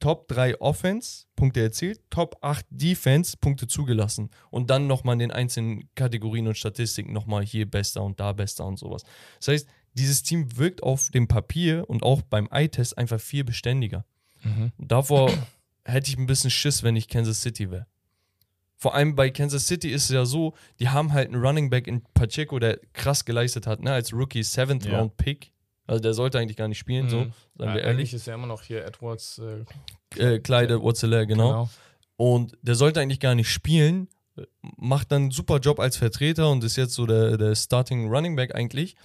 Top 0.00 0.28
3 0.28 0.60
Offense, 0.60 1.26
Punkte 1.36 1.60
erzielt, 1.60 2.00
Top 2.10 2.38
8 2.42 2.66
Defense, 2.70 3.36
Punkte 3.36 3.66
zugelassen. 3.66 4.30
Und 4.50 4.70
dann 4.70 4.86
nochmal 4.86 5.14
in 5.14 5.18
den 5.20 5.30
einzelnen 5.30 5.88
Kategorien 5.94 6.46
und 6.46 6.56
Statistiken 6.56 7.12
nochmal 7.12 7.44
hier 7.44 7.68
bester 7.68 8.02
und 8.02 8.20
da 8.20 8.32
bester 8.32 8.64
und 8.64 8.78
sowas. 8.78 9.02
Das 9.38 9.48
heißt, 9.48 9.68
dieses 9.94 10.22
Team 10.22 10.56
wirkt 10.56 10.82
auf 10.82 11.10
dem 11.10 11.26
Papier 11.26 11.84
und 11.88 12.02
auch 12.02 12.22
beim 12.22 12.48
Eye-Test 12.50 12.96
einfach 12.96 13.20
viel 13.20 13.44
beständiger. 13.44 14.04
Mhm. 14.42 14.72
Davor 14.78 15.32
hätte 15.84 16.10
ich 16.10 16.18
ein 16.18 16.26
bisschen 16.26 16.50
Schiss, 16.50 16.82
wenn 16.82 16.96
ich 16.96 17.08
Kansas 17.08 17.42
City 17.42 17.70
wäre. 17.70 17.86
Vor 18.76 18.94
allem 18.94 19.16
bei 19.16 19.30
Kansas 19.30 19.66
City 19.66 19.90
ist 19.90 20.04
es 20.04 20.10
ja 20.10 20.24
so, 20.24 20.54
die 20.78 20.88
haben 20.88 21.12
halt 21.12 21.28
einen 21.28 21.44
Running 21.44 21.68
Back 21.68 21.88
in 21.88 22.02
Pacheco, 22.14 22.60
der 22.60 22.78
krass 22.92 23.24
geleistet 23.24 23.66
hat, 23.66 23.82
ne, 23.82 23.92
als 23.92 24.12
Rookie 24.12 24.44
Seventh 24.44 24.84
Ja. 24.84 25.00
Also 25.88 26.00
der 26.00 26.14
sollte 26.14 26.38
eigentlich 26.38 26.56
gar 26.56 26.68
nicht 26.68 26.78
spielen, 26.78 27.08
so, 27.08 27.16
Mhm. 27.16 27.22
sagen 27.22 27.32
wir 27.58 27.66
Ja, 27.66 27.74
ehrlich. 27.76 27.88
Eigentlich 27.88 28.14
ist 28.14 28.26
ja 28.26 28.34
immer 28.34 28.46
noch 28.46 28.62
hier 28.62 28.84
Edwards. 28.84 29.40
Äh, 29.40 29.64
Äh, 30.22 30.38
Watzeler, 30.82 31.26
genau. 31.26 31.48
genau. 31.48 31.70
Und 32.16 32.56
der 32.62 32.74
sollte 32.76 33.00
eigentlich 33.00 33.20
gar 33.20 33.34
nicht 33.34 33.48
spielen, 33.50 34.08
macht 34.76 35.10
dann 35.12 35.22
einen 35.22 35.30
super 35.30 35.58
Job 35.58 35.80
als 35.80 35.96
Vertreter 35.96 36.50
und 36.50 36.62
ist 36.64 36.76
jetzt 36.76 36.94
so 36.94 37.06
der, 37.06 37.36
der 37.36 37.54
Starting 37.56 38.08
Running 38.08 38.36
Back 38.36 38.54
eigentlich. 38.54 38.96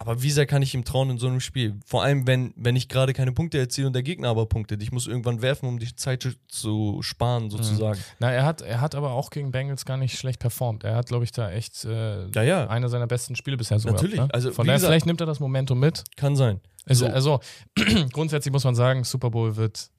Aber 0.00 0.22
wie 0.22 0.30
sehr 0.30 0.46
kann 0.46 0.62
ich 0.62 0.74
ihm 0.74 0.84
trauen 0.84 1.10
in 1.10 1.18
so 1.18 1.26
einem 1.26 1.40
Spiel? 1.40 1.74
Vor 1.84 2.04
allem, 2.04 2.24
wenn, 2.28 2.54
wenn 2.56 2.76
ich 2.76 2.88
gerade 2.88 3.12
keine 3.12 3.32
Punkte 3.32 3.58
erziele 3.58 3.88
und 3.88 3.92
der 3.94 4.04
Gegner 4.04 4.28
aber 4.28 4.46
punktet. 4.46 4.80
Ich 4.80 4.92
muss 4.92 5.08
irgendwann 5.08 5.42
werfen, 5.42 5.68
um 5.68 5.80
die 5.80 5.92
Zeit 5.96 6.24
zu- 6.46 7.02
sparen, 7.02 7.50
sozusagen. 7.50 7.98
Na, 8.20 8.30
er 8.30 8.44
hat, 8.46 8.60
er 8.60 8.80
hat 8.80 8.94
aber 8.94 9.10
auch 9.10 9.30
gegen 9.30 9.50
Bengals 9.50 9.84
gar 9.84 9.96
nicht 9.96 10.16
schlecht 10.16 10.38
performt. 10.38 10.84
Er 10.84 10.94
hat, 10.94 11.06
glaube 11.08 11.24
ich, 11.24 11.32
da 11.32 11.50
echt 11.50 11.84
äh, 11.84 12.28
Ja, 12.28 12.42
ja, 12.44 12.68
einer 12.68 12.88
seiner 12.88 13.08
besten 13.08 13.34
Spiele 13.34 13.56
bisher 13.56 13.80
so 13.80 13.88
Natürlich. 13.88 14.20
Ne? 14.20 14.28
Also, 14.32 14.52
Von 14.52 14.66
daher, 14.68 14.76
gesagt- 14.78 14.88
vielleicht 14.92 15.06
nimmt 15.06 15.20
er 15.20 15.26
das 15.26 15.40
Momentum 15.40 15.80
mit. 15.80 16.04
kann 16.16 16.36
sein. 16.36 16.60
Also, 16.86 17.06
So. 17.06 17.12
also 17.12 17.40
grundsätzlich 18.12 18.52
muss 18.52 18.62
man 18.64 18.76
sagen, 18.76 19.02
Super 19.02 19.30
Bowl 19.30 19.56
wird 19.56 19.90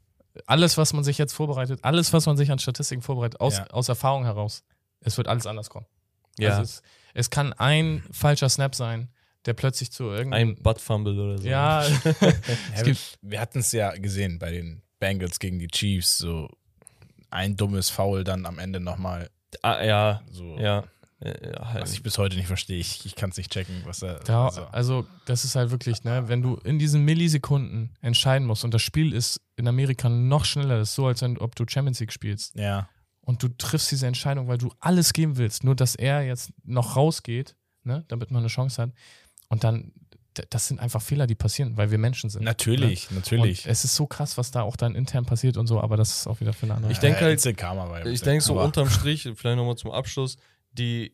alles, 0.45 0.77
was 0.77 0.93
man 0.93 1.03
sich 1.03 1.17
jetzt 1.17 1.33
vorbereitet, 1.33 1.79
alles, 1.83 2.13
was 2.13 2.25
man 2.25 2.37
sich 2.37 2.49
an 2.51 2.59
Statistiken 2.59 3.01
vorbereitet, 3.01 3.41
aus, 3.41 3.57
Ja. 3.57 3.67
aus 3.71 3.89
Erfahrung 3.89 4.23
heraus, 4.23 4.63
es 5.01 5.17
wird 5.17 5.27
alles 5.27 5.45
anders 5.45 5.69
kommen. 5.69 5.87
Ja, 6.39 6.51
Also 6.51 6.61
es, 6.61 6.81
es 7.13 7.29
kann 7.29 7.51
ein 7.51 8.01
falscher 8.11 8.47
Snap 8.47 8.75
sein, 8.75 9.09
der 9.45 9.53
plötzlich 9.53 9.91
zu 9.91 10.05
irgendeinem. 10.05 10.49
ein 10.49 10.61
Butt-Fumble 10.63 11.19
oder 11.19 11.37
so. 11.37 11.47
ja, 11.47 11.83
Ja, 11.87 11.93
wir 12.75 12.83
gibt- 12.83 13.17
wir 13.21 13.39
hatten 13.39 13.59
es 13.59 13.71
ja 13.71 13.91
gesehen 13.91 14.39
bei 14.39 14.51
den 14.51 14.81
Bengals 14.99 15.39
gegen 15.39 15.59
die 15.59 15.67
Chiefs, 15.67 16.17
so 16.17 16.49
ein 17.29 17.55
dummes 17.55 17.89
Foul 17.89 18.23
dann 18.23 18.45
am 18.45 18.59
Ende 18.59 18.79
nochmal. 18.79 19.29
Ah, 19.61 19.83
ja, 19.83 20.21
So, 20.31 20.57
ja. 20.57 20.83
Ja, 21.21 21.73
halt 21.73 21.81
Was 21.81 21.91
ich 21.91 22.01
bis 22.01 22.17
heute 22.17 22.37
nicht 22.37 22.47
verstehe. 22.47 22.79
Ich, 22.79 23.05
ich 23.05 23.13
kann 23.13 23.29
es 23.31 23.35
nicht 23.35 23.51
checken, 23.51 23.81
was 23.83 24.01
er. 24.03 24.19
Da, 24.21 24.45
also, 24.45 24.65
also, 24.67 25.07
das 25.25 25.43
ist 25.43 25.55
halt 25.57 25.69
wirklich, 25.69 26.05
ne, 26.05 26.29
wenn 26.29 26.41
du 26.41 26.55
in 26.63 26.79
diesen 26.79 27.03
Millisekunden 27.03 27.93
entscheiden 27.99 28.47
musst 28.47 28.63
und 28.63 28.73
das 28.73 28.81
Spiel 28.81 29.11
ist 29.13 29.41
in 29.57 29.67
Amerika 29.67 30.07
noch 30.07 30.45
schneller, 30.45 30.77
das 30.77 30.89
ist 30.91 30.95
so, 30.95 31.07
als 31.07 31.21
wenn, 31.21 31.37
ob 31.37 31.55
du 31.57 31.65
Champions 31.67 31.99
League 31.99 32.13
spielst 32.13 32.55
ja. 32.55 32.87
und 33.19 33.43
du 33.43 33.49
triffst 33.49 33.91
diese 33.91 34.07
Entscheidung, 34.07 34.47
weil 34.47 34.59
du 34.59 34.71
alles 34.79 35.11
geben 35.11 35.35
willst, 35.35 35.65
nur 35.65 35.75
dass 35.75 35.95
er 35.95 36.21
jetzt 36.25 36.53
noch 36.63 36.95
rausgeht, 36.95 37.57
ne, 37.83 38.05
damit 38.07 38.31
man 38.31 38.39
eine 38.43 38.47
Chance 38.47 38.81
hat. 38.81 38.91
Und 39.49 39.63
dann, 39.63 39.91
das 40.51 40.67
sind 40.67 40.79
einfach 40.79 41.01
Fehler, 41.01 41.27
die 41.27 41.35
passieren, 41.35 41.75
weil 41.75 41.91
wir 41.91 41.97
Menschen 41.97 42.29
sind. 42.29 42.43
Natürlich, 42.43 43.11
natürlich. 43.11 43.65
Und 43.65 43.71
es 43.71 43.83
ist 43.83 43.95
so 43.95 44.07
krass, 44.07 44.37
was 44.37 44.51
da 44.51 44.61
auch 44.61 44.75
dann 44.77 44.95
intern 44.95 45.25
passiert 45.25 45.57
und 45.57 45.67
so, 45.67 45.81
aber 45.81 45.97
das 45.97 46.17
ist 46.17 46.27
auch 46.27 46.39
wieder 46.39 46.53
für 46.53 46.65
eine 46.67 46.75
andere. 46.75 46.91
Ich 46.91 46.99
denke 46.99 47.21
halt- 47.21 47.57
Karma 47.57 48.05
Ich 48.05 48.21
denke 48.21 48.43
so 48.43 48.59
unterm 48.59 48.89
Strich, 48.89 49.23
vielleicht 49.35 49.57
nochmal 49.57 49.75
zum 49.75 49.91
Abschluss, 49.91 50.37
die, 50.71 51.13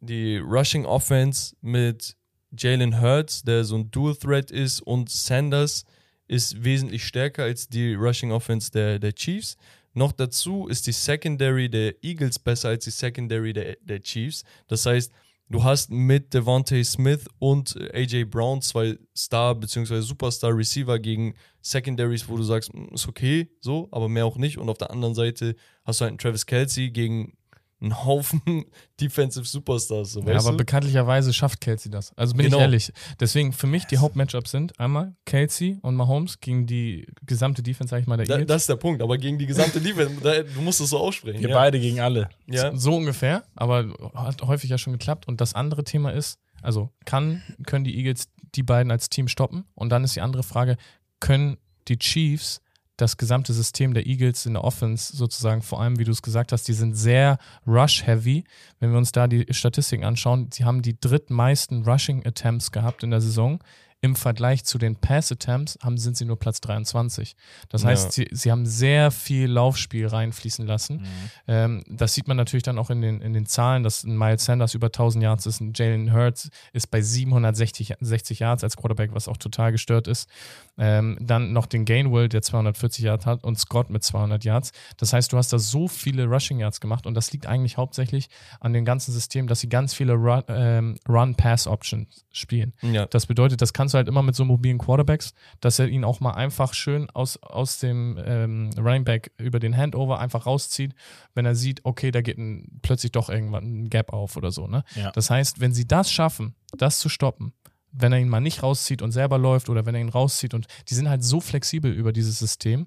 die 0.00 0.38
Rushing 0.38 0.86
Offense 0.86 1.54
mit 1.60 2.16
Jalen 2.56 3.00
Hurts, 3.00 3.42
der 3.42 3.64
so 3.64 3.76
ein 3.76 3.90
Dual 3.90 4.16
Threat 4.16 4.50
ist, 4.50 4.80
und 4.80 5.10
Sanders 5.10 5.84
ist 6.26 6.62
wesentlich 6.64 7.04
stärker 7.04 7.42
als 7.42 7.68
die 7.68 7.94
Rushing 7.94 8.30
Offense 8.32 8.70
der, 8.70 8.98
der 8.98 9.12
Chiefs. 9.12 9.56
Noch 9.92 10.12
dazu 10.12 10.68
ist 10.68 10.86
die 10.86 10.92
Secondary 10.92 11.68
der 11.68 11.94
Eagles 12.04 12.38
besser 12.38 12.68
als 12.68 12.84
die 12.84 12.90
Secondary 12.92 13.52
der, 13.52 13.76
der 13.82 14.00
Chiefs. 14.00 14.44
Das 14.68 14.86
heißt, 14.86 15.12
du 15.50 15.62
hast 15.64 15.90
mit 15.90 16.32
Devontae 16.32 16.82
Smith 16.84 17.26
und 17.38 17.76
AJ 17.92 18.24
Brown 18.24 18.62
zwei 18.62 18.96
Star- 19.16 19.54
bzw. 19.54 20.00
Superstar-Receiver 20.00 20.98
gegen 20.98 21.34
Secondaries, 21.60 22.28
wo 22.28 22.36
du 22.36 22.42
sagst, 22.42 22.72
"Mm, 22.72 22.94
ist 22.94 23.06
okay, 23.08 23.50
so, 23.60 23.88
aber 23.92 24.08
mehr 24.08 24.24
auch 24.24 24.36
nicht. 24.36 24.56
Und 24.58 24.68
auf 24.70 24.78
der 24.78 24.90
anderen 24.90 25.14
Seite 25.14 25.56
hast 25.84 26.00
du 26.00 26.04
halt 26.04 26.10
einen 26.12 26.18
Travis 26.18 26.46
Kelsey 26.46 26.90
gegen 26.90 27.34
einen 27.82 28.04
Haufen 28.04 28.40
Defensive 29.00 29.44
Superstars. 29.46 30.12
So, 30.12 30.20
Ja, 30.20 30.26
weißt 30.34 30.46
aber 30.46 30.52
du? 30.52 30.56
bekanntlicherweise 30.58 31.32
schafft 31.32 31.60
Kelsey 31.60 31.90
das. 31.90 32.12
Also 32.16 32.34
bin 32.34 32.44
Genau. 32.46 32.58
ich 32.58 32.62
ehrlich. 32.62 32.92
Deswegen 33.18 33.52
für 33.52 33.66
mich 33.66 33.86
die 33.86 33.98
Hauptmatchups 33.98 34.50
sind 34.50 34.78
einmal 34.78 35.14
Kelsey 35.24 35.78
und 35.82 35.96
Mahomes 35.96 36.40
gegen 36.40 36.66
die 36.66 37.06
gesamte 37.24 37.62
Defense, 37.62 37.90
sag 37.90 38.00
ich 38.02 38.06
mal, 38.06 38.16
der 38.18 38.26
Da, 38.26 38.34
Eagles. 38.34 38.48
das 38.48 38.62
ist 38.62 38.68
der 38.68 38.76
Punkt, 38.76 39.00
aber 39.02 39.16
gegen 39.18 39.38
die 39.38 39.46
gesamte 39.46 39.80
Defense, 39.80 40.14
da, 40.22 40.42
du 40.42 40.60
musst 40.60 40.80
es 40.80 40.90
so 40.90 40.98
aussprechen. 40.98 41.40
Wir 41.40 41.48
ja. 41.50 41.56
beide 41.56 41.80
gegen 41.80 42.00
alle. 42.00 42.28
Ja. 42.46 42.76
So 42.76 42.94
ungefähr, 42.96 43.44
aber 43.54 43.86
hat 44.14 44.42
häufig 44.42 44.68
ja 44.70 44.76
schon 44.78 44.92
geklappt. 44.92 45.26
Und 45.26 45.40
das 45.40 45.54
andere 45.54 45.84
Thema 45.84 46.10
ist, 46.12 46.38
also 46.62 46.90
kann, 47.06 47.42
können 47.66 47.84
die 47.84 47.96
Eagles 47.96 48.28
die 48.54 48.62
beiden 48.62 48.90
als 48.92 49.08
Team 49.08 49.28
stoppen? 49.28 49.64
Und 49.74 49.88
dann 49.90 50.04
ist 50.04 50.16
die 50.16 50.20
andere 50.20 50.42
Frage, 50.42 50.76
können 51.20 51.56
die 51.88 51.98
Chiefs 51.98 52.60
das 53.00 53.16
gesamte 53.16 53.52
System 53.52 53.94
der 53.94 54.06
Eagles 54.06 54.46
in 54.46 54.54
der 54.54 54.64
Offense 54.64 55.16
sozusagen, 55.16 55.62
vor 55.62 55.80
allem 55.80 55.98
wie 55.98 56.04
du 56.04 56.10
es 56.10 56.22
gesagt 56.22 56.52
hast, 56.52 56.68
die 56.68 56.72
sind 56.72 56.94
sehr 56.94 57.38
rush-heavy. 57.66 58.44
Wenn 58.78 58.90
wir 58.90 58.98
uns 58.98 59.12
da 59.12 59.26
die 59.26 59.46
Statistiken 59.50 60.04
anschauen, 60.04 60.50
sie 60.52 60.64
haben 60.64 60.82
die 60.82 60.98
drittmeisten 60.98 61.84
Rushing-Attempts 61.84 62.72
gehabt 62.72 63.02
in 63.02 63.10
der 63.10 63.20
Saison. 63.20 63.60
Im 64.02 64.16
Vergleich 64.16 64.64
zu 64.64 64.78
den 64.78 64.96
Pass-Attempts 64.96 65.78
haben, 65.82 65.98
sind 65.98 66.16
sie 66.16 66.24
nur 66.24 66.38
Platz 66.38 66.62
23. 66.62 67.36
Das 67.68 67.82
Ja. 67.82 67.88
heißt, 67.88 68.12
sie, 68.12 68.28
sie 68.30 68.50
haben 68.50 68.64
sehr 68.64 69.10
viel 69.10 69.46
Laufspiel 69.46 70.06
reinfließen 70.06 70.66
lassen. 70.66 71.04
Ähm, 71.46 71.82
das 71.86 72.14
sieht 72.14 72.26
man 72.26 72.38
natürlich 72.38 72.62
dann 72.62 72.78
auch 72.78 72.88
in 72.88 73.02
den, 73.02 73.20
in 73.20 73.34
den 73.34 73.44
Zahlen, 73.44 73.82
dass 73.82 74.02
ein 74.04 74.16
Miles 74.16 74.46
Sanders 74.46 74.72
über 74.72 74.86
1000 74.86 75.22
Yards 75.22 75.44
ist, 75.44 75.60
ein 75.60 75.72
Jalen 75.74 76.14
Hurts 76.14 76.48
ist 76.72 76.90
bei 76.90 77.02
760 77.02 77.94
60 78.00 78.38
Yards 78.38 78.64
als 78.64 78.76
Quarterback, 78.78 79.10
was 79.12 79.28
auch 79.28 79.36
total 79.36 79.70
gestört 79.72 80.08
ist. 80.08 80.30
Ähm, 80.78 81.18
dann 81.20 81.52
noch 81.52 81.66
den 81.66 81.84
Gainwell, 81.84 82.30
der 82.30 82.40
240 82.40 83.04
Yards 83.04 83.26
hat 83.26 83.44
und 83.44 83.58
Scott 83.58 83.90
mit 83.90 84.02
200 84.02 84.44
Yards. 84.44 84.72
Das 84.96 85.12
heißt, 85.12 85.30
du 85.30 85.36
hast 85.36 85.52
da 85.52 85.58
so 85.58 85.88
viele 85.88 86.24
Rushing 86.24 86.58
Yards 86.58 86.80
gemacht 86.80 87.06
und 87.06 87.12
das 87.12 87.32
liegt 87.32 87.44
eigentlich 87.46 87.76
hauptsächlich 87.76 88.30
an 88.60 88.72
dem 88.72 88.86
ganzen 88.86 89.12
System, 89.12 89.46
dass 89.46 89.60
sie 89.60 89.68
ganz 89.68 89.92
viele 89.92 90.14
Run- 90.14 90.44
ähm, 90.48 90.96
Run-Pass-Options 91.06 92.24
spielen. 92.32 92.72
Ja. 92.80 93.04
Das 93.06 93.26
bedeutet, 93.26 93.60
das 93.60 93.72
kannst 93.74 93.89
du 93.94 93.98
halt 93.98 94.08
immer 94.08 94.22
mit 94.22 94.34
so 94.34 94.44
mobilen 94.44 94.78
Quarterbacks, 94.78 95.32
dass 95.60 95.78
er 95.78 95.88
ihn 95.88 96.04
auch 96.04 96.20
mal 96.20 96.32
einfach 96.32 96.74
schön 96.74 97.08
aus, 97.10 97.36
aus 97.42 97.78
dem 97.78 98.18
ähm, 98.24 98.70
Running 98.78 99.04
Back 99.04 99.32
über 99.38 99.58
den 99.60 99.76
Handover 99.76 100.18
einfach 100.20 100.46
rauszieht, 100.46 100.94
wenn 101.34 101.46
er 101.46 101.54
sieht, 101.54 101.84
okay, 101.84 102.10
da 102.10 102.20
geht 102.22 102.38
ein, 102.38 102.80
plötzlich 102.82 103.12
doch 103.12 103.28
irgendwann 103.28 103.64
ein 103.84 103.90
Gap 103.90 104.12
auf 104.12 104.36
oder 104.36 104.50
so. 104.50 104.66
Ne? 104.66 104.82
Ja. 104.94 105.10
Das 105.12 105.30
heißt, 105.30 105.60
wenn 105.60 105.72
sie 105.74 105.86
das 105.86 106.10
schaffen, 106.10 106.54
das 106.76 106.98
zu 106.98 107.08
stoppen, 107.08 107.52
wenn 107.92 108.12
er 108.12 108.20
ihn 108.20 108.28
mal 108.28 108.40
nicht 108.40 108.62
rauszieht 108.62 109.02
und 109.02 109.10
selber 109.12 109.36
läuft 109.38 109.68
oder 109.68 109.84
wenn 109.86 109.94
er 109.94 110.00
ihn 110.00 110.08
rauszieht 110.10 110.54
und 110.54 110.66
die 110.88 110.94
sind 110.94 111.08
halt 111.08 111.24
so 111.24 111.40
flexibel 111.40 111.90
über 111.92 112.12
dieses 112.12 112.38
System, 112.38 112.86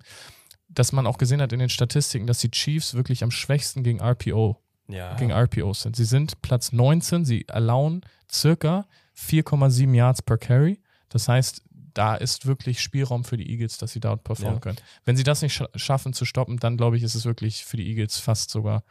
dass 0.70 0.91
man 0.93 1.06
auch 1.06 1.18
gesehen 1.18 1.41
hat 1.41 1.51
in 1.54 1.60
den 1.60 1.70
Statistiken, 1.70 2.26
dass 2.26 2.39
die 2.39 2.49
Chiefs 2.51 2.93
wirklich 2.93 3.24
am 3.24 3.30
schwächsten 3.30 3.84
gegen 3.84 3.99
RPO 4.01 4.58
Ja. 4.88 5.14
gegen 5.16 5.32
RPOs 5.32 5.82
sind. 5.82 5.95
Sie 5.95 6.06
sind 6.06 6.41
Platz 6.41 6.72
19, 6.72 7.26
sie 7.26 7.45
erlauben 7.47 8.01
circa 8.32 8.86
4,7 9.16 9.93
Yards 9.93 10.22
per 10.22 10.38
Carry. 10.38 10.80
Das 11.14 11.28
heißt, 11.30 11.61
da 11.93 12.16
ist 12.16 12.45
wirklich 12.47 12.82
Spielraum 12.82 13.24
für 13.24 13.38
die 13.38 13.49
Eagles, 13.51 13.78
dass 13.78 13.91
sie 13.93 13.99
dort 13.99 14.24
performen 14.24 14.55
Ja. 14.55 14.59
können. 14.59 14.78
Wenn 15.05 15.16
sie 15.16 15.24
das 15.24 15.41
nicht 15.43 15.53
scha 15.53 15.68
schaffen 15.76 16.11
zu 16.14 16.26
stoppen, 16.26 16.57
dann 16.57 16.76
glaube 16.76 16.97
ich, 16.97 17.03
ist 17.03 17.14
es 17.16 17.24
wirklich 17.26 17.66
für 17.66 17.78
die 17.78 17.88
Eagles 17.88 18.18
fast 18.18 18.49
sogar. 18.49 18.84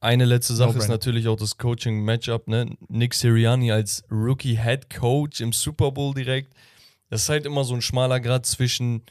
Eine 0.00 0.24
letzte 0.24 0.54
Sache 0.54 0.70
ist 0.70 0.74
No-brainer. 0.74 0.94
natürlich 0.94 1.28
auch 1.28 1.36
das 1.36 1.56
Coaching-Matchup. 1.56 2.48
Ne? 2.48 2.76
Nick 2.88 3.14
Sirianni 3.14 3.70
als 3.72 4.04
Rookie-Head 4.10 4.90
Coach 4.94 5.40
im 5.40 5.52
Super 5.52 5.90
Bowl 5.92 6.12
direkt. 6.14 6.52
Das 7.08 7.22
ist 7.22 7.28
halt 7.28 7.46
immer 7.46 7.64
so 7.64 7.74
ein 7.74 7.80
schmaler 7.82 8.20
Grad 8.20 8.44
zwischen, 8.44 9.02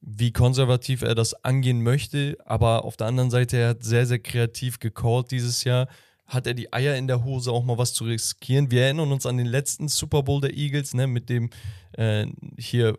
wie 0.00 0.32
konservativ 0.32 1.02
er 1.02 1.14
das 1.14 1.34
angehen 1.44 1.82
möchte, 1.82 2.38
aber 2.44 2.84
auf 2.84 2.96
der 2.96 3.06
anderen 3.06 3.30
Seite, 3.30 3.58
er 3.58 3.68
hat 3.70 3.84
sehr, 3.84 4.06
sehr 4.06 4.18
kreativ 4.18 4.78
gecallt 4.78 5.30
dieses 5.30 5.62
Jahr. 5.64 5.88
Hat 6.26 6.46
er 6.46 6.54
die 6.54 6.72
Eier 6.72 6.96
in 6.96 7.06
der 7.06 7.24
Hose, 7.24 7.52
auch 7.52 7.64
mal 7.64 7.78
was 7.78 7.92
zu 7.92 8.04
riskieren? 8.04 8.70
Wir 8.70 8.84
erinnern 8.84 9.12
uns 9.12 9.26
an 9.26 9.36
den 9.36 9.46
letzten 9.46 9.88
Super 9.88 10.22
Bowl 10.22 10.40
der 10.40 10.56
Eagles, 10.56 10.94
ne, 10.94 11.06
mit 11.06 11.28
dem 11.28 11.50
äh, 11.92 12.26
hier 12.58 12.96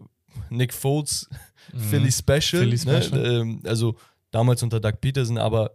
Nick 0.49 0.73
Foles 0.73 1.29
Philly 1.75 2.11
Special. 2.11 2.65
Mhm. 2.65 2.77
Philly 2.77 2.77
Special. 2.77 3.21
Ne? 3.21 3.27
Ähm, 3.27 3.61
also 3.65 3.97
damals 4.31 4.63
unter 4.63 4.79
Doug 4.79 5.01
Peterson, 5.01 5.37
aber 5.37 5.71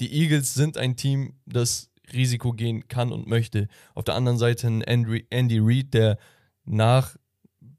die 0.00 0.12
Eagles 0.12 0.54
sind 0.54 0.76
ein 0.76 0.96
Team, 0.96 1.34
das 1.46 1.90
Risiko 2.12 2.52
gehen 2.52 2.88
kann 2.88 3.12
und 3.12 3.26
möchte. 3.26 3.68
Auf 3.94 4.04
der 4.04 4.14
anderen 4.14 4.38
Seite 4.38 4.66
ein 4.66 4.82
Andy, 4.82 5.26
Andy 5.30 5.58
Reid, 5.60 5.94
der 5.94 6.18
nach 6.64 7.16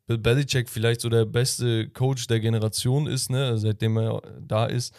Bill 0.08 0.18
Belichick 0.18 0.70
vielleicht 0.70 1.02
so 1.02 1.10
der 1.10 1.26
beste 1.26 1.90
Coach 1.90 2.28
der 2.28 2.40
Generation 2.40 3.08
ist, 3.08 3.30
ne? 3.30 3.58
seitdem 3.58 3.98
er 3.98 4.22
da 4.42 4.66
ist. 4.66 4.94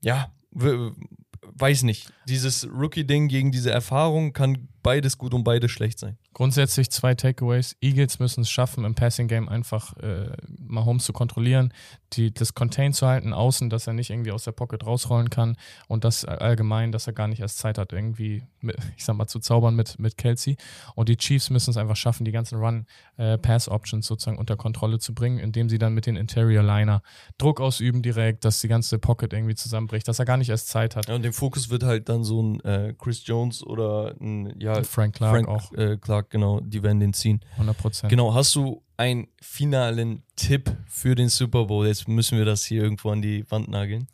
Ja, 0.00 0.32
weiß 0.50 1.82
nicht. 1.82 2.12
Dieses 2.28 2.68
Rookie-Ding 2.70 3.28
gegen 3.28 3.50
diese 3.50 3.70
Erfahrung 3.70 4.32
kann 4.32 4.68
beides 4.82 5.18
gut 5.18 5.34
und 5.34 5.44
beides 5.44 5.70
schlecht 5.70 5.98
sein. 5.98 6.16
Grundsätzlich 6.32 6.90
zwei 6.90 7.14
Takeaways. 7.14 7.76
Eagles 7.80 8.20
müssen 8.20 8.42
es 8.42 8.50
schaffen, 8.50 8.84
im 8.84 8.94
Passing 8.94 9.28
Game 9.28 9.48
einfach 9.48 9.96
äh, 9.98 10.30
Mahomes 10.58 11.04
zu 11.04 11.12
kontrollieren, 11.12 11.74
die, 12.12 12.32
das 12.32 12.54
Contain 12.54 12.92
zu 12.92 13.06
halten, 13.06 13.32
außen, 13.32 13.70
dass 13.70 13.86
er 13.86 13.92
nicht 13.92 14.10
irgendwie 14.10 14.30
aus 14.30 14.44
der 14.44 14.52
Pocket 14.52 14.86
rausrollen 14.86 15.30
kann 15.30 15.56
und 15.88 16.04
das 16.04 16.24
allgemein, 16.24 16.92
dass 16.92 17.06
er 17.06 17.12
gar 17.12 17.28
nicht 17.28 17.40
erst 17.40 17.58
Zeit 17.58 17.76
hat, 17.76 17.92
irgendwie, 17.92 18.44
mit, 18.60 18.76
ich 18.96 19.04
sag 19.04 19.16
mal, 19.16 19.26
zu 19.26 19.40
zaubern 19.40 19.74
mit, 19.74 19.98
mit 19.98 20.16
Kelsey. 20.16 20.56
Und 20.94 21.08
die 21.08 21.16
Chiefs 21.16 21.50
müssen 21.50 21.70
es 21.70 21.76
einfach 21.76 21.96
schaffen, 21.96 22.24
die 22.24 22.32
ganzen 22.32 22.58
Run-Pass-Options 22.58 24.06
äh, 24.06 24.08
sozusagen 24.08 24.38
unter 24.38 24.56
Kontrolle 24.56 25.00
zu 25.00 25.12
bringen, 25.12 25.38
indem 25.38 25.68
sie 25.68 25.78
dann 25.78 25.92
mit 25.92 26.06
den 26.06 26.16
Interior-Liner 26.16 27.02
Druck 27.36 27.60
ausüben 27.60 28.00
direkt, 28.00 28.44
dass 28.44 28.60
die 28.60 28.68
ganze 28.68 28.98
Pocket 28.98 29.32
irgendwie 29.32 29.54
zusammenbricht, 29.54 30.06
dass 30.06 30.18
er 30.18 30.24
gar 30.24 30.36
nicht 30.36 30.50
erst 30.50 30.68
Zeit 30.68 30.96
hat. 30.96 31.08
Ja, 31.08 31.16
und 31.16 31.22
dem 31.22 31.32
Fokus 31.32 31.68
wird 31.68 31.82
halt 31.82 32.08
dann 32.08 32.17
so 32.24 32.42
ein 32.42 32.60
äh, 32.60 32.94
Chris 32.98 33.26
Jones 33.26 33.64
oder 33.64 34.14
ein, 34.20 34.54
ja, 34.60 34.82
Frank 34.82 35.16
Clark 35.16 35.44
Frank, 35.44 35.48
auch. 35.48 35.72
Äh, 35.72 35.96
Clark, 35.96 36.30
genau, 36.30 36.60
die 36.60 36.82
werden 36.82 37.00
den 37.00 37.12
ziehen. 37.12 37.40
100% 37.58 38.08
Genau, 38.08 38.34
hast 38.34 38.54
du 38.54 38.82
einen 38.96 39.28
finalen 39.40 40.22
Tipp 40.36 40.70
für 40.86 41.14
den 41.14 41.28
Super 41.28 41.66
Bowl? 41.66 41.86
Jetzt 41.86 42.08
müssen 42.08 42.38
wir 42.38 42.44
das 42.44 42.64
hier 42.64 42.82
irgendwo 42.82 43.10
an 43.10 43.22
die 43.22 43.48
Wand 43.50 43.68
nageln. 43.68 44.08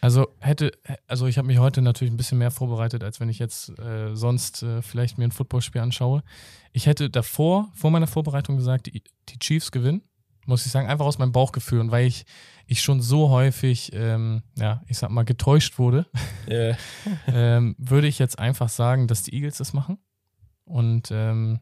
Also 0.00 0.28
hätte, 0.38 0.72
also 1.06 1.26
ich 1.26 1.36
habe 1.36 1.46
mich 1.46 1.58
heute 1.58 1.82
natürlich 1.82 2.12
ein 2.12 2.16
bisschen 2.16 2.38
mehr 2.38 2.50
vorbereitet, 2.50 3.04
als 3.04 3.20
wenn 3.20 3.28
ich 3.28 3.38
jetzt 3.38 3.78
äh, 3.78 4.14
sonst 4.14 4.62
äh, 4.62 4.80
vielleicht 4.80 5.18
mir 5.18 5.24
ein 5.24 5.32
Footballspiel 5.32 5.80
anschaue. 5.80 6.22
Ich 6.72 6.86
hätte 6.86 7.10
davor, 7.10 7.70
vor 7.74 7.90
meiner 7.90 8.06
Vorbereitung 8.06 8.56
gesagt, 8.56 8.86
die, 8.86 9.02
die 9.28 9.38
Chiefs 9.38 9.70
gewinnen, 9.70 10.02
muss 10.46 10.64
ich 10.64 10.72
sagen, 10.72 10.88
einfach 10.88 11.04
aus 11.04 11.18
meinem 11.18 11.32
Bauchgefühl 11.32 11.80
und 11.80 11.90
weil 11.90 12.06
ich, 12.06 12.24
ich 12.70 12.82
schon 12.82 13.02
so 13.02 13.30
häufig, 13.30 13.90
ähm, 13.94 14.44
ja, 14.56 14.80
ich 14.86 14.96
sag 14.96 15.10
mal, 15.10 15.24
getäuscht 15.24 15.80
wurde, 15.80 16.06
yeah. 16.48 16.78
ähm, 17.26 17.74
würde 17.78 18.06
ich 18.06 18.20
jetzt 18.20 18.38
einfach 18.38 18.68
sagen, 18.68 19.08
dass 19.08 19.24
die 19.24 19.34
Eagles 19.34 19.58
das 19.58 19.72
machen 19.72 19.98
und 20.66 21.10
ähm, 21.10 21.58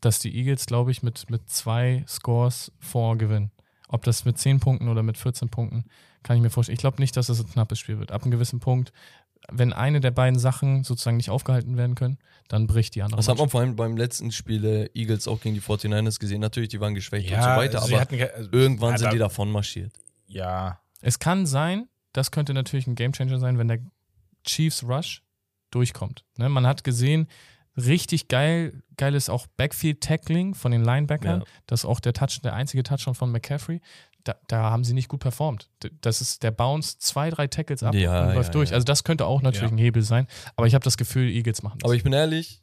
dass 0.00 0.18
die 0.18 0.36
Eagles, 0.36 0.66
glaube 0.66 0.90
ich, 0.90 1.04
mit, 1.04 1.30
mit 1.30 1.48
zwei 1.48 2.04
Scores 2.08 2.72
vor 2.80 3.16
gewinnen. 3.16 3.52
Ob 3.86 4.02
das 4.02 4.24
mit 4.24 4.36
10 4.36 4.58
Punkten 4.58 4.88
oder 4.88 5.04
mit 5.04 5.16
14 5.16 5.48
Punkten, 5.48 5.84
kann 6.24 6.36
ich 6.36 6.42
mir 6.42 6.50
vorstellen. 6.50 6.74
Ich 6.74 6.80
glaube 6.80 7.00
nicht, 7.00 7.16
dass 7.16 7.28
es 7.28 7.38
ein 7.38 7.48
knappes 7.48 7.78
Spiel 7.78 8.00
wird. 8.00 8.10
Ab 8.10 8.22
einem 8.22 8.32
gewissen 8.32 8.58
Punkt, 8.58 8.92
wenn 9.48 9.72
eine 9.72 10.00
der 10.00 10.10
beiden 10.10 10.40
Sachen 10.40 10.82
sozusagen 10.82 11.18
nicht 11.18 11.30
aufgehalten 11.30 11.76
werden 11.76 11.94
können, 11.94 12.18
dann 12.48 12.66
bricht 12.66 12.96
die 12.96 13.02
andere. 13.02 13.16
Das 13.16 13.28
hat 13.28 13.38
man 13.38 13.48
vor 13.48 13.60
allem 13.60 13.76
beim 13.76 13.96
letzten 13.96 14.32
Spiel 14.32 14.60
der 14.60 14.96
Eagles 14.96 15.28
auch 15.28 15.40
gegen 15.40 15.54
die 15.54 15.60
49ers 15.60 16.18
gesehen. 16.18 16.40
Natürlich, 16.40 16.70
die 16.70 16.80
waren 16.80 16.96
geschwächt 16.96 17.30
ja, 17.30 17.36
und 17.36 17.42
so 17.44 17.60
weiter, 17.60 17.82
aber 17.84 18.00
hatten, 18.00 18.20
also, 18.20 18.50
irgendwann 18.50 18.98
sind 18.98 19.12
die 19.12 19.18
davon 19.18 19.52
marschiert. 19.52 19.92
Ja. 20.26 20.80
Es 21.00 21.18
kann 21.18 21.46
sein, 21.46 21.88
das 22.12 22.30
könnte 22.30 22.54
natürlich 22.54 22.86
ein 22.86 22.94
Gamechanger 22.94 23.38
sein, 23.38 23.58
wenn 23.58 23.68
der 23.68 23.78
Chiefs 24.44 24.84
Rush 24.84 25.22
durchkommt. 25.70 26.24
Ne? 26.36 26.48
Man 26.48 26.66
hat 26.66 26.84
gesehen, 26.84 27.28
Richtig 27.76 28.28
geil, 28.28 28.82
geil 28.96 29.14
ist 29.14 29.28
auch 29.28 29.46
Backfield-Tackling 29.46 30.54
von 30.54 30.72
den 30.72 30.82
Linebackern. 30.82 31.40
Ja. 31.40 31.46
Das 31.66 31.80
ist 31.80 31.84
auch 31.84 32.00
der 32.00 32.14
Touch, 32.14 32.40
der 32.42 32.54
einzige 32.54 32.82
Touchdown 32.82 33.14
von 33.14 33.30
McCaffrey. 33.30 33.82
Da, 34.24 34.34
da, 34.48 34.70
haben 34.70 34.82
sie 34.82 34.94
nicht 34.94 35.08
gut 35.08 35.20
performt. 35.20 35.68
Das 36.00 36.20
ist 36.20 36.42
der 36.42 36.50
Bounce, 36.50 36.98
zwei, 36.98 37.30
drei 37.30 37.46
Tackles 37.46 37.82
ab 37.82 37.94
ja, 37.94 38.28
und 38.28 38.34
läuft 38.34 38.48
ja, 38.48 38.52
durch. 38.52 38.72
Also 38.72 38.84
das 38.84 39.04
könnte 39.04 39.26
auch 39.26 39.42
natürlich 39.42 39.70
ein 39.70 39.78
Hebel 39.78 40.02
sein. 40.02 40.26
Aber 40.56 40.66
ich 40.66 40.74
habe 40.74 40.82
das 40.82 40.96
Gefühl, 40.96 41.28
Eagles 41.28 41.62
machen 41.62 41.78
das. 41.78 41.86
Aber 41.86 41.94
ich 41.94 42.02
bin 42.02 42.12
ehrlich, 42.12 42.62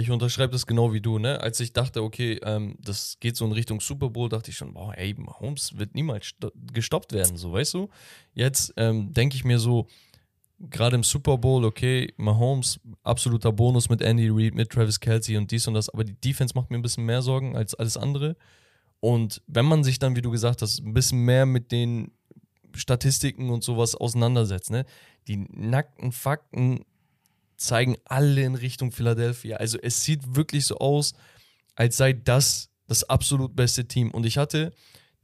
ich 0.00 0.10
unterschreibe 0.10 0.52
das 0.52 0.66
genau 0.66 0.92
wie 0.92 1.00
du, 1.00 1.18
ne? 1.18 1.40
Als 1.40 1.58
ich 1.60 1.72
dachte, 1.72 2.02
okay, 2.02 2.38
ähm, 2.42 2.76
das 2.80 3.16
geht 3.18 3.36
so 3.36 3.46
in 3.46 3.52
Richtung 3.52 3.80
Super 3.80 4.10
Bowl, 4.10 4.28
dachte 4.28 4.50
ich 4.50 4.56
schon, 4.56 4.74
boah, 4.74 4.92
ey, 4.96 5.14
Holmes 5.40 5.78
wird 5.78 5.94
niemals 5.94 6.34
gestoppt 6.72 7.12
werden, 7.12 7.36
so, 7.36 7.52
weißt 7.52 7.74
du? 7.74 7.88
Jetzt 8.34 8.74
ähm, 8.76 9.12
denke 9.12 9.36
ich 9.36 9.44
mir 9.44 9.58
so, 9.58 9.86
gerade 10.58 10.96
im 10.96 11.02
Super 11.02 11.38
Bowl, 11.38 11.64
okay, 11.64 12.12
Mahomes, 12.18 12.78
absoluter 13.02 13.52
Bonus 13.52 13.88
mit 13.88 14.02
Andy 14.02 14.28
Reid, 14.30 14.54
mit 14.54 14.70
Travis 14.70 15.00
Kelsey 15.00 15.36
und 15.36 15.50
dies 15.50 15.66
und 15.66 15.74
das, 15.74 15.88
aber 15.88 16.04
die 16.04 16.20
Defense 16.20 16.54
macht 16.54 16.70
mir 16.70 16.76
ein 16.76 16.82
bisschen 16.82 17.06
mehr 17.06 17.22
Sorgen 17.22 17.56
als 17.56 17.74
alles 17.74 17.96
andere. 17.96 18.36
Und 19.00 19.42
wenn 19.46 19.66
man 19.66 19.82
sich 19.82 19.98
dann, 19.98 20.16
wie 20.16 20.22
du 20.22 20.30
gesagt 20.30 20.62
hast, 20.62 20.80
ein 20.80 20.94
bisschen 20.94 21.20
mehr 21.20 21.46
mit 21.46 21.72
den 21.72 22.12
Statistiken 22.74 23.48
und 23.48 23.64
sowas 23.64 23.94
auseinandersetzt, 23.94 24.70
ne, 24.70 24.84
die 25.26 25.36
nackten 25.36 26.12
Fakten 26.12 26.84
zeigen 27.56 27.96
alle 28.04 28.42
in 28.42 28.54
Richtung 28.54 28.92
Philadelphia. 28.92 29.56
Also 29.56 29.78
es 29.80 30.02
sieht 30.02 30.36
wirklich 30.36 30.66
so 30.66 30.78
aus, 30.78 31.14
als 31.74 31.96
sei 31.96 32.12
das 32.12 32.70
das 32.86 33.04
absolut 33.04 33.56
beste 33.56 33.86
Team. 33.86 34.10
Und 34.10 34.26
ich 34.26 34.38
hatte 34.38 34.72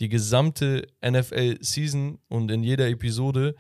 die 0.00 0.09
gesamte 0.09 0.86
NFL-Season 1.04 2.18
und 2.28 2.50
in 2.50 2.62
jeder 2.62 2.88
Episode 2.88 3.54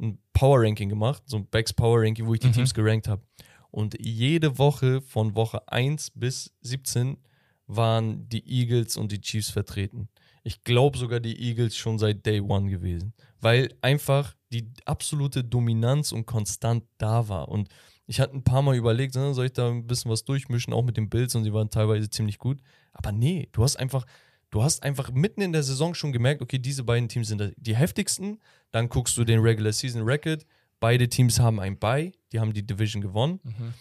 ein 0.00 0.18
Power 0.32 0.62
Ranking 0.62 0.88
gemacht, 0.88 1.22
so 1.26 1.36
ein 1.36 1.46
Backs 1.46 1.72
Power 1.72 2.02
Ranking, 2.02 2.26
wo 2.26 2.34
ich 2.34 2.40
die 2.40 2.48
mhm. 2.48 2.52
Teams 2.52 2.74
gerankt 2.74 3.08
habe. 3.08 3.22
Und 3.70 3.96
jede 4.00 4.58
Woche 4.58 5.02
von 5.02 5.34
Woche 5.34 5.66
1 5.68 6.12
bis 6.14 6.52
17 6.60 7.18
waren 7.66 8.28
die 8.28 8.46
Eagles 8.48 8.96
und 8.96 9.12
die 9.12 9.20
Chiefs 9.20 9.50
vertreten. 9.50 10.08
Ich 10.42 10.64
glaube 10.64 10.96
sogar 10.96 11.20
die 11.20 11.38
Eagles 11.38 11.76
schon 11.76 11.98
seit 11.98 12.24
Day 12.24 12.40
One 12.40 12.70
gewesen, 12.70 13.12
weil 13.40 13.74
einfach 13.82 14.34
die 14.50 14.70
absolute 14.86 15.44
Dominanz 15.44 16.12
und 16.12 16.24
Konstant 16.24 16.84
da 16.96 17.28
war. 17.28 17.48
Und 17.48 17.68
ich 18.08 18.20
hatte 18.20 18.34
ein 18.34 18.42
paar 18.42 18.62
Mal 18.62 18.74
überlegt, 18.74 19.14
ne, 19.14 19.34
soll 19.34 19.46
ich 19.46 19.52
da 19.52 19.68
ein 19.68 19.86
bisschen 19.86 20.10
was 20.10 20.24
durchmischen, 20.24 20.72
auch 20.72 20.82
mit 20.82 20.96
den 20.96 21.10
Bills 21.10 21.34
und 21.34 21.44
sie 21.44 21.52
waren 21.52 21.68
teilweise 21.68 22.08
ziemlich 22.08 22.38
gut. 22.38 22.62
Aber 22.94 23.12
nee, 23.12 23.50
du 23.52 23.62
hast 23.62 23.76
einfach, 23.76 24.06
du 24.50 24.62
hast 24.62 24.82
einfach 24.82 25.12
mitten 25.12 25.42
in 25.42 25.52
der 25.52 25.62
Saison 25.62 25.94
schon 25.94 26.10
gemerkt, 26.10 26.40
okay, 26.40 26.58
diese 26.58 26.84
beiden 26.84 27.10
Teams 27.10 27.28
sind 27.28 27.52
die 27.58 27.76
heftigsten. 27.76 28.40
Dann 28.70 28.88
guckst 28.88 29.18
du 29.18 29.24
den 29.24 29.40
Regular 29.40 29.72
Season 29.72 30.02
Record. 30.02 30.46
Beide 30.80 31.10
Teams 31.10 31.38
haben 31.38 31.60
ein 31.60 31.78
Bye, 31.78 32.12
die 32.32 32.40
haben 32.40 32.54
die 32.54 32.66
Division 32.66 33.02
gewonnen. 33.02 33.40
Mhm. 33.42 33.74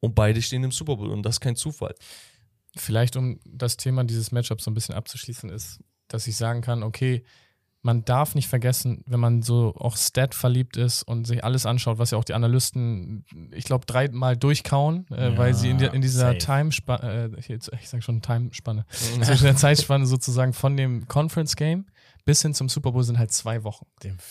Und 0.00 0.14
beide 0.14 0.40
stehen 0.40 0.64
im 0.64 0.72
Super 0.72 0.96
Bowl. 0.96 1.10
Und 1.10 1.22
das 1.22 1.34
ist 1.34 1.40
kein 1.40 1.56
Zufall. 1.56 1.94
Vielleicht, 2.76 3.14
um 3.14 3.40
das 3.44 3.76
Thema 3.76 4.04
dieses 4.04 4.32
Matchups 4.32 4.64
so 4.64 4.70
ein 4.70 4.74
bisschen 4.74 4.94
abzuschließen, 4.94 5.50
ist, 5.50 5.80
dass 6.08 6.26
ich 6.26 6.36
sagen 6.36 6.62
kann, 6.62 6.82
okay, 6.82 7.24
man 7.86 8.04
darf 8.04 8.34
nicht 8.34 8.48
vergessen, 8.48 9.02
wenn 9.06 9.20
man 9.20 9.42
so 9.42 9.72
auch 9.78 9.96
Stat 9.96 10.34
verliebt 10.34 10.76
ist 10.76 11.04
und 11.04 11.24
sich 11.24 11.44
alles 11.44 11.66
anschaut, 11.66 11.98
was 11.98 12.10
ja 12.10 12.18
auch 12.18 12.24
die 12.24 12.34
Analysten, 12.34 13.24
ich 13.52 13.64
glaube, 13.64 13.86
dreimal 13.86 14.36
durchkauen, 14.36 15.06
äh, 15.10 15.30
ja, 15.30 15.38
weil 15.38 15.54
sie 15.54 15.70
in, 15.70 15.78
die, 15.78 15.86
in 15.86 16.02
dieser 16.02 16.36
Timespanne, 16.36 17.30
äh, 17.32 17.38
ich, 17.38 17.48
ich 17.48 17.88
sage 17.88 18.02
schon 18.02 18.20
Timespanne, 18.20 18.84
zwischen 18.90 19.44
der 19.44 19.56
Zeitspanne 19.56 20.04
sozusagen 20.04 20.52
von 20.52 20.76
dem 20.76 21.06
Conference 21.06 21.54
Game 21.54 21.86
bis 22.24 22.42
hin 22.42 22.54
zum 22.54 22.68
Super 22.68 22.90
Bowl 22.90 23.04
sind 23.04 23.20
halt 23.20 23.30
zwei 23.30 23.62
Wochen. 23.62 23.86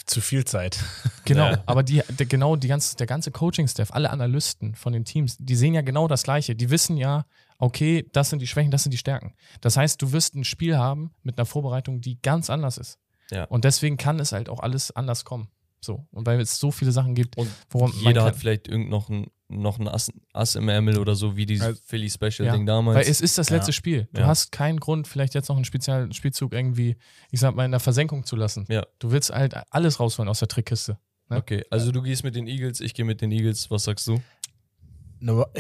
Zu 0.06 0.19
viel 0.22 0.44
Zeit. 0.44 0.77
Genau, 1.23 1.49
ja. 1.49 1.64
aber 1.65 1.82
die, 1.82 2.03
der, 2.07 2.27
genau 2.27 2.56
die 2.56 2.68
ganze, 2.68 2.98
der 2.98 3.07
ganze 3.07 3.32
Coaching-Staff, 3.32 3.91
alle 3.91 4.11
Analysten 4.11 4.76
von 4.76 4.94
den 4.94 5.06
Teams, 5.06 5.38
die 5.40 5.56
sehen 5.56 5.73
ja 5.73 5.82
genau 5.82 6.07
das 6.07 6.22
Gleiche. 6.22 6.56
Die 6.56 6.69
wissen 6.69 6.98
ja, 6.98 7.26
okay, 7.57 8.07
das 8.11 8.30
sind 8.30 8.44
die 8.44 8.48
Schwächen, 8.48 8.69
das 8.69 8.84
sind 8.84 8.91
die 8.91 8.99
Stärken. 8.99 9.34
Das 9.60 9.76
heißt, 9.76 9.99
du 9.99 10.11
wirst 10.11 10.36
ein 10.36 10.44
Spiel 10.44 10.77
haben 10.77 11.15
mit 11.23 11.40
einer 11.40 11.48
Vorbereitung, 11.48 11.99
die 11.99 12.22
ganz 12.22 12.52
anders 12.52 12.77
ist. 12.77 12.99
Ja. 13.31 13.45
Und 13.45 13.65
deswegen 13.65 13.97
kann 13.97 14.19
es 14.19 14.31
halt 14.31 14.49
auch 14.49 14.60
alles 14.60 14.95
anders 14.95 15.26
kommen. 15.26 15.49
So. 15.81 16.07
Und 16.11 16.26
weil 16.26 16.39
es 16.41 16.57
so 16.57 16.72
viele 16.72 16.91
Sachen 16.91 17.14
gibt, 17.14 17.38
und 17.38 17.49
worum 17.69 17.93
jeder 18.02 18.23
hat 18.23 18.35
vielleicht 18.35 18.68
irgend 18.68 18.89
noch 18.89 19.10
ein, 19.10 19.27
noch 19.47 19.77
ein 19.77 19.88
Ass, 19.88 20.11
Ass 20.34 20.56
im 20.56 20.68
Ärmel 20.68 20.97
oder 20.97 21.15
so, 21.15 21.38
wie 21.38 21.45
dieses 21.45 21.65
also, 21.65 21.81
Philly 21.85 22.10
Special 22.10 22.47
ja. 22.47 22.53
Ding 22.53 22.65
damals. 22.65 22.97
Weil 22.97 23.11
es 23.11 23.22
ist 23.22 23.38
das 23.38 23.52
letzte 23.52 23.69
ja. 23.69 23.73
Spiel. 23.73 24.07
Du 24.14 24.26
hast 24.26 24.52
keinen 24.52 24.80
Grund, 24.80 25.07
vielleicht 25.07 25.35
jetzt 25.35 25.47
noch 25.49 25.56
einen 25.56 25.65
speziellen 25.65 26.11
Spielzug 26.14 26.53
irgendwie, 26.53 26.97
ich 27.30 27.39
sag 27.39 27.56
mal, 27.56 27.65
in 27.65 27.72
der 27.72 27.80
Versenkung 27.80 28.26
zu 28.26 28.35
lassen. 28.35 28.65
Ja. 28.68 28.85
Du 28.97 29.11
willst 29.11 29.30
halt 29.30 29.56
alles 29.69 29.99
rausholen 29.99 30.27
aus 30.27 30.39
der 30.39 30.47
Trickkiste. 30.47 30.97
Ne? 31.30 31.38
Okay, 31.38 31.64
also 31.72 31.91
du 31.91 32.02
gehst 32.02 32.23
mit 32.23 32.35
den 32.35 32.47
Eagles, 32.47 32.81
ich 32.81 32.93
gehe 32.93 33.06
mit 33.06 33.22
den 33.22 33.31
Eagles. 33.31 33.72
Was 33.72 33.85
sagst 33.85 34.07
du? 34.07 34.22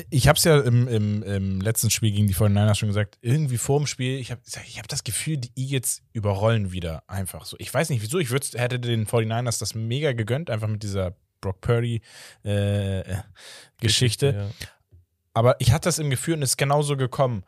Ich 0.09 0.27
habe 0.27 0.37
es 0.37 0.43
ja 0.43 0.59
im, 0.59 0.87
im, 0.87 1.23
im, 1.23 1.61
letzten 1.61 1.89
Spiel 1.89 2.11
gegen 2.11 2.27
die 2.27 2.35
49ers 2.35 2.75
schon 2.75 2.89
gesagt, 2.89 3.17
irgendwie 3.21 3.57
vor 3.57 3.79
dem 3.79 3.87
Spiel, 3.87 4.19
ich 4.19 4.31
habe 4.31 4.41
ich 4.45 4.77
hab 4.77 4.87
das 4.87 5.03
Gefühl, 5.03 5.37
die 5.37 5.51
Eagles 5.55 6.03
überrollen 6.13 6.71
wieder 6.71 7.03
einfach 7.07 7.45
so. 7.45 7.55
Ich 7.59 7.73
weiß 7.73 7.89
nicht 7.89 8.01
wieso, 8.01 8.19
ich 8.19 8.31
würd, 8.31 8.53
hätte 8.53 8.79
den 8.79 9.07
49ers 9.07 9.59
das 9.59 9.73
mega 9.73 10.13
gegönnt, 10.13 10.49
einfach 10.49 10.67
mit 10.67 10.83
dieser 10.83 11.15
Brock 11.41 11.61
Purdy 11.61 12.01
äh, 12.43 13.03
Geschichte. 13.79 14.51
Ja. 14.59 14.67
Aber 15.33 15.55
ich 15.59 15.71
hatte 15.71 15.87
das 15.87 15.99
im 15.99 16.09
Gefühl 16.09 16.35
und 16.35 16.43
es 16.43 16.51
ist 16.51 16.57
genauso 16.57 16.97
gekommen. 16.97 17.43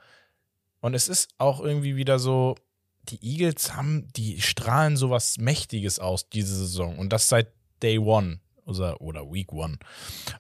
Und 0.80 0.94
es 0.94 1.08
ist 1.08 1.30
auch 1.38 1.60
irgendwie 1.60 1.96
wieder 1.96 2.20
so, 2.20 2.56
die 3.04 3.20
Eagles 3.24 3.74
haben, 3.74 4.08
die 4.16 4.42
strahlen 4.42 4.98
sowas 4.98 5.38
Mächtiges 5.38 6.00
aus 6.00 6.30
diese 6.30 6.56
Saison. 6.56 6.98
Und 6.98 7.12
das 7.12 7.30
seit 7.30 7.52
Day 7.82 7.98
One 7.98 8.40
oder, 8.66 9.02
oder 9.02 9.32
Week 9.32 9.52
One. 9.52 9.78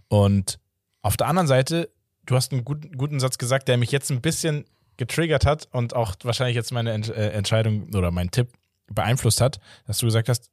Und 0.07 0.59
auf 1.07 1.15
der 1.15 1.27
anderen 1.27 1.47
Seite, 1.47 1.89
du 2.25 2.35
hast 2.35 2.51
einen 2.51 2.65
guten, 2.65 2.97
guten 2.97 3.21
Satz 3.21 3.37
gesagt, 3.37 3.69
der 3.69 3.77
mich 3.77 3.91
jetzt 3.91 4.11
ein 4.11 4.19
bisschen 4.19 4.65
getriggert 4.97 5.45
hat 5.45 5.69
und 5.71 5.95
auch 5.95 6.15
wahrscheinlich 6.23 6.57
jetzt 6.57 6.73
meine 6.73 6.91
Ent 6.91 7.07
äh, 7.07 7.29
Entscheidung 7.29 7.95
oder 7.95 8.11
meinen 8.11 8.29
Tipp 8.29 8.49
beeinflusst 8.87 9.39
hat, 9.39 9.61
dass 9.85 9.99
du 9.99 10.05
gesagt 10.05 10.27
hast, 10.27 10.51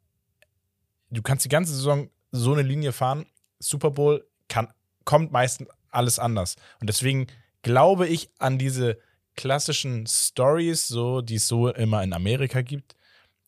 du 1.11 1.23
kannst 1.23 1.45
die 1.45 1.49
ganze 1.49 1.75
Saison 1.75 2.09
so 2.31 2.53
eine 2.53 2.63
Linie 2.63 2.93
fahren, 2.93 3.27
Super 3.59 3.91
Bowl 3.91 4.25
kann, 4.47 4.69
kommt 5.05 5.33
meistens 5.33 5.69
alles 5.91 6.21
anders. 6.21 6.55
Und 6.81 6.89
deswegen 6.89 7.27
glaube 7.63 8.07
ich 8.07 8.31
an 8.39 8.57
diese 8.57 8.99
klassischen 9.35 10.07
Stories, 10.07 10.87
so, 10.87 11.21
die 11.21 11.37
es 11.37 11.49
so 11.49 11.69
immer 11.69 12.05
in 12.05 12.13
Amerika 12.13 12.63
gibt, 12.63 12.95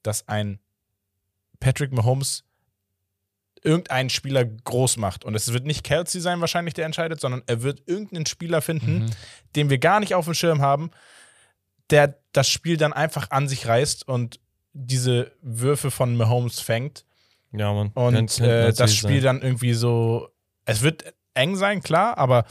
dass 0.02 0.26
ein 0.26 0.58
Patrick 1.60 1.92
Mahomes 1.92 2.42
irgendeinen 3.66 4.08
Spieler 4.10 4.44
groß 4.44 4.96
macht. 4.96 5.24
Und 5.24 5.34
es 5.34 5.52
wird 5.52 5.66
nicht 5.66 5.84
Kelsey 5.84 6.20
sein, 6.20 6.40
wahrscheinlich, 6.40 6.74
der 6.74 6.86
entscheidet, 6.86 7.20
sondern 7.20 7.42
er 7.46 7.62
wird 7.62 7.82
irgendeinen 7.86 8.24
Spieler 8.26 8.62
finden, 8.62 9.00
Mhm. 9.00 9.10
den 9.56 9.68
wir 9.70 9.78
gar 9.78 10.00
nicht 10.00 10.14
auf 10.14 10.24
dem 10.24 10.34
Schirm 10.34 10.62
haben, 10.62 10.90
der 11.90 12.18
das 12.32 12.48
Spiel 12.48 12.76
dann 12.76 12.92
einfach 12.92 13.30
an 13.30 13.48
sich 13.48 13.66
reißt 13.66 14.08
und 14.08 14.40
diese 14.72 15.32
Würfe 15.42 15.90
von 15.90 16.16
Mahomes 16.16 16.60
fängt. 16.60 17.04
Ja, 17.52 17.72
Mann. 17.72 17.90
Und 17.94 18.40
äh, 18.40 18.72
das 18.72 18.94
Spiel 18.94 19.22
sein. 19.22 19.40
dann 19.40 19.42
irgendwie 19.42 19.72
so. 19.74 20.28
Es 20.64 20.82
wird 20.82 21.14
eng 21.34 21.56
sein, 21.56 21.82
klar, 21.82 22.18
aber 22.18 22.44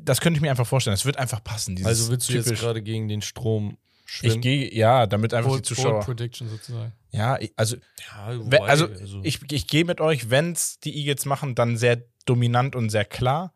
das 0.00 0.20
könnte 0.20 0.38
ich 0.38 0.42
mir 0.42 0.50
einfach 0.50 0.66
vorstellen. 0.66 0.94
Es 0.94 1.04
wird 1.04 1.18
einfach 1.18 1.42
passen. 1.44 1.76
Dieses 1.76 1.86
Also 1.88 2.10
willst 2.10 2.28
du 2.28 2.32
jetzt 2.32 2.54
gerade 2.54 2.82
gegen 2.82 3.08
den 3.08 3.20
Strom 3.22 3.76
schwimmen? 4.06 4.36
Ich 4.36 4.40
gehe, 4.40 4.74
ja, 4.74 5.06
damit 5.06 5.34
einfach 5.34 5.50
Bold, 5.50 5.68
die 5.68 5.74
Bold 5.74 5.78
Zuschauer. 5.78 6.00
Prediction 6.00 6.48
sozusagen. 6.48 6.92
Ja, 7.12 7.38
also, 7.56 7.76
ja, 7.76 8.38
wobei, 8.38 8.60
also 8.60 8.88
ich, 9.22 9.40
ich 9.50 9.66
gehe 9.66 9.84
mit 9.84 10.00
euch, 10.00 10.30
wenn 10.30 10.52
es 10.52 10.80
die 10.80 10.96
Eagles 10.96 11.24
machen, 11.24 11.54
dann 11.54 11.76
sehr 11.76 12.02
dominant 12.24 12.76
und 12.76 12.90
sehr 12.90 13.04
klar. 13.04 13.52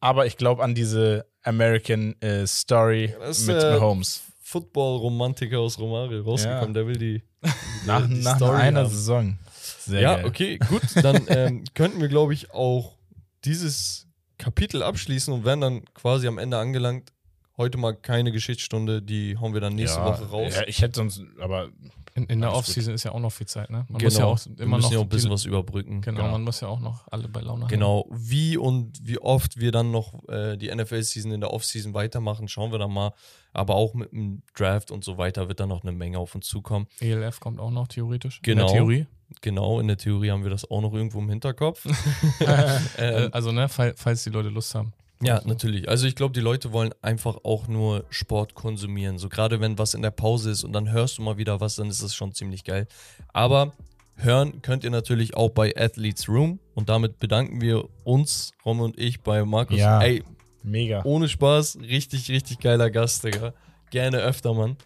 Aber 0.00 0.26
ich 0.26 0.36
glaube 0.36 0.62
an 0.62 0.74
diese 0.74 1.26
American 1.42 2.20
äh, 2.20 2.46
Story 2.46 3.14
das 3.18 3.40
ist, 3.40 3.46
mit 3.46 3.62
äh, 3.62 3.72
Mahomes. 3.72 4.22
Football-Romantiker 4.42 5.58
aus 5.58 5.78
Romario 5.78 6.22
rausgekommen, 6.22 6.74
der 6.74 6.86
will 6.86 6.96
die. 6.96 7.22
Nach, 7.86 8.06
die 8.06 8.14
nach 8.22 8.36
Story 8.36 8.56
einer 8.56 8.80
haben. 8.80 8.90
Saison. 8.90 9.38
Sehr 9.80 10.00
ja, 10.00 10.16
geil. 10.16 10.24
okay, 10.26 10.58
gut. 10.58 10.82
Dann 10.96 11.26
ähm, 11.28 11.64
könnten 11.74 12.00
wir, 12.00 12.08
glaube 12.08 12.34
ich, 12.34 12.50
auch 12.52 12.96
dieses 13.44 14.06
Kapitel 14.38 14.82
abschließen 14.82 15.32
und 15.32 15.44
werden 15.44 15.60
dann 15.60 15.84
quasi 15.94 16.26
am 16.26 16.38
Ende 16.38 16.58
angelangt. 16.58 17.12
Heute 17.58 17.78
mal 17.78 17.94
keine 17.94 18.32
Geschichtsstunde, 18.32 19.00
die 19.00 19.38
hauen 19.38 19.54
wir 19.54 19.60
dann 19.60 19.74
nächste 19.74 19.98
ja, 19.98 20.06
Woche 20.06 20.24
raus. 20.30 20.54
Ja, 20.56 20.62
ich 20.66 20.82
hätte 20.82 20.96
sonst, 20.96 21.22
aber 21.40 21.68
In, 22.14 22.24
in 22.26 22.40
der. 22.40 22.52
Offseason 22.52 22.92
ist 22.92 23.04
ja 23.04 23.12
auch 23.12 23.20
noch 23.20 23.32
viel 23.32 23.46
Zeit, 23.46 23.70
ne? 23.70 23.86
Man 23.88 23.98
genau. 23.98 24.04
muss 24.04 24.18
ja 24.18 24.24
auch 24.26 24.38
wir 24.44 24.64
immer 24.64 24.76
müssen 24.76 24.86
noch 24.86 24.92
ja 24.92 24.98
auch 24.98 25.02
ein 25.04 25.08
bisschen 25.08 25.30
was 25.30 25.44
überbrücken. 25.46 26.02
Genau, 26.02 26.20
Genau. 26.20 26.32
man 26.32 26.42
muss 26.42 26.60
ja 26.60 26.68
auch 26.68 26.80
noch 26.80 27.06
alle 27.10 27.28
bei 27.28 27.40
Laune 27.40 27.62
halten. 27.62 27.74
Genau, 27.74 28.06
wie 28.10 28.56
und 28.58 28.98
wie 29.02 29.18
oft 29.18 29.58
wir 29.58 29.72
dann 29.72 29.90
noch 29.90 30.28
äh, 30.28 30.56
die 30.56 30.74
NFL-Season 30.74 31.32
in 31.32 31.40
der 31.40 31.52
Offseason 31.52 31.94
weitermachen, 31.94 32.46
schauen 32.48 32.72
wir 32.72 32.78
dann 32.78 32.92
mal. 32.92 33.12
Aber 33.54 33.74
auch 33.74 33.94
mit 33.94 34.12
dem 34.12 34.42
Draft 34.54 34.90
und 34.90 35.02
so 35.02 35.16
weiter 35.16 35.48
wird 35.48 35.60
dann 35.60 35.70
noch 35.70 35.82
eine 35.82 35.92
Menge 35.92 36.18
auf 36.18 36.34
uns 36.34 36.46
zukommen. 36.46 36.86
ELF 37.00 37.40
kommt 37.40 37.58
auch 37.58 37.70
noch 37.70 37.88
theoretisch. 37.88 38.40
Genau. 38.42 38.62
In 38.62 38.66
der 38.66 38.76
Theorie. 38.76 39.06
Genau, 39.40 39.80
in 39.80 39.88
der 39.88 39.96
Theorie 39.96 40.30
haben 40.30 40.42
wir 40.44 40.50
das 40.50 40.70
auch 40.70 40.82
noch 40.82 40.92
irgendwo 40.92 41.18
im 41.20 41.28
Hinterkopf. 41.30 41.84
Äh, 42.40 43.24
ähm, 43.24 43.28
also, 43.32 43.50
ne, 43.52 43.68
fall, 43.68 43.94
falls 43.96 44.24
die 44.24 44.30
Leute 44.30 44.50
Lust 44.50 44.74
haben. 44.74 44.92
Ja, 45.22 45.36
Also, 45.36 45.48
natürlich. 45.48 45.88
Also 45.88 46.06
ich 46.06 46.14
glaube, 46.14 46.34
die 46.34 46.40
Leute 46.40 46.72
wollen 46.72 46.92
einfach 47.02 47.38
auch 47.44 47.68
nur 47.68 48.04
Sport 48.10 48.54
konsumieren. 48.54 49.18
So 49.18 49.28
gerade 49.28 49.60
wenn 49.60 49.78
was 49.78 49.94
in 49.94 50.02
der 50.02 50.10
Pause 50.10 50.50
ist 50.50 50.64
und 50.64 50.72
dann 50.72 50.90
hörst 50.90 51.18
du 51.18 51.22
mal 51.22 51.38
wieder 51.38 51.60
was, 51.60 51.76
dann 51.76 51.88
ist 51.88 52.02
das 52.02 52.14
schon 52.14 52.32
ziemlich 52.34 52.64
geil. 52.64 52.86
Aber 53.32 53.72
hören 54.16 54.60
könnt 54.62 54.84
ihr 54.84 54.90
natürlich 54.90 55.36
auch 55.36 55.50
bei 55.50 55.74
Athletes 55.76 56.28
Room. 56.28 56.58
Und 56.74 56.88
damit 56.88 57.18
bedanken 57.18 57.60
wir 57.60 57.88
uns, 58.04 58.52
Rom 58.64 58.80
und 58.80 58.98
ich, 58.98 59.22
bei 59.22 59.44
Markus. 59.44 59.78
Ja. 59.78 60.00
Ey, 60.00 60.22
mega. 60.62 61.02
ohne 61.04 61.28
Spaß, 61.28 61.78
richtig, 61.80 62.30
richtig 62.30 62.58
geiler 62.58 62.90
Gast, 62.90 63.24
Digga. 63.24 63.54
Gerne 63.90 64.18
öfter, 64.18 64.52
Mann. 64.52 64.76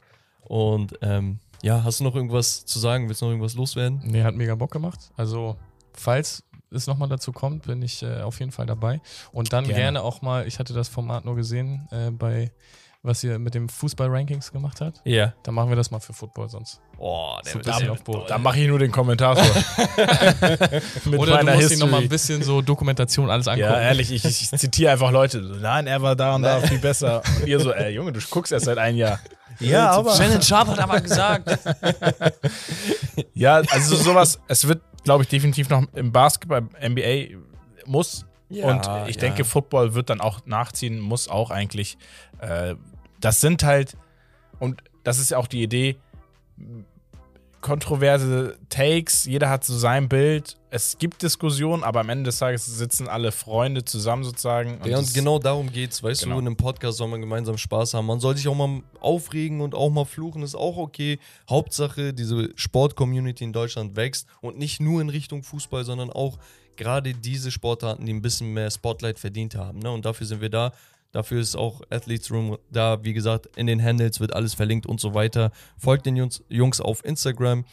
Und 0.43 0.95
ähm, 1.03 1.39
ja, 1.63 1.85
hast 1.85 2.01
du 2.01 2.05
noch 2.05 2.15
irgendwas 2.15 2.65
zu 2.65 2.79
sagen? 2.79 3.09
Willst 3.09 3.21
du 3.21 3.27
noch 3.27 3.33
irgendwas 3.33 3.55
loswerden? 3.55 4.01
Nee, 4.05 4.23
hat 4.23 4.35
mega 4.35 4.55
Bock 4.55 4.71
gemacht. 4.71 5.11
Also, 5.17 5.57
falls 5.93 6.43
es 6.71 6.87
nochmal 6.87 7.09
dazu 7.09 7.33
kommt, 7.33 7.65
bin 7.67 7.83
ich 7.83 8.03
äh, 8.03 8.23
auf 8.23 8.39
jeden 8.41 8.53
Fall 8.53 8.67
dabei. 8.67 9.01
Und 9.33 9.53
dann 9.53 9.65
Gerne. 9.65 9.79
gerne. 9.81 10.03
auch 10.03 10.23
mal, 10.23 10.47
ich 10.47 10.59
hatte 10.59 10.73
das 10.73 10.89
Format 10.89 11.25
nur 11.25 11.37
gesehen, 11.37 11.89
äh, 11.91 12.11
bei 12.11 12.53
was 13.03 13.25
ihr 13.25 13.39
mit 13.39 13.55
dem 13.55 13.71
Fußball-Rankings 13.71 14.53
gemacht 14.53 14.83
habt. 14.83 15.01
Ja. 15.05 15.33
Dann 15.43 15.55
machen 15.55 15.71
wir 15.71 15.77
das 15.77 15.91
mal 15.91 16.01
für 16.01 16.13
Football 16.13 16.51
sonst. 16.51 16.83
Oh, 16.99 17.33
So 17.45 17.59
ein 17.59 17.65
bisschen 17.65 17.89
auf 17.89 18.05
Boot. 18.05 18.29
Da 18.29 18.37
mache 18.37 18.61
ich 18.61 18.69
nur 18.69 18.79
den 18.79 18.93
Kommentator. 18.93 19.43
Mit 21.07 21.19
Oder 21.19 21.39
du 21.39 21.47
musst 21.47 21.71
dir 21.71 21.79
nochmal 21.79 22.01
History. 22.01 22.03
ein 22.03 22.09
bisschen 22.11 22.43
so 22.43 22.61
Dokumentation 22.61 23.31
alles 23.31 23.49
angucken. 23.49 23.71
Ja, 23.71 23.81
ehrlich, 23.81 24.13
ich, 24.13 24.23
ich 24.27 24.51
zitiere 24.51 24.93
einfach 24.93 25.11
Leute. 25.13 25.39
Nein, 25.41 25.87
er 25.87 26.03
war 26.03 26.15
da 26.15 26.35
und 26.35 26.43
da 26.43 26.61
viel 26.61 26.79
besser. 26.79 27.23
Und 27.41 27.49
ihr 27.49 27.59
so, 27.59 27.73
ey, 27.73 27.95
Junge, 27.95 28.13
du 28.13 28.21
guckst 28.29 28.53
erst 28.53 28.67
seit 28.67 28.77
einem 28.77 28.99
Jahr. 28.99 29.19
Ja, 29.59 29.91
aber. 29.91 30.15
Shannon 30.17 30.41
Sharp 30.41 30.69
hat 30.69 30.79
aber 30.79 31.01
gesagt. 31.03 31.59
Ja, 33.35 33.57
also 33.71 33.97
sowas, 33.97 34.39
es 34.49 34.67
wird, 34.67 34.83
glaube 35.05 35.25
ich, 35.25 35.29
definitiv 35.29 35.69
noch 35.69 35.85
im 35.95 36.13
Basketball, 36.13 36.63
NBA 36.63 37.39
muss. 37.87 38.27
und 38.49 38.89
ich 39.09 39.17
ja. 39.17 39.21
denke, 39.21 39.45
Football 39.45 39.95
wird 39.95 40.11
dann 40.11 40.21
auch 40.21 40.45
nachziehen, 40.47 41.01
muss 41.01 41.29
auch 41.29 41.51
eigentlich. 41.51 41.99
Äh, 42.41 42.75
das 43.21 43.41
sind 43.41 43.63
halt, 43.63 43.97
und 44.59 44.83
das 45.05 45.19
ist 45.19 45.31
ja 45.31 45.39
auch 45.39 45.47
die 45.47 45.63
Idee, 45.63 45.97
kontroverse 47.61 48.57
Takes, 48.69 49.25
jeder 49.25 49.51
hat 49.51 49.65
so 49.65 49.77
sein 49.77 50.09
Bild. 50.09 50.57
Es 50.71 50.97
gibt 50.99 51.23
Diskussionen, 51.23 51.83
aber 51.83 52.01
am 52.01 52.09
Ende 52.09 52.25
des 52.25 52.39
Tages 52.39 52.65
sitzen 52.67 53.09
alle 53.09 53.33
Freunde 53.33 53.85
zusammen 53.85 54.25
sozusagen. 54.25 54.79
Ja, 54.85 54.99
und 54.99 55.13
genau 55.15 55.39
darum 55.39 55.71
geht's. 55.71 56.03
Weißt 56.03 56.23
Genau. 56.23 56.37
du, 56.37 56.41
in 56.41 56.47
einem 56.47 56.57
Podcast 56.57 56.99
soll 56.99 57.09
man 57.09 57.21
gemeinsam 57.21 57.59
Spaß 57.59 57.95
haben. 57.95 58.07
Man 58.07 58.21
soll 58.21 58.37
sich 58.37 58.47
auch 58.49 58.55
mal 58.55 58.83
aufregen 59.01 59.61
und 59.61 59.75
auch 59.75 59.91
mal 59.91 60.05
fluchen, 60.05 60.43
ist 60.43 60.55
auch 60.55 60.77
okay. 60.77 61.19
Hauptsache, 61.49 62.13
diese 62.15 62.51
Sport-Community 62.55 63.45
in 63.45 63.53
Deutschland 63.53 63.97
wächst 63.97 64.27
und 64.41 64.59
nicht 64.59 64.81
nur 64.81 65.01
in 65.01 65.09
Richtung 65.09 65.43
Fußball, 65.43 65.85
sondern 65.85 66.11
auch 66.11 66.39
gerade 66.77 67.13
diese 67.15 67.51
Sportarten, 67.51 68.07
die 68.07 68.13
ein 68.13 68.23
bisschen 68.23 68.53
mehr 68.55 68.71
Spotlight 68.71 69.19
verdient 69.19 69.55
haben. 69.55 69.81
Ne? 69.81 69.91
Und 69.91 70.05
dafür 70.05 70.27
sind 70.27 70.41
wir 70.41 70.51
da. 70.51 70.73
Dafür 71.13 71.41
ist 71.41 71.57
auch 71.57 71.83
Athletes 71.91 72.31
Room 72.31 72.57
da. 72.71 73.03
Wie 73.03 73.13
gesagt, 73.13 73.49
in 73.57 73.67
den 73.67 73.83
Handles 73.83 74.21
wird 74.21 74.33
alles 74.33 74.55
verlinkt 74.55 74.87
und 74.87 75.01
so 75.01 75.15
weiter. 75.15 75.51
Folgt 75.77 76.07
den 76.07 76.17
Jungs, 76.17 76.43
Jungs 76.49 76.81
auf 76.81 77.05
Instagram. 77.05 77.65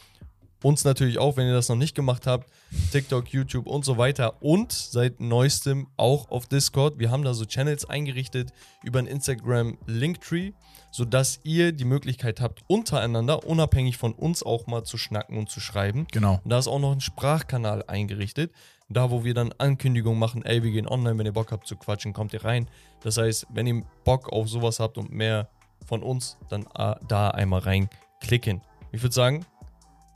Uns 0.62 0.82
natürlich 0.82 1.18
auch, 1.18 1.36
wenn 1.36 1.46
ihr 1.46 1.54
das 1.54 1.68
noch 1.68 1.76
nicht 1.76 1.94
gemacht 1.94 2.26
habt. 2.26 2.50
TikTok, 2.90 3.28
YouTube 3.28 3.68
und 3.68 3.84
so 3.84 3.96
weiter. 3.96 4.42
Und 4.42 4.72
seit 4.72 5.20
neuestem 5.20 5.86
auch 5.96 6.30
auf 6.30 6.46
Discord. 6.46 6.98
Wir 6.98 7.12
haben 7.12 7.22
da 7.22 7.32
so 7.32 7.44
Channels 7.44 7.84
eingerichtet 7.84 8.52
über 8.82 8.98
ein 8.98 9.06
Instagram 9.06 9.78
Linktree, 9.86 10.50
sodass 10.90 11.38
ihr 11.44 11.70
die 11.70 11.84
Möglichkeit 11.84 12.40
habt, 12.40 12.64
untereinander, 12.66 13.46
unabhängig 13.46 13.98
von 13.98 14.14
uns 14.14 14.42
auch 14.42 14.66
mal 14.66 14.82
zu 14.82 14.98
schnacken 14.98 15.38
und 15.38 15.48
zu 15.48 15.60
schreiben. 15.60 16.08
Genau. 16.10 16.40
Und 16.42 16.50
da 16.50 16.58
ist 16.58 16.66
auch 16.66 16.80
noch 16.80 16.90
ein 16.92 17.00
Sprachkanal 17.00 17.84
eingerichtet. 17.86 18.50
Da, 18.90 19.10
wo 19.10 19.22
wir 19.22 19.34
dann 19.34 19.52
Ankündigungen 19.58 20.18
machen, 20.18 20.44
ey, 20.44 20.62
wir 20.62 20.70
gehen 20.70 20.88
online, 20.88 21.18
wenn 21.18 21.26
ihr 21.26 21.32
Bock 21.32 21.52
habt 21.52 21.66
zu 21.66 21.76
quatschen, 21.76 22.12
kommt 22.14 22.32
ihr 22.32 22.44
rein. 22.44 22.68
Das 23.02 23.18
heißt, 23.18 23.46
wenn 23.52 23.66
ihr 23.66 23.82
Bock 24.04 24.32
auf 24.32 24.48
sowas 24.48 24.80
habt 24.80 24.96
und 24.96 25.12
mehr 25.12 25.48
von 25.86 26.02
uns, 26.02 26.38
dann 26.48 26.66
äh, 26.74 26.94
da 27.06 27.28
einmal 27.30 27.60
reinklicken. 27.60 28.62
Ich 28.92 29.02
würde 29.02 29.14
sagen, 29.14 29.44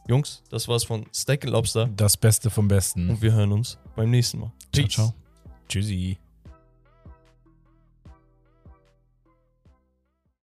Jungs, 0.09 0.43
das 0.51 0.69
war's 0.69 0.85
von 0.85 1.07
Steak 1.15 1.45
Lobster 1.45 1.89
Das 1.95 2.17
Beste 2.17 2.51
vom 2.51 2.67
Besten. 2.67 3.11
und 3.11 3.23
wir 3.23 3.33
hören 3.33 3.53
uns 3.53 3.79
beim 3.95 4.11
nächsten 4.11 4.41
Mal. 4.41 4.53
Ciao, 4.73 4.89
ciao. 4.89 5.15
Tschüssi. 5.69 6.19